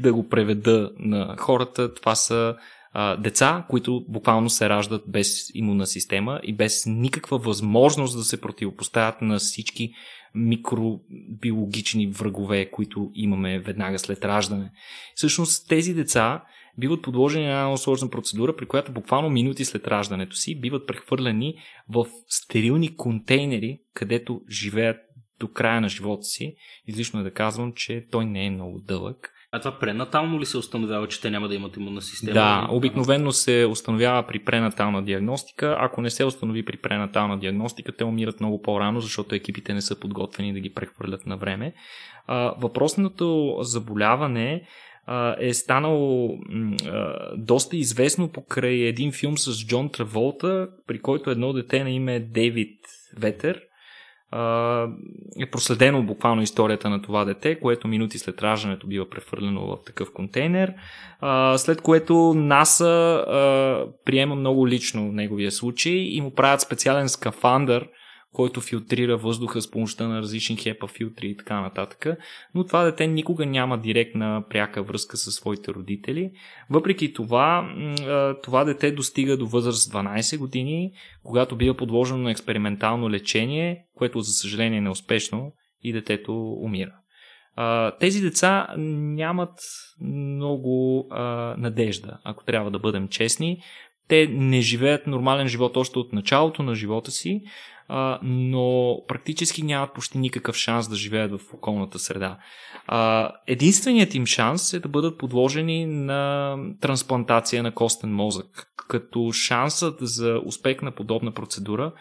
да 0.01 0.13
го 0.13 0.29
преведа 0.29 0.91
на 0.99 1.37
хората, 1.39 1.95
това 1.95 2.15
са 2.15 2.57
а, 2.93 3.17
деца, 3.17 3.67
които 3.71 4.05
буквално 4.09 4.51
се 4.51 4.69
раждат 4.69 5.03
без 5.09 5.51
имунна 5.55 5.87
система 5.87 6.41
и 6.43 6.57
без 6.57 6.87
никаква 6.87 7.39
възможност 7.39 8.17
да 8.17 8.25
се 8.25 8.41
противопоставят 8.41 9.23
на 9.23 9.39
всички 9.39 9.93
микробиологични 10.35 12.07
врагове, 12.07 12.71
които 12.71 13.11
имаме 13.15 13.59
веднага 13.59 13.99
след 13.99 14.25
раждане. 14.25 14.71
Всъщност 15.15 15.69
тези 15.69 15.95
деца 15.95 16.45
биват 16.79 17.03
подложени 17.03 17.45
на 17.45 17.51
една 17.51 17.63
много 17.63 17.79
сложна 17.79 18.11
процедура, 18.11 18.57
при 18.57 18.67
която 18.67 18.93
буквално 18.93 19.31
минути 19.31 19.65
след 19.65 19.87
раждането 19.87 20.37
си 20.37 20.61
биват 20.61 20.87
прехвърляни 20.87 21.55
в 21.89 22.07
стерилни 22.29 22.97
контейнери, 22.97 23.79
където 23.95 24.41
живеят 24.51 24.97
до 25.41 25.49
края 25.49 25.81
на 25.81 25.89
живота 25.89 26.23
си. 26.23 26.55
Излишно 26.87 27.21
е 27.21 27.23
да 27.23 27.31
казвам, 27.31 27.73
че 27.77 28.05
той 28.11 28.25
не 28.25 28.47
е 28.47 28.51
много 28.51 28.79
дълъг. 28.79 29.31
А 29.53 29.59
това 29.59 29.79
пренатално 29.79 30.41
ли 30.41 30.47
се 30.47 30.59
установява, 30.59 31.09
че 31.09 31.21
те 31.21 31.31
няма 31.31 31.49
да 31.49 31.55
имат 31.55 31.77
имунна 31.77 32.03
система? 32.03 32.35
Да, 32.35 32.69
обикновено 32.71 33.33
се 33.33 33.67
установява 33.71 34.27
при 34.27 34.39
пренатална 34.39 35.05
диагностика. 35.05 35.77
Ако 35.81 36.01
не 36.01 36.11
се 36.11 36.25
установи 36.25 36.65
при 36.65 36.77
пренатална 36.77 37.39
диагностика, 37.39 37.93
те 37.93 38.05
умират 38.05 38.41
много 38.41 38.63
по-рано, 38.63 39.01
защото 39.01 39.35
екипите 39.35 39.75
не 39.75 39.81
са 39.81 40.01
подготвени 40.01 40.53
да 40.53 40.61
ги 40.61 40.75
прехвърлят 40.75 41.27
на 41.27 41.37
време. 41.37 41.75
Въпросното 42.59 43.57
заболяване 43.61 44.63
е 45.41 45.55
станало 45.55 46.39
доста 47.37 47.77
известно 47.77 48.29
покрай 48.29 48.75
един 48.75 49.13
филм 49.13 49.39
с 49.39 49.67
Джон 49.67 49.89
Траволта, 49.89 50.69
при 50.87 50.99
който 50.99 51.31
едно 51.31 51.53
дете 51.53 51.85
на 51.85 51.91
име 51.91 52.21
Дейвид 52.21 52.79
Ветер 53.17 53.61
е 55.41 55.51
проследено 55.51 56.03
буквално 56.03 56.43
историята 56.43 56.91
на 56.91 57.03
това 57.03 57.25
дете, 57.25 57.61
което 57.61 57.89
минути 57.89 58.19
след 58.19 58.43
раждането 58.43 58.87
бива 58.87 59.11
прехвърлено 59.11 59.67
в 59.67 59.77
такъв 59.87 60.13
контейнер, 60.13 60.75
след 61.57 61.83
което 61.83 62.35
НАСА 62.37 63.25
приема 64.05 64.35
много 64.35 64.69
лично 64.69 65.13
неговия 65.13 65.53
случай 65.53 65.93
и 65.93 66.21
му 66.21 66.35
правят 66.35 66.61
специален 66.61 67.09
скафандър, 67.09 67.89
който 68.39 68.61
филтрира 68.61 69.17
въздуха 69.17 69.63
с 69.63 69.71
помощта 69.71 70.09
на 70.09 70.19
различни 70.19 70.57
хепа 70.57 70.87
филтри 70.87 71.27
и 71.29 71.37
така 71.37 71.61
нататък. 71.61 72.07
Но 72.55 72.65
това 72.67 72.85
дете 72.85 73.07
никога 73.07 73.47
няма 73.47 73.79
директна 73.79 74.45
пряка 74.51 74.83
връзка 74.83 75.17
с 75.17 75.31
своите 75.31 75.73
родители. 75.73 76.31
Въпреки 76.71 77.13
това, 77.13 77.69
това 78.43 78.65
дете 78.65 78.93
достига 78.93 79.37
до 79.37 79.47
възраст 79.47 79.93
12 79.93 80.39
години, 80.39 80.93
когато 81.23 81.57
бива 81.57 81.75
подложено 81.75 82.23
на 82.23 82.31
експериментално 82.31 83.11
лечение, 83.11 83.85
което 83.95 84.21
за 84.21 84.33
съжаление 84.33 84.79
е 84.79 84.83
неуспешно 84.83 85.53
и 85.83 85.93
детето 85.93 86.53
умира. 86.53 86.95
Тези 88.01 88.21
деца 88.21 88.67
нямат 88.77 89.59
много 90.01 91.07
надежда, 91.59 92.19
ако 92.25 92.45
трябва 92.45 92.71
да 92.71 92.79
бъдем 92.79 93.09
честни 93.09 93.63
те 94.09 94.29
не 94.31 94.61
живеят 94.61 95.07
нормален 95.07 95.49
живот 95.49 95.77
още 95.77 95.99
от 95.99 96.13
началото 96.13 96.63
на 96.63 96.75
живота 96.75 97.11
си, 97.11 97.43
а, 97.89 98.19
но 98.23 98.99
практически 99.09 99.63
нямат 99.63 99.95
почти 99.95 100.19
никакъв 100.19 100.57
шанс 100.57 100.89
да 100.89 100.97
живеят 100.97 101.41
в 101.41 101.55
околната 101.55 101.99
среда. 101.99 102.39
А, 102.87 103.33
единственият 103.47 104.15
им 104.15 104.27
шанс 104.27 104.73
е 104.73 104.81
да 104.81 104.89
бъдат 104.89 105.19
подложени 105.19 105.87
на 105.87 106.57
трансплантация 106.81 107.63
на 107.63 107.75
костен 107.75 108.15
мозък, 108.15 108.73
като 108.89 109.33
шансът 109.33 109.99
за 110.01 110.41
успех 110.45 110.83
на 110.83 110.95
подобна 110.95 111.33
процедура 111.33 111.93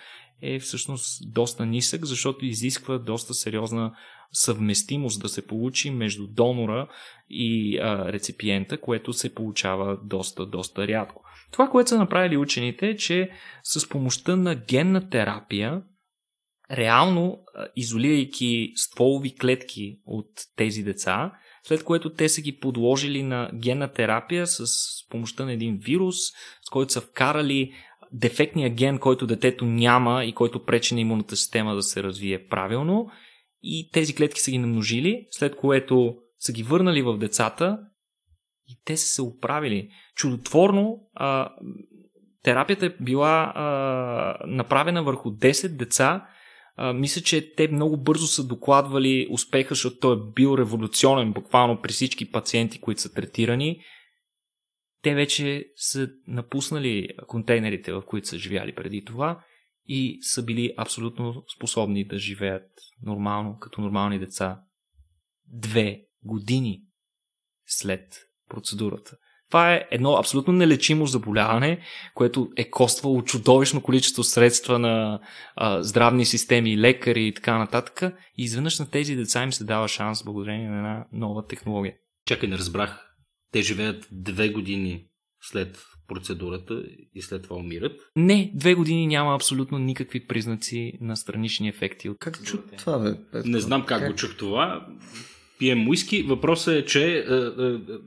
е 0.41 0.59
всъщност 0.59 1.34
доста 1.34 1.65
нисък, 1.65 2.05
защото 2.05 2.45
изисква 2.45 2.97
доста 2.97 3.34
сериозна 3.34 3.93
съвместимост 4.31 5.22
да 5.22 5.30
се 5.30 5.47
получи 5.47 5.91
между 5.91 6.27
донора 6.27 6.88
и 7.30 7.77
а, 7.77 8.14
реципиента, 8.14 8.81
което 8.81 9.14
се 9.14 9.35
получава 9.35 9.97
доста, 10.03 10.45
доста 10.45 10.88
рядко. 10.88 11.23
Това, 11.52 11.69
което 11.69 11.90
са 11.90 11.98
направили 11.98 12.38
учените 12.38 12.88
е, 12.90 12.95
че 12.95 13.30
с 13.64 13.90
помощта 13.90 14.36
на 14.36 14.56
генна 14.56 15.10
терапия, 15.10 15.82
реално 16.72 17.40
изолирайки 17.76 18.74
стволови 18.76 19.36
клетки 19.36 19.99
от 20.06 20.30
тези 20.56 20.84
деца, 20.84 21.34
след 21.64 21.84
което 21.84 22.14
те 22.14 22.30
са 22.30 22.41
ги 22.41 22.57
подложили 22.57 23.24
на 23.24 23.49
генна 23.53 23.94
терапия 23.94 24.48
с 24.48 24.65
помощта 25.10 25.45
на 25.45 25.53
един 25.53 25.78
вирус, 25.78 26.15
с 26.61 26.69
който 26.72 26.94
са 26.94 27.02
вкарали 27.02 27.74
дефектния 28.11 28.69
ген, 28.69 28.99
който 28.99 29.28
детето 29.28 29.65
няма 29.65 30.26
и 30.26 30.34
който 30.34 30.65
пречи 30.65 30.94
на 30.94 31.02
имунната 31.02 31.36
система 31.36 31.76
да 31.76 31.84
се 31.84 32.03
развие 32.03 32.48
правилно. 32.48 33.07
И 33.61 33.90
тези 33.94 34.15
клетки 34.15 34.41
са 34.41 34.52
ги 34.52 34.57
намножили, 34.57 35.28
след 35.32 35.56
което 35.56 36.15
са 36.40 36.52
ги 36.52 36.64
върнали 36.64 37.02
в 37.02 37.18
децата 37.18 37.80
и 38.68 38.80
те 38.85 38.98
са 38.98 39.07
се 39.07 39.22
оправили. 39.22 39.89
Чудотворно 40.15 40.99
а, 41.14 41.49
терапията 42.44 42.85
е 42.85 42.95
била 43.02 43.53
а, 43.56 44.38
направена 44.48 45.03
върху 45.03 45.30
10 45.30 45.68
деца. 45.68 46.27
А, 46.76 46.94
мисля, 46.94 47.22
че 47.22 47.56
те 47.56 47.68
много 47.68 47.98
бързо 47.98 48.27
са 48.27 48.48
докладвали 48.48 49.27
успеха, 49.31 49.76
защото 49.76 49.99
той 49.99 50.15
е 50.15 50.31
бил 50.35 50.57
революционен 50.57 51.34
буквално 51.34 51.81
при 51.81 51.91
всички 51.91 52.31
пациенти, 52.31 52.81
които 52.81 53.02
са 53.02 53.14
третирани. 53.14 53.81
Те 55.02 55.15
вече 55.15 55.65
са 55.76 56.10
напуснали 56.27 57.10
контейнерите, 57.27 57.94
в 57.94 58.03
които 58.06 58.27
са 58.27 58.38
живяли 58.38 58.76
преди 58.76 59.06
това 59.06 59.44
и 59.88 60.19
са 60.22 60.44
били 60.44 60.73
абсолютно 60.77 61.44
способни 61.57 62.06
да 62.06 62.18
живеят 62.18 62.72
нормално, 63.03 63.57
като 63.60 63.81
нормални 63.81 64.19
деца. 64.19 64.61
Две 65.48 66.02
години 66.23 66.81
след 67.65 68.26
процедурата. 68.49 69.11
Това 69.49 69.74
е 69.74 69.88
едно 69.91 70.14
абсолютно 70.14 70.53
нелечимо 70.53 71.06
заболяване, 71.06 71.80
което 72.14 72.49
е 72.57 72.69
коствало 72.69 73.22
чудовищно 73.22 73.82
количество 73.82 74.24
средства 74.24 74.80
на 74.80 75.19
а, 75.56 75.84
здравни 75.84 76.26
системи, 76.26 76.78
лекари 76.78 77.28
и 77.28 77.34
така 77.34 77.57
нататък. 77.57 78.14
И 78.38 78.44
изведнъж 78.44 78.80
на 78.80 78.90
тези 78.90 79.15
деца 79.15 79.44
им 79.44 79.53
се 79.53 79.64
дава 79.64 79.88
шанс 79.88 80.24
благодарение 80.24 80.69
на 80.69 80.78
една 80.78 81.06
нова 81.11 81.48
технология. 81.48 81.94
Чакай, 82.26 82.49
не 82.49 82.57
разбрах. 82.57 83.03
Те 83.52 83.61
живеят 83.61 84.07
две 84.11 84.49
години 84.49 85.06
след 85.41 85.78
процедурата 86.07 86.84
и 87.14 87.22
след 87.22 87.44
това 87.44 87.56
умират? 87.56 88.02
Не, 88.15 88.52
две 88.56 88.74
години 88.74 89.07
няма 89.07 89.36
абсолютно 89.36 89.78
никакви 89.78 90.28
признаци 90.28 90.94
на 91.02 91.15
странични 91.15 91.69
ефекти. 91.69 92.10
Как 92.19 92.44
чу 92.44 92.57
това, 92.78 92.99
бе? 92.99 93.41
Не 93.45 93.60
знам 93.60 93.86
как, 93.86 93.99
как 93.99 94.11
го 94.11 94.15
чух 94.18 94.38
това 94.38 94.88
пием 95.59 95.89
уиски. 95.89 96.23
Въпросът 96.23 96.75
е, 96.75 96.85
че 96.85 97.13
е, 97.13 97.17
е, 97.17 97.23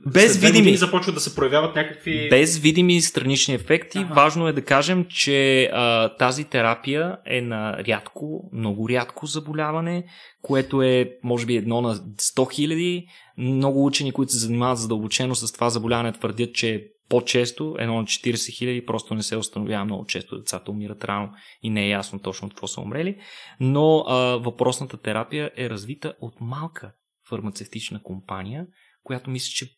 без 0.07 0.37
видими 0.37 0.77
започват 0.77 1.15
да 1.15 1.21
се 1.21 1.35
проявяват 1.35 1.75
някакви... 1.75 2.29
Без 2.29 2.57
видими 2.57 3.01
странични 3.01 3.53
ефекти. 3.53 3.97
Ага. 3.97 4.13
Важно 4.13 4.47
е 4.47 4.53
да 4.53 4.61
кажем, 4.61 5.05
че 5.09 5.69
а, 5.73 6.09
тази 6.09 6.43
терапия 6.43 7.17
е 7.25 7.41
на 7.41 7.77
рядко, 7.87 8.49
много 8.53 8.89
рядко 8.89 9.25
заболяване, 9.25 10.03
което 10.41 10.81
е 10.81 11.11
може 11.23 11.45
би 11.45 11.55
едно 11.55 11.81
на 11.81 11.95
100 11.95 12.53
хиляди. 12.53 13.05
Много 13.37 13.85
учени, 13.85 14.11
които 14.11 14.31
се 14.31 14.37
занимават 14.37 14.77
задълбочено 14.77 15.35
с 15.35 15.53
това 15.53 15.69
заболяване, 15.69 16.11
твърдят, 16.11 16.53
че 16.53 16.87
по-често, 17.11 17.75
едно 17.79 17.95
на 17.95 18.03
40 18.03 18.57
хиляди, 18.57 18.85
просто 18.85 19.15
не 19.15 19.23
се 19.23 19.37
установява 19.37 19.85
много 19.85 20.05
често. 20.05 20.37
Децата 20.37 20.71
умират 20.71 21.03
рано 21.03 21.29
и 21.63 21.69
не 21.69 21.85
е 21.85 21.89
ясно 21.89 22.19
точно 22.19 22.45
от 22.45 22.53
какво 22.53 22.67
са 22.67 22.81
умрели. 22.81 23.17
Но 23.59 24.05
а, 24.07 24.15
въпросната 24.37 24.97
терапия 24.97 25.51
е 25.57 25.69
развита 25.69 26.13
от 26.21 26.33
малка 26.41 26.91
фармацевтична 27.31 28.03
компания, 28.03 28.67
която 29.03 29.29
мисля, 29.29 29.51
че 29.55 29.69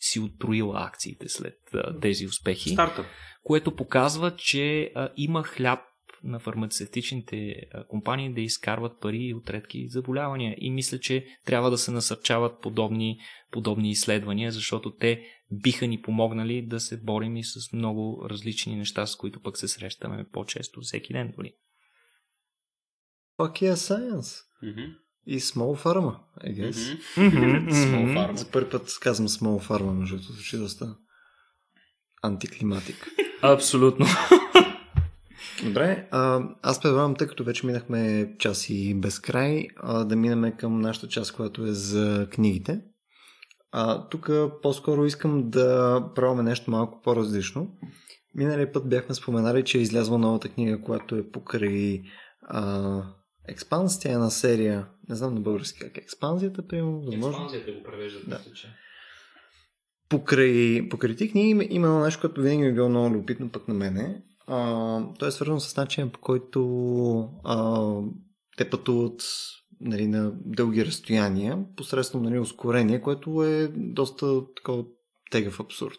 си 0.00 0.20
отруила 0.20 0.86
акциите 0.86 1.28
след 1.28 1.58
а, 1.74 2.00
тези 2.00 2.26
успехи. 2.26 2.70
Старта. 2.70 3.04
Което 3.42 3.76
показва, 3.76 4.36
че 4.36 4.92
а, 4.94 5.08
има 5.16 5.42
хляб 5.42 5.80
на 6.24 6.38
фармацевтичните 6.38 7.54
компании 7.88 8.34
да 8.34 8.40
изкарват 8.40 9.00
пари 9.00 9.34
от 9.34 9.50
редки 9.50 9.88
заболявания. 9.88 10.56
И 10.58 10.70
мисля, 10.70 11.00
че 11.00 11.26
трябва 11.44 11.70
да 11.70 11.78
се 11.78 11.90
насърчават 11.90 12.60
подобни, 12.62 13.18
подобни 13.50 13.90
изследвания, 13.90 14.52
защото 14.52 14.96
те 14.96 15.24
биха 15.52 15.86
ни 15.86 16.02
помогнали 16.02 16.66
да 16.66 16.80
се 16.80 17.00
борим 17.00 17.36
и 17.36 17.44
с 17.44 17.72
много 17.72 18.26
различни 18.30 18.76
неща, 18.76 19.06
с 19.06 19.16
които 19.16 19.40
пък 19.40 19.56
се 19.58 19.68
срещаме 19.68 20.26
по-често 20.32 20.80
всеки 20.80 21.12
ден 21.12 21.32
дори. 21.36 21.52
Fuck 23.38 23.62
yeah, 23.62 23.74
science. 23.74 24.44
Mm-hmm. 24.64 24.94
И 25.30 25.40
Small 25.40 25.76
Pharma, 25.84 26.14
I 26.44 26.50
guess. 26.58 26.78
Mm-hmm. 27.16 27.70
Small 27.70 28.14
Pharma. 28.14 28.36
За 28.36 28.50
първи 28.50 28.70
път 28.70 28.98
казвам 29.00 29.28
Small 29.28 29.68
Pharma, 29.68 29.92
между 29.92 30.16
другото, 30.16 30.32
звучи 30.32 30.58
доста 30.58 30.96
антиклиматик. 32.22 33.08
Абсолютно. 33.42 34.06
Добре, 35.64 36.08
а, 36.10 36.40
аз 36.62 36.80
предлагам, 36.80 37.14
тъй 37.14 37.26
като 37.26 37.44
вече 37.44 37.66
минахме 37.66 38.32
час 38.38 38.70
и 38.70 38.94
без 38.94 39.18
край, 39.18 39.66
а, 39.76 40.04
да 40.04 40.16
минем 40.16 40.52
към 40.56 40.80
нашата 40.80 41.08
част, 41.08 41.32
която 41.32 41.64
е 41.64 41.72
за 41.72 42.28
книгите. 42.30 42.80
А, 43.72 44.08
тук 44.08 44.30
по-скоро 44.62 45.04
искам 45.04 45.50
да 45.50 46.00
правим 46.14 46.44
нещо 46.44 46.70
малко 46.70 47.00
по-различно. 47.02 47.68
Миналия 48.34 48.72
път 48.72 48.88
бяхме 48.88 49.14
споменали, 49.14 49.64
че 49.64 49.78
е 49.78 49.80
излязла 49.80 50.18
новата 50.18 50.48
книга, 50.48 50.82
която 50.82 51.16
е 51.16 51.30
покрай 51.30 52.02
а, 52.42 53.02
Експанс, 53.48 54.00
тя 54.00 54.12
е 54.12 54.16
на 54.16 54.30
серия, 54.30 54.86
не 55.08 55.16
знам 55.16 55.34
на 55.34 55.40
български 55.40 55.78
как 55.78 55.96
е, 55.96 56.00
Експанзията, 56.00 56.66
примерно, 56.66 57.00
възможно. 57.00 57.28
Експанзията 57.28 57.72
го 57.72 57.82
превеждат, 57.82 58.28
Да. 58.28 58.40
че. 58.54 58.68
Покрай, 60.08 60.88
покрай 60.88 61.16
тези 61.16 61.30
книги 61.30 61.48
има, 61.48 61.64
има 61.70 61.86
едно 61.86 62.00
нещо, 62.00 62.20
което 62.20 62.40
винаги 62.40 62.62
ми 62.62 62.68
е 62.68 62.72
било 62.72 62.88
много 62.88 63.14
любопитно 63.14 63.48
пък 63.48 63.68
на 63.68 63.74
мене. 63.74 64.22
А, 64.46 65.00
то 65.18 65.26
е 65.26 65.30
свързано 65.30 65.60
с 65.60 65.76
начина 65.76 66.08
по 66.12 66.20
който 66.20 66.60
а, 67.44 67.90
те 68.56 68.70
пътуват 68.70 69.22
нали, 69.80 70.06
на 70.06 70.32
дълги 70.34 70.86
разстояния, 70.86 71.64
посредством 71.76 72.22
нали, 72.22 72.38
ускорение, 72.38 73.00
което 73.00 73.44
е 73.44 73.68
доста 73.76 74.40
такова 74.56 74.84
тегъв 75.30 75.60
абсурд. 75.60 75.98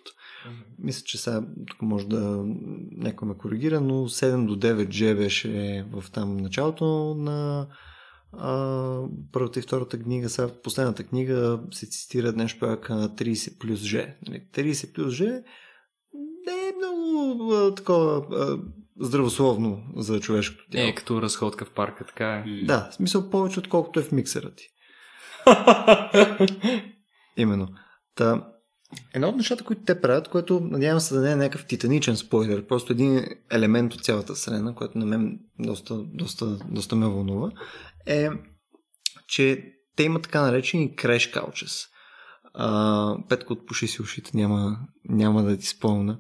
Мисля, 0.80 1.04
че 1.06 1.18
сега 1.18 1.42
тук 1.68 1.82
може 1.82 2.08
да 2.08 2.44
някой 2.92 3.28
ме 3.28 3.38
коригира, 3.38 3.82
но 3.82 3.94
7 3.94 4.46
до 4.46 4.56
9 4.56 4.88
G 4.88 5.18
беше 5.18 5.86
в 5.92 6.12
там 6.12 6.38
началото 6.38 7.16
на 7.18 7.68
а, 8.34 9.04
първата 9.32 9.60
и 9.60 9.62
втората 9.62 10.00
книга. 10.00 10.30
Сега 10.30 10.48
в 10.48 10.62
последната 10.62 11.04
книга 11.04 11.60
се 11.72 11.90
цитира 11.90 12.32
нещо 12.32 12.60
пак 12.60 12.90
на 12.90 13.10
30 13.10 13.58
плюс 13.60 13.80
G. 13.80 14.14
Нали, 14.28 14.48
30 14.54 14.94
плюс 14.94 15.14
G 15.14 15.44
не 16.46 16.68
е 16.68 16.74
много 16.78 17.54
а, 17.54 17.76
такова 17.76 18.26
а, 18.32 18.60
здравословно 19.00 19.84
за 19.96 20.20
човешкото 20.20 20.70
тяло. 20.72 20.88
Е, 20.88 20.96
като 20.96 21.22
разходка 21.22 21.66
в 21.66 21.72
парка, 21.72 22.06
така 22.06 22.44
е. 22.48 22.66
Да, 22.66 22.90
в 22.92 22.96
смисъл 22.96 23.30
повече 23.30 23.60
отколкото 23.60 24.00
е 24.00 24.04
в 24.04 24.12
миксера 24.12 24.52
ти. 24.56 24.68
Именно. 27.38 27.68
Та, 28.16 28.48
едно 29.14 29.30
от 29.30 29.36
нещата, 29.36 29.64
които 29.64 29.82
те 29.84 30.02
правят, 30.02 30.28
което 30.28 30.60
надявам 30.60 31.00
се 31.00 31.14
да 31.14 31.22
не 31.22 31.32
е 31.32 31.36
някакъв 31.36 31.66
титаничен 31.66 32.18
спойлер, 32.18 32.68
просто 32.68 32.94
един 32.94 33.26
елемент 33.52 33.94
от 33.94 34.04
цялата 34.04 34.34
вселена, 34.34 34.76
което 34.76 34.98
на 34.98 35.06
мен 35.06 35.40
доста, 35.60 35.98
доста, 35.98 36.46
доста 36.72 36.96
ме 36.96 37.08
вълнува, 37.08 37.52
е, 38.06 38.30
че 39.28 39.64
те 39.96 40.04
имат 40.04 40.24
така 40.24 40.42
наречени 40.42 40.96
crash 40.96 41.36
couches. 41.36 41.88
А, 42.54 43.16
Петко, 43.30 43.54
отпуши 43.54 43.88
си 43.88 44.02
ушите, 44.02 44.32
няма, 44.34 44.80
няма 45.10 45.44
да 45.44 45.58
ти 45.58 45.66
спомна. 45.68 46.18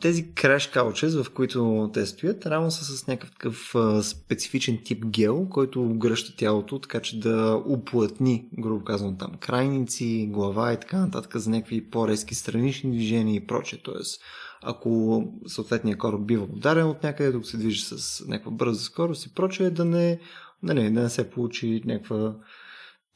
Тези 0.00 0.34
краш 0.34 0.66
каучес, 0.66 1.14
в 1.14 1.30
които 1.30 1.90
те 1.94 2.06
стоят, 2.06 2.46
равно 2.46 2.70
са 2.70 2.84
с 2.84 3.06
някакъв 3.06 3.30
такъв 3.30 3.74
специфичен 4.04 4.78
тип 4.84 5.06
гел, 5.06 5.48
който 5.50 5.94
гръща 5.94 6.36
тялото, 6.36 6.78
така 6.78 7.00
че 7.00 7.20
да 7.20 7.62
уплътни, 7.66 8.48
грубо 8.58 8.84
казвам 8.84 9.18
там, 9.18 9.32
крайници, 9.40 10.28
глава 10.32 10.72
и 10.72 10.80
така 10.80 10.98
нататък 10.98 11.36
за 11.36 11.50
някакви 11.50 11.90
по-резки 11.90 12.34
странични 12.34 12.90
движения 12.92 13.34
и 13.34 13.46
прочее. 13.46 13.80
Тоест, 13.82 14.22
ако 14.62 15.22
съответният 15.46 15.98
кораб 15.98 16.26
бива 16.26 16.44
ударен 16.44 16.86
от 16.86 17.02
някъде, 17.02 17.32
докато 17.32 17.48
се 17.48 17.56
движи 17.56 17.80
с 17.80 18.24
някаква 18.26 18.50
бърза 18.50 18.80
скорост 18.80 19.26
и 19.26 19.34
прочее, 19.34 19.70
да 19.70 19.84
не, 19.84 20.20
нали, 20.62 20.90
да 20.90 21.02
не 21.02 21.10
се 21.10 21.30
получи 21.30 21.82
някаква 21.84 22.36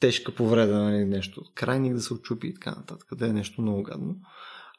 тежка 0.01 0.35
повреда, 0.35 0.79
нали, 0.79 1.05
нещо 1.05 1.43
крайник 1.55 1.95
да 1.95 2.01
се 2.01 2.15
очупи 2.15 2.47
и 2.47 2.55
така 2.55 2.71
нататък, 2.71 3.09
да 3.17 3.27
е 3.27 3.33
нещо 3.33 3.63
много 3.63 3.83
гадно. 3.83 4.17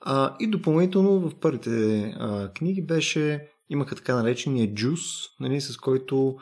А, 0.01 0.35
и 0.39 0.47
допълнително 0.47 1.19
в 1.19 1.35
първите 1.35 2.01
а, 2.19 2.49
книги 2.53 2.81
беше, 2.81 3.47
имаха 3.69 3.95
така 3.95 4.15
наречения 4.15 4.73
джус, 4.73 4.99
нали, 5.39 5.61
с 5.61 5.77
който 5.77 6.37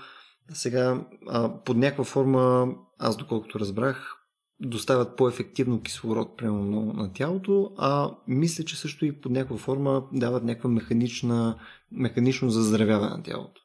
сега 0.53 1.06
а, 1.27 1.64
под 1.64 1.77
някаква 1.77 2.03
форма, 2.03 2.76
аз 2.99 3.18
доколкото 3.18 3.60
разбрах, 3.60 4.15
доставят 4.60 5.15
по-ефективно 5.18 5.81
кислород 5.81 6.38
примерно 6.38 6.94
на 6.94 7.14
тялото, 7.14 7.72
а 7.77 8.11
мисля, 8.27 8.64
че 8.64 8.77
също 8.77 9.06
и 9.06 9.22
под 9.22 9.31
някаква 9.31 9.57
форма 9.57 10.03
дават 10.14 10.44
някаква 10.44 10.69
механична, 10.69 11.60
механично 11.91 12.49
заздравяване 12.49 13.18
на 13.18 13.23
тялото. 13.23 13.61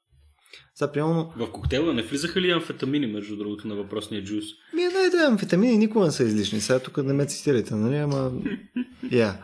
Сега, 0.74 0.92
примерно, 0.92 1.32
В 1.36 1.52
коктейла 1.52 1.94
не 1.94 2.02
влизаха 2.02 2.40
ли 2.40 2.50
амфетамини, 2.50 3.06
между 3.06 3.36
другото, 3.36 3.68
на 3.68 3.74
въпросния 3.74 4.24
джус? 4.24 4.44
ми 4.74 4.82
да, 4.82 5.18
да, 5.18 5.26
амфетамини 5.26 5.78
никога 5.78 6.04
не 6.04 6.12
са 6.12 6.24
излишни. 6.24 6.60
Сега 6.60 6.78
тук 6.78 6.96
не 6.96 7.12
ме 7.12 7.26
цитирайте, 7.26 7.74
нали, 7.74 7.96
ама... 7.96 8.32
Я. 9.10 9.32
Yeah. 9.32 9.36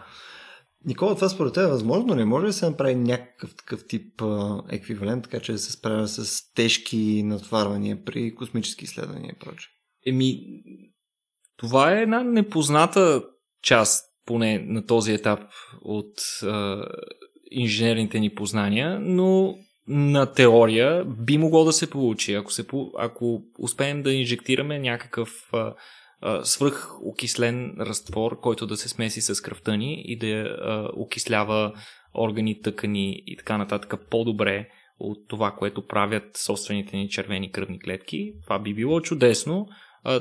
Никола, 0.85 1.15
това 1.15 1.29
според 1.29 1.55
теб 1.55 1.63
е 1.63 1.67
възможно 1.67 2.17
ли? 2.17 2.25
Може 2.25 2.43
ли 2.43 2.49
да 2.49 2.53
се 2.53 2.71
направи 2.71 2.95
някакъв 2.95 3.57
такъв 3.57 3.87
тип 3.87 4.23
а, 4.23 4.63
еквивалент, 4.71 5.25
така 5.25 5.41
че 5.41 5.53
да 5.53 5.59
се 5.59 5.73
справя 5.73 6.09
с 6.09 6.53
тежки 6.55 7.23
натварвания 7.23 8.05
при 8.05 8.35
космически 8.35 8.85
изследвания 8.85 9.33
и 9.37 9.39
прочее? 9.39 9.69
Еми, 10.07 10.41
това 11.57 11.93
е 11.93 12.03
една 12.03 12.25
непозната 12.25 13.23
част, 13.63 14.05
поне 14.27 14.59
на 14.59 14.87
този 14.87 15.13
етап 15.13 15.41
от 15.83 16.15
а, 16.43 16.85
инженерните 17.51 18.21
ни 18.21 18.35
познания, 18.35 19.01
но 19.01 19.59
на 19.89 20.33
теория 20.33 21.05
би 21.05 21.39
могло 21.39 21.65
да 21.65 21.73
се 21.73 21.91
получи. 21.91 22.35
Ако, 22.35 22.53
се, 22.53 22.67
ако 22.99 23.43
успеем 23.59 24.03
да 24.03 24.13
инжектираме 24.13 24.79
някакъв 24.79 25.31
а, 25.53 25.75
а, 26.21 26.45
свръхокислен 26.45 27.77
разтвор, 27.81 28.41
който 28.41 28.67
да 28.67 28.77
се 28.77 28.89
смеси 28.89 29.21
с 29.21 29.41
кръвта 29.41 29.77
ни 29.77 30.03
и 30.07 30.19
да 30.19 30.59
окислява 30.97 31.73
органи, 32.15 32.61
тъкани 32.61 33.23
и 33.27 33.37
така 33.37 33.59
нататък 33.59 33.95
по-добре 34.11 34.69
от 34.99 35.29
това, 35.29 35.51
което 35.51 35.87
правят 35.87 36.37
собствените 36.37 36.97
ни 36.97 37.09
червени 37.09 37.53
кръвни 37.53 37.81
клетки, 37.81 38.33
това 38.43 38.59
би 38.59 38.75
било 38.75 39.01
чудесно. 39.01 39.67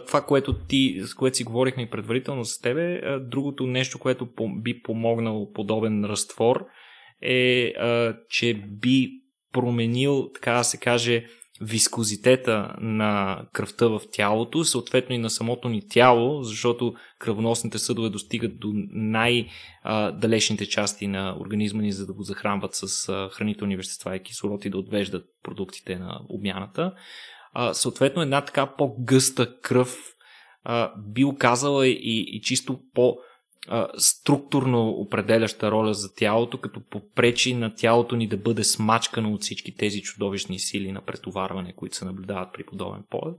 Това, 0.07 0.21
което 0.21 0.53
ти, 0.53 1.01
с 1.03 1.13
което 1.13 1.37
си 1.37 1.43
говорихме 1.43 1.83
и 1.83 1.89
предварително 1.89 2.45
с 2.45 2.59
тебе, 2.59 3.01
другото 3.19 3.67
нещо, 3.67 3.99
което 3.99 4.27
би 4.61 4.81
помогнал 4.81 5.51
подобен 5.53 6.05
разтвор 6.05 6.65
е, 7.21 7.73
че 8.29 8.53
би 8.53 9.09
променил, 9.53 10.29
така 10.33 10.53
да 10.53 10.63
се 10.63 10.77
каже, 10.77 11.25
вискозитета 11.61 12.75
на 12.81 13.41
кръвта 13.53 13.87
в 13.87 14.01
тялото, 14.11 14.63
съответно 14.63 15.15
и 15.15 15.17
на 15.17 15.29
самото 15.29 15.69
ни 15.69 15.87
тяло, 15.89 16.43
защото 16.43 16.93
кръвоносните 17.19 17.79
съдове 17.79 18.09
достигат 18.09 18.59
до 18.59 18.71
най-далечните 18.91 20.65
части 20.65 21.07
на 21.07 21.35
организма 21.39 21.81
ни, 21.81 21.91
за 21.91 22.05
да 22.05 22.13
го 22.13 22.23
захранват 22.23 22.71
с 22.73 23.07
хранителни 23.31 23.77
вещества 23.77 24.15
и 24.15 24.23
кислород 24.23 24.65
и 24.65 24.69
да 24.69 24.77
отвеждат 24.77 25.25
продуктите 25.43 25.95
на 25.95 26.21
обмяната. 26.29 26.93
Съответно, 27.71 28.21
една 28.21 28.41
така 28.41 28.75
по-гъста 28.77 29.59
кръв 29.61 29.97
би 30.97 31.25
оказала 31.25 31.87
и, 31.87 32.25
и 32.27 32.41
чисто 32.41 32.79
по- 32.93 33.17
структурно 33.97 34.89
определяща 34.89 35.71
роля 35.71 35.93
за 35.93 36.15
тялото, 36.15 36.57
като 36.57 36.81
попречи 36.89 37.53
на 37.53 37.75
тялото 37.75 38.15
ни 38.15 38.27
да 38.27 38.37
бъде 38.37 38.63
смачкано 38.63 39.33
от 39.33 39.41
всички 39.41 39.75
тези 39.75 40.01
чудовищни 40.01 40.59
сили 40.59 40.91
на 40.91 41.01
претоварване, 41.01 41.73
които 41.75 41.95
се 41.95 42.05
наблюдават 42.05 42.53
при 42.53 42.63
подобен 42.63 43.03
полет. 43.09 43.35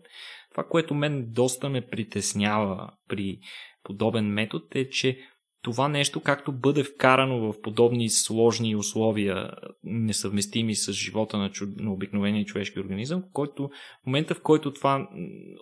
Това, 0.51 0.65
което 0.65 0.95
мен 0.95 1.27
доста 1.33 1.69
ме 1.69 1.87
притеснява 1.87 2.91
при 3.09 3.39
подобен 3.83 4.27
метод 4.27 4.65
е, 4.75 4.89
че 4.89 5.19
това 5.63 5.89
нещо, 5.89 6.21
както 6.21 6.53
бъде 6.53 6.85
вкарано 6.85 7.53
в 7.53 7.61
подобни 7.61 8.11
сложни 8.11 8.77
условия, 8.77 9.51
несъвместими 9.85 10.75
с 10.75 10.93
живота 10.93 11.39
на, 11.39 11.51
чу... 11.51 11.67
на 11.77 11.93
обикновения 11.93 12.45
човешки 12.45 12.81
организъм, 12.81 13.25
който, 13.33 13.69
в 14.03 14.07
момента 14.07 14.35
в 14.35 14.43
който 14.43 14.73
това 14.73 15.09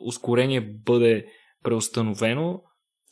ускорение 0.01 0.61
бъде 0.61 1.27
преустановено, 1.65 2.63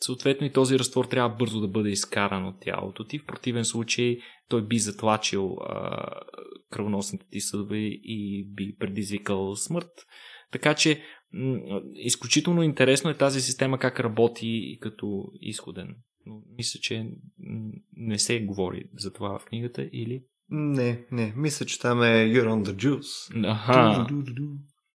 съответно 0.03 0.47
и 0.47 0.53
този 0.53 0.79
разтвор 0.79 1.05
трябва 1.05 1.35
бързо 1.35 1.61
да 1.61 1.67
бъде 1.67 1.89
изкаран 1.89 2.45
от 2.47 2.55
тялото 2.61 3.05
ти. 3.05 3.19
В 3.19 3.25
противен 3.25 3.65
случай 3.65 4.17
той 4.49 4.67
би 4.67 4.79
затлачил 4.79 5.57
а, 5.61 6.05
кръвоносните 6.71 7.25
ти 7.31 7.41
съдове 7.41 7.77
и 8.03 8.47
би 8.53 8.75
предизвикал 8.79 9.55
смърт. 9.55 9.91
Така 10.51 10.73
че 10.73 11.01
м- 11.33 11.81
изключително 11.95 12.63
интересно 12.63 13.09
е 13.09 13.17
тази 13.17 13.41
система 13.41 13.79
как 13.79 13.99
работи 13.99 14.47
и 14.47 14.79
като 14.79 15.23
изходен. 15.41 15.95
Но 16.25 16.41
мисля, 16.57 16.79
че 16.81 17.05
не 17.95 18.19
се 18.19 18.39
говори 18.39 18.83
за 18.97 19.13
това 19.13 19.39
в 19.39 19.45
книгата 19.45 19.89
или 19.93 20.23
Не, 20.49 21.05
не. 21.11 21.33
Мисля, 21.37 21.65
че 21.65 21.79
там 21.79 22.03
е 22.03 22.05
You're 22.05 22.47
on 22.47 22.63
the 22.63 22.75
Juice. 22.75 23.47
Аха. 23.51 24.07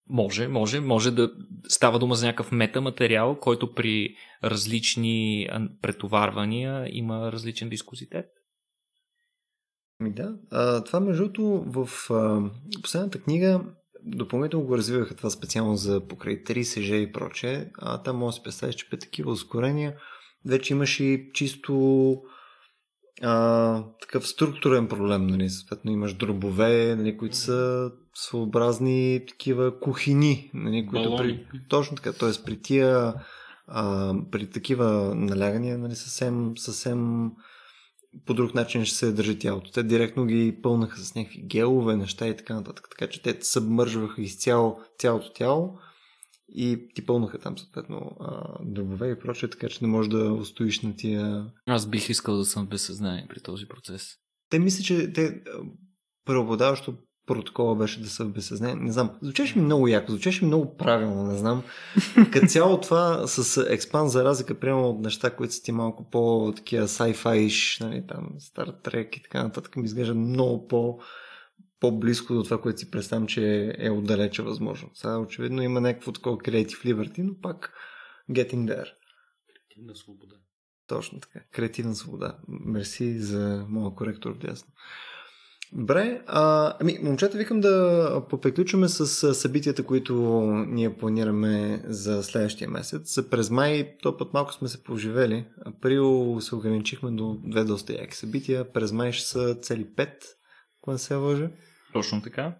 Може, 0.08 0.48
може, 0.48 0.80
може 0.80 1.10
да 1.10 1.32
става 1.68 1.98
дума 1.98 2.14
за 2.14 2.26
някакъв 2.26 2.52
метаматериал, 2.52 3.38
който 3.40 3.74
при 3.74 4.14
различни 4.44 5.48
претоварвания 5.82 6.86
има 6.90 7.32
различен 7.32 7.68
вискозитет. 7.68 8.26
Ми 10.00 10.12
да. 10.12 10.34
А, 10.50 10.84
това 10.84 11.00
между 11.00 11.22
другото 11.22 11.64
в 11.66 12.10
а, 12.10 12.50
последната 12.82 13.20
книга 13.20 13.60
допълнително 14.04 14.66
го 14.66 14.76
развиваха 14.76 15.14
това 15.14 15.30
специално 15.30 15.76
за 15.76 16.06
покрай 16.08 16.44
3 16.44 16.62
СЖ 16.62 16.88
и 16.88 17.12
проче. 17.12 17.70
А 17.78 18.02
там 18.02 18.16
може 18.16 18.34
да 18.34 18.36
се 18.36 18.42
представиш, 18.42 18.74
че 18.74 18.90
при 18.90 18.98
такива 18.98 19.30
ускорения 19.30 19.94
вече 20.46 20.72
имаш 20.72 21.00
и 21.00 21.30
чисто 21.34 22.22
а, 23.22 23.84
такъв 24.00 24.28
структурен 24.28 24.88
проблем, 24.88 25.26
нали, 25.26 25.50
съответно 25.50 25.90
имаш 25.90 26.14
дробове, 26.14 26.96
нали, 26.96 27.16
които 27.16 27.36
са 27.36 27.90
своеобразни 28.14 29.24
такива 29.28 29.80
кухини, 29.80 30.50
нали, 30.54 30.86
които 30.86 31.16
при, 31.16 31.46
точно 31.68 31.96
така, 31.96 32.12
т.е. 32.12 32.44
при 32.44 32.62
тия 32.62 33.14
а, 33.66 34.14
при 34.30 34.50
такива 34.50 35.14
налягания, 35.14 35.78
нали, 35.78 35.94
съвсем, 35.94 36.52
съвсем 36.56 37.30
по 38.26 38.34
друг 38.34 38.54
начин 38.54 38.84
ще 38.84 38.96
се 38.96 39.12
държи 39.12 39.38
тялото. 39.38 39.70
Те 39.70 39.82
директно 39.82 40.26
ги 40.26 40.58
пълнаха 40.62 41.00
с 41.00 41.14
някакви 41.14 41.42
гелове, 41.42 41.96
неща 41.96 42.28
и 42.28 42.36
така 42.36 42.54
нататък. 42.54 42.88
Така 42.90 43.10
че 43.10 43.22
те 43.22 43.38
събмържваха 43.40 44.22
изцяло 44.22 44.78
цялото 44.98 45.32
тяло 45.32 45.78
и 46.54 46.88
ти 46.94 47.06
пълнаха 47.06 47.38
там 47.38 47.58
съответно 47.58 48.16
дробове 48.64 49.10
и 49.10 49.18
прочее, 49.18 49.50
така 49.50 49.68
че 49.68 49.78
не 49.82 49.88
можеш 49.88 50.10
да 50.10 50.32
устоиш 50.32 50.80
на 50.80 50.96
тия... 50.96 51.46
Аз 51.66 51.86
бих 51.86 52.08
искал 52.08 52.36
да 52.36 52.44
съм 52.44 52.66
без 52.66 52.82
съзнание 52.82 53.26
при 53.28 53.40
този 53.40 53.68
процес. 53.68 54.16
Те 54.50 54.58
мисля, 54.58 54.84
че 54.84 55.12
те 55.12 55.42
преобладаващо 56.26 56.94
протокола 57.26 57.74
беше 57.74 58.00
да 58.00 58.08
са 58.08 58.24
в 58.24 58.32
безсъзнание. 58.32 58.74
Не 58.74 58.92
знам. 58.92 59.10
Звучеше 59.22 59.58
ми 59.58 59.64
много 59.64 59.88
яко, 59.88 60.12
звучеше 60.12 60.44
ми 60.44 60.46
много 60.46 60.76
правилно, 60.76 61.22
не 61.22 61.38
знам. 61.38 61.62
Като 62.32 62.46
цяло 62.46 62.80
това 62.80 63.26
с 63.26 63.66
експан 63.70 64.08
за 64.08 64.24
разлика, 64.24 64.60
приема 64.60 64.88
от 64.88 65.00
неща, 65.00 65.30
които 65.30 65.54
са 65.54 65.62
ти 65.62 65.72
малко 65.72 66.10
по-такива 66.10 66.88
sci-fi, 66.88 67.80
нали, 67.84 68.04
там, 68.08 68.28
Star 68.40 68.84
Trek 68.84 69.18
и 69.18 69.22
така 69.22 69.42
нататък, 69.42 69.76
ми 69.76 69.84
изглежда 69.84 70.14
много 70.14 70.68
по- 70.68 70.98
по-близко 71.82 72.34
до 72.34 72.42
това, 72.42 72.60
което 72.60 72.78
си 72.78 72.90
представям, 72.90 73.26
че 73.26 73.74
е 73.78 73.90
отдалече 73.90 74.42
възможно. 74.42 74.90
Сега 74.94 75.18
очевидно 75.18 75.62
има 75.62 75.80
някакво 75.80 76.12
такова 76.12 76.36
Creative 76.36 76.84
Liberty, 76.84 77.22
но 77.22 77.34
пак 77.42 77.72
getting 78.30 78.64
there. 78.66 78.88
Креативна 79.46 79.96
свобода. 79.96 80.34
Точно 80.86 81.20
така. 81.20 81.40
Креативна 81.52 81.94
свобода. 81.94 82.38
Мерси 82.48 83.18
за 83.18 83.66
моя 83.68 83.94
коректор 83.94 84.30
вдясно. 84.30 84.72
Добре, 85.72 86.22
а, 86.26 86.74
ами, 86.80 86.98
момчета, 87.02 87.38
викам 87.38 87.60
да 87.60 88.26
поприключваме 88.30 88.88
с 88.88 89.34
събитията, 89.34 89.82
които 89.84 90.14
ние 90.68 90.96
планираме 90.96 91.82
за 91.86 92.22
следващия 92.22 92.70
месец. 92.70 93.30
През 93.30 93.50
май, 93.50 93.96
то 94.02 94.16
път 94.16 94.32
малко 94.32 94.52
сме 94.52 94.68
се 94.68 94.82
поживели. 94.82 95.46
Април 95.66 96.40
се 96.40 96.54
ограничихме 96.54 97.10
до 97.10 97.40
две 97.44 97.64
доста 97.64 97.92
яки 97.92 98.16
събития. 98.16 98.72
През 98.72 98.92
май 98.92 99.12
ще 99.12 99.26
са 99.28 99.54
цели 99.54 99.94
пет, 99.96 100.24
ако 100.82 100.92
не 100.92 100.98
се 100.98 101.14
лъжа. 101.14 101.50
Точно 101.92 102.22
така. 102.22 102.54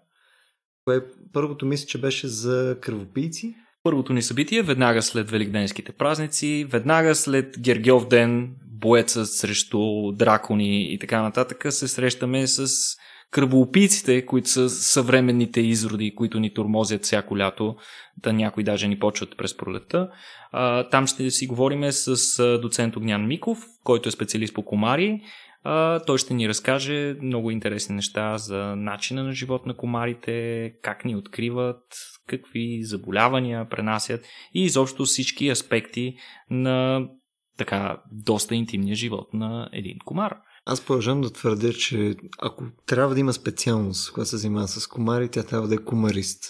Кое 0.85 1.01
първото 1.33 1.65
мисля, 1.65 1.87
че 1.87 2.01
беше 2.01 2.27
за 2.27 2.77
кръвопийци. 2.81 3.55
Първото 3.83 4.13
ни 4.13 4.21
събитие 4.21 4.61
веднага 4.61 5.01
след 5.01 5.29
Великденските 5.29 5.91
празници, 5.91 6.65
веднага 6.69 7.15
след 7.15 7.59
Гергьов 7.59 8.07
ден, 8.07 8.55
боеца 8.65 9.25
срещу 9.25 10.11
дракони 10.11 10.93
и 10.93 10.99
така 10.99 11.21
нататък, 11.21 11.65
се 11.69 11.87
срещаме 11.87 12.47
с 12.47 12.67
кръвоопийците, 13.31 14.25
които 14.25 14.49
са 14.49 14.69
съвременните 14.69 15.61
изроди, 15.61 16.15
които 16.15 16.39
ни 16.39 16.53
тормозят 16.53 17.03
всяко 17.03 17.37
лято, 17.37 17.75
да 18.17 18.33
някои 18.33 18.63
даже 18.63 18.87
ни 18.87 18.99
почват 18.99 19.37
през 19.37 19.57
пролета. 19.57 20.09
Там 20.91 21.07
ще 21.07 21.31
си 21.31 21.47
говорим 21.47 21.91
с 21.91 22.37
доцент 22.61 22.95
Огнян 22.95 23.27
Миков, 23.27 23.65
който 23.83 24.09
е 24.09 24.11
специалист 24.11 24.53
по 24.53 24.65
комари. 24.65 25.21
Той 26.05 26.17
ще 26.17 26.33
ни 26.33 26.49
разкаже 26.49 27.15
много 27.21 27.51
интересни 27.51 27.95
неща 27.95 28.37
за 28.37 28.75
начина 28.75 29.23
на 29.23 29.31
живот 29.31 29.65
на 29.65 29.77
комарите, 29.77 30.71
как 30.81 31.05
ни 31.05 31.15
откриват, 31.15 31.83
какви 32.27 32.83
заболявания 32.83 33.69
пренасят 33.69 34.25
и 34.53 34.63
изобщо 34.63 35.05
всички 35.05 35.49
аспекти 35.49 36.15
на 36.49 37.07
така 37.57 38.01
доста 38.11 38.55
интимния 38.55 38.95
живот 38.95 39.33
на 39.33 39.69
един 39.73 39.97
комар. 40.05 40.37
Аз 40.65 40.85
продължавам 40.85 41.21
да 41.21 41.33
твърдя, 41.33 41.73
че 41.73 42.15
ако 42.41 42.63
трябва 42.85 43.13
да 43.13 43.19
има 43.19 43.33
специалност, 43.33 44.13
която 44.13 44.29
се 44.29 44.37
занимава 44.37 44.67
с 44.67 44.87
комари, 44.87 45.29
тя 45.29 45.43
трябва 45.43 45.67
да 45.67 45.75
е 45.75 45.77
комарист. 45.77 46.43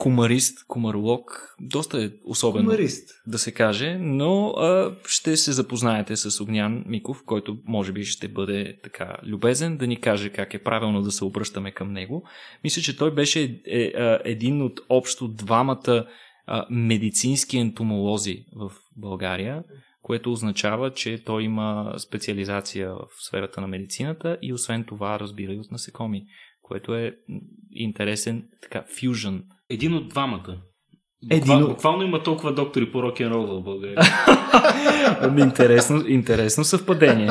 Комарист, 0.00 0.66
комаролог, 0.66 1.54
доста 1.60 2.04
е 2.04 2.10
особено 2.24 2.64
комарист. 2.64 3.10
да 3.26 3.38
се 3.38 3.52
каже, 3.52 3.98
но 4.00 4.48
а, 4.48 4.96
ще 5.06 5.36
се 5.36 5.52
запознаете 5.52 6.16
с 6.16 6.40
Огнян 6.40 6.84
Миков, 6.86 7.22
който 7.26 7.58
може 7.64 7.92
би 7.92 8.04
ще 8.04 8.28
бъде 8.28 8.78
така 8.82 9.16
любезен 9.26 9.76
да 9.76 9.86
ни 9.86 10.00
каже 10.00 10.30
как 10.30 10.54
е 10.54 10.62
правилно 10.62 11.02
да 11.02 11.10
се 11.10 11.24
обръщаме 11.24 11.70
към 11.70 11.92
него. 11.92 12.24
Мисля, 12.64 12.82
че 12.82 12.96
той 12.96 13.14
беше 13.14 13.42
е, 13.42 13.80
е, 13.80 13.92
един 14.24 14.62
от 14.62 14.80
общо 14.88 15.28
двамата 15.28 16.06
а, 16.46 16.66
медицински 16.70 17.58
ентомолози 17.58 18.44
в 18.56 18.72
България, 18.96 19.64
което 20.02 20.32
означава, 20.32 20.92
че 20.92 21.24
той 21.24 21.42
има 21.42 21.94
специализация 21.98 22.94
в 22.94 23.06
сферата 23.18 23.60
на 23.60 23.66
медицината 23.66 24.38
и 24.42 24.52
освен 24.52 24.84
това 24.84 25.20
разбира 25.20 25.52
и 25.52 25.58
от 25.58 25.70
насекоми, 25.70 26.26
което 26.62 26.94
е 26.94 27.16
интересен 27.70 28.48
така 28.62 28.84
фюжън. 29.00 29.44
Един 29.70 29.94
от 29.94 30.08
двамата. 30.08 30.56
Един 31.30 31.66
Буквално, 31.66 32.02
има 32.02 32.22
толкова 32.22 32.54
доктори 32.54 32.92
по 32.92 33.02
рок 33.02 33.20
н 33.20 33.30
рол 33.30 33.46
в 33.46 33.62
България. 33.62 33.96
Ами, 35.20 35.40
интересно, 35.40 36.06
интересно 36.06 36.64
съвпадение. 36.64 37.30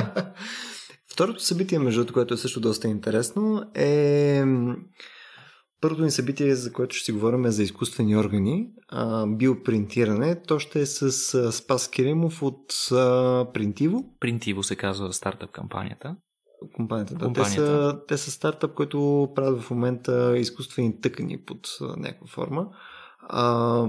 Второто 1.11 1.43
събитие, 1.43 1.79
между 1.79 1.99
другото, 1.99 2.13
което 2.13 2.33
е 2.33 2.37
също 2.37 2.59
доста 2.59 2.87
интересно, 2.87 3.63
е 3.75 4.43
първото 5.81 6.03
ни 6.03 6.11
събитие, 6.11 6.55
за 6.55 6.73
което 6.73 6.95
ще 6.95 7.05
си 7.05 7.11
говорим 7.11 7.45
е 7.45 7.51
за 7.51 7.63
изкуствени 7.63 8.17
органи, 8.17 8.67
а, 8.89 9.27
биопринтиране. 9.27 10.41
То 10.41 10.59
ще 10.59 10.81
е 10.81 10.85
с 10.85 11.33
а, 11.33 11.51
Спас 11.51 11.89
Киримов 11.89 12.43
от 12.43 12.73
а, 12.91 13.45
Принтиво, 13.53 14.15
Принтиво 14.19 14.63
се 14.63 14.75
казва 14.75 15.13
стартъп 15.13 15.51
кампанията. 15.51 16.15
Компанията. 16.75 17.13
Да, 17.13 17.19
те, 17.19 17.25
Компанията. 17.25 17.55
са, 17.55 18.01
те 18.07 18.17
са 18.17 18.31
стартъп, 18.31 18.73
който 18.73 19.29
правят 19.35 19.61
в 19.61 19.71
момента 19.71 20.37
изкуствени 20.37 21.01
тъкани 21.01 21.41
под 21.41 21.67
някаква 21.97 22.27
форма. 22.27 22.67
А, 23.19 23.85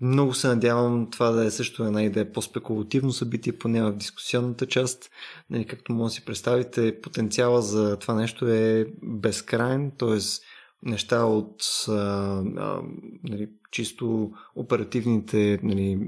много 0.00 0.34
се 0.34 0.48
надявам 0.48 1.10
това 1.10 1.30
да 1.30 1.44
е 1.44 1.50
също 1.50 1.84
една 1.84 2.02
идея 2.02 2.32
по-спекулативно 2.32 3.12
събитие, 3.12 3.58
поне 3.58 3.82
в 3.82 3.92
дискусионната 3.92 4.66
част. 4.66 5.10
Нали, 5.50 5.66
както 5.66 5.92
може 5.92 6.10
да 6.10 6.14
си 6.14 6.24
представите, 6.24 7.00
потенциала 7.00 7.62
за 7.62 7.96
това 7.96 8.14
нещо 8.14 8.48
е 8.48 8.86
безкрайен, 9.02 9.92
т.е. 9.98 10.18
неща 10.82 11.24
от 11.24 11.62
а, 11.88 11.92
а, 12.56 12.80
нали, 13.24 13.48
чисто 13.72 14.30
оперативните 14.54 15.58
нали, 15.62 15.98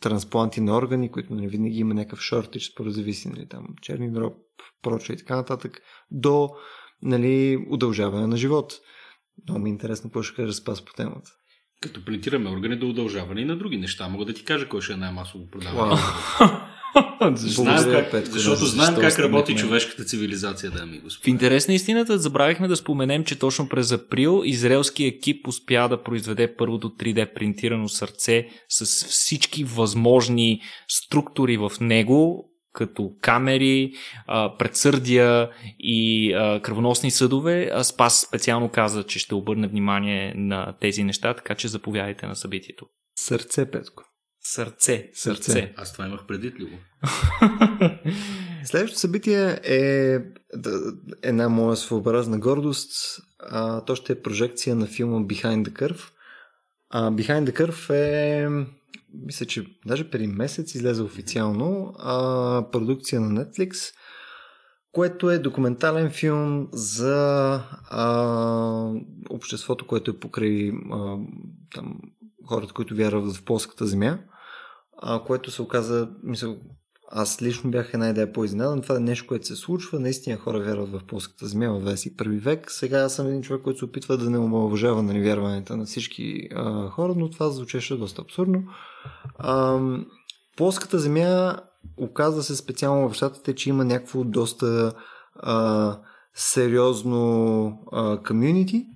транспланти 0.00 0.60
на 0.60 0.76
органи, 0.76 1.10
които 1.10 1.34
нали, 1.34 1.48
винаги 1.48 1.78
има 1.78 1.94
някакъв 1.94 2.20
шортич, 2.20 2.70
според 2.72 2.92
зависи, 2.92 3.28
нали, 3.28 3.48
там, 3.48 3.66
черни 3.82 4.12
дроб, 4.12 4.34
прочее 4.82 5.14
и 5.14 5.18
така 5.18 5.36
нататък, 5.36 5.80
до 6.10 6.50
нали, 7.02 7.66
удължаване 7.70 8.26
на 8.26 8.36
живот. 8.36 8.72
Много 9.48 9.60
ми 9.60 9.70
е 9.70 9.72
интересно 9.72 10.10
какво 10.10 10.22
ще 10.22 10.36
каже 10.36 10.52
Спас 10.52 10.84
по 10.84 10.92
темата. 10.92 11.30
Като 11.80 12.04
принтираме 12.04 12.50
органи 12.50 12.76
до 12.76 12.88
удължаване 12.88 13.40
и 13.40 13.44
на 13.44 13.56
други 13.56 13.76
неща. 13.76 14.08
Мога 14.08 14.24
да 14.24 14.34
ти 14.34 14.44
кажа 14.44 14.68
кой 14.68 14.80
ще 14.80 14.92
е 14.92 14.96
най-масово 14.96 15.50
продаван. 15.50 15.88
Вау. 15.88 16.48
Защо? 17.34 17.62
Знаем 17.62 17.92
как, 17.92 18.10
Петко, 18.10 18.32
защото 18.32 18.66
знаем 18.66 18.94
защо 18.94 19.00
как 19.00 19.18
работи 19.18 19.56
човешката 19.56 20.04
цивилизация, 20.04 20.70
дами 20.70 20.96
и 20.96 21.00
В 21.00 21.02
господа. 21.02 21.30
интерес 21.30 21.68
на 21.68 21.74
истината, 21.74 22.18
забравихме 22.18 22.68
да 22.68 22.76
споменем, 22.76 23.24
че 23.24 23.38
точно 23.38 23.68
през 23.68 23.92
април 23.92 24.42
израелски 24.44 25.04
екип 25.04 25.48
успя 25.48 25.88
да 25.88 26.02
произведе 26.02 26.56
първото 26.56 26.90
3D 26.90 27.34
принтирано 27.34 27.88
сърце 27.88 28.48
с 28.68 29.06
всички 29.06 29.64
възможни 29.64 30.60
структури 30.88 31.56
в 31.56 31.72
него, 31.80 32.46
като 32.72 33.10
камери, 33.20 33.92
предсърдия 34.58 35.50
и 35.78 36.30
кръвоносни 36.62 37.10
съдове. 37.10 37.70
Спас 37.82 38.26
специално 38.28 38.68
каза, 38.68 39.02
че 39.04 39.18
ще 39.18 39.34
обърне 39.34 39.68
внимание 39.68 40.34
на 40.36 40.74
тези 40.80 41.04
неща, 41.04 41.34
така 41.34 41.54
че 41.54 41.68
заповядайте 41.68 42.26
на 42.26 42.36
събитието. 42.36 42.86
Сърце, 43.16 43.70
Петко. 43.70 44.02
Сърце. 44.42 45.10
Сърце. 45.14 45.74
Аз 45.76 45.92
това 45.92 46.06
имах 46.06 46.26
предвид 46.26 46.60
ли 46.60 46.64
го? 46.64 46.78
Следващото 48.64 49.00
събитие 49.00 49.60
е 49.64 50.18
една 51.22 51.48
моя 51.48 51.76
своеобразна 51.76 52.38
гордост. 52.38 52.90
А, 53.38 53.84
то 53.84 53.94
ще 53.94 54.12
е 54.12 54.22
прожекция 54.22 54.76
на 54.76 54.86
филма 54.86 55.18
Behind 55.18 55.68
the 55.68 55.70
Curve. 55.70 56.02
А, 56.90 57.10
Behind 57.10 57.50
the 57.50 57.60
Curve 57.60 57.94
е 57.94 58.48
мисля, 59.14 59.46
че 59.46 59.66
даже 59.86 60.10
преди 60.10 60.26
месец 60.26 60.74
излезе 60.74 61.02
официално 61.02 61.94
а, 61.98 62.70
продукция 62.72 63.20
на 63.20 63.44
Netflix, 63.44 63.94
което 64.92 65.30
е 65.30 65.38
документален 65.38 66.10
филм 66.10 66.68
за 66.72 67.54
а, 67.90 68.92
обществото, 69.30 69.86
което 69.86 70.10
е 70.10 70.18
покрай 70.18 70.72
а, 70.92 71.16
там, 71.74 72.00
хората, 72.50 72.72
които 72.72 72.94
вярват 72.94 73.36
в 73.36 73.44
полската 73.44 73.86
земя, 73.86 74.18
а, 75.02 75.22
което 75.24 75.50
се 75.50 75.62
оказа, 75.62 76.08
мисля, 76.22 76.56
аз 77.12 77.42
лично 77.42 77.70
бях 77.70 77.94
една 77.94 78.08
идея 78.08 78.32
по-изненадан. 78.32 78.82
Това 78.82 78.96
е 78.96 79.00
нещо, 79.00 79.26
което 79.26 79.46
се 79.46 79.56
случва. 79.56 80.00
Наистина 80.00 80.36
хора 80.36 80.60
вярват 80.60 80.90
в 80.90 81.00
полската 81.06 81.46
земя 81.46 81.72
в 81.72 81.96
21 81.96 82.40
век. 82.40 82.70
Сега 82.70 82.98
аз 82.98 83.14
съм 83.14 83.26
един 83.26 83.42
човек, 83.42 83.62
който 83.62 83.78
се 83.78 83.84
опитва 83.84 84.16
да 84.16 84.30
не 84.30 84.38
омалважава 84.38 85.02
нали, 85.02 85.22
вярванията 85.22 85.76
на 85.76 85.84
всички 85.84 86.48
а, 86.54 86.88
хора, 86.88 87.14
но 87.16 87.30
това 87.30 87.50
звучеше 87.50 87.96
доста 87.96 88.22
абсурдно. 88.22 88.62
А, 89.38 89.80
полската 90.56 90.98
земя 90.98 91.56
оказва 91.96 92.42
се 92.42 92.56
специално 92.56 93.08
в 93.08 93.14
щатите, 93.14 93.54
че 93.54 93.70
има 93.70 93.84
някакво 93.84 94.24
доста 94.24 94.92
а, 95.34 95.98
сериозно 96.34 97.72
комюнити. 98.26 98.86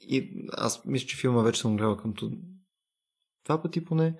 И 0.00 0.46
аз 0.52 0.84
мисля, 0.86 1.06
че 1.06 1.16
филма 1.16 1.42
вече 1.42 1.60
съм 1.60 1.76
гледал 1.76 1.96
към 1.96 2.14
два 3.44 3.62
пъти 3.62 3.84
поне. 3.84 4.14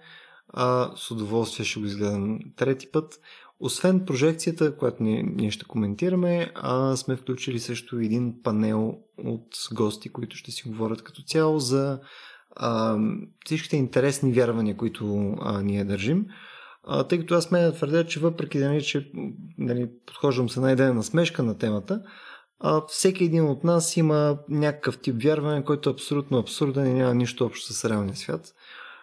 А, 0.49 0.91
с 0.97 1.11
удоволствие 1.11 1.67
ще 1.67 1.81
го 1.81 1.87
изгледам 1.87 2.39
трети 2.57 2.91
път. 2.93 3.21
Освен 3.61 4.05
прожекцията, 4.05 4.77
която 4.77 5.03
ние, 5.03 5.23
ние 5.23 5.51
ще 5.51 5.65
коментираме, 5.65 6.53
а, 6.55 6.97
сме 6.97 7.17
включили 7.17 7.59
също 7.59 7.97
един 7.97 8.43
панел 8.43 8.95
от 9.19 9.47
гости, 9.73 10.13
които 10.13 10.37
ще 10.37 10.51
си 10.51 10.69
говорят 10.69 11.03
като 11.03 11.23
цяло 11.23 11.59
за 11.59 12.01
а, 12.57 12.99
всичките 13.45 13.77
интересни 13.77 14.33
вярвания, 14.33 14.77
които 14.77 15.35
а, 15.41 15.63
ние 15.63 15.85
държим. 15.85 16.27
А, 16.85 17.05
тъй 17.05 17.19
като 17.19 17.35
аз 17.35 17.45
сме 17.45 17.61
да 17.61 17.73
твърдя, 17.73 18.07
че 18.07 18.21
въпреки 18.21 18.59
нали, 18.59 18.83
че 18.83 19.11
нали, 19.59 19.91
подхождам 20.07 20.49
с 20.49 20.57
една 20.57 20.73
идея 20.73 20.95
на 20.95 21.03
смешка 21.03 21.43
на 21.43 21.59
темата, 21.59 22.03
а, 22.61 22.83
всеки 22.89 23.25
един 23.25 23.45
от 23.45 23.65
нас 23.65 23.97
има 23.97 24.39
някакъв 24.49 25.01
тип 25.01 25.23
вярване, 25.23 25.65
който 25.65 25.91
е 25.91 25.93
абсолютно 25.93 26.39
абсурден 26.39 26.87
и 26.87 26.95
няма 26.95 27.15
нищо 27.15 27.45
общо 27.45 27.73
с 27.73 27.85
реалния 27.85 28.17
свят. 28.17 28.55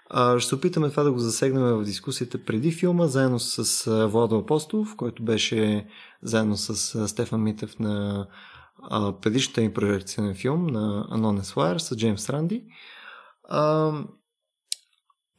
А, 0.09 0.39
ще 0.39 0.49
се 0.49 0.55
опитаме 0.55 0.89
това 0.89 1.03
да 1.03 1.11
го 1.11 1.19
засегнем 1.19 1.63
в 1.63 1.83
дискусията 1.83 2.45
преди 2.45 2.71
филма, 2.71 3.07
заедно 3.07 3.39
с 3.39 4.07
Владо 4.07 4.37
Апостолов, 4.37 4.95
който 4.95 5.23
беше 5.23 5.87
заедно 6.23 6.57
с 6.57 7.07
Стефан 7.07 7.43
Митев 7.43 7.79
на 7.79 8.27
предишната 9.21 9.61
им 9.61 9.73
прожекция 9.73 10.23
на 10.23 10.33
филм 10.33 10.67
на 10.67 11.07
Anonymous 11.11 11.55
Wire 11.55 11.77
с 11.77 11.95
Джеймс 11.95 12.29
Ранди. 12.29 12.63
А, 13.43 13.93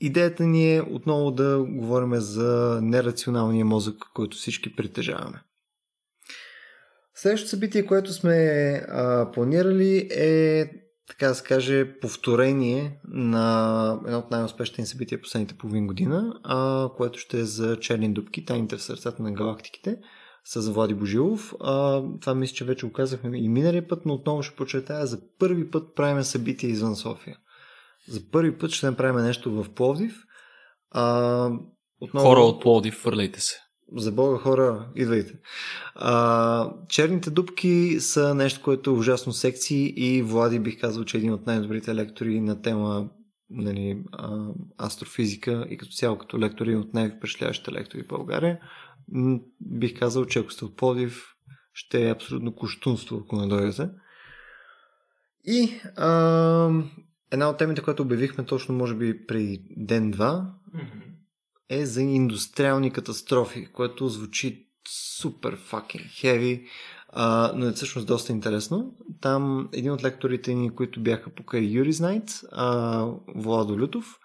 идеята 0.01 0.43
ни 0.43 0.77
е 0.77 0.83
отново 0.83 1.31
да 1.31 1.65
говорим 1.69 2.15
за 2.15 2.81
нерационалния 2.83 3.65
мозък, 3.65 3.97
който 4.15 4.37
всички 4.37 4.77
притежаваме. 4.77 5.43
Следващото 7.15 7.51
събитие, 7.51 7.87
което 7.87 8.13
сме 8.13 8.35
а, 8.89 9.31
планирали 9.33 10.09
е 10.11 10.71
така 11.09 11.29
да 11.29 11.35
се 11.35 11.45
каже, 11.45 11.99
повторение 12.01 13.01
на 13.05 14.01
едно 14.07 14.19
от 14.19 14.31
най-успешните 14.31 14.87
събития 14.87 15.21
последните 15.23 15.55
половин 15.59 15.87
година, 15.87 16.41
а, 16.45 16.89
което 16.97 17.19
ще 17.19 17.41
е 17.41 17.45
за 17.45 17.81
черни 17.81 18.13
дубки, 18.13 18.45
тайните 18.45 18.77
в 18.77 18.83
сърцата 18.83 19.23
на 19.23 19.33
галактиките 19.33 19.97
с 20.45 20.71
Влади 20.71 20.95
Божилов. 20.95 21.55
А, 21.61 22.03
това 22.21 22.35
мисля, 22.35 22.55
че 22.55 22.65
вече 22.65 22.87
го 22.87 22.93
казахме 22.93 23.39
и 23.39 23.49
миналия 23.49 23.89
път, 23.89 24.07
но 24.07 24.15
отново 24.15 24.43
ще 24.43 24.57
почетая, 24.57 25.07
за 25.07 25.21
първи 25.39 25.71
път 25.71 25.95
правим 25.95 26.23
събитие 26.23 26.71
извън 26.71 26.97
София. 26.97 27.37
За 28.09 28.21
първи 28.31 28.59
път 28.59 28.71
ще 28.71 28.87
направим 28.87 29.25
нещо 29.25 29.53
в 29.53 29.75
Пловдив. 29.75 30.23
А, 30.91 31.51
отново... 32.01 32.27
Хора 32.27 32.41
от 32.41 32.63
Пловдив, 32.63 32.95
фърляйте 32.95 33.41
се 33.41 33.68
за 33.97 34.13
Бога 34.13 34.39
хора, 34.39 34.89
идвайте. 34.97 35.35
А, 35.95 36.73
черните 36.89 37.31
дубки 37.31 37.97
са 38.01 38.35
нещо, 38.35 38.63
което 38.63 38.91
е 38.91 38.93
ужасно 38.93 39.33
секси 39.33 39.95
и 39.97 40.23
Влади 40.23 40.59
бих 40.59 40.81
казал, 40.81 41.05
че 41.05 41.17
е 41.17 41.19
един 41.19 41.33
от 41.33 41.47
най-добрите 41.47 41.95
лектори 41.95 42.41
на 42.41 42.63
тема 42.63 43.09
нали, 43.51 44.03
а, 44.13 44.47
астрофизика 44.79 45.67
и 45.71 45.79
като 45.79 45.93
цяло 45.93 46.19
като 46.19 46.39
лектор 46.39 46.67
един 46.67 46.81
от 46.81 46.95
най-впечатляващите 46.95 47.73
лектори 47.73 48.03
в 48.03 48.09
България. 48.09 48.61
Бих 49.61 49.99
казал, 49.99 50.25
че 50.25 50.39
ако 50.39 50.53
сте 50.53 50.65
от 50.65 50.77
Подив, 50.77 51.35
ще 51.73 52.09
е 52.09 52.13
абсолютно 52.13 52.55
куштунство, 52.55 53.23
ако 53.25 53.37
не 53.37 53.47
дойдете. 53.47 53.89
И 55.45 55.81
а, 55.97 56.71
една 57.31 57.49
от 57.49 57.59
темите, 57.59 57.83
която 57.83 58.03
обявихме 58.03 58.45
точно, 58.45 58.75
може 58.75 58.95
би, 58.95 59.27
при 59.27 59.59
ден-два, 59.77 60.55
mm-hmm 60.75 61.08
е 61.69 61.87
за 61.87 62.03
индустриални 62.03 62.91
катастрофи, 62.91 63.69
което 63.73 64.09
звучи 64.09 64.69
супер 65.19 65.57
факен 65.57 66.05
хеви, 66.09 66.67
но 67.55 67.67
е 67.67 67.73
всъщност 67.73 68.07
доста 68.07 68.33
интересно. 68.33 68.97
Там 69.21 69.69
един 69.73 69.93
от 69.93 70.05
лекторите 70.05 70.55
ни, 70.55 70.75
които 70.75 71.03
бяха 71.03 71.31
покрай 71.31 71.63
Юрис 71.63 72.01
Найт, 72.01 72.41
Владо 73.35 73.79
Лютов, 73.81 74.19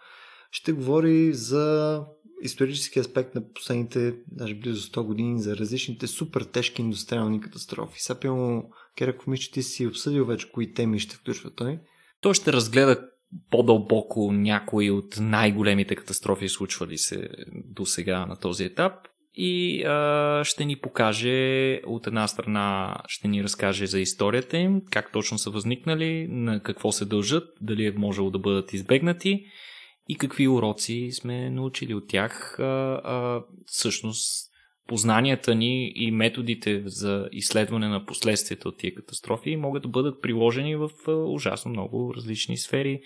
ще 0.52 0.72
говори 0.72 1.34
за 1.34 2.00
исторически 2.42 3.00
аспект 3.00 3.36
на 3.36 3.54
последните, 3.54 4.16
даже 4.28 4.56
близо 4.56 4.92
100 4.92 5.04
години, 5.04 5.42
за 5.42 5.58
различните 5.58 6.08
супер 6.08 6.42
тежки 6.42 6.82
индустриални 6.82 7.42
катастрофи. 7.42 8.02
Сапилно, 8.02 8.70
Кераков, 8.98 9.28
мисля, 9.28 9.52
ти 9.54 9.64
си 9.64 9.88
обсъдил 9.88 10.26
вече 10.26 10.52
кои 10.52 10.74
теми 10.74 11.00
ще 11.00 11.16
включва 11.16 11.50
той. 11.50 11.80
Той 12.22 12.34
ще 12.34 12.54
разгледа 12.54 13.10
по-дълбоко 13.50 14.32
някои 14.32 14.92
от 14.92 15.18
най-големите 15.20 15.96
катастрофи, 15.96 16.50
случвали 16.50 16.98
се 16.98 17.30
до 17.66 17.86
сега 17.86 18.26
на 18.26 18.36
този 18.36 18.64
етап. 18.64 18.94
И 19.36 19.84
а, 19.84 20.42
ще 20.44 20.66
ни 20.66 20.76
покаже, 20.76 21.80
от 21.86 22.08
една 22.08 22.28
страна 22.28 22.98
ще 23.08 23.28
ни 23.28 23.44
разкаже 23.44 23.86
за 23.86 24.00
историята 24.00 24.58
им, 24.58 24.82
как 24.92 25.12
точно 25.12 25.38
са 25.38 25.50
възникнали, 25.50 26.28
на 26.30 26.60
какво 26.60 26.92
се 26.92 27.06
дължат, 27.06 27.44
дали 27.62 27.86
е 27.86 27.92
можело 27.92 28.32
да 28.32 28.40
бъдат 28.40 28.74
избегнати 28.74 29.46
и 30.10 30.18
какви 30.18 30.48
уроци 30.48 31.10
сме 31.12 31.50
научили 31.50 31.94
от 31.94 32.08
тях. 32.08 32.60
А, 32.60 32.64
а, 33.04 33.44
всъщност 33.66 34.53
познанията 34.88 35.56
ни 35.56 35.92
и 35.96 36.12
методите 36.12 36.84
за 36.86 37.30
изследване 37.32 37.88
на 37.88 38.06
последствията 38.06 38.70
от 38.70 38.78
тия 38.78 38.96
катастрофи 38.96 39.56
могат 39.56 39.84
да 39.84 39.90
бъдат 39.90 40.22
приложени 40.22 40.76
в 40.76 40.90
ужасно 41.08 41.72
много 41.72 42.14
различни 42.16 42.58
сфери 42.58 43.02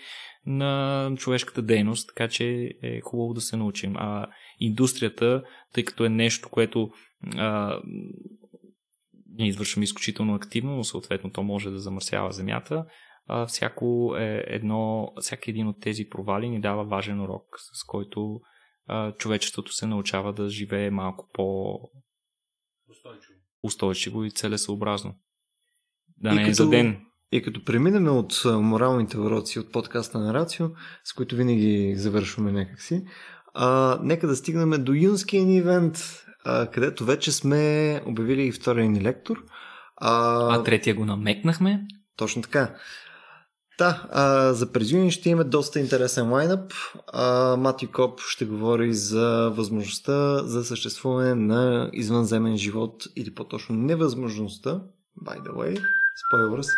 на 0.46 1.12
човешката 1.16 1.62
дейност, 1.62 2.08
така 2.08 2.28
че 2.28 2.70
е 2.82 3.00
хубаво 3.00 3.34
да 3.34 3.40
се 3.40 3.56
научим. 3.56 3.96
А 3.96 4.26
индустрията, 4.60 5.42
тъй 5.74 5.84
като 5.84 6.04
е 6.04 6.08
нещо, 6.08 6.48
което 6.48 6.90
а, 7.36 7.80
ние 9.26 9.48
извършваме 9.48 9.84
изключително 9.84 10.34
активно, 10.34 10.76
но 10.76 10.84
съответно 10.84 11.30
то 11.30 11.42
може 11.42 11.70
да 11.70 11.78
замърсява 11.78 12.32
земята, 12.32 12.84
а, 13.26 13.46
всяко 13.46 14.16
е 14.18 14.44
едно, 14.46 15.12
всяки 15.20 15.50
един 15.50 15.68
от 15.68 15.80
тези 15.80 16.08
провали 16.08 16.48
ни 16.48 16.60
дава 16.60 16.84
важен 16.84 17.20
урок, 17.20 17.44
с 17.72 17.84
който 17.86 18.40
а, 18.88 19.12
човечеството 19.12 19.72
се 19.72 19.86
научава 19.86 20.32
да 20.32 20.48
живее 20.48 20.90
малко 20.90 21.28
по 21.32 21.78
устойчиво, 22.90 23.38
устойчиво 23.62 24.24
и 24.24 24.30
целесообразно. 24.30 25.14
Да 26.16 26.30
и 26.30 26.34
не 26.34 26.40
като, 26.40 26.50
е 26.50 26.54
за 26.54 26.68
ден. 26.68 27.00
И 27.32 27.42
като 27.42 27.64
преминем 27.64 28.08
от 28.08 28.42
моралните 28.44 29.18
уроци 29.18 29.58
от 29.58 29.72
подкаста 29.72 30.18
на 30.18 30.34
Рацио, 30.34 30.68
с 31.04 31.12
които 31.12 31.36
винаги 31.36 31.94
завършваме 31.96 32.52
някакси, 32.52 33.04
а, 33.54 33.98
нека 34.02 34.26
да 34.26 34.36
стигнем 34.36 34.84
до 34.84 34.92
юнския 34.92 35.44
ни 35.44 35.56
ивент, 35.56 35.98
а, 36.44 36.70
където 36.70 37.04
вече 37.04 37.32
сме 37.32 38.02
обявили 38.06 38.46
и 38.46 38.52
втория 38.52 38.88
ни 38.88 39.02
лектор. 39.02 39.44
А, 39.96 40.54
а 40.54 40.62
третия 40.62 40.94
го 40.94 41.04
намекнахме. 41.04 41.86
Точно 42.16 42.42
така. 42.42 42.74
Да, 43.78 44.02
а, 44.12 44.52
за 44.52 44.72
през 44.72 44.90
юни 44.90 45.10
ще 45.10 45.30
имаме 45.30 45.44
доста 45.44 45.80
интересен 45.80 46.32
лайнъп. 46.32 46.72
А, 47.12 47.56
Мати 47.56 47.86
Коп 47.86 48.20
ще 48.20 48.44
говори 48.44 48.94
за 48.94 49.50
възможността 49.54 50.42
за 50.44 50.64
съществуване 50.64 51.34
на 51.34 51.90
извънземен 51.92 52.56
живот 52.56 53.04
или 53.16 53.34
по-точно 53.34 53.76
невъзможността, 53.76 54.80
by 55.24 55.42
the 55.42 55.50
way, 55.50 55.82
spoilers. 56.32 56.68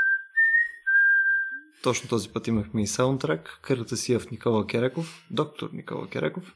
Точно 1.83 2.09
този 2.09 2.29
път 2.29 2.47
имахме 2.47 2.83
и 2.83 2.87
саундтрак, 2.87 3.59
кърата 3.63 3.97
си 3.97 4.19
в 4.19 4.31
Никола 4.31 4.67
Кереков, 4.67 5.25
доктор 5.31 5.71
Никола 5.73 6.07
Кереков. 6.07 6.55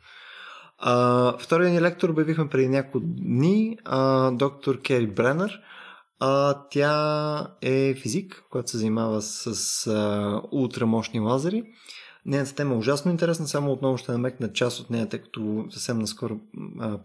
А, 0.79 1.35
втория 1.39 1.71
ни 1.71 1.81
лектор 1.81 2.09
обявихме 2.09 2.49
преди 2.49 2.69
няколко 2.69 3.01
дни, 3.01 3.79
а, 3.85 4.31
доктор 4.31 4.81
Кери 4.81 5.07
Бренър– 5.07 5.61
а, 6.20 6.61
тя 6.70 7.49
е 7.62 7.95
физик, 7.95 8.45
която 8.51 8.70
се 8.70 8.78
занимава 8.78 9.23
с 9.23 9.86
а, 9.86 10.43
ултрамощни 10.53 11.20
лазери. 11.20 11.65
Нейната 12.27 12.55
тема 12.55 12.74
е 12.74 12.78
ужасно 12.78 13.11
интересна, 13.11 13.49
само 13.49 13.73
отново 13.73 13.99
ще 13.99 14.12
намекна 14.12 14.53
част 14.53 14.81
от 14.81 14.91
нея, 14.91 15.09
тъй 15.09 15.20
като 15.20 15.65
съвсем 15.70 15.99
наскоро 15.99 16.41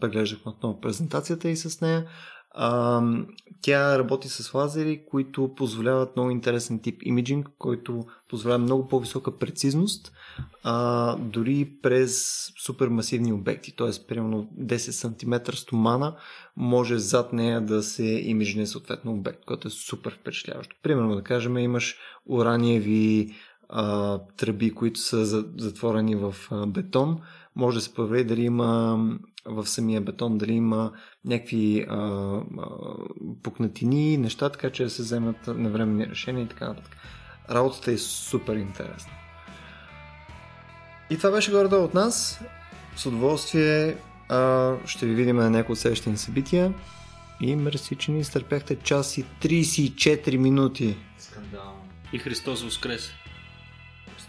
преглеждахме 0.02 0.52
отново 0.52 0.82
презентацията 0.82 1.50
и 1.50 1.56
с 1.56 1.82
нея. 1.82 2.06
А, 2.52 3.02
тя 3.62 4.00
работи 4.00 4.30
с 4.30 4.54
лазери, 4.54 5.06
които 5.10 5.56
позволяват 5.56 6.16
много 6.16 6.32
интересен 6.32 6.80
тип 6.80 7.02
имиджинг, 7.04 7.50
който 7.58 8.06
позволява 8.30 8.60
много 8.60 8.88
по-висока 8.88 9.38
прецизност, 9.38 10.12
а, 10.64 11.16
дори 11.16 11.72
през 11.82 12.46
супермасивни 12.66 13.34
обекти, 13.34 13.76
т.е. 13.76 14.08
примерно 14.08 14.50
10 14.60 14.76
см 14.78 15.52
стомана 15.56 16.16
може 16.58 16.98
зад 16.98 17.34
нея 17.34 17.62
да 17.62 17.84
се 17.84 18.06
имиджне 18.06 18.68
съответно 18.68 19.12
обект, 19.12 19.46
който 19.46 19.68
е 19.68 19.72
супер 19.72 20.18
впечатляващо. 20.22 20.76
Примерно 20.84 21.16
да 21.16 21.24
кажем 21.24 21.58
имаш 21.58 21.98
ураниеви 22.26 23.36
а, 23.70 24.20
тръби, 24.38 24.72
които 24.72 25.00
са 25.00 25.26
затворени 25.58 26.16
в 26.16 26.36
а, 26.52 26.68
бетон, 26.68 27.20
може 27.56 27.78
да 27.78 27.82
се 27.82 27.94
провери 27.94 28.24
дали 28.24 28.42
има 28.42 29.00
в 29.46 29.68
самия 29.68 30.02
бетон, 30.02 30.38
дали 30.38 30.54
има 30.54 30.92
някакви 31.26 31.86
а, 31.90 31.96
а, 31.98 32.42
пукнатини, 33.44 34.18
неща, 34.18 34.50
така 34.50 34.70
че 34.70 34.84
да 34.84 34.90
се 34.90 35.02
вземат 35.02 35.48
навременни 35.48 36.08
решения 36.08 36.44
и 36.44 36.48
така 36.48 36.68
нататък. 36.68 36.98
Работата 37.50 37.92
е 37.92 37.98
супер 37.98 38.56
интересна. 38.56 39.12
И 41.10 41.18
това 41.18 41.32
беше 41.32 41.52
горе 41.52 41.76
от 41.76 41.94
нас. 41.94 42.40
С 42.96 43.06
удоволствие 43.06 43.98
а, 44.30 44.76
ще 44.86 45.06
ви 45.06 45.16
видим 45.16 45.36
на 45.36 45.50
някои 45.50 45.74
от 45.74 45.80
следващите 45.80 46.18
събития. 46.18 46.74
И 47.42 47.56
мерси, 47.56 47.96
че 47.96 48.12
ни 48.12 48.20
изтърпяхте 48.20 48.76
час 48.76 49.18
и 49.18 49.26
34 49.42 50.38
минути. 50.38 50.98
Скандално. 51.18 51.84
И 52.14 52.20
Христос 52.20 52.64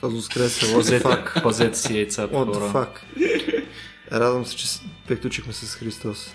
воскрес. 0.08 0.58
Христос 0.58 0.66
воскрес. 0.66 1.42
Пазете 1.42 1.78
си 1.78 1.96
яйцата. 1.96 2.34
Fuck? 2.34 2.88
Радвам 4.12 4.46
се, 4.46 4.56
че 4.56 4.66
приключихме 5.06 5.52
с 5.52 5.74
Христос. 5.74 6.34